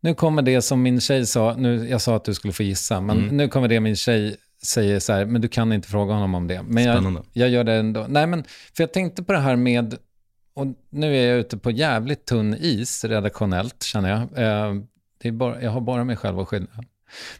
Nu 0.00 0.14
kommer 0.14 0.42
det 0.42 0.62
som 0.62 0.82
min 0.82 1.00
tjej 1.00 1.26
sa, 1.26 1.54
nu, 1.58 1.88
jag 1.88 2.00
sa 2.00 2.16
att 2.16 2.24
du 2.24 2.34
skulle 2.34 2.52
få 2.52 2.62
gissa, 2.62 3.00
men 3.00 3.18
Mm. 3.18 3.36
nu 3.36 3.48
kommer 3.48 3.68
det 3.68 3.80
min 3.80 3.96
tjej 3.96 4.36
säger 4.62 5.00
så 5.00 5.12
här, 5.12 5.24
men 5.24 5.40
du 5.40 5.48
kan 5.48 5.72
inte 5.72 5.88
fråga 5.88 6.14
honom 6.14 6.34
om 6.34 6.46
det. 6.46 6.62
Men 6.62 6.84
jag, 6.84 6.94
Spännande. 6.96 7.22
jag 7.32 7.48
gör 7.48 7.64
det 7.64 7.72
ändå. 7.74 8.06
Nej, 8.08 8.26
men 8.26 8.44
för 8.76 8.82
jag 8.82 8.92
tänkte 8.92 9.22
på 9.22 9.32
det 9.32 9.38
här 9.38 9.56
med, 9.56 9.94
och 10.54 10.66
nu 10.90 11.16
är 11.16 11.30
jag 11.30 11.38
ute 11.38 11.56
på 11.58 11.70
jävligt 11.70 12.24
tunn 12.26 12.54
is 12.60 13.04
redaktionellt, 13.04 13.82
känner 13.82 14.08
jag. 14.10 14.20
Eh, 14.20 14.74
det 15.22 15.28
är 15.28 15.32
bara, 15.32 15.62
jag 15.62 15.70
har 15.70 15.80
bara 15.80 16.04
mig 16.04 16.16
själv 16.16 16.38
att 16.40 16.48
skylla. 16.48 16.66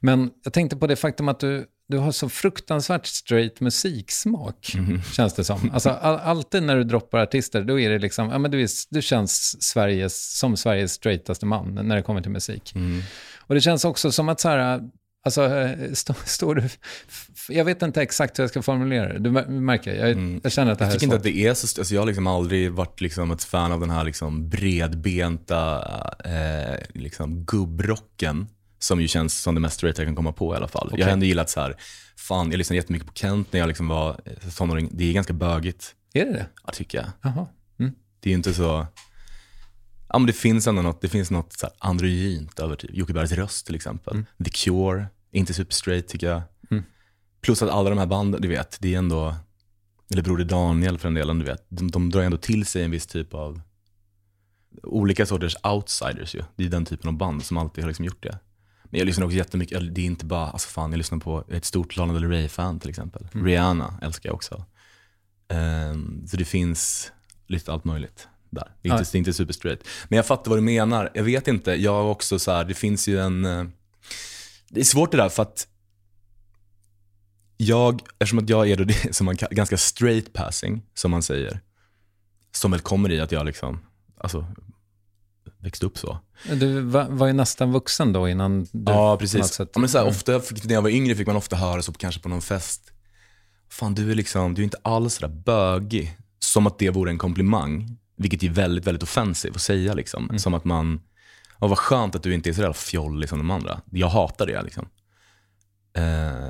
Men 0.01 0.31
jag 0.45 0.53
tänkte 0.53 0.77
på 0.77 0.87
det 0.87 0.97
faktum 0.97 1.29
att 1.29 1.41
du, 1.41 1.67
du 1.89 1.99
har 1.99 2.13
så 2.13 2.29
fruktansvärt 2.29 3.07
straight 3.07 3.61
musiksmak, 3.61 4.73
Mhm. 4.77 5.03
känns 5.03 5.35
det 5.35 5.45
som. 5.45 5.71
Alltså, 5.73 5.91
all, 5.91 6.17
alltid 6.17 6.63
när 6.63 6.77
du 6.77 6.85
droppar 6.85 7.19
artister, 7.19 7.63
då 7.63 7.81
är 7.81 7.91
det 7.91 7.99
liksom, 7.99 8.31
ja 8.31 8.39
men 8.39 8.51
du, 8.51 8.63
är, 8.63 8.69
du 8.91 9.03
känns 9.03 9.63
Sveriges, 9.63 10.39
som 10.39 10.57
Sveriges 10.57 10.93
straightaste 10.93 11.47
man 11.47 11.75
när 11.83 11.97
det 11.97 12.03
kommer 12.03 12.23
till 12.23 12.31
musik. 12.31 12.73
Mm. 12.75 13.03
Och 13.39 13.55
det 13.55 13.61
känns 13.61 13.85
också 13.85 14.13
som 14.13 14.29
att 14.29 14.41
så 14.41 14.49
här, 14.49 14.91
alltså, 15.25 15.45
eh, 15.45 15.93
stå, 15.93 16.15
står 16.25 16.55
du, 16.55 16.63
f- 17.09 17.29
jag 17.49 17.65
vet 17.65 17.83
inte 17.83 18.03
exakt 18.03 18.39
hur 18.39 18.43
jag 18.43 18.51
ska 18.51 18.63
formulera 18.63 19.13
det, 19.13 19.19
du 19.19 19.31
mär- 19.31 19.49
märker, 19.49 19.95
jag, 19.95 20.41
jag 20.43 20.53
känner 20.53 20.73
att 20.73 20.79
det 20.79 20.85
här 20.85 20.93
Mm. 20.93 20.95
Jag 20.95 21.01
tycker 21.01 21.13
är 21.13 21.17
inte 21.17 21.17
svårt. 21.17 21.19
att 21.19 21.23
det 21.23 21.47
är 21.47 21.55
så, 21.55 21.81
alltså 21.81 21.95
jag 21.95 22.01
har 22.01 22.07
liksom 22.07 22.27
aldrig 22.27 22.73
varit 22.73 23.01
liksom 23.01 23.31
ett 23.31 23.45
fan 23.45 23.73
av 23.73 23.81
den 23.81 23.91
här 23.91 24.05
liksom 24.05 24.49
bredbenta 24.49 25.81
eh, 26.25 26.79
liksom 26.95 27.45
gubbrocken. 27.45 28.49
Som 28.83 29.01
ju 29.01 29.09
känns 29.09 29.39
som 29.43 29.55
det 29.55 29.61
mest 29.61 29.75
straight 29.77 29.99
jag 29.99 30.07
kan 30.07 30.15
komma 30.17 30.33
på 30.33 30.55
i 30.55 30.57
alla 30.57 30.69
fall. 30.69 30.95
Jag 30.97 31.07
har 31.07 31.13
ändå 31.13 31.27
gillat 31.27 31.51
så 31.51 31.61
här, 31.61 31.77
fan 32.17 32.51
jag 32.51 32.59
lyssnade 32.59 32.77
jättemycket 32.77 33.09
på 33.09 33.15
Kent 33.15 33.53
när 33.53 33.61
jag 33.61 33.67
liksom 33.67 33.89
var 33.89 34.21
eh, 34.25 34.51
tonåring. 34.57 34.89
Det 34.93 35.05
är 35.09 35.13
ganska 35.13 35.33
bögigt. 35.33 35.95
Är 36.15 36.25
det 36.25 36.33
det? 36.33 36.47
Ja, 36.67 36.73
tycker 36.73 36.99
jag. 36.99 37.07
Jaha. 37.23 37.47
Mm. 37.81 37.93
Det 38.21 38.29
är 38.29 38.31
ju 38.31 38.37
inte 38.37 38.55
så, 38.55 38.87
ja 40.13 40.19
men 40.19 40.27
det 40.27 40.33
finns 40.33 40.67
ändå 40.67 40.83
något, 40.83 41.01
det 41.01 41.09
finns 41.09 41.31
något 41.31 41.53
så 41.53 41.69
androgynt 41.79 42.61
över 42.61 42.77
typ 42.77 42.91
Jocke 42.95 43.13
Bergs 43.13 43.33
röst 43.33 43.67
till 43.67 43.75
exempel. 43.75 44.25
The 44.45 44.51
Cure, 44.51 45.07
inte 45.31 45.55
super 45.55 45.75
straight 45.75 46.09
tycker 46.09 46.27
jag. 46.31 46.43
Mm. 46.71 46.85
Plus 47.41 47.63
att 47.63 47.71
alla 47.71 47.91
de 47.91 47.99
här 47.99 48.07
banden, 48.07 48.43
du 48.43 48.49
vet, 48.49 48.77
det 48.81 48.95
är 48.95 48.99
ändå, 48.99 49.35
eller 50.13 50.23
Broder 50.23 50.45
Daniel 50.45 50.99
för 50.99 51.09
den 51.09 51.15
delen, 51.15 51.39
du 51.39 51.45
vet, 51.45 51.67
de, 51.69 51.91
de 51.91 52.11
drar 52.11 52.23
ändå 52.23 52.37
till 52.37 52.67
sig 52.67 52.85
en 52.85 52.91
viss 52.91 53.07
typ 53.07 53.35
av 53.35 53.61
olika 54.83 55.27
sorters 55.27 55.57
outsiders 55.63 56.35
ju. 56.35 56.43
Det 56.57 56.65
är 56.65 56.69
den 56.69 56.85
typen 56.85 57.09
av 57.09 57.15
band 57.15 57.45
som 57.45 57.57
alltid 57.57 57.85
har 57.85 57.89
liksom 57.89 58.05
gjort 58.05 58.23
det. 58.23 58.39
Men 58.85 58.99
jag 58.99 59.07
lyssnar 59.07 59.27
också 59.27 59.37
jättemycket, 59.37 59.95
det 59.95 60.01
är 60.01 60.07
inte 60.07 60.27
bara, 60.27 60.51
alltså 60.51 60.69
fan 60.69 60.91
jag 60.91 60.99
lyssnar 60.99 61.19
på 61.19 61.45
ett 61.49 61.65
stort 61.65 61.97
Lana 61.97 62.13
Del 62.13 62.29
Rey-fan 62.29 62.81
till 62.81 62.91
exempel. 62.91 63.29
Rihanna 63.33 63.99
älskar 64.03 64.29
jag 64.29 64.35
också. 64.35 64.65
Ehm, 65.49 66.27
så 66.27 66.37
det 66.37 66.45
finns 66.45 67.13
lite 67.47 67.73
allt 67.73 67.85
möjligt 67.85 68.29
där. 68.51 68.73
Det 68.83 68.89
är, 68.89 68.93
inte, 68.99 69.05
det 69.13 69.17
är 69.17 69.19
inte 69.19 69.33
super 69.33 69.53
straight. 69.53 69.81
Men 70.09 70.17
jag 70.17 70.27
fattar 70.27 70.49
vad 70.51 70.59
du 70.59 70.63
menar. 70.63 71.11
Jag 71.15 71.25
vet 71.25 71.49
inte, 71.49 71.71
jag 71.75 71.93
har 71.93 72.03
också 72.05 72.39
så 72.39 72.53
här, 72.53 72.65
det 72.65 72.75
finns 72.75 73.09
ju 73.09 73.21
en, 73.21 73.45
eh, 73.45 73.65
det 74.69 74.81
är 74.81 74.85
svårt 74.85 75.11
det 75.11 75.17
där 75.17 75.29
för 75.29 75.43
att 75.43 75.67
jag, 77.57 78.03
eftersom 78.19 78.39
att 78.39 78.49
jag 78.49 78.71
är 78.71 78.77
då 78.77 78.85
det 78.85 79.15
som 79.15 79.25
man 79.27 79.37
ganska 79.51 79.77
straight 79.77 80.33
passing, 80.33 80.83
som 80.95 81.11
man 81.11 81.23
säger, 81.23 81.61
som 82.53 82.71
väl 82.71 82.81
kommer 82.81 83.11
i 83.13 83.21
att 83.21 83.33
jag 83.33 83.47
liksom, 83.47 83.81
alltså, 84.17 84.47
växte 85.59 85.87
upp 85.87 85.99
så. 85.99 86.19
Du 86.55 86.81
var, 86.81 87.05
var 87.09 87.27
ju 87.27 87.33
nästan 87.33 87.73
vuxen 87.73 88.13
då 88.13 88.29
innan 88.29 88.61
du 88.73 88.93
Ja, 88.93 89.17
på 89.17 89.21
precis. 89.21 89.47
sätt- 89.47 89.71
Ja, 89.75 89.81
men 89.81 89.89
så 89.89 89.99
här, 89.99 90.07
ofta, 90.07 90.33
när 90.65 90.75
jag 90.75 90.83
var 90.83 90.91
yngre 90.91 91.15
fick 91.15 91.27
man 91.27 91.37
ofta 91.37 91.57
höra 91.57 91.83
så 91.83 91.93
kanske 91.93 92.21
på 92.21 92.29
någon 92.29 92.43
fest, 92.43 92.93
fan 93.69 93.95
du 93.95 94.11
är 94.11 94.15
liksom, 94.15 94.55
du 94.55 94.63
är 94.63 94.65
inte 94.65 94.79
alls 94.83 95.15
sådär 95.15 95.35
bögig. 95.45 96.17
Som 96.43 96.67
att 96.67 96.79
det 96.79 96.91
vore 96.91 97.11
en 97.11 97.19
komplimang. 97.19 97.97
Vilket 98.21 98.43
är 98.43 98.49
väldigt, 98.49 98.87
väldigt 98.87 99.03
offensivt 99.03 99.57
att 99.57 99.63
säga 99.63 99.95
liksom. 99.95 100.25
Mm. 100.25 100.39
Som 100.39 100.55
att 100.55 100.65
man, 100.65 101.01
ja, 101.61 101.67
vad 101.67 101.79
skönt 101.79 102.15
att 102.15 102.23
du 102.23 102.35
inte 102.35 102.51
är 102.51 102.55
så 102.55 102.61
jävla 102.61 102.75
fjollig 102.75 103.29
som 103.29 103.39
de 103.39 103.51
andra. 103.51 103.81
Jag 103.91 104.09
hatar 104.09 104.47
det 104.47 104.63
liksom. 104.63 104.89
Eh, 105.93 106.49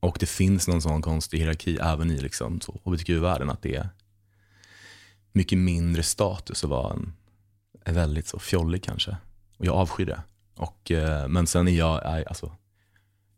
och 0.00 0.16
det 0.20 0.26
finns 0.26 0.68
någon 0.68 0.82
sån 0.82 1.02
konstig 1.02 1.38
hierarki 1.38 1.78
även 1.82 2.10
i 2.10 2.20
liksom, 2.20 2.60
hbtq-världen. 2.84 3.50
Att 3.50 3.62
det 3.62 3.74
är 3.74 3.88
mycket 5.32 5.58
mindre 5.58 6.02
status 6.02 6.64
att 6.64 6.70
vara 6.70 6.92
en, 6.92 7.12
är 7.84 7.92
väldigt 7.92 8.26
så 8.26 8.38
fjollig 8.38 8.84
kanske. 8.84 9.16
Och 9.56 9.66
jag 9.66 9.74
avskyr 9.74 10.06
det. 10.06 10.22
Och, 10.56 10.90
eh, 10.90 11.28
men 11.28 11.46
sen 11.46 11.68
är 11.68 11.72
jag, 11.72 12.06
är, 12.06 12.28
alltså, 12.28 12.52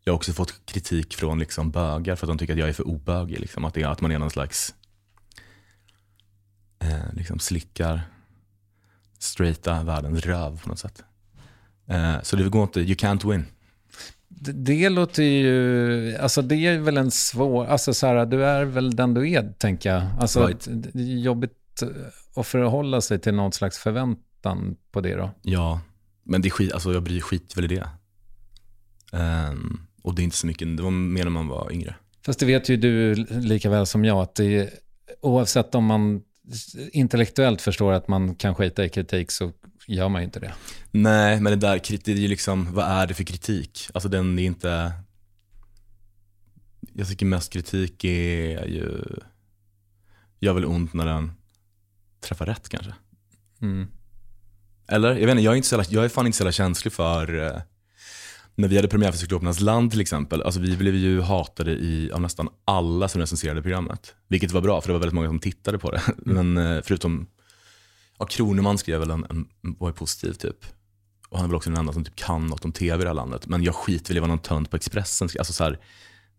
jag 0.05 0.13
har 0.13 0.17
också 0.17 0.33
fått 0.33 0.67
kritik 0.67 1.15
från 1.15 1.39
liksom 1.39 1.71
bögar 1.71 2.17
för 2.17 2.27
att 2.27 2.29
de 2.29 2.39
tycker 2.39 2.53
att 2.53 2.59
jag 2.59 2.69
är 2.69 2.73
för 2.73 2.89
obögig. 2.89 3.41
Liksom. 3.41 3.65
Att, 3.65 3.75
det, 3.75 3.85
att 3.85 4.01
man 4.01 4.13
är 4.13 4.19
någon 4.19 4.31
slags, 4.31 4.75
eh, 6.81 7.13
liksom 7.13 7.39
slickar 7.39 8.01
straighta 9.19 9.83
världens 9.83 10.27
röv 10.27 10.61
på 10.63 10.69
något 10.69 10.79
sätt. 10.79 11.03
Eh, 11.87 12.23
så 12.23 12.37
det 12.37 12.49
går 12.49 12.63
inte, 12.63 12.81
you 12.81 12.95
can't 12.95 13.31
win. 13.33 13.45
Det, 14.29 14.53
det 14.53 14.89
låter 14.89 15.23
ju, 15.23 16.17
alltså 16.17 16.43
det 16.43 16.57
är 16.57 16.79
väl 16.79 16.97
en 16.97 17.11
svår, 17.11 17.67
alltså 17.67 17.95
så 17.95 18.07
här, 18.07 18.27
du 18.27 18.45
är 18.45 18.65
väl 18.65 18.97
den 18.97 19.15
du 19.15 19.31
är, 19.31 19.53
tänker 19.59 19.95
jag. 19.95 20.03
Alltså 20.21 20.47
Right. 20.47 20.67
det 20.71 21.01
är 21.01 21.19
jobbigt 21.19 21.83
att 22.37 22.47
förhålla 22.47 23.01
sig 23.01 23.19
till 23.19 23.35
någon 23.35 23.53
slags 23.53 23.79
förväntan 23.79 24.77
på 24.93 25.01
det 25.01 25.15
då. 25.15 25.31
Ja, 25.43 25.81
men 26.25 26.43
det 26.43 26.49
är 26.49 26.51
skit, 26.51 26.73
alltså 26.73 26.93
jag 26.93 27.03
bryr 27.03 27.21
skit 27.21 27.57
väl 27.57 27.65
i 27.65 27.69
det. 27.69 27.89
Ehm, 29.13 29.81
och 30.03 30.15
det 30.15 30.23
är 30.23 30.25
inte 30.25 30.37
så 30.37 30.47
mycket, 30.47 30.77
det 30.77 30.83
var 30.83 30.91
mer 30.91 31.25
när 31.25 31.31
man 31.31 31.49
var 31.49 31.73
yngre. 31.73 31.95
Fast 32.27 32.41
det 32.41 32.47
vet 32.47 32.69
ju 32.69 32.77
du 32.77 33.15
lika 33.29 33.71
väl 33.71 33.87
som 33.87 34.05
jag, 34.05 34.19
att 34.19 34.35
det 34.35 34.59
är, 34.59 34.71
oavsett 35.21 35.75
om 35.75 35.85
man 35.85 36.23
intellektuellt 36.93 37.63
förstår 37.63 37.93
att 37.93 38.09
man 38.09 38.35
kan 38.35 38.55
skita 38.55 38.85
i 38.85 38.89
kritik 38.89 39.31
så 39.31 39.53
gör 39.87 40.09
man 40.09 40.21
ju 40.21 40.25
inte 40.25 40.41
det. 40.41 40.55
Nej, 40.91 41.41
men 41.41 41.51
det 41.51 41.67
där 41.67 41.81
det 42.05 42.09
är 42.09 42.17
ju 42.17 42.29
liksom, 42.29 42.75
vad 42.75 42.85
är 42.85 43.07
det 43.07 43.15
för 43.15 43.25
kritik? 43.25 43.89
Alltså 43.95 44.09
den 44.09 44.39
är 44.39 44.43
inte, 44.43 44.93
jag 46.93 47.09
tycker 47.09 47.27
mest 47.27 47.53
kritik 47.53 48.05
är 48.05 48.67
ju, 48.67 49.05
gör 50.39 50.53
väl 50.53 50.65
ont 50.65 50.95
när 50.95 51.07
den 51.07 51.33
träffar 52.21 52.47
rätt 52.47 52.69
kanske. 52.69 52.95
Mm. 53.63 53.89
Eller? 54.89 55.09
Jag 55.09 55.27
vet 55.27 55.31
inte, 55.31 55.43
jag 55.43 55.53
är, 55.53 55.57
inte 55.57 55.69
så 55.69 55.75
jävla, 55.75 55.91
jag 55.91 56.05
är 56.05 56.09
fan 56.09 56.27
inte 56.27 56.39
så 56.39 56.43
jävla 56.43 56.53
känslig 56.53 56.93
för, 56.93 57.47
eh, 57.47 57.61
när 58.61 58.69
vi 58.69 58.77
hade 58.77 58.89
premiär 58.89 59.13
för 59.13 59.19
Cyklopernas 59.19 59.61
land 59.61 59.91
till 59.91 60.01
exempel, 60.01 60.43
alltså 60.43 60.61
vi 60.61 60.77
blev 60.77 60.95
ju 60.95 61.21
hatade 61.21 61.73
i, 61.73 62.11
av 62.13 62.21
nästan 62.21 62.49
alla 62.65 63.09
som 63.09 63.21
recenserade 63.21 63.63
programmet. 63.63 64.15
Vilket 64.29 64.53
var 64.53 64.61
bra, 64.61 64.81
för 64.81 64.89
det 64.89 64.93
var 64.93 65.01
väldigt 65.01 65.15
många 65.15 65.29
som 65.29 65.39
tittade 65.39 65.79
på 65.79 65.91
det. 65.91 66.03
Men 66.17 66.57
eh, 66.57 66.81
förutom, 66.85 67.27
ja, 68.19 68.27
Kroneman 68.27 68.79
skrev 68.79 69.01
väl 69.01 69.11
en, 69.11 69.27
en, 69.31 69.47
var 69.63 69.93
positiv 69.93 70.33
typ. 70.33 70.57
Och 71.29 71.39
han 71.39 71.45
är 71.45 71.49
väl 71.49 71.57
också 71.57 71.71
den 71.71 71.79
enda 71.79 71.93
som 71.93 72.05
typ 72.05 72.17
kan 72.17 72.47
något 72.47 72.65
om 72.65 72.73
tv 72.73 73.03
i 73.03 73.05
det 73.05 73.09
här 73.09 73.15
landet. 73.15 73.47
Men 73.47 73.63
jag 73.63 73.75
skiter 73.75 74.09
väl 74.09 74.17
i 74.17 74.21
vad 74.21 74.29
någon 74.29 74.39
tönt 74.39 74.71
på 74.71 74.77
Expressen. 74.77 75.29
Alltså 75.39 75.53
så 75.53 75.65
här, 75.65 75.79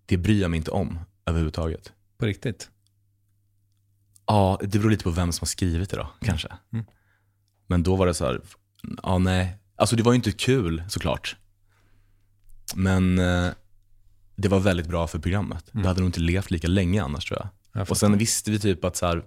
det 0.06 0.18
bryr 0.18 0.41
jag 0.41 0.52
mig 0.52 0.57
inte 0.57 0.72
om 0.72 0.99
överhuvudtaget. 1.26 1.93
På 2.18 2.26
riktigt? 2.26 2.69
Ja, 4.26 4.60
det 4.61 4.80
beror 4.80 4.89
lite 4.89 5.03
på 5.03 5.10
vem 5.10 5.31
som 5.31 5.43
har 5.43 5.48
skrivit 5.48 5.89
det 5.89 5.98
då, 5.98 6.10
kanske. 6.22 6.48
Mm. 6.73 6.85
Men 7.68 7.84
då 7.84 7.95
var 7.95 8.07
det 8.07 8.14
så 8.14 8.26
här, 8.26 8.41
ja 9.03 9.18
nej. 9.18 9.57
Alltså 9.76 9.95
det 9.95 10.03
var 10.03 10.11
ju 10.11 10.15
inte 10.15 10.31
kul 10.31 10.84
såklart. 10.89 11.35
Men 12.76 13.19
eh, 13.19 13.49
det 14.35 14.48
var 14.48 14.60
väldigt 14.60 14.88
bra 14.88 15.07
för 15.07 15.19
programmet. 15.19 15.65
Det 15.72 15.88
hade 15.88 15.99
nog 15.99 16.07
inte 16.10 16.19
levt 16.19 16.52
lika 16.52 16.68
länge 16.68 17.03
annars 17.03 17.26
tror 17.26 17.39
jag. 17.39 17.49
Jag 17.81 17.91
och 17.91 17.98
sen 17.98 18.18
visste 18.18 18.52
vi 18.52 18.60
typ 18.60 18.85
att 18.85 18.95
så 18.95 19.06
här, 19.06 19.23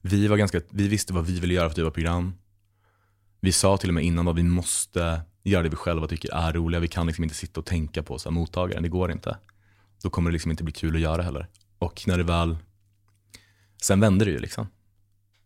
vi, 0.00 0.28
var 0.28 0.36
ganska, 0.36 0.60
vi 0.70 0.88
visste 0.88 1.12
vad 1.12 1.26
vi 1.26 1.40
ville 1.40 1.54
göra 1.54 1.68
för 1.68 1.76
typ 1.76 1.86
av 1.86 1.90
program. 1.90 2.34
Vi 3.40 3.52
sa 3.52 3.76
till 3.76 3.90
och 3.90 3.94
med 3.94 4.04
innan 4.04 4.28
att 4.28 4.36
vi 4.36 4.42
måste 4.42 5.20
göra 5.42 5.62
det 5.62 5.68
vi 5.68 5.76
själva 5.76 6.06
tycker 6.06 6.32
är 6.34 6.52
roliga. 6.52 6.80
Vi 6.80 6.88
kan 6.88 7.06
liksom 7.06 7.24
inte 7.24 7.36
sitta 7.36 7.60
och 7.60 7.66
tänka 7.66 8.02
på 8.02 8.18
så 8.18 8.28
här, 8.28 8.34
mottagaren, 8.34 8.82
det 8.82 8.88
går 8.88 9.12
inte. 9.12 9.36
Då 10.02 10.10
kommer 10.10 10.30
det 10.30 10.32
liksom 10.32 10.50
inte 10.50 10.64
bli 10.64 10.72
kul 10.72 10.94
att 10.94 11.00
göra 11.00 11.22
heller. 11.22 11.48
Och 11.78 12.02
när 12.06 12.18
det 12.18 12.24
väl, 12.24 12.56
sen 13.82 14.00
vände 14.00 14.24
det 14.24 14.30
ju 14.30 14.38
liksom. 14.38 14.66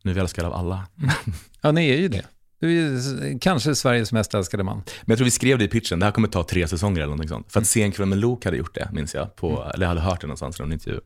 Nu 0.02 0.10
är 0.10 0.14
vi 0.14 0.20
älskade 0.20 0.48
av 0.48 0.54
alla. 0.54 0.86
Ja, 1.60 1.72
ni 1.72 1.88
är 1.88 1.96
ju 1.96 2.08
det. 2.08 2.26
Du 2.58 2.96
är 2.96 3.38
kanske 3.38 3.74
Sveriges 3.74 4.12
mest 4.12 4.34
älskade 4.34 4.62
man. 4.62 4.76
Men 4.76 4.84
jag 5.06 5.18
tror 5.18 5.24
vi 5.24 5.30
skrev 5.30 5.58
det 5.58 5.64
i 5.64 5.68
pitchen, 5.68 5.98
det 5.98 6.04
här 6.04 6.12
kommer 6.12 6.28
ta 6.28 6.44
tre 6.44 6.68
säsonger 6.68 6.96
eller 6.96 7.06
någonting 7.06 7.28
sånt. 7.28 7.52
För 7.52 7.60
att 7.60 7.66
Sen 7.66 7.92
kväll 7.92 8.06
med 8.06 8.18
Luke 8.18 8.48
hade 8.48 8.56
gjort 8.56 8.74
det, 8.74 8.88
minns 8.92 9.14
jag. 9.14 9.36
På, 9.36 9.70
Eller 9.74 9.84
jag 9.84 9.88
hade 9.88 10.00
hört 10.00 10.20
det 10.20 10.26
någonstans 10.26 10.60
i 10.60 10.62
någon 10.62 10.72
intervju. 10.72 11.00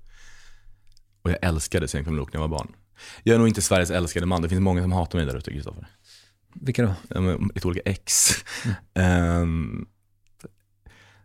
Och 1.23 1.31
jag 1.31 1.39
älskade 1.43 1.89
Sen 1.89 2.05
kväll 2.05 2.15
med 2.15 2.21
Luke 2.21 2.31
när 2.33 2.43
jag 2.43 2.49
var 2.49 2.59
barn. 2.59 2.73
Jag 3.23 3.35
är 3.35 3.39
nog 3.39 3.49
inte 3.49 3.63
Sveriges 3.63 3.91
älskade 3.91 4.27
man, 4.27 4.43
det 4.43 4.49
finns 4.49 4.61
många 4.61 4.83
som 4.83 4.93
hatar 4.93 5.19
mig 5.19 5.27
där 5.27 5.37
ute, 5.37 5.53
Kristoffer. 5.53 5.87
Vilka 6.55 6.83
då? 6.83 6.95
Lite 7.55 7.69
olika 7.69 7.91
ex. 7.91 8.31
Ehm, 8.95 9.87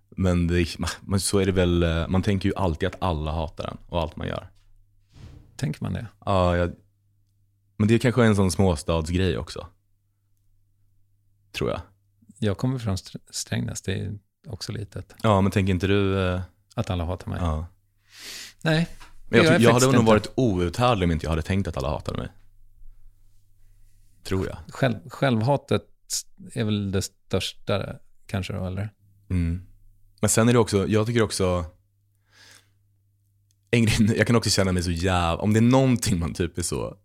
men 0.10 0.48
det, 0.48 0.66
men 1.02 1.20
så 1.20 1.40
är 1.40 1.46
det 1.46 1.52
väl, 1.52 1.84
eh, 1.84 2.08
man 2.08 2.22
tänker 2.22 2.50
ju 2.50 2.56
alltid 2.56 2.88
att 2.88 2.96
alla 3.02 3.32
hatar 3.32 3.68
en 3.68 3.78
och 3.88 4.02
allt 4.02 4.16
man 4.16 4.28
gör. 4.28 4.50
Tänker 5.56 5.84
man 5.84 5.94
det? 5.94 6.08
Ja, 6.26 6.58
jag, 6.58 6.72
men 7.78 7.88
det 7.88 7.94
är 7.94 8.00
kanske 8.00 8.26
en 8.26 8.36
sån 8.36 8.52
småstadsgrej 8.52 9.38
också. 9.38 9.68
Tror 11.54 11.70
jag. 11.70 11.82
Jag 12.40 12.58
kommer 12.58 12.80
från 12.80 12.96
Str- 12.96 13.22
Strängnäs, 13.30 13.82
det 13.82 13.94
är 14.00 14.20
också 14.48 14.72
litet. 14.72 15.16
Ja, 15.24 15.42
men 15.42 15.52
tänker 15.52 15.74
inte 15.74 15.88
du... 15.88 16.28
eh, 16.28 16.42
Att 16.76 16.90
alla 16.90 17.06
hatar 17.06 17.30
mig. 17.30 17.40
Ja. 17.42 17.68
Nej. 18.62 18.88
Men 19.30 19.38
jag, 19.40 19.48
tror- 19.48 19.62
jag 19.62 19.74
hade 19.74 19.86
nog 19.86 19.96
inte. 19.96 20.06
varit 20.06 20.28
outhärdlig 20.36 21.06
om 21.08 21.12
inte 21.12 21.26
jag 21.26 21.30
hade 21.30 21.42
tänkt 21.42 21.68
att 21.68 21.78
alla 21.78 21.90
hatade 21.90 22.18
mig. 22.18 22.28
Tror 24.24 24.48
jag. 24.48 24.58
Själv, 24.68 24.96
självhatet 25.10 25.86
är 26.54 26.64
väl 26.64 26.92
det 26.92 27.02
största 27.02 27.96
kanske 28.26 28.54
då, 28.54 28.66
eller? 28.66 28.90
Mm. 29.30 29.62
Men 30.22 30.30
sen 30.30 30.50
är 30.50 30.54
det 30.54 30.60
också, 30.60 30.88
jag 30.88 31.06
tycker 31.08 31.22
också, 31.22 31.66
en 33.72 33.86
grej, 33.86 34.18
jag 34.18 34.28
kan 34.28 34.36
också 34.36 34.50
känna 34.50 34.72
mig 34.72 34.84
så 34.84 34.92
jävla, 34.92 35.38
om 35.38 35.54
det 35.54 35.60
är 35.60 35.62
någonting 35.62 36.20
man 36.20 36.34
typ 36.34 36.58
är 36.58 36.62
så 36.62 36.98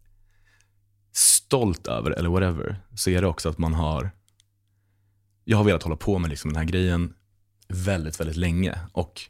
stolt 1.12 1.86
över 1.86 2.10
eller 2.10 2.28
whatever, 2.28 2.82
så 2.96 3.10
är 3.10 3.20
det 3.22 3.26
också 3.28 3.48
att 3.48 3.58
man 3.58 3.74
har, 3.74 4.10
jag 5.50 5.56
har 5.56 5.64
velat 5.64 5.82
hålla 5.82 5.96
på 5.96 6.18
med 6.18 6.30
liksom 6.30 6.52
den 6.52 6.56
här 6.56 6.64
grejen 6.64 7.14
väldigt, 7.68 8.20
väldigt 8.20 8.36
länge. 8.36 8.78
Och 8.92 9.20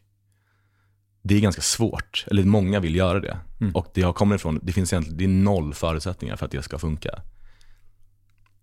det 1.22 1.34
är 1.34 1.40
ganska 1.40 1.62
svårt, 1.62 2.24
eller 2.26 2.44
många 2.44 2.80
vill 2.80 2.96
göra 2.96 3.20
det. 3.20 3.38
Mm. 3.60 3.74
Och 3.74 3.90
det 3.94 4.00
jag 4.00 4.14
kommer 4.14 4.34
ifrån, 4.34 4.60
det 4.62 4.72
finns 4.72 4.92
egentligen, 4.92 5.18
det 5.18 5.24
är 5.24 5.28
noll 5.28 5.74
förutsättningar 5.74 6.36
för 6.36 6.46
att 6.46 6.52
det 6.52 6.62
ska 6.62 6.78
funka. 6.78 7.22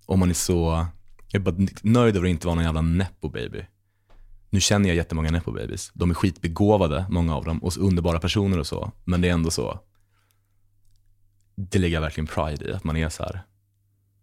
Om 0.06 0.20
man 0.20 0.30
är 0.30 0.34
så, 0.34 0.88
jag 1.32 1.40
är 1.40 1.52
bara 1.52 1.68
nöjd 1.82 2.18
över 2.18 2.28
att 2.28 2.32
inte 2.32 2.48
vara 2.48 2.56
någon 2.56 2.64
jävla 2.64 2.82
nepo 2.82 3.30
baby. 3.30 3.66
Nu 4.50 4.60
känner 4.60 4.90
jag 4.90 4.96
jättemånga 4.96 5.32
nepo 5.32 5.52
babies. 5.52 5.92
De 5.94 6.10
är 6.10 6.14
skitbegåvade, 6.14 7.06
många 7.10 7.36
av 7.36 7.46
dem, 7.46 7.64
och 7.64 7.78
underbara 7.78 8.20
personer 8.20 8.60
och 8.60 8.68
så. 8.68 8.92
Men 9.04 9.22
det 9.22 9.30
är 9.30 9.34
ändå 9.34 9.52
så, 9.52 9.80
det 11.56 11.80
lägger 11.80 11.94
jag 11.94 12.02
verkligen 12.02 12.28
pride 12.28 12.66
i, 12.66 12.74
att 12.74 12.84
man 12.84 12.98
är 12.98 13.10
så 13.10 13.24
här 13.24 13.42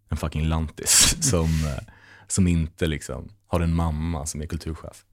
en 0.09 0.17
fucking 0.17 0.45
lantis 0.45 1.17
som, 1.29 1.45
eh, 1.45 1.93
som 2.27 2.47
inte 2.47 2.85
liksom 2.87 3.29
har 3.47 3.59
en 3.61 3.73
mamma 3.75 4.25
som 4.25 4.41
är 4.41 4.45
kulturchef. 4.45 5.05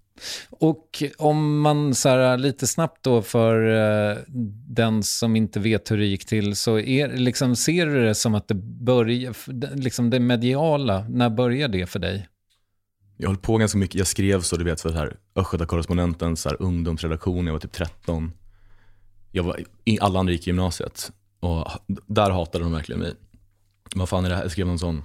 Och 0.51 1.03
om 1.19 1.61
man 1.61 1.95
så 1.95 2.09
här, 2.09 2.39
lite 2.39 2.67
snabbt 2.67 3.03
då 3.03 3.23
för 3.23 3.67
eh, 4.11 4.17
den 4.69 5.03
som 5.03 5.37
inte 5.37 5.61
vet 5.61 5.91
hur 5.91 5.97
det 5.99 6.07
gick 6.07 6.25
till, 6.27 6.57
så 6.57 6.79
är, 6.79 7.09
liksom, 7.17 7.57
ser 7.57 7.87
du 7.87 8.05
det 8.05 8.15
som 8.15 8.35
att 8.35 8.49
det 8.49 8.55
börjar, 8.55 9.35
liksom 9.77 10.11
det 10.11 10.21
mediala, 10.21 11.07
när 11.09 11.31
börjar 11.31 11.69
det 11.69 11.87
för 11.87 11.99
dig? 11.99 12.29
Jag 13.17 13.29
höll 13.29 13.37
på 13.39 13.57
ganska 13.57 13.79
mycket, 13.79 13.95
jag 13.95 14.07
skrev 14.07 14.41
så 14.41 14.57
du 14.57 14.65
vet 14.65 14.81
för 14.81 14.93
här 14.93 15.17
Östgötakorrespondentens 15.37 16.47
ungdomsredaktion, 16.47 17.47
jag 17.47 17.53
var 17.53 17.61
typ 17.61 17.73
13. 17.73 18.33
Jag 19.33 19.43
var, 19.43 19.61
i- 19.85 20.01
alla 20.01 20.19
andra 20.21 20.33
gick 20.33 20.47
i 20.47 20.51
gymnasiet 20.51 21.13
och 21.41 21.69
där 22.07 22.31
hatade 22.31 22.65
de 22.65 22.73
verkligen 22.73 23.01
mig. 23.01 23.13
Vad 23.95 24.09
fan 24.09 24.25
är 24.25 24.29
det 24.29 24.35
här? 24.37 24.43
Jag 24.43 24.51
skrev 24.53 24.67
någon 24.67 24.79
sån, 24.79 25.03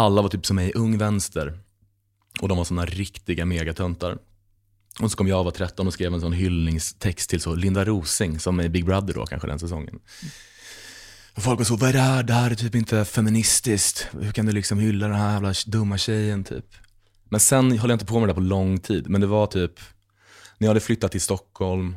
alla 0.00 0.22
var 0.22 0.28
typ 0.28 0.46
som 0.46 0.56
mig 0.56 0.68
i 0.68 0.72
Ung 0.72 0.98
Vänster 0.98 1.58
och 2.40 2.48
de 2.48 2.58
var 2.58 2.64
såna 2.64 2.84
riktiga 2.84 3.44
megatöntar. 3.44 4.18
Och 5.00 5.10
så 5.10 5.16
kom 5.16 5.28
jag 5.28 5.38
och 5.38 5.44
var 5.44 5.52
13 5.52 5.86
och 5.86 5.92
skrev 5.92 6.14
en 6.14 6.20
sån 6.20 6.32
hyllningstext 6.32 7.30
till 7.30 7.40
så 7.40 7.54
Linda 7.54 7.84
Rosing 7.84 8.40
som 8.40 8.60
är 8.60 8.68
Big 8.68 8.84
Brother 8.84 9.14
då 9.14 9.26
kanske 9.26 9.48
den 9.48 9.58
säsongen. 9.58 10.00
Och 11.34 11.42
folk 11.42 11.58
var 11.58 11.64
så, 11.64 11.76
vad 11.76 11.88
är 11.88 11.92
det 11.92 12.00
här? 12.00 12.22
Det 12.22 12.32
här 12.32 12.50
är 12.50 12.54
typ 12.54 12.74
inte 12.74 13.04
feministiskt. 13.04 14.08
Hur 14.20 14.32
kan 14.32 14.46
du 14.46 14.52
liksom 14.52 14.78
hylla 14.78 15.08
den 15.08 15.16
här 15.16 15.32
jävla 15.32 15.54
dumma 15.66 15.98
tjejen 15.98 16.44
typ? 16.44 16.66
Men 17.24 17.40
sen 17.40 17.78
höll 17.78 17.90
jag 17.90 17.94
inte 17.94 18.06
på 18.06 18.20
med 18.20 18.28
det 18.28 18.32
där 18.32 18.34
på 18.34 18.40
lång 18.40 18.78
tid. 18.78 19.10
Men 19.10 19.20
det 19.20 19.26
var 19.26 19.46
typ, 19.46 19.80
när 20.58 20.66
jag 20.66 20.70
hade 20.70 20.80
flyttat 20.80 21.12
till 21.12 21.20
Stockholm 21.20 21.96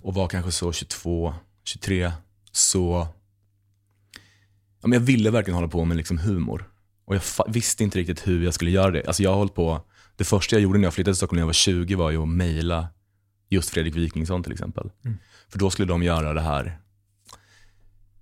och 0.00 0.14
var 0.14 0.28
kanske 0.28 0.52
så 0.52 0.72
22, 0.72 1.34
23, 1.64 2.12
så 2.52 3.08
ja, 4.82 4.88
men 4.88 4.92
jag 4.92 5.00
ville 5.00 5.30
verkligen 5.30 5.54
hålla 5.54 5.68
på 5.68 5.84
med 5.84 5.96
liksom 5.96 6.18
humor. 6.18 6.68
Och 7.04 7.14
jag 7.14 7.22
visste 7.48 7.84
inte 7.84 7.98
riktigt 7.98 8.28
hur 8.28 8.44
jag 8.44 8.54
skulle 8.54 8.70
göra 8.70 8.90
det. 8.90 9.06
Alltså 9.06 9.22
jag 9.22 9.30
har 9.30 9.36
hållit 9.36 9.54
på, 9.54 9.80
det 10.16 10.24
första 10.24 10.56
jag 10.56 10.62
gjorde 10.62 10.78
när 10.78 10.86
jag 10.86 10.94
flyttade 10.94 11.12
till 11.12 11.16
Stockholm 11.16 11.36
när 11.36 11.42
jag 11.42 11.46
var 11.46 11.52
20 11.52 11.94
var 11.94 12.10
ju 12.10 12.22
att 12.22 12.28
mejla 12.28 12.88
just 13.48 13.70
Fredrik 13.70 13.96
Wikingsson 13.96 14.42
till 14.42 14.52
exempel. 14.52 14.90
För 15.48 15.58
då 15.58 15.70
skulle 15.70 15.88
de 15.88 16.02
göra 16.02 16.34
det 16.34 16.40
här 16.40 16.78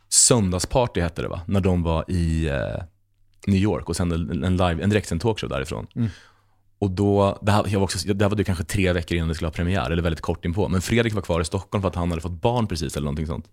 Söndagsparty 0.09 1.01
hette 1.01 1.23
det 1.23 1.29
va? 1.29 1.41
När 1.47 1.61
de 1.61 1.83
var 1.83 2.11
i 2.11 2.47
eh, 2.49 2.83
New 3.47 3.61
York 3.61 3.89
och 3.89 3.97
sände 3.97 4.15
en, 4.47 4.57
live, 4.57 4.83
en 4.83 4.91
direktsänd 4.91 5.21
talkshow 5.21 5.51
därifrån. 5.51 5.87
Och 6.79 6.91
då, 6.91 7.39
det 7.43 7.53
här, 7.53 7.65
jag 7.69 7.81
var 7.81 7.85
också, 7.85 8.15
det 8.15 8.25
här 8.25 8.29
var 8.29 8.37
det 8.37 8.45
kanske 8.45 8.65
tre 8.65 8.93
veckor 8.93 9.17
innan 9.17 9.29
det 9.29 9.35
skulle 9.35 9.49
ha 9.49 9.53
premiär, 9.53 9.91
eller 9.91 10.03
väldigt 10.03 10.21
kort 10.21 10.45
inpå. 10.45 10.69
Men 10.69 10.83
Fredrik 10.83 11.15
var 11.15 11.23
kvar 11.23 11.41
i 11.41 11.45
Stockholm 11.45 11.83
för 11.83 11.89
att 11.89 11.95
han 11.95 12.11
hade 12.11 12.23
fått 12.23 12.41
barn 12.41 12.67
precis 12.67 12.97
eller 12.97 13.05
någonting 13.05 13.27
sånt. 13.27 13.47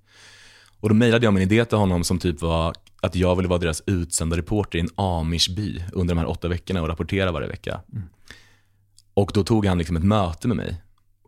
Och 0.79 0.89
då 0.89 0.95
mejlade 0.95 1.25
jag 1.25 1.33
min 1.33 1.43
idé 1.43 1.65
till 1.65 1.77
honom 1.77 2.03
som 2.03 2.19
typ 2.19 2.41
var 2.41 2.73
att 3.01 3.15
jag 3.15 3.35
ville 3.35 3.49
vara 3.49 3.59
deras 3.59 3.83
utsända 3.85 4.37
reporter 4.37 4.77
i 4.79 4.81
en 4.81 4.89
amishby 4.95 5.83
under 5.93 6.15
de 6.15 6.19
här 6.19 6.29
åtta 6.29 6.47
veckorna 6.47 6.81
och 6.81 6.87
rapportera 6.87 7.31
varje 7.31 7.47
vecka. 7.47 7.81
Och 9.13 9.31
då 9.33 9.43
tog 9.43 9.65
han 9.65 9.77
liksom 9.77 9.95
ett 9.95 10.03
möte 10.03 10.47
med 10.47 10.57
mig 10.57 10.81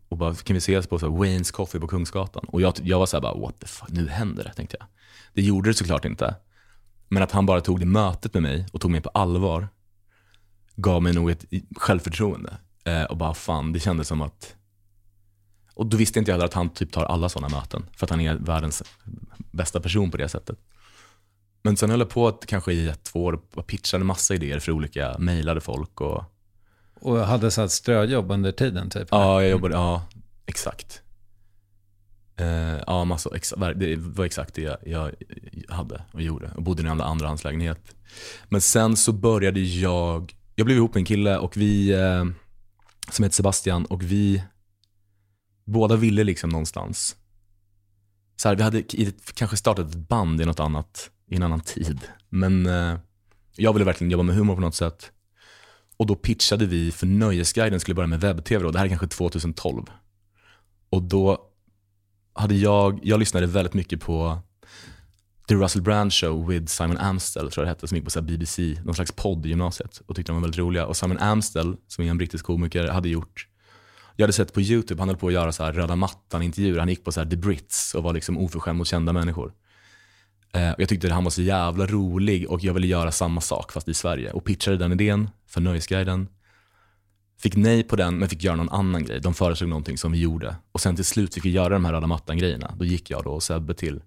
och 0.10 0.18
bara, 0.18 0.36
kan 0.36 0.54
vi 0.54 0.58
ses 0.58 0.88
på 0.88 1.00
så 1.00 1.10
Waynes 1.10 1.52
Coffee 1.52 1.80
på 1.80 1.88
Kungsgatan? 1.88 2.46
Och 2.48 2.62
jag, 2.62 2.74
jag 2.84 3.00
var 3.00 3.06
så 3.06 3.18
här 3.18 3.22
bara, 3.22 3.36
what 3.36 3.60
the 3.60 3.68
fuck, 3.68 3.90
nu 3.90 4.08
händer 4.08 4.44
det, 4.44 4.54
tänkte 4.54 4.78
jag. 4.80 4.88
Det 5.34 5.42
gjorde 5.42 5.70
det 5.70 5.74
såklart 5.74 6.06
inte. 6.06 6.36
Men 7.08 7.24
att 7.24 7.32
han 7.32 7.46
bara 7.46 7.62
tog 7.62 7.80
det 7.80 7.86
mötet 7.86 8.34
med 8.34 8.44
mig 8.44 8.68
och 8.72 8.82
tog 8.82 8.92
mig 8.92 9.02
på 9.02 9.10
allvar 9.10 9.68
gav 10.76 11.04
mig 11.04 11.14
nog 11.14 11.32
ett 11.32 11.46
självförtroende. 11.76 12.58
Eh, 12.84 13.04
och 13.04 13.18
bara 13.18 13.34
fan, 13.34 13.74
det 13.74 13.80
kändes 13.80 14.08
som 14.08 14.22
att... 14.22 14.56
Och 15.80 15.86
då 15.86 15.98
visste 15.98 16.20
inte 16.20 16.32
jag 16.32 16.44
att 16.44 16.54
han 16.54 16.70
typ 16.70 16.92
tar 16.92 17.06
alla 17.06 17.30
sådana 17.30 17.58
möten. 17.58 17.86
För 17.96 18.06
att 18.06 18.10
han 18.10 18.22
är 18.22 18.36
världens 18.36 18.84
bästa 19.52 19.80
person 19.80 20.12
på 20.12 20.18
det 20.18 20.30
sättet. 20.30 20.60
Men 21.62 21.78
sen 21.78 21.90
höll 21.90 22.00
jag 22.00 22.10
på 22.10 22.28
att 22.28 22.46
kanske 22.46 22.74
i 22.74 22.88
ett, 22.88 23.04
två 23.04 23.24
år 23.24 23.42
och 23.54 23.68
pitchade 23.68 24.04
massa 24.04 24.36
idéer 24.36 24.60
för 24.60 24.72
olika, 24.72 25.16
mejlade 25.20 25.62
folk 25.62 26.02
och... 26.02 26.24
Och 27.02 27.18
hade 27.18 27.52
så 27.52 27.70
ströjobb 27.70 28.32
under 28.32 28.52
tiden 28.52 28.90
typ? 28.90 29.08
Ja, 29.12 29.42
jag 29.42 29.52
jobbade, 29.52 29.76
ja, 29.76 30.06
exakt. 30.46 31.02
Eh, 32.36 32.78
ja, 32.88 33.06
massa, 33.06 33.36
exa, 33.36 33.74
det 33.74 33.96
var 33.96 34.26
exakt 34.26 34.54
det 34.54 34.62
jag, 34.62 34.78
jag 34.82 35.12
hade 35.76 36.02
och 36.12 36.22
gjorde. 36.22 36.52
Och 36.56 36.64
bodde 36.64 36.84
i 36.84 36.88
en 36.88 37.02
andrahandslägenhet. 37.02 37.96
Men 38.50 38.62
sen 38.62 38.98
så 38.98 39.12
började 39.12 39.60
jag, 39.60 40.36
jag 40.56 40.66
blev 40.66 40.78
ihop 40.78 40.94
med 40.94 41.02
en 41.02 41.06
kille 41.06 41.38
och 41.38 41.58
vi, 41.58 41.92
eh, 41.92 42.26
som 43.12 43.24
heter 43.24 43.36
Sebastian 43.36 43.86
och 43.86 44.04
vi, 44.04 44.44
båda 45.72 45.96
ville 45.96 46.24
liksom 46.24 46.50
någonstans. 46.50 47.16
Så 48.36 48.48
här, 48.48 48.56
vi 48.56 48.64
hade 48.64 48.84
kanske 49.34 49.58
startat 49.58 49.90
ett 49.90 50.08
band 50.10 50.42
i 50.42 50.46
något 50.46 50.60
annat, 50.60 51.12
i 51.28 51.36
en 51.36 51.44
annan 51.44 51.62
tid. 51.62 52.00
Men 52.30 52.66
eh, 52.66 52.98
jag 53.56 53.74
ville 53.74 53.86
verkligen 53.86 54.12
jobba 54.12 54.24
med 54.24 54.36
humor 54.36 54.56
på 54.56 54.62
något 54.62 54.76
sätt. 54.76 55.12
Och 55.98 56.06
då 56.06 56.16
pitchade 56.16 56.66
vi 56.66 56.92
för 56.92 57.06
Nöjesguiden, 57.06 57.80
skulle 57.80 57.96
börja 57.96 58.08
med 58.08 58.22
webb-tv 58.22 58.64
då. 58.64 58.72
Det 58.72 58.78
här 58.78 58.86
är 58.86 58.90
kanske 58.90 59.08
2012. 59.08 59.86
Och 60.90 61.04
då 61.04 61.50
hade 62.34 62.56
jag, 62.56 63.00
jag 63.04 63.20
lyssnade 63.20 63.48
väldigt 63.48 63.74
mycket 63.74 64.02
på 64.02 64.40
The 65.48 65.56
Russell 65.56 65.82
Brand 65.82 66.14
Show 66.14 66.48
with 66.48 66.66
Simon 66.66 66.98
Amstel, 66.98 67.52
tror 67.52 67.66
jag 67.66 67.68
det 67.68 67.76
hette, 67.76 67.88
som 67.88 67.96
gick 67.96 68.06
på 68.06 68.12
så 68.12 68.20
här 68.20 68.28
BBC, 68.28 68.78
någon 68.84 68.96
slags 68.96 69.12
podd 69.12 69.46
i 69.46 69.50
gymnasiet 69.50 70.02
och 70.06 70.16
tyckte 70.16 70.32
de 70.32 70.36
var 70.36 70.42
väldigt 70.42 70.60
roliga. 70.60 70.86
Och 70.86 70.98
Simon 70.98 71.18
Amstel, 71.18 71.76
som 71.88 72.06
är 72.06 72.10
en 72.10 72.18
brittisk 72.18 72.46
komiker, 72.46 72.88
hade 72.88 73.10
gjort 73.10 73.49
jag 74.20 74.24
hade 74.24 74.34
sett 74.34 74.54
på 74.54 74.62
YouTube, 74.62 75.02
han 75.02 75.10
höll 75.10 75.18
på 75.18 75.28
att 75.28 75.34
göra 75.34 75.52
så 75.52 75.64
här 75.64 75.74
röda 75.74 75.96
mattan-intervjuer. 75.96 76.80
Han 76.80 76.90
gick 76.90 77.04
på 77.04 77.12
så 77.12 77.20
här 77.20 77.30
The 77.30 77.36
Brits 77.36 77.96
och 77.96 78.04
var 78.04 78.14
liksom 78.14 78.38
oförskämd 78.38 78.78
mot 78.78 78.88
kända 78.88 79.14
människor. 79.14 79.54
Eh, 80.54 80.72
och 80.72 80.82
jag 80.82 80.90
tyckte 80.90 81.08
att 81.08 81.14
han 81.14 81.24
var 81.24 81.32
så 81.32 81.42
jävla 81.42 81.86
rolig 81.86 82.50
och 82.50 82.64
jag 82.64 82.74
ville 82.74 82.88
göra 82.88 83.12
samma 83.12 83.42
sak 83.42 83.72
fast 83.72 83.88
i 83.88 83.94
Sverige. 83.94 84.32
Och 84.32 84.46
pitchade 84.46 84.78
den 84.78 84.92
idén 84.92 85.30
för 85.48 85.62
Nöjesguiden. 85.62 86.28
Fick 87.38 87.56
nej 87.56 87.84
på 87.84 87.96
den 87.96 88.18
men 88.18 88.30
fick 88.30 88.44
göra 88.44 88.56
någon 88.56 88.70
annan 88.70 89.06
grej. 89.06 89.20
De 89.20 89.34
föreslog 89.34 89.70
någonting 89.70 89.98
som 89.98 90.12
vi 90.12 90.20
gjorde. 90.20 90.56
Och 90.72 90.82
sen 90.82 90.96
till 90.96 91.06
slut 91.06 91.34
fick 91.34 91.46
vi 91.46 91.50
göra 91.50 91.70
de 91.70 91.86
här 91.86 91.94
röda 91.94 92.08
mattan-grejerna. 92.08 92.76
Då 92.78 92.86
gick 92.86 93.10
jag 93.10 93.24
då 93.24 93.32
och 93.32 93.44
Sebbe 93.44 93.74
till 93.74 94.02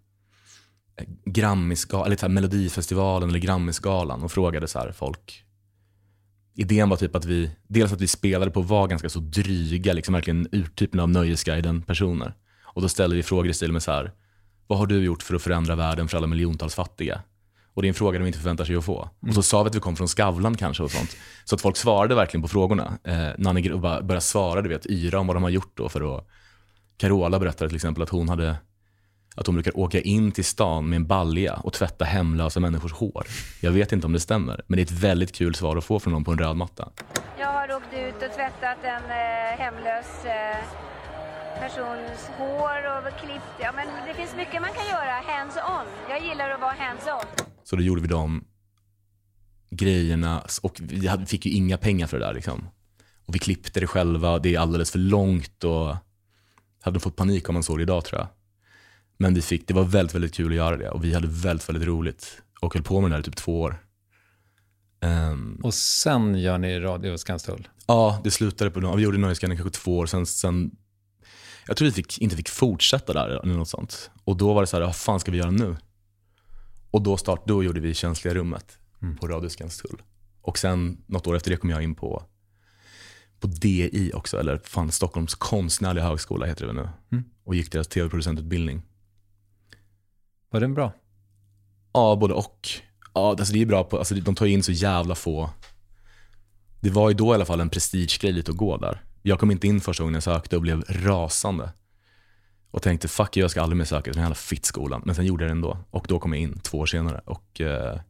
eh, 0.96 1.06
Grammisgalan, 1.24 2.06
eller 2.06 2.16
så 2.16 2.26
här 2.26 2.32
Melodifestivalen 2.32 3.28
eller 3.28 3.38
Grammisgalan 3.38 4.22
och 4.22 4.32
frågade 4.32 4.68
så 4.68 4.78
här 4.78 4.92
folk. 4.92 5.44
Idén 6.54 6.88
var 6.88 6.96
typ 6.96 7.16
att 7.16 7.24
vi, 7.24 7.50
dels 7.68 7.92
att 7.92 8.00
vi 8.00 8.06
spelade 8.06 8.50
på 8.50 8.60
att 8.60 8.66
vara 8.66 8.86
ganska 8.86 9.08
så 9.08 9.18
dryga, 9.18 9.92
liksom 9.92 10.14
verkligen 10.14 10.48
urtypen 10.52 11.00
av 11.00 11.08
Nöjesguiden-personer. 11.08 12.34
Och 12.64 12.82
då 12.82 12.88
ställde 12.88 13.16
vi 13.16 13.22
frågor 13.22 13.50
i 13.50 13.54
stil 13.54 13.72
med 13.72 13.82
så 13.82 13.92
här, 13.92 14.12
vad 14.66 14.78
har 14.78 14.86
du 14.86 15.04
gjort 15.04 15.22
för 15.22 15.34
att 15.34 15.42
förändra 15.42 15.76
världen 15.76 16.08
för 16.08 16.16
alla 16.16 16.26
miljontals 16.26 16.74
fattiga? 16.74 17.20
Och 17.74 17.82
det 17.82 17.86
är 17.86 17.88
en 17.88 17.94
fråga 17.94 18.18
de 18.18 18.26
inte 18.26 18.38
förväntar 18.38 18.64
sig 18.64 18.76
att 18.76 18.84
få. 18.84 19.08
Och 19.28 19.34
så 19.34 19.42
sa 19.42 19.62
vi 19.62 19.68
att 19.68 19.74
vi 19.74 19.80
kom 19.80 19.96
från 19.96 20.08
Skavlan 20.08 20.56
kanske 20.56 20.82
och 20.82 20.90
sånt. 20.90 21.16
Så 21.44 21.54
att 21.54 21.60
folk 21.60 21.76
svarade 21.76 22.14
verkligen 22.14 22.42
på 22.42 22.48
frågorna. 22.48 22.98
Eh, 23.04 23.28
Nanne 23.38 23.76
bara 23.76 24.02
började 24.02 24.20
svara, 24.20 24.62
du 24.62 24.68
vet, 24.68 24.86
yra 24.86 25.20
om 25.20 25.26
vad 25.26 25.36
de 25.36 25.42
har 25.42 25.50
gjort 25.50 25.76
då 25.76 25.88
för 25.88 26.16
att 26.16 26.26
Carola 26.96 27.38
berättade 27.38 27.68
till 27.68 27.76
exempel 27.76 28.02
att 28.02 28.08
hon 28.08 28.28
hade 28.28 28.56
att 29.34 29.46
hon 29.46 29.54
brukar 29.54 29.78
åka 29.78 30.00
in 30.00 30.32
till 30.32 30.44
stan 30.44 30.88
med 30.88 30.96
en 30.96 31.06
balja 31.06 31.54
och 31.54 31.72
tvätta 31.72 32.04
hemlösa 32.04 32.60
människors 32.60 32.92
hår. 32.92 33.26
Jag 33.60 33.70
vet 33.70 33.92
inte 33.92 34.06
om 34.06 34.12
det 34.12 34.20
stämmer, 34.20 34.62
men 34.66 34.76
det 34.76 34.82
är 34.82 34.86
ett 34.86 35.02
väldigt 35.02 35.32
kul 35.32 35.54
svar 35.54 35.76
att 35.76 35.84
få 35.84 36.00
från 36.00 36.12
någon 36.12 36.24
på 36.24 36.32
en 36.32 36.38
röd 36.38 36.56
matta. 36.56 36.88
Jag 37.38 37.52
har 37.52 37.76
åkt 37.76 37.94
ut 37.94 38.14
och 38.14 38.36
tvättat 38.36 38.78
en 38.82 39.04
eh, 39.04 39.58
hemlös 39.58 40.24
eh, 40.24 40.56
persons 41.60 42.30
hår 42.38 42.98
och 42.98 43.20
klippt. 43.20 43.52
Ja, 43.60 43.72
men 43.76 43.86
det 44.08 44.14
finns 44.14 44.36
mycket 44.36 44.60
man 44.60 44.70
kan 44.70 44.86
göra 44.86 45.14
hands-on. 45.26 45.86
Jag 46.08 46.24
gillar 46.24 46.50
att 46.50 46.60
vara 46.60 46.74
hands-on. 46.78 47.44
Så 47.64 47.76
då 47.76 47.82
gjorde 47.82 48.02
vi 48.02 48.08
de 48.08 48.44
grejerna 49.70 50.42
och 50.62 50.80
vi 50.80 51.06
hade, 51.06 51.26
fick 51.26 51.46
ju 51.46 51.52
inga 51.52 51.78
pengar 51.78 52.06
för 52.06 52.18
det 52.18 52.26
där. 52.26 52.34
Liksom. 52.34 52.68
Och 53.26 53.34
vi 53.34 53.38
klippte 53.38 53.80
det 53.80 53.86
själva, 53.86 54.38
det 54.38 54.54
är 54.54 54.58
alldeles 54.58 54.90
för 54.90 54.98
långt 54.98 55.64
och 55.64 55.96
hade 56.82 57.00
fått 57.00 57.16
panik 57.16 57.48
om 57.48 57.54
man 57.54 57.62
såg 57.62 57.78
det 57.78 57.82
idag 57.82 58.04
tror 58.04 58.20
jag. 58.20 58.28
Men 59.22 59.34
vi 59.34 59.42
fick, 59.42 59.68
det 59.68 59.74
var 59.74 59.84
väldigt, 59.84 60.14
väldigt 60.14 60.34
kul 60.34 60.52
att 60.52 60.56
göra 60.56 60.76
det 60.76 60.90
och 60.90 61.04
vi 61.04 61.14
hade 61.14 61.28
väldigt, 61.28 61.68
väldigt 61.68 61.86
roligt 61.86 62.42
och 62.60 62.74
höll 62.74 62.82
på 62.82 63.00
med 63.00 63.10
det 63.10 63.16
där 63.16 63.20
i 63.20 63.24
typ 63.24 63.36
två 63.36 63.60
år. 63.60 63.84
Um, 65.00 65.60
och 65.62 65.74
sen 65.74 66.34
gör 66.34 66.58
ni 66.58 66.80
Radio 66.80 67.16
Skanstull? 67.16 67.68
Ja, 67.86 68.20
det 68.24 68.30
slutade 68.30 68.70
på, 68.70 68.96
vi 68.96 69.02
gjorde 69.02 69.18
Nöjesguiden 69.18 69.56
kanske 69.56 69.78
två 69.78 69.98
år, 69.98 70.06
sen, 70.06 70.26
sen 70.26 70.70
jag 71.66 71.76
tror 71.76 71.86
vi 71.86 71.92
fick, 71.92 72.18
inte 72.18 72.36
fick 72.36 72.48
fortsätta 72.48 73.12
där 73.12 73.28
eller 73.28 73.54
något 73.54 73.68
sånt. 73.68 74.10
Och 74.24 74.36
då 74.36 74.54
var 74.54 74.60
det 74.60 74.66
så 74.66 74.76
här, 74.76 74.84
vad 74.84 74.96
fan 74.96 75.20
ska 75.20 75.30
vi 75.30 75.38
göra 75.38 75.50
nu? 75.50 75.76
Och 76.90 77.02
då, 77.02 77.16
start, 77.16 77.42
då 77.46 77.64
gjorde 77.64 77.80
vi 77.80 77.94
Känsliga 77.94 78.34
rummet 78.34 78.78
mm. 79.02 79.16
på 79.16 79.28
Radio 79.28 79.48
Skanstull. 79.48 80.02
Och 80.40 80.58
sen 80.58 81.04
något 81.06 81.26
år 81.26 81.36
efter 81.36 81.50
det 81.50 81.56
kom 81.56 81.70
jag 81.70 81.82
in 81.82 81.94
på, 81.94 82.22
på 83.40 83.46
DI 83.46 84.12
också, 84.14 84.40
eller 84.40 84.60
fan 84.64 84.92
Stockholms 84.92 85.34
konstnärliga 85.34 86.04
högskola 86.04 86.46
heter 86.46 86.66
det 86.66 86.72
väl 86.72 86.84
nu. 86.84 86.88
Mm. 87.12 87.24
Och 87.44 87.54
gick 87.54 87.72
deras 87.72 87.88
tv-producentutbildning. 87.88 88.82
Var 90.52 90.60
den 90.60 90.74
bra? 90.74 90.92
Ja, 91.92 92.16
både 92.16 92.34
och. 92.34 92.68
Ja, 93.14 93.30
alltså 93.30 93.52
det 93.52 93.62
är 93.62 93.66
bra 93.66 93.84
på, 93.84 93.98
alltså 93.98 94.14
de 94.14 94.34
tar 94.34 94.46
in 94.46 94.62
så 94.62 94.72
jävla 94.72 95.14
få. 95.14 95.50
Det 96.80 96.90
var 96.90 97.08
ju 97.08 97.14
då 97.14 97.32
i 97.32 97.34
alla 97.34 97.44
fall 97.44 97.60
en 97.60 97.68
prestigegrej 97.68 98.32
lite 98.32 98.50
att 98.50 98.56
gå 98.56 98.76
där. 98.76 99.02
Jag 99.22 99.38
kom 99.38 99.50
inte 99.50 99.66
in 99.66 99.80
första 99.80 100.02
gången 100.02 100.14
jag 100.14 100.22
sökte 100.22 100.56
och 100.56 100.62
blev 100.62 100.84
rasande. 100.88 101.72
Och 102.70 102.82
tänkte 102.82 103.08
fuck 103.08 103.36
jag 103.36 103.50
ska 103.50 103.62
aldrig 103.62 103.76
mer 103.76 103.84
söka 103.84 104.02
till 104.02 104.12
den 104.12 104.26
här 104.26 104.34
fittskolan. 104.34 105.02
Men 105.04 105.14
sen 105.14 105.26
gjorde 105.26 105.44
jag 105.44 105.48
det 105.48 105.52
ändå. 105.52 105.78
Och 105.90 106.06
då 106.08 106.18
kom 106.18 106.32
jag 106.32 106.42
in 106.42 106.58
två 106.58 106.78
år 106.78 106.86
senare. 106.86 107.20
Och, 107.24 107.60
eh, 107.60 108.00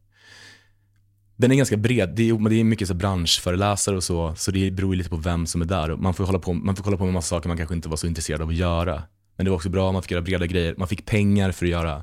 den 1.36 1.52
är 1.52 1.56
ganska 1.56 1.76
bred. 1.76 2.12
Det 2.16 2.28
är, 2.28 2.48
det 2.48 2.54
är 2.54 2.64
mycket 2.64 2.88
så 2.88 2.94
branschföreläsare 2.94 3.96
och 3.96 4.04
så. 4.04 4.34
Så 4.34 4.50
det 4.50 4.70
beror 4.70 4.94
lite 4.94 5.10
på 5.10 5.16
vem 5.16 5.46
som 5.46 5.62
är 5.62 5.66
där. 5.66 5.96
Man 5.96 6.14
får, 6.14 6.24
hålla 6.24 6.38
på, 6.38 6.52
man 6.52 6.76
får 6.76 6.84
kolla 6.84 6.96
på 6.96 7.04
med 7.04 7.14
massa 7.14 7.28
saker 7.28 7.48
man 7.48 7.56
kanske 7.56 7.74
inte 7.74 7.88
var 7.88 7.96
så 7.96 8.06
intresserad 8.06 8.42
av 8.42 8.48
att 8.48 8.54
göra. 8.54 9.02
Men 9.36 9.44
det 9.44 9.50
var 9.50 9.56
också 9.56 9.68
bra, 9.68 9.92
man 9.92 10.02
fick 10.02 10.10
göra 10.10 10.22
breda 10.22 10.46
grejer. 10.46 10.74
Man 10.78 10.88
fick 10.88 11.06
pengar 11.06 11.52
för 11.52 11.66
att 11.66 11.70
göra 11.70 12.02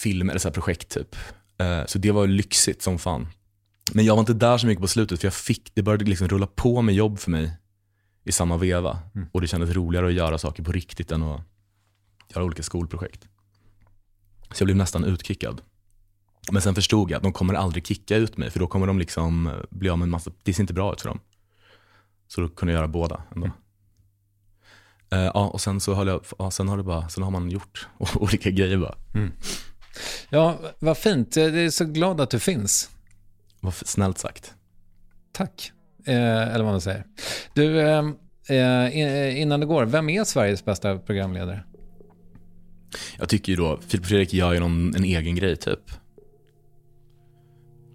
film 0.00 0.30
eller 0.30 0.40
så 0.40 0.50
projekt 0.50 0.88
typ. 0.88 1.16
Eh, 1.58 1.86
så 1.86 1.98
det 1.98 2.10
var 2.10 2.26
lyxigt 2.26 2.82
som 2.82 2.98
fan. 2.98 3.28
Men 3.92 4.04
jag 4.04 4.14
var 4.14 4.20
inte 4.20 4.34
där 4.34 4.58
så 4.58 4.66
mycket 4.66 4.82
på 4.82 4.88
slutet 4.88 5.20
för 5.20 5.26
jag 5.26 5.34
fick, 5.34 5.74
det 5.74 5.82
började 5.82 6.04
liksom 6.04 6.28
rulla 6.28 6.46
på 6.46 6.82
med 6.82 6.94
jobb 6.94 7.18
för 7.18 7.30
mig 7.30 7.52
i 8.24 8.32
samma 8.32 8.56
veva. 8.56 8.98
Mm. 9.14 9.28
Och 9.32 9.40
det 9.40 9.46
kändes 9.46 9.70
roligare 9.70 10.06
att 10.06 10.12
göra 10.12 10.38
saker 10.38 10.62
på 10.62 10.72
riktigt 10.72 11.12
än 11.12 11.22
att 11.22 11.40
göra 12.34 12.44
olika 12.44 12.62
skolprojekt. 12.62 13.28
Så 14.52 14.62
jag 14.62 14.66
blev 14.66 14.76
nästan 14.76 15.04
utkickad. 15.04 15.62
Men 16.52 16.62
sen 16.62 16.74
förstod 16.74 17.10
jag 17.10 17.16
att 17.16 17.22
de 17.22 17.32
kommer 17.32 17.54
aldrig 17.54 17.86
kicka 17.86 18.16
ut 18.16 18.36
mig 18.36 18.50
för 18.50 18.60
då 18.60 18.66
kommer 18.66 18.86
de 18.86 18.98
liksom 18.98 19.62
bli 19.70 19.88
av 19.88 19.98
med 19.98 20.06
en 20.06 20.10
massa, 20.10 20.30
det 20.42 20.54
ser 20.54 20.62
inte 20.62 20.74
bra 20.74 20.92
ut 20.92 21.00
för 21.00 21.08
dem. 21.08 21.20
Så 22.28 22.40
då 22.40 22.48
kunde 22.48 22.72
jag 22.72 22.78
göra 22.78 22.88
båda 22.88 23.22
ändå. 23.34 23.46
Mm. 23.46 23.56
Uh, 25.14 25.30
ja, 25.34 25.48
och 25.48 25.60
sen 25.60 25.80
så 25.80 25.94
höll 25.94 26.08
jag, 26.08 26.24
ja, 26.38 26.50
sen 26.50 26.68
har 26.68 26.76
det 26.76 26.82
bara, 26.82 27.08
sen 27.08 27.22
har 27.22 27.30
man 27.30 27.50
gjort 27.50 27.88
olika 28.14 28.50
grejer 28.50 28.78
bara. 28.78 28.94
Mm. 29.14 29.32
Ja, 30.28 30.58
vad 30.78 30.98
fint. 30.98 31.36
Jag 31.36 31.58
är 31.58 31.70
så 31.70 31.84
glad 31.84 32.20
att 32.20 32.30
du 32.30 32.38
finns. 32.38 32.90
Vad 33.60 33.74
snällt 33.74 34.18
sagt. 34.18 34.54
Tack. 35.32 35.72
Eh, 36.06 36.14
eller 36.54 36.64
vad 36.64 36.72
man 36.72 36.80
säger. 36.80 37.04
Du, 37.54 37.80
eh, 37.80 38.04
eh, 38.48 39.40
innan 39.40 39.60
det 39.60 39.66
går, 39.66 39.86
vem 39.86 40.08
är 40.08 40.24
Sveriges 40.24 40.64
bästa 40.64 40.98
programledare? 40.98 41.64
Jag 43.18 43.28
tycker 43.28 43.52
ju 43.52 43.56
då, 43.56 43.78
Filip 43.88 44.02
och 44.02 44.08
Fredrik 44.08 44.34
gör 44.34 44.52
ju 44.52 44.60
någon, 44.60 44.94
en 44.94 45.04
egen 45.04 45.34
grej 45.34 45.56
typ. 45.56 45.90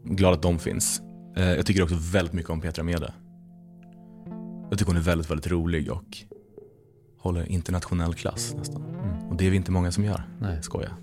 Glad 0.03 0.34
att 0.34 0.41
de 0.41 0.59
finns. 0.59 1.01
Eh, 1.38 1.53
jag 1.53 1.65
tycker 1.65 1.84
också 1.84 1.95
väldigt 1.99 2.34
mycket 2.34 2.49
om 2.49 2.61
Petra 2.61 2.84
Mede. 2.84 3.13
Jag 4.69 4.80
tycker 4.80 4.91
hon 4.91 4.97
är 4.97 5.05
väldigt, 5.05 5.30
väldigt 5.30 5.47
rolig 5.47 5.91
och 5.91 6.17
håller 7.19 7.51
internationell 7.51 8.13
klass 8.13 8.53
nästan. 8.57 8.84
Mm. 8.84 9.27
Och 9.30 9.35
det 9.35 9.45
är 9.47 9.49
vi 9.49 9.55
inte 9.55 9.72
många 9.72 9.91
som 9.91 10.05
gör. 10.05 10.23
Nej. 10.39 10.63
Skoja 10.63 10.97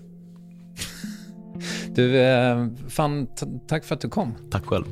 du, 1.95 2.21
eh, 2.21 2.67
fan, 2.89 3.27
tack 3.67 3.83
för 3.85 3.95
att 3.95 4.01
du 4.01 4.09
kom. 4.09 4.35
Tack 4.51 4.65
själv. 4.65 4.85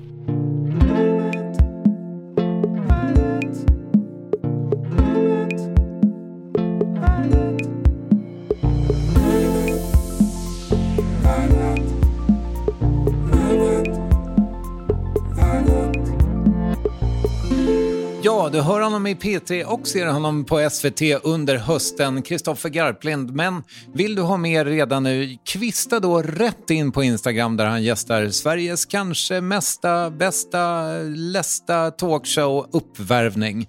Hör 18.72 18.81
honom 18.81 19.07
i 19.07 19.14
P3 19.14 19.64
och 19.64 19.88
ser 19.88 20.07
honom 20.07 20.45
på 20.45 20.69
SVT 20.69 21.02
under 21.23 21.57
hösten, 21.57 22.22
Kristoffer 22.22 22.69
Garplind. 22.69 23.35
Men 23.35 23.64
vill 23.93 24.15
du 24.15 24.22
ha 24.22 24.38
mer 24.38 24.65
redan 24.65 25.03
nu, 25.03 25.38
kvista 25.45 25.99
då 25.99 26.22
rätt 26.22 26.69
in 26.69 26.91
på 26.91 27.03
Instagram 27.03 27.57
där 27.57 27.65
han 27.65 27.84
gästar 27.84 28.30
Sveriges 28.30 28.85
kanske 28.85 29.41
mesta, 29.41 30.10
bästa, 30.10 30.91
lästa 31.15 31.91
talkshow 31.91 32.69
Uppvärvning. 32.72 33.68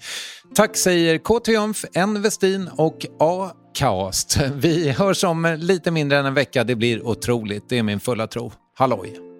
Tack 0.54 0.76
säger 0.76 1.18
K. 1.18 1.40
Triumf, 1.40 1.84
N. 1.94 2.22
Westin 2.22 2.68
och 2.76 3.06
A. 3.20 3.50
Kaast. 3.74 4.40
Vi 4.54 4.90
hörs 4.90 5.24
om 5.24 5.56
lite 5.58 5.90
mindre 5.90 6.18
än 6.18 6.26
en 6.26 6.34
vecka. 6.34 6.64
Det 6.64 6.74
blir 6.74 7.06
otroligt, 7.06 7.68
det 7.68 7.78
är 7.78 7.82
min 7.82 8.00
fulla 8.00 8.26
tro. 8.26 8.52
Halloj! 8.74 9.31